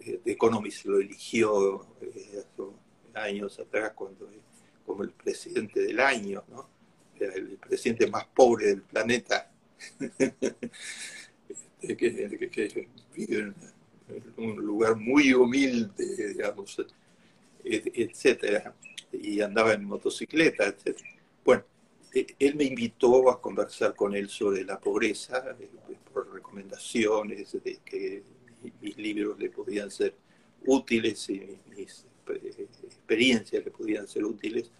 eh, 0.02 0.20
de 0.24 0.32
Economist 0.32 0.86
lo 0.86 1.00
eligió 1.00 1.86
eh, 2.02 2.40
hace 2.40 2.64
años 3.14 3.60
atrás 3.60 3.94
cuando 3.94 4.30
como 4.86 5.04
el 5.04 5.12
presidente 5.12 5.82
del 5.82 6.00
año, 6.00 6.44
¿no? 6.50 6.70
el 7.20 7.58
presidente 7.58 8.08
más 8.08 8.26
pobre 8.26 8.68
del 8.68 8.82
planeta, 8.84 9.52
este, 11.82 11.98
que, 11.98 12.88
vive 13.16 13.40
en 13.40 13.56
un 14.38 14.56
lugar 14.58 14.96
muy 14.96 15.34
humilde, 15.34 16.34
digamos, 16.34 16.78
etcétera, 17.64 18.74
y 19.12 19.42
andaba 19.42 19.74
en 19.74 19.84
motocicleta, 19.84 20.66
etcétera. 20.66 21.10
Bueno, 21.44 21.64
eh, 22.14 22.28
él 22.40 22.56
me 22.56 22.64
invitó 22.64 23.30
a 23.30 23.42
conversar 23.42 23.96
con 23.96 24.16
él 24.16 24.30
sobre 24.30 24.64
la 24.64 24.80
pobreza, 24.80 25.56
eh, 25.60 25.70
por 26.14 26.34
recomendaciones 26.34 27.52
de 27.64 27.80
que 27.84 28.24
mis 28.82 28.98
libros 28.98 29.38
le 29.40 29.50
podían 29.50 29.92
ser 29.92 30.16
útiles 30.66 31.30
y 31.30 31.58
mis 31.76 32.06
eh, 32.30 32.68
experiencias 32.84 33.64
le 33.64 33.72
podían 33.72 34.08
ser 34.08 34.26
útiles. 34.26 34.72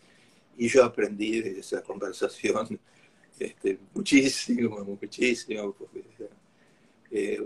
Y 0.58 0.68
yo 0.68 0.84
aprendí 0.84 1.42
de 1.42 1.60
esa 1.60 1.84
conversación 1.84 2.80
este, 3.40 3.80
muchísimo, 3.94 4.84
muchísimo, 4.84 5.74
porque 5.74 6.04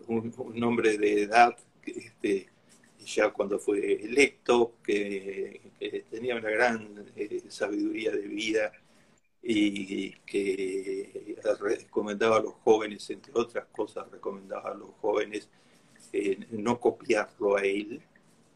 un, 0.07 0.63
hombre 0.63 0.97
de 0.97 1.23
edad, 1.23 1.55
este, 1.85 2.49
ya 3.05 3.30
cuando 3.30 3.59
fue 3.59 4.03
electo, 4.03 4.73
que, 4.84 5.61
tenía 6.09 6.35
una 6.35 6.49
gran 6.49 7.05
sabiduría 7.49 8.11
de 8.11 8.27
vida, 8.27 8.72
y 9.43 10.11
que 10.26 11.35
recomendaba 11.59 12.38
a 12.38 12.41
los 12.41 12.53
jóvenes, 12.63 13.09
entre 13.09 13.34
otras 13.35 13.65
cosas, 13.72 14.09
recomendaba 14.11 14.72
a 14.72 14.76
los 14.76 14.91
jóvenes 15.01 15.49
eh, 16.13 16.45
no 16.51 16.80
copiarlo 16.80 17.57
a 17.57 17.61
él, 17.61 18.01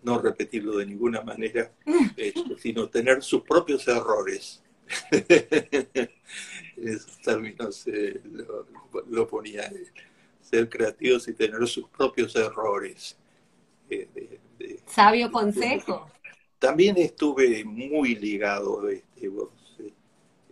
no 0.03 0.19
repetirlo 0.19 0.77
de 0.77 0.85
ninguna 0.85 1.21
manera, 1.21 1.71
este, 2.15 2.57
sino 2.59 2.89
tener 2.89 3.23
sus 3.23 3.41
propios 3.41 3.87
errores. 3.87 4.61
En 5.11 6.09
esos 6.75 7.21
términos 7.21 7.85
eh, 7.87 8.21
lo, 9.07 9.27
ponía 9.27 9.65
él. 9.67 9.87
Ser 10.41 10.69
creativos 10.69 11.27
y 11.27 11.33
tener 11.33 11.67
sus 11.67 11.89
propios 11.89 12.35
errores. 12.35 13.17
Eh, 13.89 14.39
Sabio 14.87 15.31
consejo. 15.31 16.09
También 16.59 16.97
estuve 16.97 17.63
muy 17.63 18.15
ligado, 18.15 18.87
este, 18.89 19.31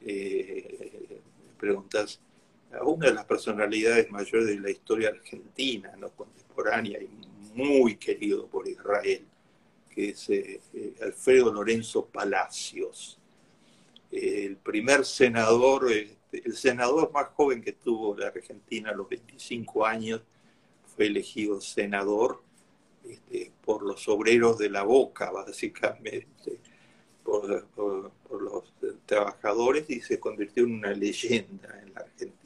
eh, 0.06 1.22
preguntas 1.58 2.20
a 2.72 2.84
una 2.84 3.08
de 3.08 3.14
las 3.14 3.26
personalidades 3.26 4.12
mayores 4.12 4.48
de 4.48 4.60
la 4.60 4.70
historia 4.70 5.10
argentina, 5.10 5.94
¿no? 5.98 6.10
contemporánea 6.12 7.00
y 7.02 7.10
muy 7.54 7.96
querido 7.96 8.48
por 8.48 8.68
Israel, 8.68 9.26
que 9.90 10.10
es 10.10 10.30
eh, 10.30 10.60
Alfredo 11.02 11.54
Lorenzo 11.54 12.06
Palacios, 12.06 13.20
el 14.14 14.58
primer 14.58 15.06
senador, 15.06 15.92
este, 15.92 16.44
el 16.46 16.56
senador 16.56 17.12
más 17.12 17.30
joven 17.30 17.62
que 17.62 17.74
tuvo 17.74 18.16
la 18.16 18.28
Argentina 18.28 18.92
a 18.92 18.96
los 18.96 19.10
25 19.10 19.86
años, 19.86 20.22
fue 20.96 21.08
elegido 21.08 21.60
senador 21.62 22.44
este, 23.04 23.52
por 23.66 23.84
los 23.84 24.08
obreros 24.08 24.58
de 24.58 24.70
la 24.70 24.84
boca, 24.84 25.32
básicamente 25.32 26.60
por, 27.24 28.12
los 28.42 28.74
trabajadores 29.06 29.90
y 29.90 30.02
se 30.02 30.20
convirtió 30.20 30.64
en 30.64 30.74
una 30.74 30.92
leyenda 30.92 31.82
en 31.82 31.94
la 31.94 32.02
Argentina. 32.02 32.40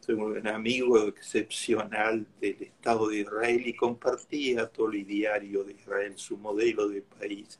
Soy 0.00 0.14
un 0.14 0.46
amigo 0.46 0.98
excepcional 1.08 2.26
del 2.40 2.62
Estado 2.62 3.08
de 3.08 3.20
Israel 3.20 3.66
y 3.66 3.74
compartía 3.74 4.68
todo 4.68 4.92
el 4.92 5.06
diario 5.06 5.64
de 5.64 5.72
Israel, 5.72 6.14
su 6.16 6.36
modelo 6.36 6.88
de 6.88 7.02
país 7.02 7.58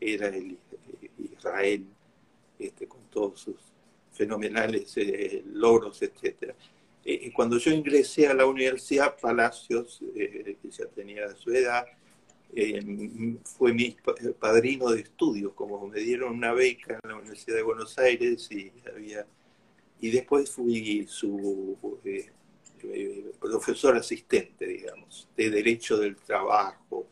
era 0.00 0.28
el 0.28 0.58
Israel, 1.18 1.86
este, 2.62 2.86
con 2.86 3.02
todos 3.10 3.40
sus 3.40 3.56
fenomenales 4.12 4.96
eh, 4.96 5.42
logros, 5.46 6.02
etc. 6.02 6.54
Eh, 7.04 7.32
cuando 7.32 7.58
yo 7.58 7.72
ingresé 7.72 8.28
a 8.28 8.34
la 8.34 8.46
Universidad 8.46 9.16
Palacios, 9.18 10.00
eh, 10.14 10.56
que 10.62 10.70
ya 10.70 10.86
tenía 10.86 11.34
su 11.34 11.50
edad, 11.50 11.84
eh, 12.54 12.80
fue 13.44 13.72
mi 13.72 13.96
padrino 14.38 14.90
de 14.90 15.00
estudios, 15.00 15.52
como 15.54 15.86
me 15.88 15.98
dieron 16.00 16.34
una 16.34 16.52
beca 16.52 17.00
en 17.02 17.10
la 17.10 17.16
Universidad 17.16 17.56
de 17.56 17.62
Buenos 17.62 17.98
Aires 17.98 18.48
y 18.52 18.70
había 18.94 19.26
y 20.00 20.10
después 20.10 20.50
fui 20.50 21.06
su 21.06 21.78
profesor 23.38 23.96
asistente, 23.96 24.66
digamos, 24.66 25.28
de 25.36 25.48
derecho 25.48 25.96
del 25.96 26.16
trabajo, 26.16 27.06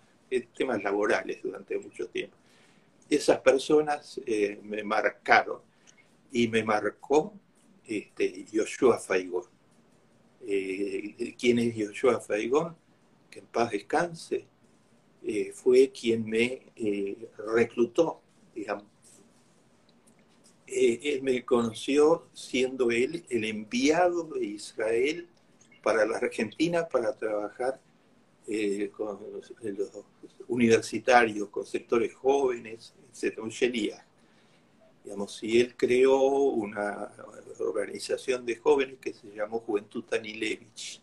temas 0.57 0.83
laborales 0.83 1.41
durante 1.41 1.79
mucho 1.79 2.09
tiempo. 2.09 2.37
Esas 3.11 3.41
personas 3.41 4.21
me 4.63 4.85
marcaron 4.85 5.61
y 6.31 6.47
me 6.49 6.63
marcó 6.63 7.35
este, 7.85 8.45
Yoshua 8.53 8.99
Faigón. 8.99 9.45
¿Quién 10.39 11.59
es 11.59 11.75
Yoshua 11.75 12.21
Faigón? 12.21 12.77
Que 13.29 13.41
en 13.41 13.47
paz 13.47 13.73
descanse 13.73 14.47
eh, 15.23 15.53
fue 15.55 15.91
quien 15.91 16.25
me 16.25 16.73
eh, 16.77 17.29
reclutó, 17.55 18.23
digamos. 18.55 18.87
Eh, 20.67 21.01
él 21.03 21.23
me 21.23 21.45
conoció 21.45 22.29
siendo 22.33 22.91
él 22.91 23.27
el 23.29 23.45
enviado 23.45 24.25
de 24.25 24.47
Israel 24.47 25.29
para 25.83 26.07
la 26.07 26.17
Argentina 26.17 26.89
para 26.89 27.15
trabajar 27.15 27.81
con 28.91 29.19
los, 29.33 29.53
universitarios, 30.49 31.49
con 31.49 31.65
sectores 31.65 32.15
jóvenes, 32.15 32.95
etc. 33.13 33.39
Un 33.39 33.53
Digamos, 35.05 35.43
y 35.43 35.61
él 35.61 35.75
creó 35.77 36.21
una 36.21 37.11
organización 37.59 38.45
de 38.45 38.57
jóvenes 38.57 38.99
que 39.01 39.15
se 39.15 39.29
llamó 39.29 39.61
Juventud 39.61 40.05
Anilevich, 40.13 41.01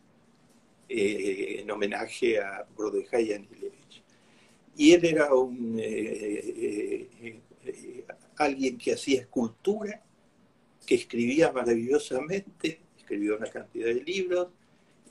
en 0.89 1.69
homenaje 1.69 2.39
a 2.39 2.65
Brodejay 2.75 3.33
Anilevich. 3.33 4.03
Y 4.75 4.93
él 4.93 5.05
era 5.05 5.33
un, 5.33 5.79
eh, 5.79 7.09
eh, 7.21 7.39
eh, 7.65 8.05
alguien 8.37 8.77
que 8.77 8.93
hacía 8.93 9.21
escultura, 9.21 10.03
que 10.85 10.95
escribía 10.95 11.51
maravillosamente, 11.51 12.79
escribió 12.97 13.37
una 13.37 13.49
cantidad 13.49 13.87
de 13.87 14.03
libros 14.03 14.49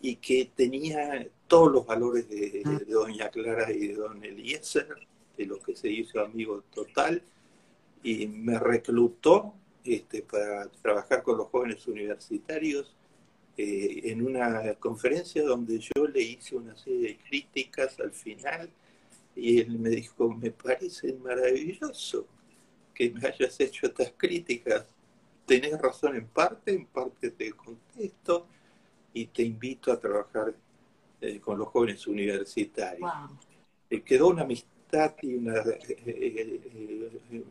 y 0.00 0.16
que 0.16 0.50
tenía 0.54 1.26
todos 1.46 1.72
los 1.72 1.86
valores 1.86 2.28
de, 2.28 2.62
doña 2.88 3.30
Clara 3.30 3.70
y 3.70 3.88
de 3.88 3.94
don 3.94 4.22
Eliezer, 4.22 4.88
de 5.36 5.46
lo 5.46 5.60
que 5.60 5.76
se 5.76 5.88
hizo 5.88 6.20
amigo 6.20 6.64
total, 6.74 7.22
y 8.02 8.26
me 8.26 8.58
reclutó 8.58 9.54
este, 9.84 10.22
para 10.22 10.68
trabajar 10.82 11.22
con 11.22 11.38
los 11.38 11.48
jóvenes 11.48 11.86
universitarios 11.86 12.96
en 13.58 14.26
una 14.26 14.74
conferencia 14.74 15.42
donde 15.42 15.78
yo 15.78 16.06
le 16.06 16.20
hice 16.20 16.56
una 16.56 16.76
serie 16.76 17.08
de 17.08 17.18
críticas 17.18 17.98
al 18.00 18.12
final 18.12 18.70
y 19.34 19.60
él 19.60 19.78
me 19.78 19.90
dijo, 19.90 20.32
me 20.34 20.50
parece 20.50 21.12
maravilloso 21.14 22.26
que 22.94 23.10
me 23.10 23.28
hayas 23.28 23.60
hecho 23.60 23.86
estas 23.86 24.12
críticas. 24.16 24.86
Tenés 25.44 25.78
razón 25.78 26.16
en 26.16 26.26
parte, 26.26 26.72
en 26.72 26.86
parte 26.86 27.30
te 27.30 27.52
contesto 27.52 28.46
y 29.12 29.26
te 29.26 29.42
invito 29.42 29.92
a 29.92 30.00
trabajar 30.00 30.54
eh, 31.20 31.40
con 31.40 31.58
los 31.58 31.68
jóvenes 31.68 32.06
universitarios. 32.06 33.10
quedó 34.04 34.28
una 34.28 34.42
amistad 34.42 35.14
y 35.22 35.34
una, 35.34 35.62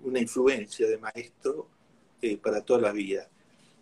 una 0.04 0.20
influencia 0.20 0.88
de 0.88 0.98
maestro 0.98 1.68
para 2.42 2.62
toda 2.62 2.82
la 2.82 2.92
vida. 2.92 3.30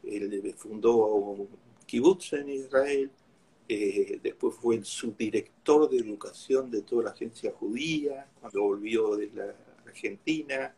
Él 0.03 0.53
fundó 0.57 1.47
Kibbutz 1.85 2.33
en 2.33 2.49
Israel, 2.49 3.11
después 3.67 4.55
fue 4.55 4.75
el 4.75 4.85
subdirector 4.85 5.89
de 5.89 5.97
educación 5.97 6.69
de 6.69 6.81
toda 6.81 7.03
la 7.03 7.09
agencia 7.11 7.51
judía, 7.51 8.27
cuando 8.41 8.63
volvió 8.63 9.15
de 9.15 9.31
la 9.33 9.55
Argentina. 9.85 10.75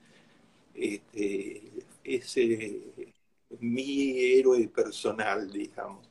Este, 0.75 1.71
ese 2.03 3.15
mi 3.59 4.19
héroe 4.19 4.67
personal, 4.67 5.49
digamos. 5.51 6.09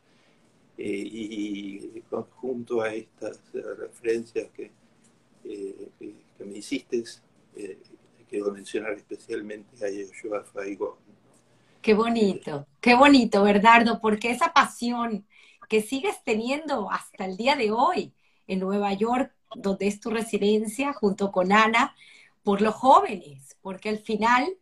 Eh, 0.77 1.09
y 1.13 2.03
junto 2.31 2.83
a 2.83 2.93
estas 2.93 3.41
referencias 3.53 4.51
que, 4.51 4.73
eh, 5.45 5.89
que, 5.99 6.45
me 6.45 6.59
hiciste, 6.59 7.05
eh, 7.57 7.79
quiero 8.29 8.51
mencionar 8.53 8.93
especialmente 8.93 9.85
a 9.85 9.91
Yoshua 9.91 10.45
Faigo. 10.45 10.99
Qué 11.81 11.95
bonito, 11.95 12.67
qué 12.81 12.95
bonito, 12.95 13.45
Bernardo, 13.45 14.01
porque 14.01 14.31
esa 14.31 14.53
pasión 14.53 15.27
que 15.69 15.81
sigues 15.81 16.17
teniendo 16.25 16.91
hasta 16.91 17.25
el 17.25 17.37
día 17.37 17.57
de 17.57 17.71
hoy 17.71 18.13
en 18.47 18.59
Nueva 18.59 18.93
York, 18.95 19.33
donde 19.55 19.87
es 19.87 20.01
tu 20.01 20.11
residencia, 20.11 20.93
junto 20.93 21.31
con 21.31 21.53
Ana, 21.53 21.95
por 22.43 22.61
los 22.61 22.75
jóvenes, 22.75 23.57
porque 23.63 23.91
al 23.91 23.99
final 23.99 24.57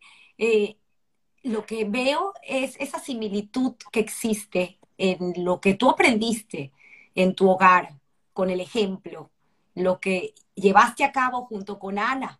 lo 1.43 1.65
que 1.65 1.85
veo 1.85 2.33
es 2.43 2.75
esa 2.79 2.99
similitud 2.99 3.73
que 3.91 3.99
existe 3.99 4.79
en 4.97 5.33
lo 5.43 5.59
que 5.59 5.73
tú 5.73 5.89
aprendiste 5.89 6.71
en 7.15 7.35
tu 7.35 7.49
hogar 7.49 7.99
con 8.33 8.49
el 8.49 8.59
ejemplo, 8.59 9.31
lo 9.75 9.99
que 9.99 10.33
llevaste 10.55 11.03
a 11.03 11.11
cabo 11.11 11.45
junto 11.45 11.79
con 11.79 11.99
Ana, 11.99 12.39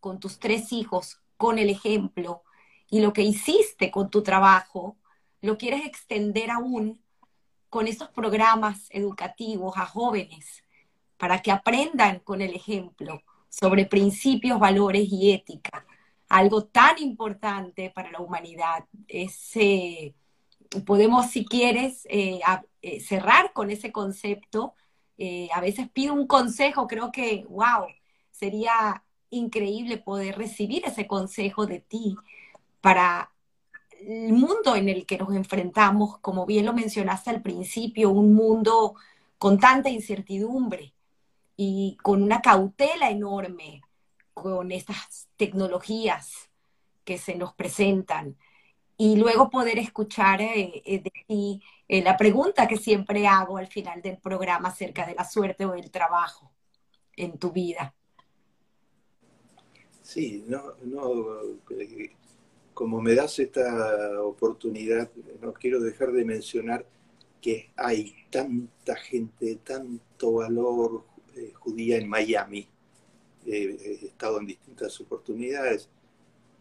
con 0.00 0.20
tus 0.20 0.38
tres 0.38 0.72
hijos, 0.72 1.20
con 1.36 1.58
el 1.58 1.70
ejemplo, 1.70 2.42
y 2.90 3.00
lo 3.00 3.12
que 3.12 3.22
hiciste 3.22 3.90
con 3.90 4.10
tu 4.10 4.22
trabajo, 4.22 4.96
lo 5.40 5.58
quieres 5.58 5.84
extender 5.84 6.50
aún 6.50 7.00
con 7.68 7.86
estos 7.86 8.08
programas 8.08 8.86
educativos 8.90 9.76
a 9.76 9.86
jóvenes 9.86 10.64
para 11.16 11.42
que 11.42 11.52
aprendan 11.52 12.20
con 12.20 12.40
el 12.40 12.54
ejemplo 12.54 13.22
sobre 13.48 13.86
principios, 13.86 14.58
valores 14.58 15.08
y 15.10 15.32
ética 15.32 15.86
algo 16.28 16.64
tan 16.64 16.98
importante 16.98 17.90
para 17.90 18.10
la 18.10 18.20
humanidad. 18.20 18.84
Ese, 19.06 20.14
podemos, 20.84 21.30
si 21.30 21.44
quieres, 21.44 22.06
eh, 22.10 22.40
eh, 22.82 23.00
cerrar 23.00 23.52
con 23.52 23.70
ese 23.70 23.92
concepto. 23.92 24.74
Eh, 25.16 25.48
a 25.52 25.60
veces 25.60 25.88
pido 25.90 26.14
un 26.14 26.26
consejo, 26.26 26.86
creo 26.86 27.10
que, 27.12 27.44
wow, 27.48 27.86
sería 28.30 29.04
increíble 29.30 29.98
poder 29.98 30.38
recibir 30.38 30.84
ese 30.86 31.06
consejo 31.06 31.66
de 31.66 31.80
ti 31.80 32.16
para 32.80 33.32
el 34.00 34.32
mundo 34.32 34.76
en 34.76 34.88
el 34.88 35.06
que 35.06 35.18
nos 35.18 35.34
enfrentamos, 35.34 36.18
como 36.20 36.46
bien 36.46 36.64
lo 36.66 36.72
mencionaste 36.72 37.30
al 37.30 37.42
principio, 37.42 38.10
un 38.10 38.34
mundo 38.34 38.94
con 39.38 39.58
tanta 39.58 39.90
incertidumbre 39.90 40.94
y 41.56 41.96
con 42.02 42.22
una 42.22 42.40
cautela 42.40 43.10
enorme 43.10 43.82
con 44.34 44.70
estas 44.70 45.28
tecnologías 45.36 46.48
que 47.04 47.18
se 47.18 47.34
nos 47.34 47.54
presentan 47.54 48.36
y 49.00 49.14
luego 49.14 49.48
poder 49.48 49.78
escuchar 49.78 50.42
eh, 50.42 50.82
eh, 50.84 51.00
de 51.00 51.12
ti 51.26 51.62
eh, 51.86 52.02
la 52.02 52.16
pregunta 52.16 52.66
que 52.66 52.76
siempre 52.76 53.28
hago 53.28 53.56
al 53.56 53.68
final 53.68 54.02
del 54.02 54.18
programa 54.18 54.70
acerca 54.70 55.06
de 55.06 55.14
la 55.14 55.24
suerte 55.24 55.64
o 55.64 55.74
el 55.74 55.88
trabajo 55.90 56.50
en 57.16 57.38
tu 57.38 57.52
vida. 57.52 57.94
Sí, 60.02 60.44
no, 60.48 60.62
no, 60.82 61.26
como 62.74 63.00
me 63.00 63.14
das 63.14 63.38
esta 63.38 64.20
oportunidad, 64.22 65.10
no 65.40 65.52
quiero 65.52 65.80
dejar 65.80 66.10
de 66.10 66.24
mencionar 66.24 66.84
que 67.40 67.70
hay 67.76 68.16
tanta 68.30 68.96
gente, 68.96 69.56
tanto 69.56 70.32
valor 70.32 71.04
judía 71.54 71.98
en 71.98 72.08
Miami, 72.08 72.68
he 73.46 74.06
estado 74.06 74.40
en 74.40 74.46
distintas 74.46 75.00
oportunidades. 75.00 75.88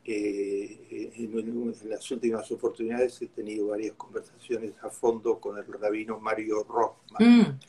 Eh, 0.10 1.12
en, 1.18 1.76
las 1.90 2.10
últimas 2.12 2.50
oportunidades 2.50 3.22
he 3.22 3.28
tenido 3.28 3.68
varias 3.68 3.94
conversaciones 3.98 4.72
a 4.82 4.90
fondo 4.90 5.38
con 5.38 5.58
el 5.58 5.66
rabino 5.66 6.18
Mario 6.18 6.64
Rothman, 6.64 7.42
mm. 7.42 7.60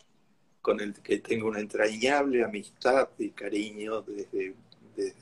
con 0.63 0.79
el 0.79 0.95
que 0.95 1.19
tengo 1.19 1.49
una 1.49 1.59
entrañable 1.59 2.45
amistad 2.45 3.09
y 3.19 3.31
cariño 3.31 4.03
desde, 4.03 4.55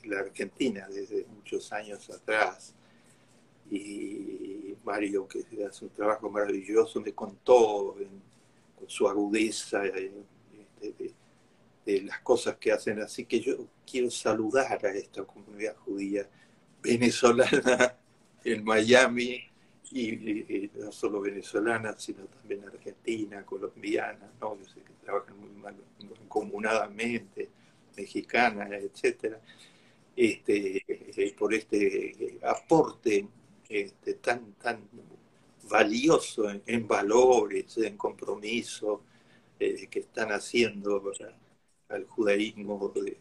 la 0.05 0.21
Argentina, 0.21 0.87
desde 0.91 1.25
muchos 1.35 1.73
años 1.73 2.11
atrás. 2.11 2.75
Y 3.71 4.75
Mario, 4.85 5.27
que 5.27 5.43
hace 5.65 5.87
un 5.87 5.93
trabajo 5.93 6.29
maravilloso, 6.29 7.01
me 7.01 7.15
contó 7.15 7.97
con 8.75 8.91
su 8.91 9.09
agudeza. 9.09 9.87
Eh, 9.87 10.13
las 12.03 12.21
cosas 12.21 12.57
que 12.57 12.73
hacen. 12.73 13.01
Así 13.01 13.25
que 13.25 13.41
yo 13.41 13.57
quiero 13.91 14.11
saludar 14.11 14.85
a 14.85 14.91
esta 14.91 15.25
comunidad 15.25 15.77
judía 15.77 16.29
venezolana 16.87 17.97
en 18.45 18.65
Miami, 18.65 19.43
y, 19.93 20.71
no 20.75 20.91
solo 20.93 21.21
venezolana, 21.21 21.95
sino 21.99 22.25
también 22.25 22.65
argentina, 22.65 23.45
colombiana, 23.45 24.31
¿no? 24.41 24.59
Sé 24.65 24.81
que 24.81 24.93
trabajan 25.05 25.39
muy 25.39 25.51
mal, 25.51 25.77
comunadamente, 26.29 27.49
mexicana, 27.97 28.69
etcétera, 28.77 29.41
este, 30.15 30.83
eh, 30.87 31.35
por 31.39 31.55
este 31.55 32.39
aporte 32.43 33.27
este, 33.69 34.15
tan, 34.15 34.53
tan 34.55 34.89
valioso 35.69 36.51
en, 36.67 36.87
valores, 36.87 37.77
en 37.79 37.97
compromiso 37.97 39.03
eh, 39.59 39.87
que 39.91 40.01
están 40.01 40.31
haciendo 40.33 41.03
al 41.89 42.05
judaísmo 42.07 42.93
de, 42.95 43.17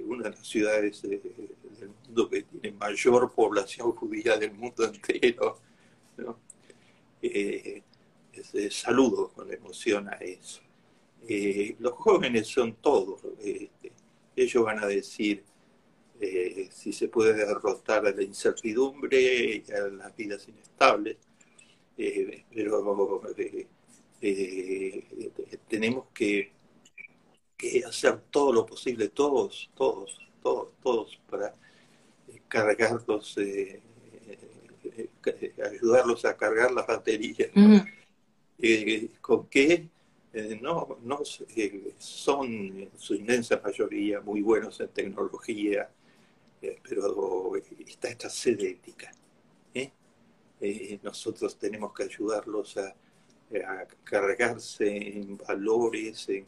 una 0.00 0.24
de 0.24 0.30
las 0.30 0.46
ciudades 0.46 1.02
del 1.02 1.20
mundo 2.04 2.30
que 2.30 2.42
tiene 2.42 2.76
mayor 2.76 3.32
población 3.32 3.92
judía 3.92 4.36
del 4.36 4.52
mundo 4.52 4.84
entero. 4.92 5.58
Eh, 7.22 7.82
saludo 8.70 9.28
con 9.28 9.52
emoción 9.52 10.08
a 10.08 10.12
eso. 10.12 10.60
Eh, 11.28 11.74
los 11.80 11.94
jóvenes 11.94 12.46
son 12.46 12.74
todos. 12.74 13.20
Este, 13.40 13.92
ellos 14.36 14.64
van 14.64 14.78
a 14.78 14.86
decir 14.86 15.42
eh, 16.20 16.68
si 16.70 16.92
se 16.92 17.08
puede 17.08 17.34
derrotar 17.34 18.06
a 18.06 18.12
la 18.12 18.22
incertidumbre 18.22 19.64
y 19.66 19.72
a 19.72 19.88
las 19.88 20.14
vidas 20.14 20.46
inestables, 20.48 21.16
pero 21.96 23.22
tenemos 25.68 26.06
que 26.14 26.55
que 27.56 27.84
hacer 27.84 28.20
todo 28.30 28.52
lo 28.52 28.66
posible, 28.66 29.08
todos, 29.08 29.70
todos, 29.74 30.18
todos, 30.42 30.68
todos, 30.82 31.18
para 31.28 31.54
eh, 32.28 32.40
cargarlos, 32.48 33.36
eh, 33.38 33.80
eh, 34.84 35.54
ayudarlos 35.64 36.24
a 36.24 36.36
cargar 36.36 36.72
las 36.72 36.86
baterías. 36.86 37.50
con 39.20 39.46
que 39.48 39.88
no, 40.60 40.98
no 41.02 41.20
son 41.98 42.46
en 42.46 42.90
su 42.98 43.14
inmensa 43.14 43.60
mayoría 43.64 44.20
muy 44.20 44.42
buenos 44.42 44.78
en 44.80 44.88
tecnología, 44.88 45.90
pero 46.82 47.56
está 47.56 48.08
esta 48.08 48.28
sed 48.28 48.60
ética. 48.60 49.10
nosotros 51.02 51.56
tenemos 51.56 51.94
que 51.94 52.02
ayudarlos 52.04 52.76
a, 52.76 52.94
a 53.66 53.86
cargarse 54.04 55.18
en 55.18 55.38
valores, 55.38 56.28
en 56.28 56.46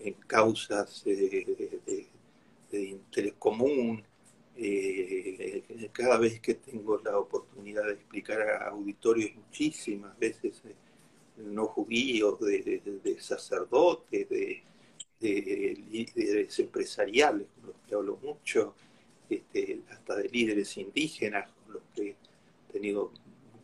en 0.00 0.14
causas 0.26 1.04
de, 1.04 2.08
interés 2.72 3.34
común. 3.38 4.02
Eh, 4.56 5.90
cada 5.92 6.18
vez 6.18 6.40
que 6.40 6.54
tengo 6.54 6.98
la 6.98 7.18
oportunidad 7.18 7.86
de 7.86 7.92
explicar 7.94 8.42
a 8.42 8.68
auditorios 8.68 9.34
muchísimas 9.34 10.18
veces 10.18 10.60
eh, 10.66 10.74
no 11.38 11.66
judíos, 11.66 12.38
de, 12.40 13.16
sacerdotes, 13.20 14.28
de, 14.28 14.62
líderes 15.20 16.58
empresariales 16.58 17.46
con 17.54 17.66
los 17.68 17.76
que 17.86 17.94
hablo 17.94 18.18
mucho, 18.22 18.74
este, 19.28 19.80
hasta 19.90 20.16
de 20.16 20.28
líderes 20.28 20.76
indígenas 20.76 21.50
con 21.50 21.74
los 21.74 21.82
que 21.94 22.10
he 22.10 22.72
tenido 22.72 23.12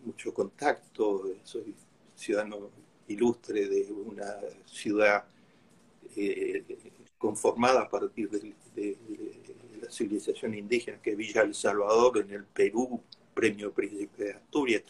mucho 0.04 0.32
contacto. 0.32 1.30
Soy 1.44 1.74
ciudadano 2.14 2.70
ilustre 3.08 3.68
de 3.68 3.92
una 3.92 4.36
ciudad 4.64 5.24
eh, 6.16 6.64
conformada 7.18 7.82
a 7.82 7.88
partir 7.88 8.30
de, 8.30 8.54
la 9.80 9.90
civilización 9.90 10.54
indígena 10.54 11.00
que 11.00 11.14
Villa 11.14 11.42
El 11.42 11.54
Salvador 11.54 12.18
en 12.18 12.30
el 12.30 12.44
Perú, 12.44 13.00
Premio 13.34 13.72
Príncipe 13.72 14.24
de 14.24 14.32
Asturias. 14.32 14.82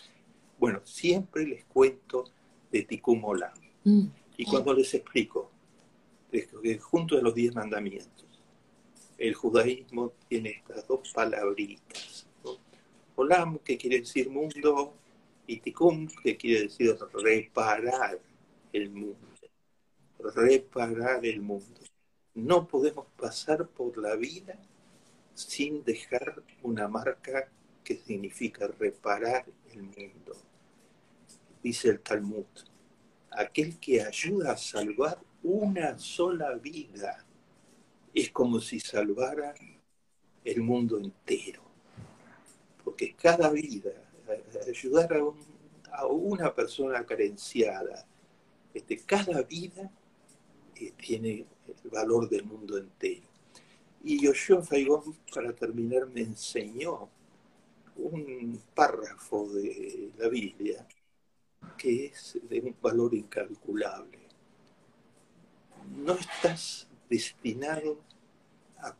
Bueno, 0.59 0.81
siempre 0.85 1.47
les 1.47 1.65
cuento 1.65 2.25
de 2.71 2.83
Ticumolán. 2.83 3.53
Mm. 3.85 4.07
Y 4.37 4.45
cuando 4.45 4.73
les 4.75 4.93
explico 4.95 5.51
junto 6.81 7.17
a 7.17 7.23
los 7.23 7.35
diez 7.35 7.55
mandamientos, 7.55 8.27
el 9.19 9.35
judaísmo 9.35 10.13
tiene 10.29 10.51
estas 10.51 10.87
dos 10.87 11.13
palabritas. 11.13 12.27
Olam, 13.17 13.59
que 13.59 13.79
quiere 13.79 14.01
decir 14.01 14.29
mundo, 14.29 14.95
y 15.47 15.61
tikkun, 15.61 16.09
que 16.23 16.37
quiere 16.37 16.63
decir 16.65 16.95
reparar 17.15 18.21
el 18.73 18.91
mundo. 18.91 19.17
Reparar 20.19 21.25
el 21.25 21.41
mundo. 21.41 21.81
No 22.35 22.67
podemos 22.67 23.07
pasar 23.17 23.67
por 23.69 23.97
la 23.99 24.17
vida 24.17 24.59
sin 25.35 25.85
dejar 25.85 26.43
una 26.63 26.89
marca 26.89 27.49
que 27.85 27.97
significa 27.97 28.67
reparar 28.67 29.45
el 29.73 29.83
mundo. 29.83 30.35
Dice 31.63 31.89
el 31.91 32.01
Talmud, 32.01 32.47
aquel 33.31 33.79
que 33.79 34.03
ayuda 34.03 34.53
a 34.53 34.57
salvar 34.57 35.21
una 35.43 35.99
sola 35.99 36.55
vida 36.55 37.25
es 38.15 38.31
como 38.31 38.61
si 38.61 38.81
salvara 38.81 39.55
el 40.45 40.63
mundo 40.63 40.99
entero. 40.99 41.63
Porque 42.83 43.15
cada 43.15 43.51
vida, 43.51 43.91
ayudar 44.67 45.23
a, 45.93 46.07
una 46.07 46.55
persona 46.55 47.05
carenciada, 47.05 48.07
este, 48.73 48.99
cada 48.99 49.43
vida 49.43 49.83
eh, 49.83 50.06
tiene 50.97 51.47
el 51.83 51.91
valor 51.91 52.29
del 52.29 52.45
mundo 52.45 52.77
entero. 52.79 53.27
Y 54.03 54.23
Yoshua 54.23 54.63
Faigón, 54.63 55.17
para 55.35 55.53
terminar, 55.53 56.07
me 56.07 56.21
enseñó 56.21 57.09
un 57.97 58.61
párrafo 58.75 59.49
de 59.49 60.13
la 60.19 60.29
Biblia 60.29 60.87
que 61.77 62.07
es 62.07 62.39
de 62.49 62.61
un 62.61 62.77
valor 62.81 63.15
incalculable. 63.15 64.19
No 65.97 66.15
estás 66.15 66.87
destinado 67.09 67.99
a 68.79 68.95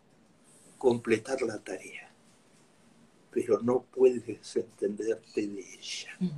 completar 0.79 1.43
la 1.43 1.59
tarea, 1.59 2.11
pero 3.31 3.61
no 3.61 3.83
puedes 3.83 4.57
entenderte 4.57 5.47
de 5.47 5.61
ella. 5.61 6.17
Mm. 6.21 6.31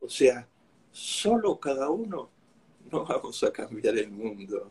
O 0.00 0.08
sea, 0.08 0.46
solo 0.90 1.58
cada 1.58 1.90
uno 1.90 2.30
no 2.90 3.04
vamos 3.04 3.42
a 3.42 3.52
cambiar 3.52 3.96
el 3.98 4.10
mundo. 4.10 4.70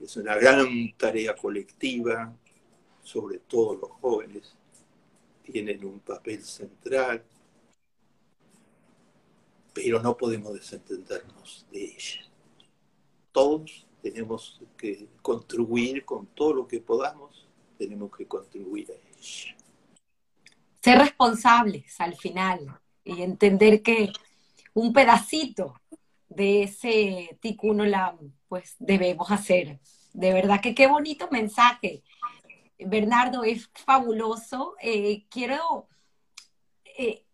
Es 0.00 0.16
una 0.16 0.34
gran 0.36 0.92
tarea 0.96 1.34
colectiva, 1.34 2.32
sobre 3.02 3.38
todo 3.38 3.74
los 3.74 3.90
jóvenes 4.00 4.56
tienen 5.42 5.84
un 5.84 6.00
papel 6.00 6.42
central, 6.42 7.24
pero 9.72 10.00
no 10.00 10.16
podemos 10.16 10.54
desentendernos 10.54 11.66
de 11.70 11.84
ella. 11.84 12.20
Todos 13.32 13.86
tenemos 14.02 14.60
que 14.76 15.08
contribuir 15.22 16.04
con 16.04 16.26
todo 16.26 16.54
lo 16.54 16.68
que 16.68 16.80
podamos, 16.80 17.46
tenemos 17.78 18.14
que 18.16 18.26
contribuir 18.26 18.90
a 18.90 19.18
ella. 19.18 19.56
Ser 20.82 20.98
responsables 20.98 22.00
al 22.00 22.16
final 22.16 22.80
y 23.04 23.22
entender 23.22 23.82
que 23.82 24.12
un 24.74 24.92
pedacito 24.92 25.74
de 26.30 26.62
ese 26.62 27.38
ticuno 27.40 27.84
la 27.84 28.16
pues 28.48 28.76
debemos 28.78 29.30
hacer. 29.30 29.78
De 30.14 30.32
verdad 30.32 30.60
que 30.60 30.74
qué 30.74 30.86
bonito 30.86 31.28
mensaje. 31.30 32.02
Bernardo, 32.78 33.44
es 33.44 33.70
fabuloso. 33.74 34.74
Eh, 34.80 35.26
quiero 35.28 35.86
eh, 36.96 37.24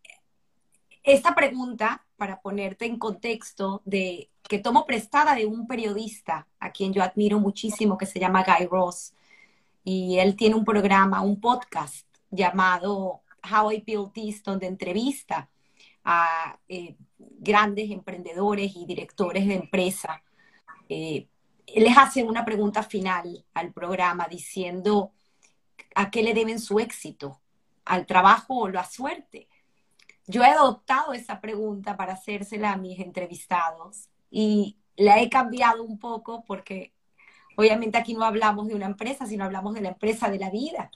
esta 1.04 1.34
pregunta 1.34 2.04
para 2.16 2.40
ponerte 2.40 2.86
en 2.86 2.98
contexto 2.98 3.82
de 3.84 4.30
que 4.42 4.58
tomo 4.58 4.86
prestada 4.86 5.34
de 5.34 5.46
un 5.46 5.66
periodista 5.66 6.48
a 6.58 6.72
quien 6.72 6.92
yo 6.92 7.02
admiro 7.02 7.38
muchísimo 7.38 7.96
que 7.96 8.06
se 8.06 8.18
llama 8.18 8.44
Guy 8.44 8.66
Ross 8.66 9.12
y 9.84 10.18
él 10.18 10.36
tiene 10.36 10.56
un 10.56 10.64
programa, 10.64 11.20
un 11.20 11.40
podcast 11.40 12.06
llamado 12.30 13.22
How 13.42 13.72
I 13.72 13.84
Built 13.86 14.12
This 14.12 14.42
donde 14.42 14.66
entrevista 14.66 15.48
a 16.04 16.58
eh, 16.68 16.96
grandes 17.18 17.90
emprendedores 17.90 18.76
y 18.76 18.86
directores 18.86 19.46
de 19.46 19.54
empresa. 19.54 20.22
Eh, 20.88 21.28
les 21.74 21.96
hace 21.96 22.22
una 22.22 22.44
pregunta 22.44 22.82
final 22.82 23.44
al 23.54 23.72
programa 23.72 24.28
diciendo 24.28 25.12
a 25.94 26.10
qué 26.10 26.22
le 26.22 26.34
deben 26.34 26.60
su 26.60 26.78
éxito, 26.78 27.40
al 27.84 28.06
trabajo 28.06 28.56
o 28.56 28.68
la 28.68 28.84
suerte. 28.84 29.48
Yo 30.26 30.42
he 30.42 30.48
adoptado 30.48 31.12
esa 31.12 31.40
pregunta 31.40 31.96
para 31.96 32.14
hacérsela 32.14 32.72
a 32.72 32.76
mis 32.76 32.98
entrevistados 33.00 34.08
y 34.30 34.78
la 34.96 35.20
he 35.20 35.30
cambiado 35.30 35.82
un 35.84 35.98
poco 35.98 36.44
porque 36.44 36.92
obviamente 37.56 37.98
aquí 37.98 38.14
no 38.14 38.24
hablamos 38.24 38.68
de 38.68 38.74
una 38.74 38.86
empresa, 38.86 39.26
sino 39.26 39.44
hablamos 39.44 39.74
de 39.74 39.80
la 39.80 39.88
empresa 39.88 40.28
de 40.30 40.38
la 40.38 40.50
vida. 40.50 40.90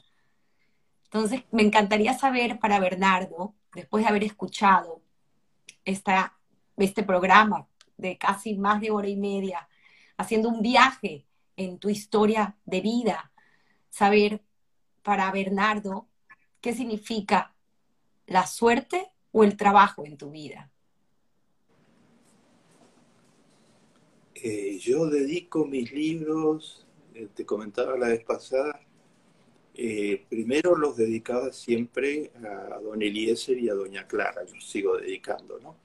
Entonces, 1.05 1.43
me 1.51 1.63
encantaría 1.63 2.17
saber 2.17 2.59
para 2.61 2.79
Bernardo, 2.79 3.55
después 3.75 4.05
de 4.05 4.11
haber 4.11 4.25
escuchado 4.25 5.03
esta, 5.85 6.39
este 6.77 7.03
programa 7.03 7.67
de 7.97 8.19
casi 8.19 8.57
más 8.57 8.81
de 8.81 8.91
hora 8.91 9.09
y 9.09 9.17
media, 9.17 9.69
haciendo 10.17 10.49
un 10.49 10.63
viaje 10.63 11.27
en 11.57 11.79
tu 11.79 11.89
historia 11.91 12.57
de 12.65 12.81
vida, 12.81 13.33
saber 13.91 14.43
para 15.03 15.31
Bernardo 15.31 16.09
qué 16.61 16.75
significa 16.75 17.55
la 18.27 18.47
suerte 18.47 19.11
o 19.33 19.45
el 19.45 19.57
trabajo 19.57 20.05
en 20.05 20.17
tu 20.17 20.31
vida? 20.31 20.71
Eh, 24.35 24.79
yo 24.79 25.07
dedico 25.07 25.67
mis 25.67 25.93
libros, 25.93 26.87
eh, 27.15 27.29
te 27.35 27.45
comentaba 27.45 27.99
la 27.99 28.09
vez 28.09 28.25
pasada, 28.25 28.81
eh, 29.75 30.25
primero 30.29 30.77
los 30.77 30.97
dedicaba 30.97 31.53
siempre 31.53 32.33
a 32.45 32.79
don 32.81 33.01
Eliezer 33.03 33.59
y 33.59 33.69
a 33.69 33.75
doña 33.75 34.07
Clara, 34.07 34.43
los 34.43 34.69
sigo 34.69 34.97
dedicando, 34.97 35.59
¿no? 35.61 35.77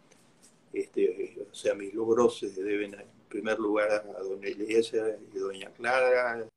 Este, 0.73 1.47
o 1.49 1.55
sea, 1.55 1.73
mis 1.75 1.93
logros 1.93 2.39
se 2.39 2.49
deben 2.49 2.93
en 2.95 3.07
primer 3.29 3.59
lugar 3.59 3.91
a 3.91 4.21
don 4.21 4.43
Eliezer 4.43 5.19
y 5.33 5.37
doña 5.37 5.71
Clara, 5.71 6.47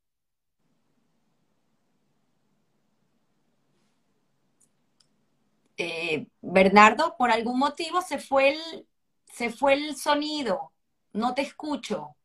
Eh, 5.81 6.27
Bernardo, 6.41 7.15
por 7.17 7.31
algún 7.31 7.59
motivo 7.59 8.03
se 8.03 8.19
fue 8.19 8.49
el, 8.51 8.89
se 9.33 9.51
fue 9.51 9.75
el 9.75 9.97
sonido. 9.97 10.73
No 11.13 11.35
te 11.35 11.43
escucho. 11.43 12.17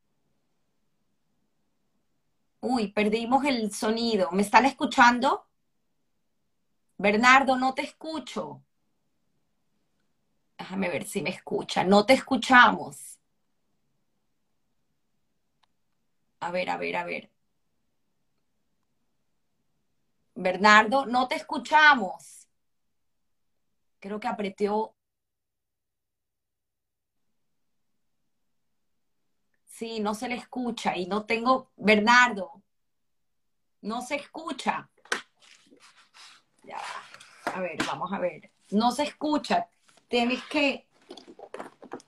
Uy, 2.64 2.92
perdimos 2.92 3.44
el 3.46 3.72
sonido. 3.74 4.32
¿Me 4.32 4.42
están 4.42 4.66
escuchando? 4.66 5.46
Bernardo, 6.98 7.58
no 7.58 7.74
te 7.74 7.84
escucho. 7.84 8.64
Déjame 10.58 10.90
ver 10.90 11.06
si 11.06 11.22
me 11.22 11.30
escucha. 11.30 11.84
No 11.84 12.06
te 12.06 12.14
escuchamos. 12.14 13.20
A 16.40 16.52
ver, 16.52 16.70
a 16.70 16.78
ver, 16.78 16.96
a 16.96 17.04
ver. 17.04 17.30
Bernardo, 20.36 21.06
no 21.06 21.28
te 21.28 21.36
escuchamos 21.36 22.44
creo 24.04 24.20
que 24.20 24.28
apretó. 24.28 24.96
No 30.00 30.14
se 30.14 30.28
le 30.28 30.36
escucha 30.36 30.96
y 30.98 31.06
no 31.08 31.26
tengo, 31.26 31.72
Bernardo, 31.76 32.62
no 33.82 34.02
se 34.02 34.16
escucha. 34.16 34.90
A 37.46 37.60
ver, 37.60 37.78
vamos 37.86 38.12
a 38.12 38.20
ver. 38.20 38.52
No 38.72 38.92
se 38.92 39.04
escucha. 39.04 39.68
Tienes 40.08 40.44
que. 40.46 40.88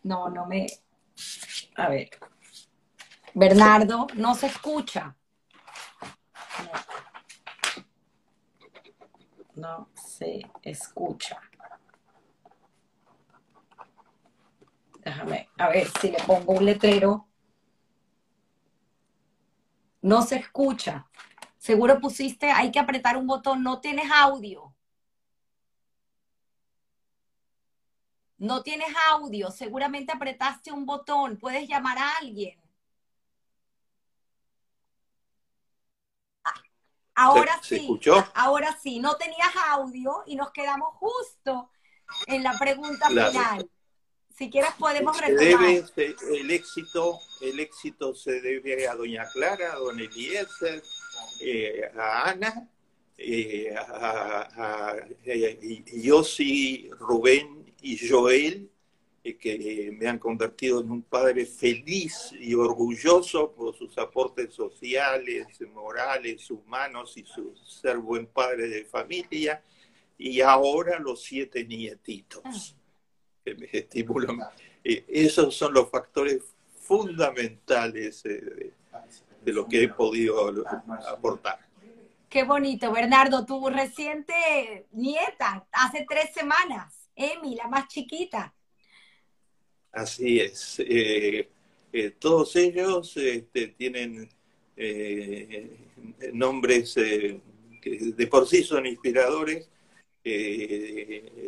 No, 0.03 0.29
no 0.29 0.45
me. 0.45 0.67
A 1.75 1.89
ver. 1.89 2.09
Bernardo, 3.33 4.07
no 4.15 4.33
se 4.33 4.47
escucha. 4.47 5.15
no 9.55 9.89
se 9.93 10.41
escucha. 10.61 11.39
Déjame, 14.99 15.49
a 15.57 15.69
ver 15.69 15.87
si 15.99 16.11
le 16.11 16.17
pongo 16.23 16.53
un 16.53 16.65
letrero. 16.65 17.27
No 20.05 20.21
se 20.21 20.35
escucha. 20.35 21.07
Seguro 21.57 21.99
pusiste, 21.99 22.51
hay 22.51 22.71
que 22.71 22.77
apretar 22.77 23.17
un 23.17 23.25
botón, 23.25 23.63
no 23.63 23.81
tienes 23.81 24.05
audio. 24.11 24.71
No 28.37 28.61
tienes 28.61 28.93
audio, 29.09 29.49
seguramente 29.49 30.11
apretaste 30.11 30.71
un 30.71 30.85
botón, 30.85 31.37
puedes 31.37 31.67
llamar 31.67 31.97
a 31.97 32.11
alguien. 32.21 32.61
Ahora 37.15 37.59
sí, 37.63 37.89
ahora 38.35 38.77
sí, 38.79 38.99
no 38.99 39.15
tenías 39.15 39.55
audio 39.69 40.21
y 40.27 40.35
nos 40.35 40.51
quedamos 40.51 40.89
justo 40.97 41.71
en 42.27 42.43
la 42.43 42.53
pregunta 42.59 43.07
final. 43.07 43.67
Si 44.37 44.49
quieres 44.49 44.71
podemos 44.77 45.17
se 45.17 45.33
debe, 45.33 45.85
el 46.33 46.51
éxito, 46.51 47.21
el 47.39 47.57
éxito 47.57 48.13
se 48.13 48.41
debe 48.41 48.85
a 48.85 48.93
doña 48.93 49.23
Clara, 49.31 49.71
a 49.71 49.77
don 49.77 49.97
Eliezer, 49.97 50.83
eh, 51.39 51.89
a 51.95 52.31
Ana, 52.31 52.69
eh, 53.17 53.73
a, 53.73 54.91
a, 54.91 55.07
Yossi, 55.23 56.89
Rubén 56.99 57.73
y 57.81 57.97
Joel, 58.09 58.69
eh, 59.23 59.37
que 59.37 59.95
me 59.97 60.05
han 60.05 60.19
convertido 60.19 60.81
en 60.81 60.91
un 60.91 61.03
padre 61.03 61.45
feliz 61.45 62.33
y 62.37 62.55
orgulloso 62.55 63.53
por 63.53 63.73
sus 63.77 63.97
aportes 63.97 64.53
sociales, 64.53 65.47
morales, 65.73 66.51
humanos 66.51 67.15
y 67.15 67.23
su 67.23 67.55
ser 67.55 67.99
buen 67.99 68.27
padre 68.27 68.67
de 68.67 68.83
familia. 68.83 69.63
Y 70.17 70.41
ahora 70.41 70.99
los 70.99 71.23
siete 71.23 71.63
nietitos 71.63 72.41
ah. 72.43 72.84
Estimulan. 73.71 74.39
esos 74.83 75.55
son 75.55 75.73
los 75.73 75.89
factores 75.89 76.43
fundamentales 76.81 78.23
de, 78.23 78.73
de 79.43 79.53
lo 79.53 79.67
que 79.67 79.83
he 79.83 79.89
podido 79.89 80.51
aportar. 81.07 81.59
Qué 82.29 82.43
bonito, 82.43 82.91
Bernardo, 82.91 83.45
tu 83.45 83.69
reciente 83.69 84.87
nieta, 84.91 85.65
hace 85.71 86.05
tres 86.09 86.33
semanas, 86.33 87.09
Emi, 87.15 87.55
la 87.55 87.67
más 87.67 87.87
chiquita. 87.87 88.53
Así 89.91 90.41
es. 90.41 90.79
Eh, 90.79 91.49
eh, 91.93 92.09
todos 92.19 92.55
ellos 92.57 93.15
este, 93.15 93.69
tienen 93.69 94.29
eh, 94.75 95.77
nombres 96.33 96.95
que 96.95 97.41
de 97.81 98.27
por 98.27 98.47
sí 98.47 98.63
son 98.63 98.85
inspiradores. 98.85 99.69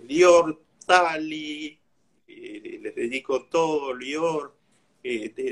Lior, 0.08 0.62
Tali, 0.86 1.78
les 2.28 2.96
dedico 2.96 3.46
todo, 3.46 3.94
Lior, 3.94 4.56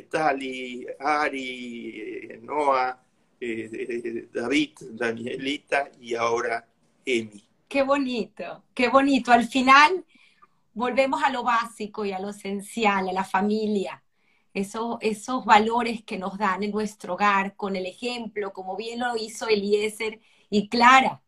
Tali, 0.10 0.86
Ari, 1.00 2.40
Noah, 2.42 3.02
eh, 3.40 4.28
David, 4.34 4.72
Danielita 4.92 5.90
y 6.00 6.16
ahora 6.16 6.68
Emi. 7.06 7.44
Qué 7.68 7.84
bonito, 7.84 8.64
qué 8.74 8.90
bonito. 8.90 9.32
Al 9.32 9.48
final 9.48 10.06
volvemos 10.74 11.24
a 11.24 11.30
lo 11.30 11.44
básico 11.44 12.06
y 12.06 12.12
a 12.12 12.20
lo 12.20 12.30
esencial, 12.30 13.10
a 13.10 13.14
la 13.14 13.24
familia. 13.24 14.04
Esos 14.54 15.46
valores 15.46 16.04
que 16.04 16.18
nos 16.18 16.38
dan 16.38 16.64
en 16.64 16.72
nuestro 16.72 17.16
hogar, 17.16 17.56
con 17.58 17.76
el 17.76 17.86
ejemplo, 17.86 18.54
como 18.54 18.78
bien 18.78 19.00
lo 19.00 19.18
hizo 19.18 19.48
Eliezer 19.48 20.22
y 20.50 20.70
Clara. 20.70 21.22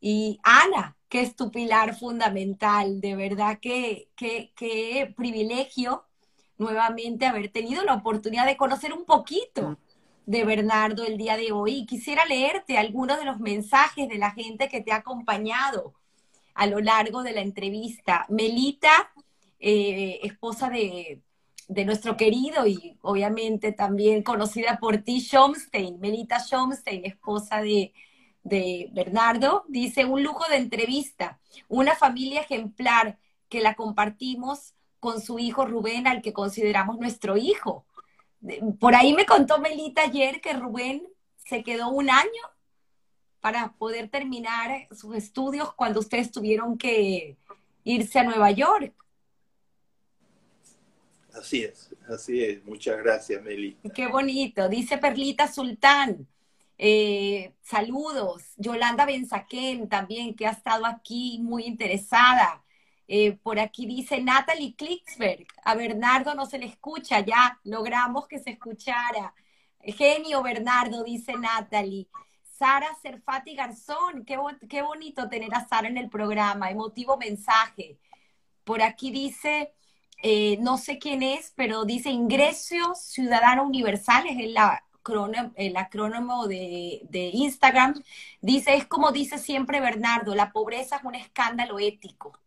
Y 0.00 0.40
Ana, 0.42 0.96
que 1.12 1.20
es 1.20 1.36
tu 1.36 1.50
pilar 1.50 1.94
fundamental. 1.94 3.02
De 3.02 3.14
verdad 3.14 3.58
que 3.60 4.08
qué 4.16 5.12
privilegio 5.14 6.06
nuevamente 6.56 7.26
haber 7.26 7.50
tenido 7.50 7.84
la 7.84 7.92
oportunidad 7.92 8.46
de 8.46 8.56
conocer 8.56 8.94
un 8.94 9.04
poquito 9.04 9.78
de 10.24 10.46
Bernardo 10.46 11.04
el 11.04 11.18
día 11.18 11.36
de 11.36 11.52
hoy. 11.52 11.84
Quisiera 11.84 12.24
leerte 12.24 12.78
algunos 12.78 13.18
de 13.18 13.26
los 13.26 13.40
mensajes 13.40 14.08
de 14.08 14.16
la 14.16 14.30
gente 14.30 14.70
que 14.70 14.80
te 14.80 14.90
ha 14.90 14.96
acompañado 14.96 15.92
a 16.54 16.66
lo 16.66 16.80
largo 16.80 17.22
de 17.22 17.32
la 17.32 17.42
entrevista. 17.42 18.24
Melita, 18.30 19.12
eh, 19.60 20.18
esposa 20.22 20.70
de, 20.70 21.20
nuestro 21.84 22.16
querido 22.16 22.66
y 22.66 22.96
obviamente 23.02 23.72
también 23.72 24.22
conocida 24.22 24.78
por 24.80 24.96
ti, 24.96 25.20
Schomstein, 25.20 26.00
Melita 26.00 26.38
Schomstein, 26.38 27.04
esposa 27.04 27.60
de, 27.60 27.92
de 28.42 28.88
Bernardo, 28.92 29.64
dice, 29.68 30.04
un 30.04 30.22
lujo 30.22 30.44
de 30.48 30.56
entrevista, 30.56 31.38
una 31.68 31.94
familia 31.94 32.40
ejemplar 32.40 33.18
que 33.48 33.60
la 33.60 33.74
compartimos 33.74 34.74
con 35.00 35.20
su 35.20 35.38
hijo 35.38 35.64
Rubén, 35.64 36.06
al 36.06 36.22
que 36.22 36.32
consideramos 36.32 36.98
nuestro 36.98 37.36
hijo. 37.36 37.84
Por 38.80 38.94
ahí 38.94 39.12
me 39.14 39.26
contó 39.26 39.58
Melita 39.58 40.02
ayer 40.02 40.40
que 40.40 40.52
Rubén 40.52 41.06
se 41.36 41.62
quedó 41.62 41.88
un 41.90 42.10
año 42.10 42.42
para 43.40 43.72
poder 43.72 44.08
terminar 44.08 44.86
sus 44.92 45.16
estudios 45.16 45.74
cuando 45.74 46.00
ustedes 46.00 46.30
tuvieron 46.30 46.78
que 46.78 47.36
irse 47.84 48.20
a 48.20 48.24
Nueva 48.24 48.50
York. 48.52 48.94
Así 51.34 51.64
es, 51.64 51.90
así 52.08 52.44
es. 52.44 52.64
Muchas 52.64 52.98
gracias, 52.98 53.42
Melita. 53.42 53.88
Qué 53.90 54.06
bonito. 54.06 54.68
Dice 54.68 54.98
Perlita 54.98 55.50
Sultán. 55.50 56.28
Eh, 56.84 57.54
saludos. 57.62 58.42
Yolanda 58.56 59.06
Benzaquén 59.06 59.88
también, 59.88 60.34
que 60.34 60.48
ha 60.48 60.50
estado 60.50 60.84
aquí 60.84 61.38
muy 61.40 61.62
interesada. 61.64 62.64
Eh, 63.06 63.38
por 63.40 63.60
aquí 63.60 63.86
dice 63.86 64.20
Natalie 64.20 64.74
Klicksberg, 64.74 65.46
a 65.64 65.76
Bernardo 65.76 66.34
no 66.34 66.44
se 66.44 66.58
le 66.58 66.66
escucha, 66.66 67.20
ya 67.20 67.60
logramos 67.62 68.26
que 68.26 68.40
se 68.40 68.50
escuchara. 68.50 69.32
Genio 69.80 70.42
Bernardo, 70.42 71.04
dice 71.04 71.34
Natalie. 71.34 72.08
Sara 72.42 72.88
Serfati 73.00 73.54
Garzón, 73.54 74.24
qué, 74.24 74.82
bonito 74.82 75.28
tener 75.28 75.54
a 75.54 75.68
Sara 75.68 75.86
en 75.86 75.98
el 75.98 76.08
programa, 76.10 76.70
emotivo 76.70 77.16
mensaje. 77.16 78.00
Por 78.64 78.82
aquí 78.82 79.12
dice, 79.12 79.72
eh, 80.20 80.56
no 80.60 80.78
sé 80.78 80.98
quién 80.98 81.22
es, 81.22 81.52
pero 81.54 81.84
dice 81.84 82.10
Ingreso 82.10 82.96
Ciudadano 82.96 83.62
Universal, 83.62 84.26
es 84.26 84.38
el, 85.56 85.76
acrónimo 85.76 86.46
de, 86.46 87.02
de 87.10 87.30
Instagram. 87.32 88.02
Dice, 88.40 88.74
es 88.74 88.86
como 88.86 89.12
dice 89.12 89.38
siempre 89.38 89.80
Bernardo, 89.80 90.34
la 90.34 90.52
pobreza 90.52 90.96
es 90.96 91.04
un 91.04 91.14
escándalo 91.14 91.78
ético. 91.78 92.38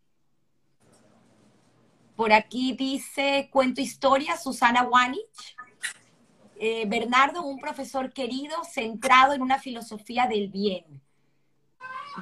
Por 2.16 2.32
aquí 2.32 2.74
dice, 2.74 3.50
cuento 3.52 3.82
historia, 3.82 4.38
Susana 4.38 4.84
Wanich. 4.84 5.56
Eh, 6.58 6.86
Bernardo, 6.88 7.44
un 7.44 7.60
profesor 7.60 8.14
querido, 8.14 8.56
centrado 8.64 9.34
en 9.34 9.42
una 9.42 9.60
filosofía 9.60 10.26
del 10.26 10.48
bien. 10.48 11.02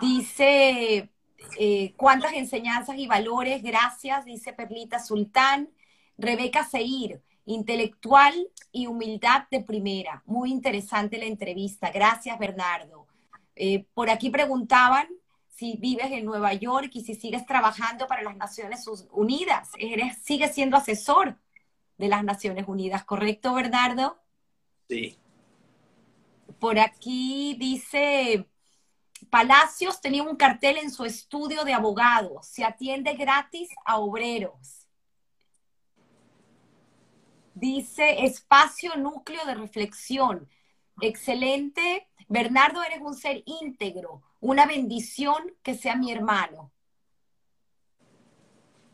Dice, 0.01 1.11
eh, 1.59 1.93
cuántas 1.95 2.33
enseñanzas 2.33 2.97
y 2.97 3.05
valores, 3.05 3.61
gracias, 3.61 4.25
dice 4.25 4.53
Perlita 4.53 4.99
Sultán. 4.99 5.69
Rebeca 6.17 6.63
Seir, 6.63 7.21
intelectual 7.45 8.33
y 8.71 8.87
humildad 8.87 9.47
de 9.51 9.61
primera. 9.61 10.23
Muy 10.25 10.51
interesante 10.51 11.17
la 11.17 11.25
entrevista. 11.25 11.91
Gracias, 11.91 12.37
Bernardo. 12.39 13.07
Eh, 13.55 13.85
por 13.93 14.09
aquí 14.09 14.29
preguntaban 14.29 15.07
si 15.49 15.77
vives 15.77 16.11
en 16.11 16.25
Nueva 16.25 16.53
York 16.53 16.89
y 16.93 17.03
si 17.03 17.15
sigues 17.15 17.45
trabajando 17.45 18.07
para 18.07 18.23
las 18.23 18.35
Naciones 18.35 18.87
Unidas. 19.11 19.69
Eres, 19.77 20.17
sigues 20.23 20.53
siendo 20.53 20.77
asesor 20.77 21.37
de 21.97 22.07
las 22.07 22.23
Naciones 22.23 22.67
Unidas, 22.67 23.03
¿correcto, 23.03 23.53
Bernardo? 23.53 24.17
Sí. 24.89 25.17
Por 26.59 26.79
aquí 26.79 27.55
dice, 27.59 28.47
Palacios 29.29 30.01
tenía 30.01 30.23
un 30.23 30.35
cartel 30.35 30.77
en 30.77 30.91
su 30.91 31.05
estudio 31.05 31.63
de 31.63 31.73
abogados, 31.73 32.47
se 32.47 32.63
atiende 32.63 33.13
gratis 33.13 33.69
a 33.85 33.97
obreros. 33.97 34.82
Dice, 37.63 38.25
espacio 38.25 38.93
núcleo 38.97 39.45
de 39.45 39.55
reflexión. 39.55 40.49
Excelente. 40.99 42.09
Bernardo, 42.27 42.83
eres 42.83 42.99
un 42.99 43.15
ser 43.15 43.41
íntegro, 43.45 44.21
una 44.41 44.65
bendición 44.65 45.55
que 45.63 45.73
sea 45.73 45.95
mi 45.95 46.11
hermano. 46.11 46.73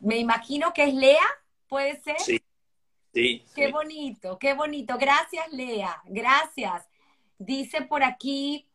Me 0.02 0.18
imagino 0.18 0.72
que 0.72 0.84
es 0.84 0.94
Lea, 0.94 1.26
¿puede 1.68 2.00
ser? 2.00 2.20
Sí. 2.20 2.40
Sí, 3.12 3.44
qué 3.56 3.72
bonito, 3.72 4.38
qué 4.38 4.54
bonito. 4.54 5.00
Gracias, 5.00 5.52
Lea. 5.52 6.04
Gracias. 6.06 6.88
Dice 7.40 7.82
por 7.82 8.04
aquí 8.04 8.68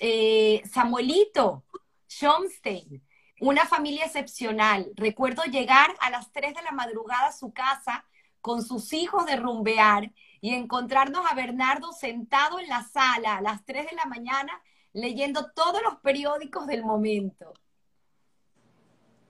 eh, 0.00 0.62
Samuelito 0.72 1.64
Schomstein, 2.08 3.02
una 3.40 3.66
familia 3.66 4.06
excepcional. 4.06 4.90
Recuerdo 4.96 5.42
llegar 5.44 5.94
a 6.00 6.08
las 6.08 6.32
3 6.32 6.54
de 6.54 6.62
la 6.62 6.72
madrugada 6.72 7.26
a 7.26 7.32
su 7.32 7.52
casa 7.52 8.06
con 8.44 8.62
sus 8.62 8.92
hijos 8.92 9.24
de 9.24 9.36
rumbear 9.36 10.12
y 10.42 10.52
encontrarnos 10.52 11.24
a 11.30 11.34
Bernardo 11.34 11.94
sentado 11.94 12.60
en 12.60 12.68
la 12.68 12.82
sala 12.82 13.38
a 13.38 13.40
las 13.40 13.64
3 13.64 13.86
de 13.88 13.96
la 13.96 14.04
mañana 14.04 14.52
leyendo 14.92 15.50
todos 15.52 15.82
los 15.82 15.94
periódicos 16.02 16.66
del 16.66 16.84
momento. 16.84 17.54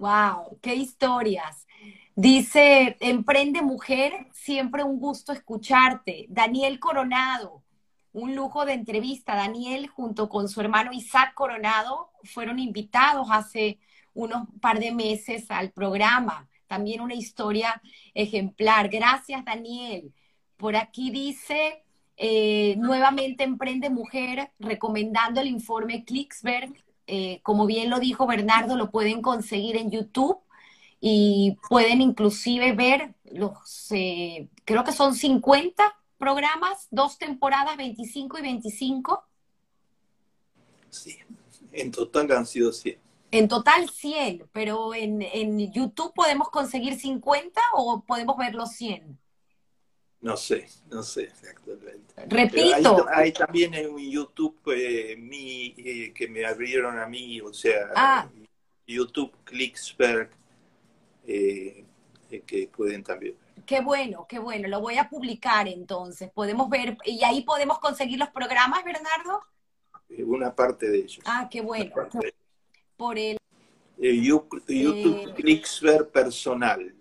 ¡Wow! 0.01 0.59
¡Qué 0.61 0.75
historias! 0.75 1.65
Dice, 2.17 2.97
emprende 2.99 3.63
mujer, 3.63 4.27
siempre 4.33 4.83
un 4.83 4.99
gusto 4.99 5.33
escucharte. 5.33 6.27
Daniel 6.29 6.81
Coronado, 6.81 7.63
un 8.13 8.35
lujo 8.35 8.65
de 8.65 8.73
entrevista. 8.73 9.37
Daniel 9.37 9.87
junto 9.87 10.29
con 10.29 10.49
su 10.49 10.61
hermano 10.61 10.93
Isaac 10.93 11.35
Coronado 11.35 12.11
fueron 12.25 12.59
invitados 12.59 13.29
hace 13.31 13.79
unos 14.13 14.49
par 14.61 14.81
de 14.81 14.91
meses 14.91 15.49
al 15.53 15.71
programa. 15.71 16.49
También 16.75 17.03
una 17.03 17.15
historia 17.15 17.81
ejemplar. 18.15 18.89
Gracias, 18.89 19.45
Daniel. 19.45 20.13
Por 20.57 20.75
aquí 20.75 21.13
dice, 21.13 21.85
eh, 22.17 22.75
nuevamente 22.79 23.45
Emprende 23.45 23.91
Mujer, 23.91 24.51
recomendando 24.59 25.41
el 25.41 25.47
informe 25.47 26.05
Klicksberg. 26.05 26.75
Eh, 27.07 27.39
como 27.45 27.67
bien 27.67 27.91
lo 27.91 28.01
dijo 28.01 28.27
Bernardo, 28.27 28.77
lo 28.77 28.91
pueden 28.91 29.23
conseguir 29.23 29.77
en 29.77 29.93
YouTube 29.93 30.39
y 31.01 31.57
pueden 31.69 32.01
inclusive 32.01 32.73
ver 32.73 33.15
los, 33.31 33.93
eh, 33.93 34.49
creo 34.65 34.83
que 34.83 34.91
son 34.91 35.15
50 35.15 35.85
programas, 36.19 36.89
dos 36.91 37.19
temporadas, 37.19 37.77
25 37.77 38.39
y 38.39 38.43
25. 38.43 39.23
Sí, 40.91 41.19
en 41.71 41.93
total 41.93 42.33
han 42.33 42.47
sido 42.47 42.73
100. 42.73 43.04
En 43.35 43.49
total 43.49 43.91
100, 43.91 44.49
pero 44.53 44.95
en, 44.95 45.21
en 45.21 45.73
YouTube 45.73 46.15
podemos 46.15 46.51
conseguir 46.51 46.95
50 46.95 47.61
o 47.75 48.05
podemos 48.07 48.37
ver 48.37 48.55
los 48.55 48.71
100. 48.71 49.19
No 50.21 50.37
sé, 50.37 50.69
no 50.89 51.03
sé 51.03 51.25
exactamente. 51.25 52.15
Repito. 52.29 53.07
Hay, 53.13 53.33
también 53.33 53.75
en 53.75 53.99
YouTube 53.99 54.57
eh, 54.75 55.17
mi, 55.17 55.75
eh, 55.77 56.13
que 56.15 56.29
me 56.29 56.47
abrieron 56.47 56.97
a 56.97 57.07
mí, 57.07 57.41
o 57.41 57.53
sea, 57.53 57.91
ah. 57.97 58.29
YouTube 58.87 59.33
Clicksberg, 59.43 60.31
eh, 61.27 61.85
que 62.47 62.69
pueden 62.69 63.03
también 63.03 63.37
Qué 63.67 63.81
bueno, 63.81 64.27
qué 64.29 64.39
bueno. 64.39 64.69
Lo 64.69 64.81
voy 64.81 64.97
a 64.99 65.09
publicar 65.09 65.67
entonces. 65.67 66.31
Podemos 66.31 66.69
ver, 66.71 66.99
y 67.05 67.25
ahí 67.25 67.43
podemos 67.43 67.81
conseguir 67.81 68.21
los 68.21 68.29
programas, 68.29 68.85
Bernardo. 68.85 69.43
Una 70.25 70.55
parte 70.55 70.89
de 70.89 70.99
ellos. 70.99 71.21
Ah, 71.25 71.49
qué 71.51 71.63
bueno. 71.63 71.93
Por 72.97 73.19
el 73.19 73.39
YouTube 73.99 75.35
Clicksberg 75.35 76.11
personal 76.11 76.95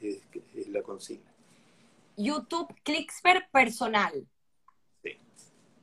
es 0.00 0.68
la 0.68 0.82
consigna. 0.82 1.30
YouTube 2.16 2.74
Clicksper 2.82 3.48
personal. 3.50 4.26
Sí. 5.02 5.18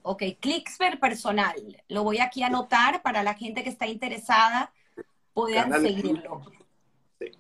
Ok, 0.04 0.24
Clicksper 0.40 1.00
personal. 1.00 1.84
Lo 1.90 2.04
voy 2.04 2.20
aquí 2.20 2.44
a 2.44 2.48
anotar 2.48 3.02
para 3.02 3.24
la 3.24 3.34
gente 3.34 3.64
que 3.64 3.70
está 3.70 3.88
interesada 3.88 4.72
puedan 5.34 5.82
seguirlo. 5.82 6.42
Sí. 7.20 7.32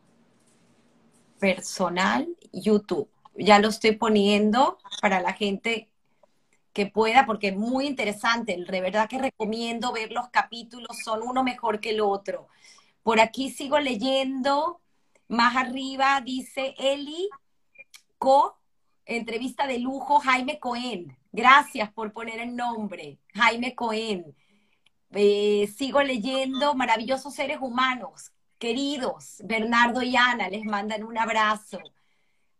Personal 1.39 2.27
YouTube. 2.51 3.09
Ya 3.35 3.59
lo 3.59 3.69
estoy 3.69 3.91
poniendo 3.91 4.79
para 5.01 5.21
la 5.21 5.33
gente 5.33 5.89
que 6.77 6.85
pueda, 6.85 7.25
porque 7.25 7.47
es 7.47 7.57
muy 7.57 7.87
interesante. 7.87 8.55
De 8.55 8.81
verdad 8.81 9.09
que 9.09 9.17
recomiendo 9.17 9.91
ver 9.91 10.11
los 10.11 10.29
capítulos, 10.29 10.95
son 11.03 11.23
uno 11.23 11.43
mejor 11.43 11.79
que 11.79 11.89
el 11.89 12.01
otro. 12.01 12.49
Por 13.01 13.19
aquí 13.19 13.49
sigo 13.49 13.79
leyendo. 13.79 14.79
Más 15.27 15.55
arriba 15.55 16.21
dice 16.21 16.75
Eli 16.77 17.29
Co 18.19 18.59
entrevista 19.07 19.65
de 19.65 19.79
lujo, 19.79 20.19
Jaime 20.19 20.59
Cohen. 20.59 21.17
Gracias 21.31 21.91
por 21.91 22.13
poner 22.13 22.39
el 22.39 22.55
nombre, 22.55 23.17
Jaime 23.33 23.73
Cohen. 23.73 24.35
Eh, 25.09 25.73
sigo 25.75 26.03
leyendo 26.03 26.75
Maravillosos 26.75 27.33
Seres 27.33 27.57
Humanos, 27.59 28.33
queridos, 28.59 29.37
Bernardo 29.43 30.03
y 30.03 30.15
Ana, 30.15 30.47
les 30.47 30.63
mandan 30.63 31.03
un 31.03 31.17
abrazo. 31.17 31.79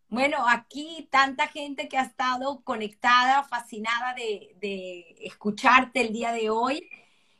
Bueno, 0.09 0.37
aquí 0.47 1.09
tanta 1.11 1.47
gente 1.47 1.89
que 1.89 1.97
ha 1.97 2.03
estado 2.03 2.61
conectada, 2.63 3.43
fascinada 3.43 4.13
de, 4.13 5.15
escucharte 5.19 5.99
el 6.01 6.13
día 6.13 6.31
de 6.31 6.49
hoy. 6.49 6.89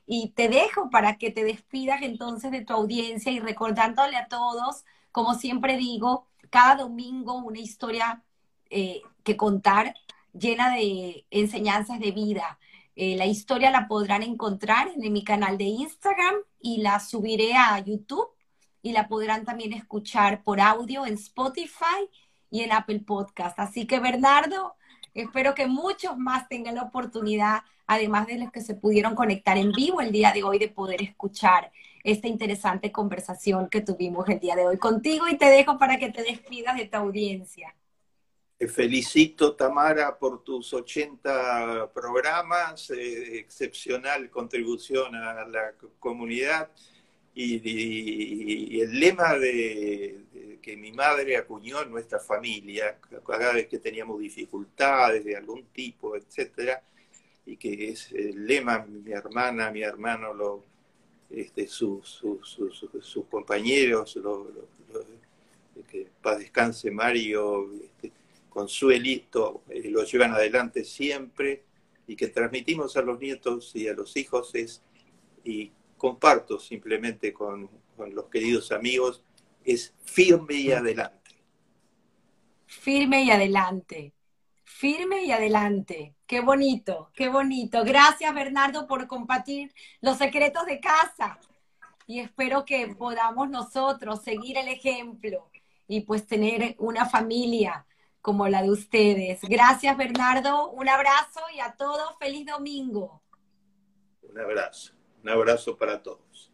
Y 0.06 0.32
te 0.32 0.50
dejo 0.50 0.90
para 0.90 1.18
que 1.18 1.32
te 1.32 1.44
despidas 1.44 2.02
entonces 2.02 2.52
de 2.52 2.64
tu 2.66 2.74
audiencia 2.74 3.32
y 3.32 3.40
recordándole 3.40 4.18
a 4.18 4.28
todos, 4.28 4.86
como 5.12 5.34
siempre 5.36 5.78
digo, 5.78 6.28
cada 6.50 6.76
domingo 6.76 7.36
una 7.36 7.60
historia 7.60 8.24
eh, 8.70 9.02
que 9.24 9.38
contar 9.38 9.96
llena 10.34 10.74
de 10.76 11.26
enseñanzas 11.32 12.00
de 12.00 12.12
vida. 12.12 12.60
Eh, 12.96 13.16
la 13.18 13.26
historia 13.26 13.72
la 13.72 13.88
podrán 13.88 14.24
encontrar 14.24 14.90
en 14.96 15.14
mi 15.14 15.24
canal 15.24 15.58
de 15.58 15.66
Instagram 15.66 16.36
y 16.60 16.82
la 16.82 17.00
subiré 17.00 17.54
a 17.56 17.80
YouTube 17.80 18.30
y 18.82 18.92
la 18.94 19.08
podrán 19.08 19.46
también 19.46 19.74
escuchar 19.74 20.44
por 20.44 20.62
audio 20.62 21.06
en 21.06 21.16
Spotify 21.16 22.10
y 22.50 22.62
en 22.62 22.72
Apple 22.72 23.02
Podcast. 23.06 23.60
Así 23.60 23.86
que 23.86 24.00
Bernardo, 24.00 24.76
espero 25.14 25.54
que 25.56 25.68
muchos 25.68 26.18
más 26.18 26.48
tengan 26.48 26.76
la 26.76 26.84
oportunidad, 26.84 27.64
además 27.86 28.28
de 28.28 28.38
los 28.38 28.52
que 28.52 28.62
se 28.62 28.76
pudieron 28.76 29.16
conectar 29.16 29.58
en 29.58 29.72
vivo 29.72 30.02
el 30.02 30.12
día 30.12 30.32
de 30.32 30.44
hoy, 30.44 30.60
de 30.60 30.70
poder 30.70 31.02
escuchar 31.02 31.72
esta 32.04 32.28
interesante 32.28 32.92
conversación 32.92 33.70
que 33.70 33.82
tuvimos 33.82 34.28
el 34.30 34.40
día 34.40 34.56
de 34.56 34.66
hoy 34.66 34.78
contigo 34.78 35.28
y 35.28 35.38
te 35.38 35.46
dejo 35.46 35.78
para 35.78 35.98
que 35.98 36.12
te 36.12 36.24
despidas 36.24 36.78
de 36.78 36.86
tu 36.86 36.98
audiencia 36.98 37.74
felicito, 38.66 39.56
Tamara, 39.56 40.18
por 40.18 40.44
tus 40.44 40.74
80 40.74 41.92
programas, 41.94 42.90
eh, 42.90 43.38
excepcional 43.38 44.32
contribución 44.32 45.14
a 45.14 45.46
la 45.46 45.74
comunidad. 46.00 46.72
Y, 47.40 48.82
el 48.82 49.00
lema 49.00 49.36
de, 49.36 50.58
que 50.60 50.76
mi 50.76 50.92
madre 50.92 51.38
acuñó 51.38 51.84
en 51.84 51.92
nuestra 51.92 52.20
familia, 52.20 52.98
cada 53.26 53.54
vez 53.54 53.68
que 53.68 53.78
teníamos 53.78 54.20
dificultades 54.20 55.24
de 55.24 55.36
algún 55.36 55.66
tipo, 55.66 56.16
etcétera, 56.16 56.82
y 57.46 57.56
que 57.58 57.90
es 57.90 58.12
el 58.12 58.48
lema, 58.48 58.84
mi 58.88 59.12
hermana, 59.12 59.70
mi 59.70 59.84
hermano, 59.84 60.34
lo, 60.34 60.64
este, 61.30 61.68
sus, 61.68 62.24
compañeros, 63.30 64.20
que 65.92 66.08
paz 66.20 66.40
descanse 66.40 66.90
Mario, 66.90 67.72
este, 67.84 68.12
Consuelito 68.50 69.62
eh, 69.70 69.92
lo 69.92 70.04
llevan 70.04 70.32
adelante 70.32 70.84
siempre 70.84 71.62
y 72.08 72.16
que 72.16 72.30
transmitimos 72.30 72.98
a 72.98 73.04
los 73.04 73.20
nietos 73.20 73.76
y 73.76 73.88
a 73.88 73.94
los 73.94 74.18
hijos 74.18 74.56
es, 74.56 74.82
y 75.44 75.72
comparto 75.98 76.60
simplemente 76.60 77.34
con, 77.34 77.70
con 77.96 78.14
los 78.14 78.26
queridos 78.30 78.72
amigos, 78.72 79.24
es 79.64 79.94
firme 80.04 80.56
y 80.56 80.72
adelante. 80.72 81.44
Firme 82.66 83.24
y 83.24 83.32
adelante. 83.32 84.14
Firme 84.64 85.24
y 85.24 85.32
adelante. 85.32 86.16
Qué 86.26 86.42
bonito, 86.42 87.10
qué 87.14 87.30
bonito. 87.30 87.84
Gracias 87.84 88.34
Bernardo 88.34 88.86
por 88.86 89.08
compartir 89.08 89.74
los 90.02 90.18
secretos 90.18 90.66
de 90.66 90.80
casa. 90.80 91.40
Y 92.06 92.20
espero 92.20 92.64
que 92.64 92.88
podamos 92.88 93.50
nosotros 93.50 94.24
seguir 94.24 94.58
el 94.58 94.68
ejemplo 94.68 95.50
y 95.88 96.02
pues 96.02 96.26
tener 96.28 96.76
una 96.80 97.06
familia 97.06 97.86
como 98.22 98.48
la 98.48 98.62
de 98.62 98.72
ustedes. 98.72 99.42
Gracias, 99.42 99.96
Bernardo. 99.96 100.70
Un 100.72 100.90
abrazo 100.90 101.40
y 101.56 101.60
a 101.60 101.74
todos 101.76 102.18
feliz 102.20 102.46
domingo. 102.46 103.22
Un 104.22 104.40
abrazo. 104.40 104.97
Un 105.28 105.34
abrazo 105.34 105.78
para 105.78 106.02
todos. 106.02 106.54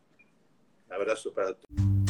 Un 0.88 0.94
abrazo 0.94 1.32
para 1.32 1.54
todos. 1.54 2.03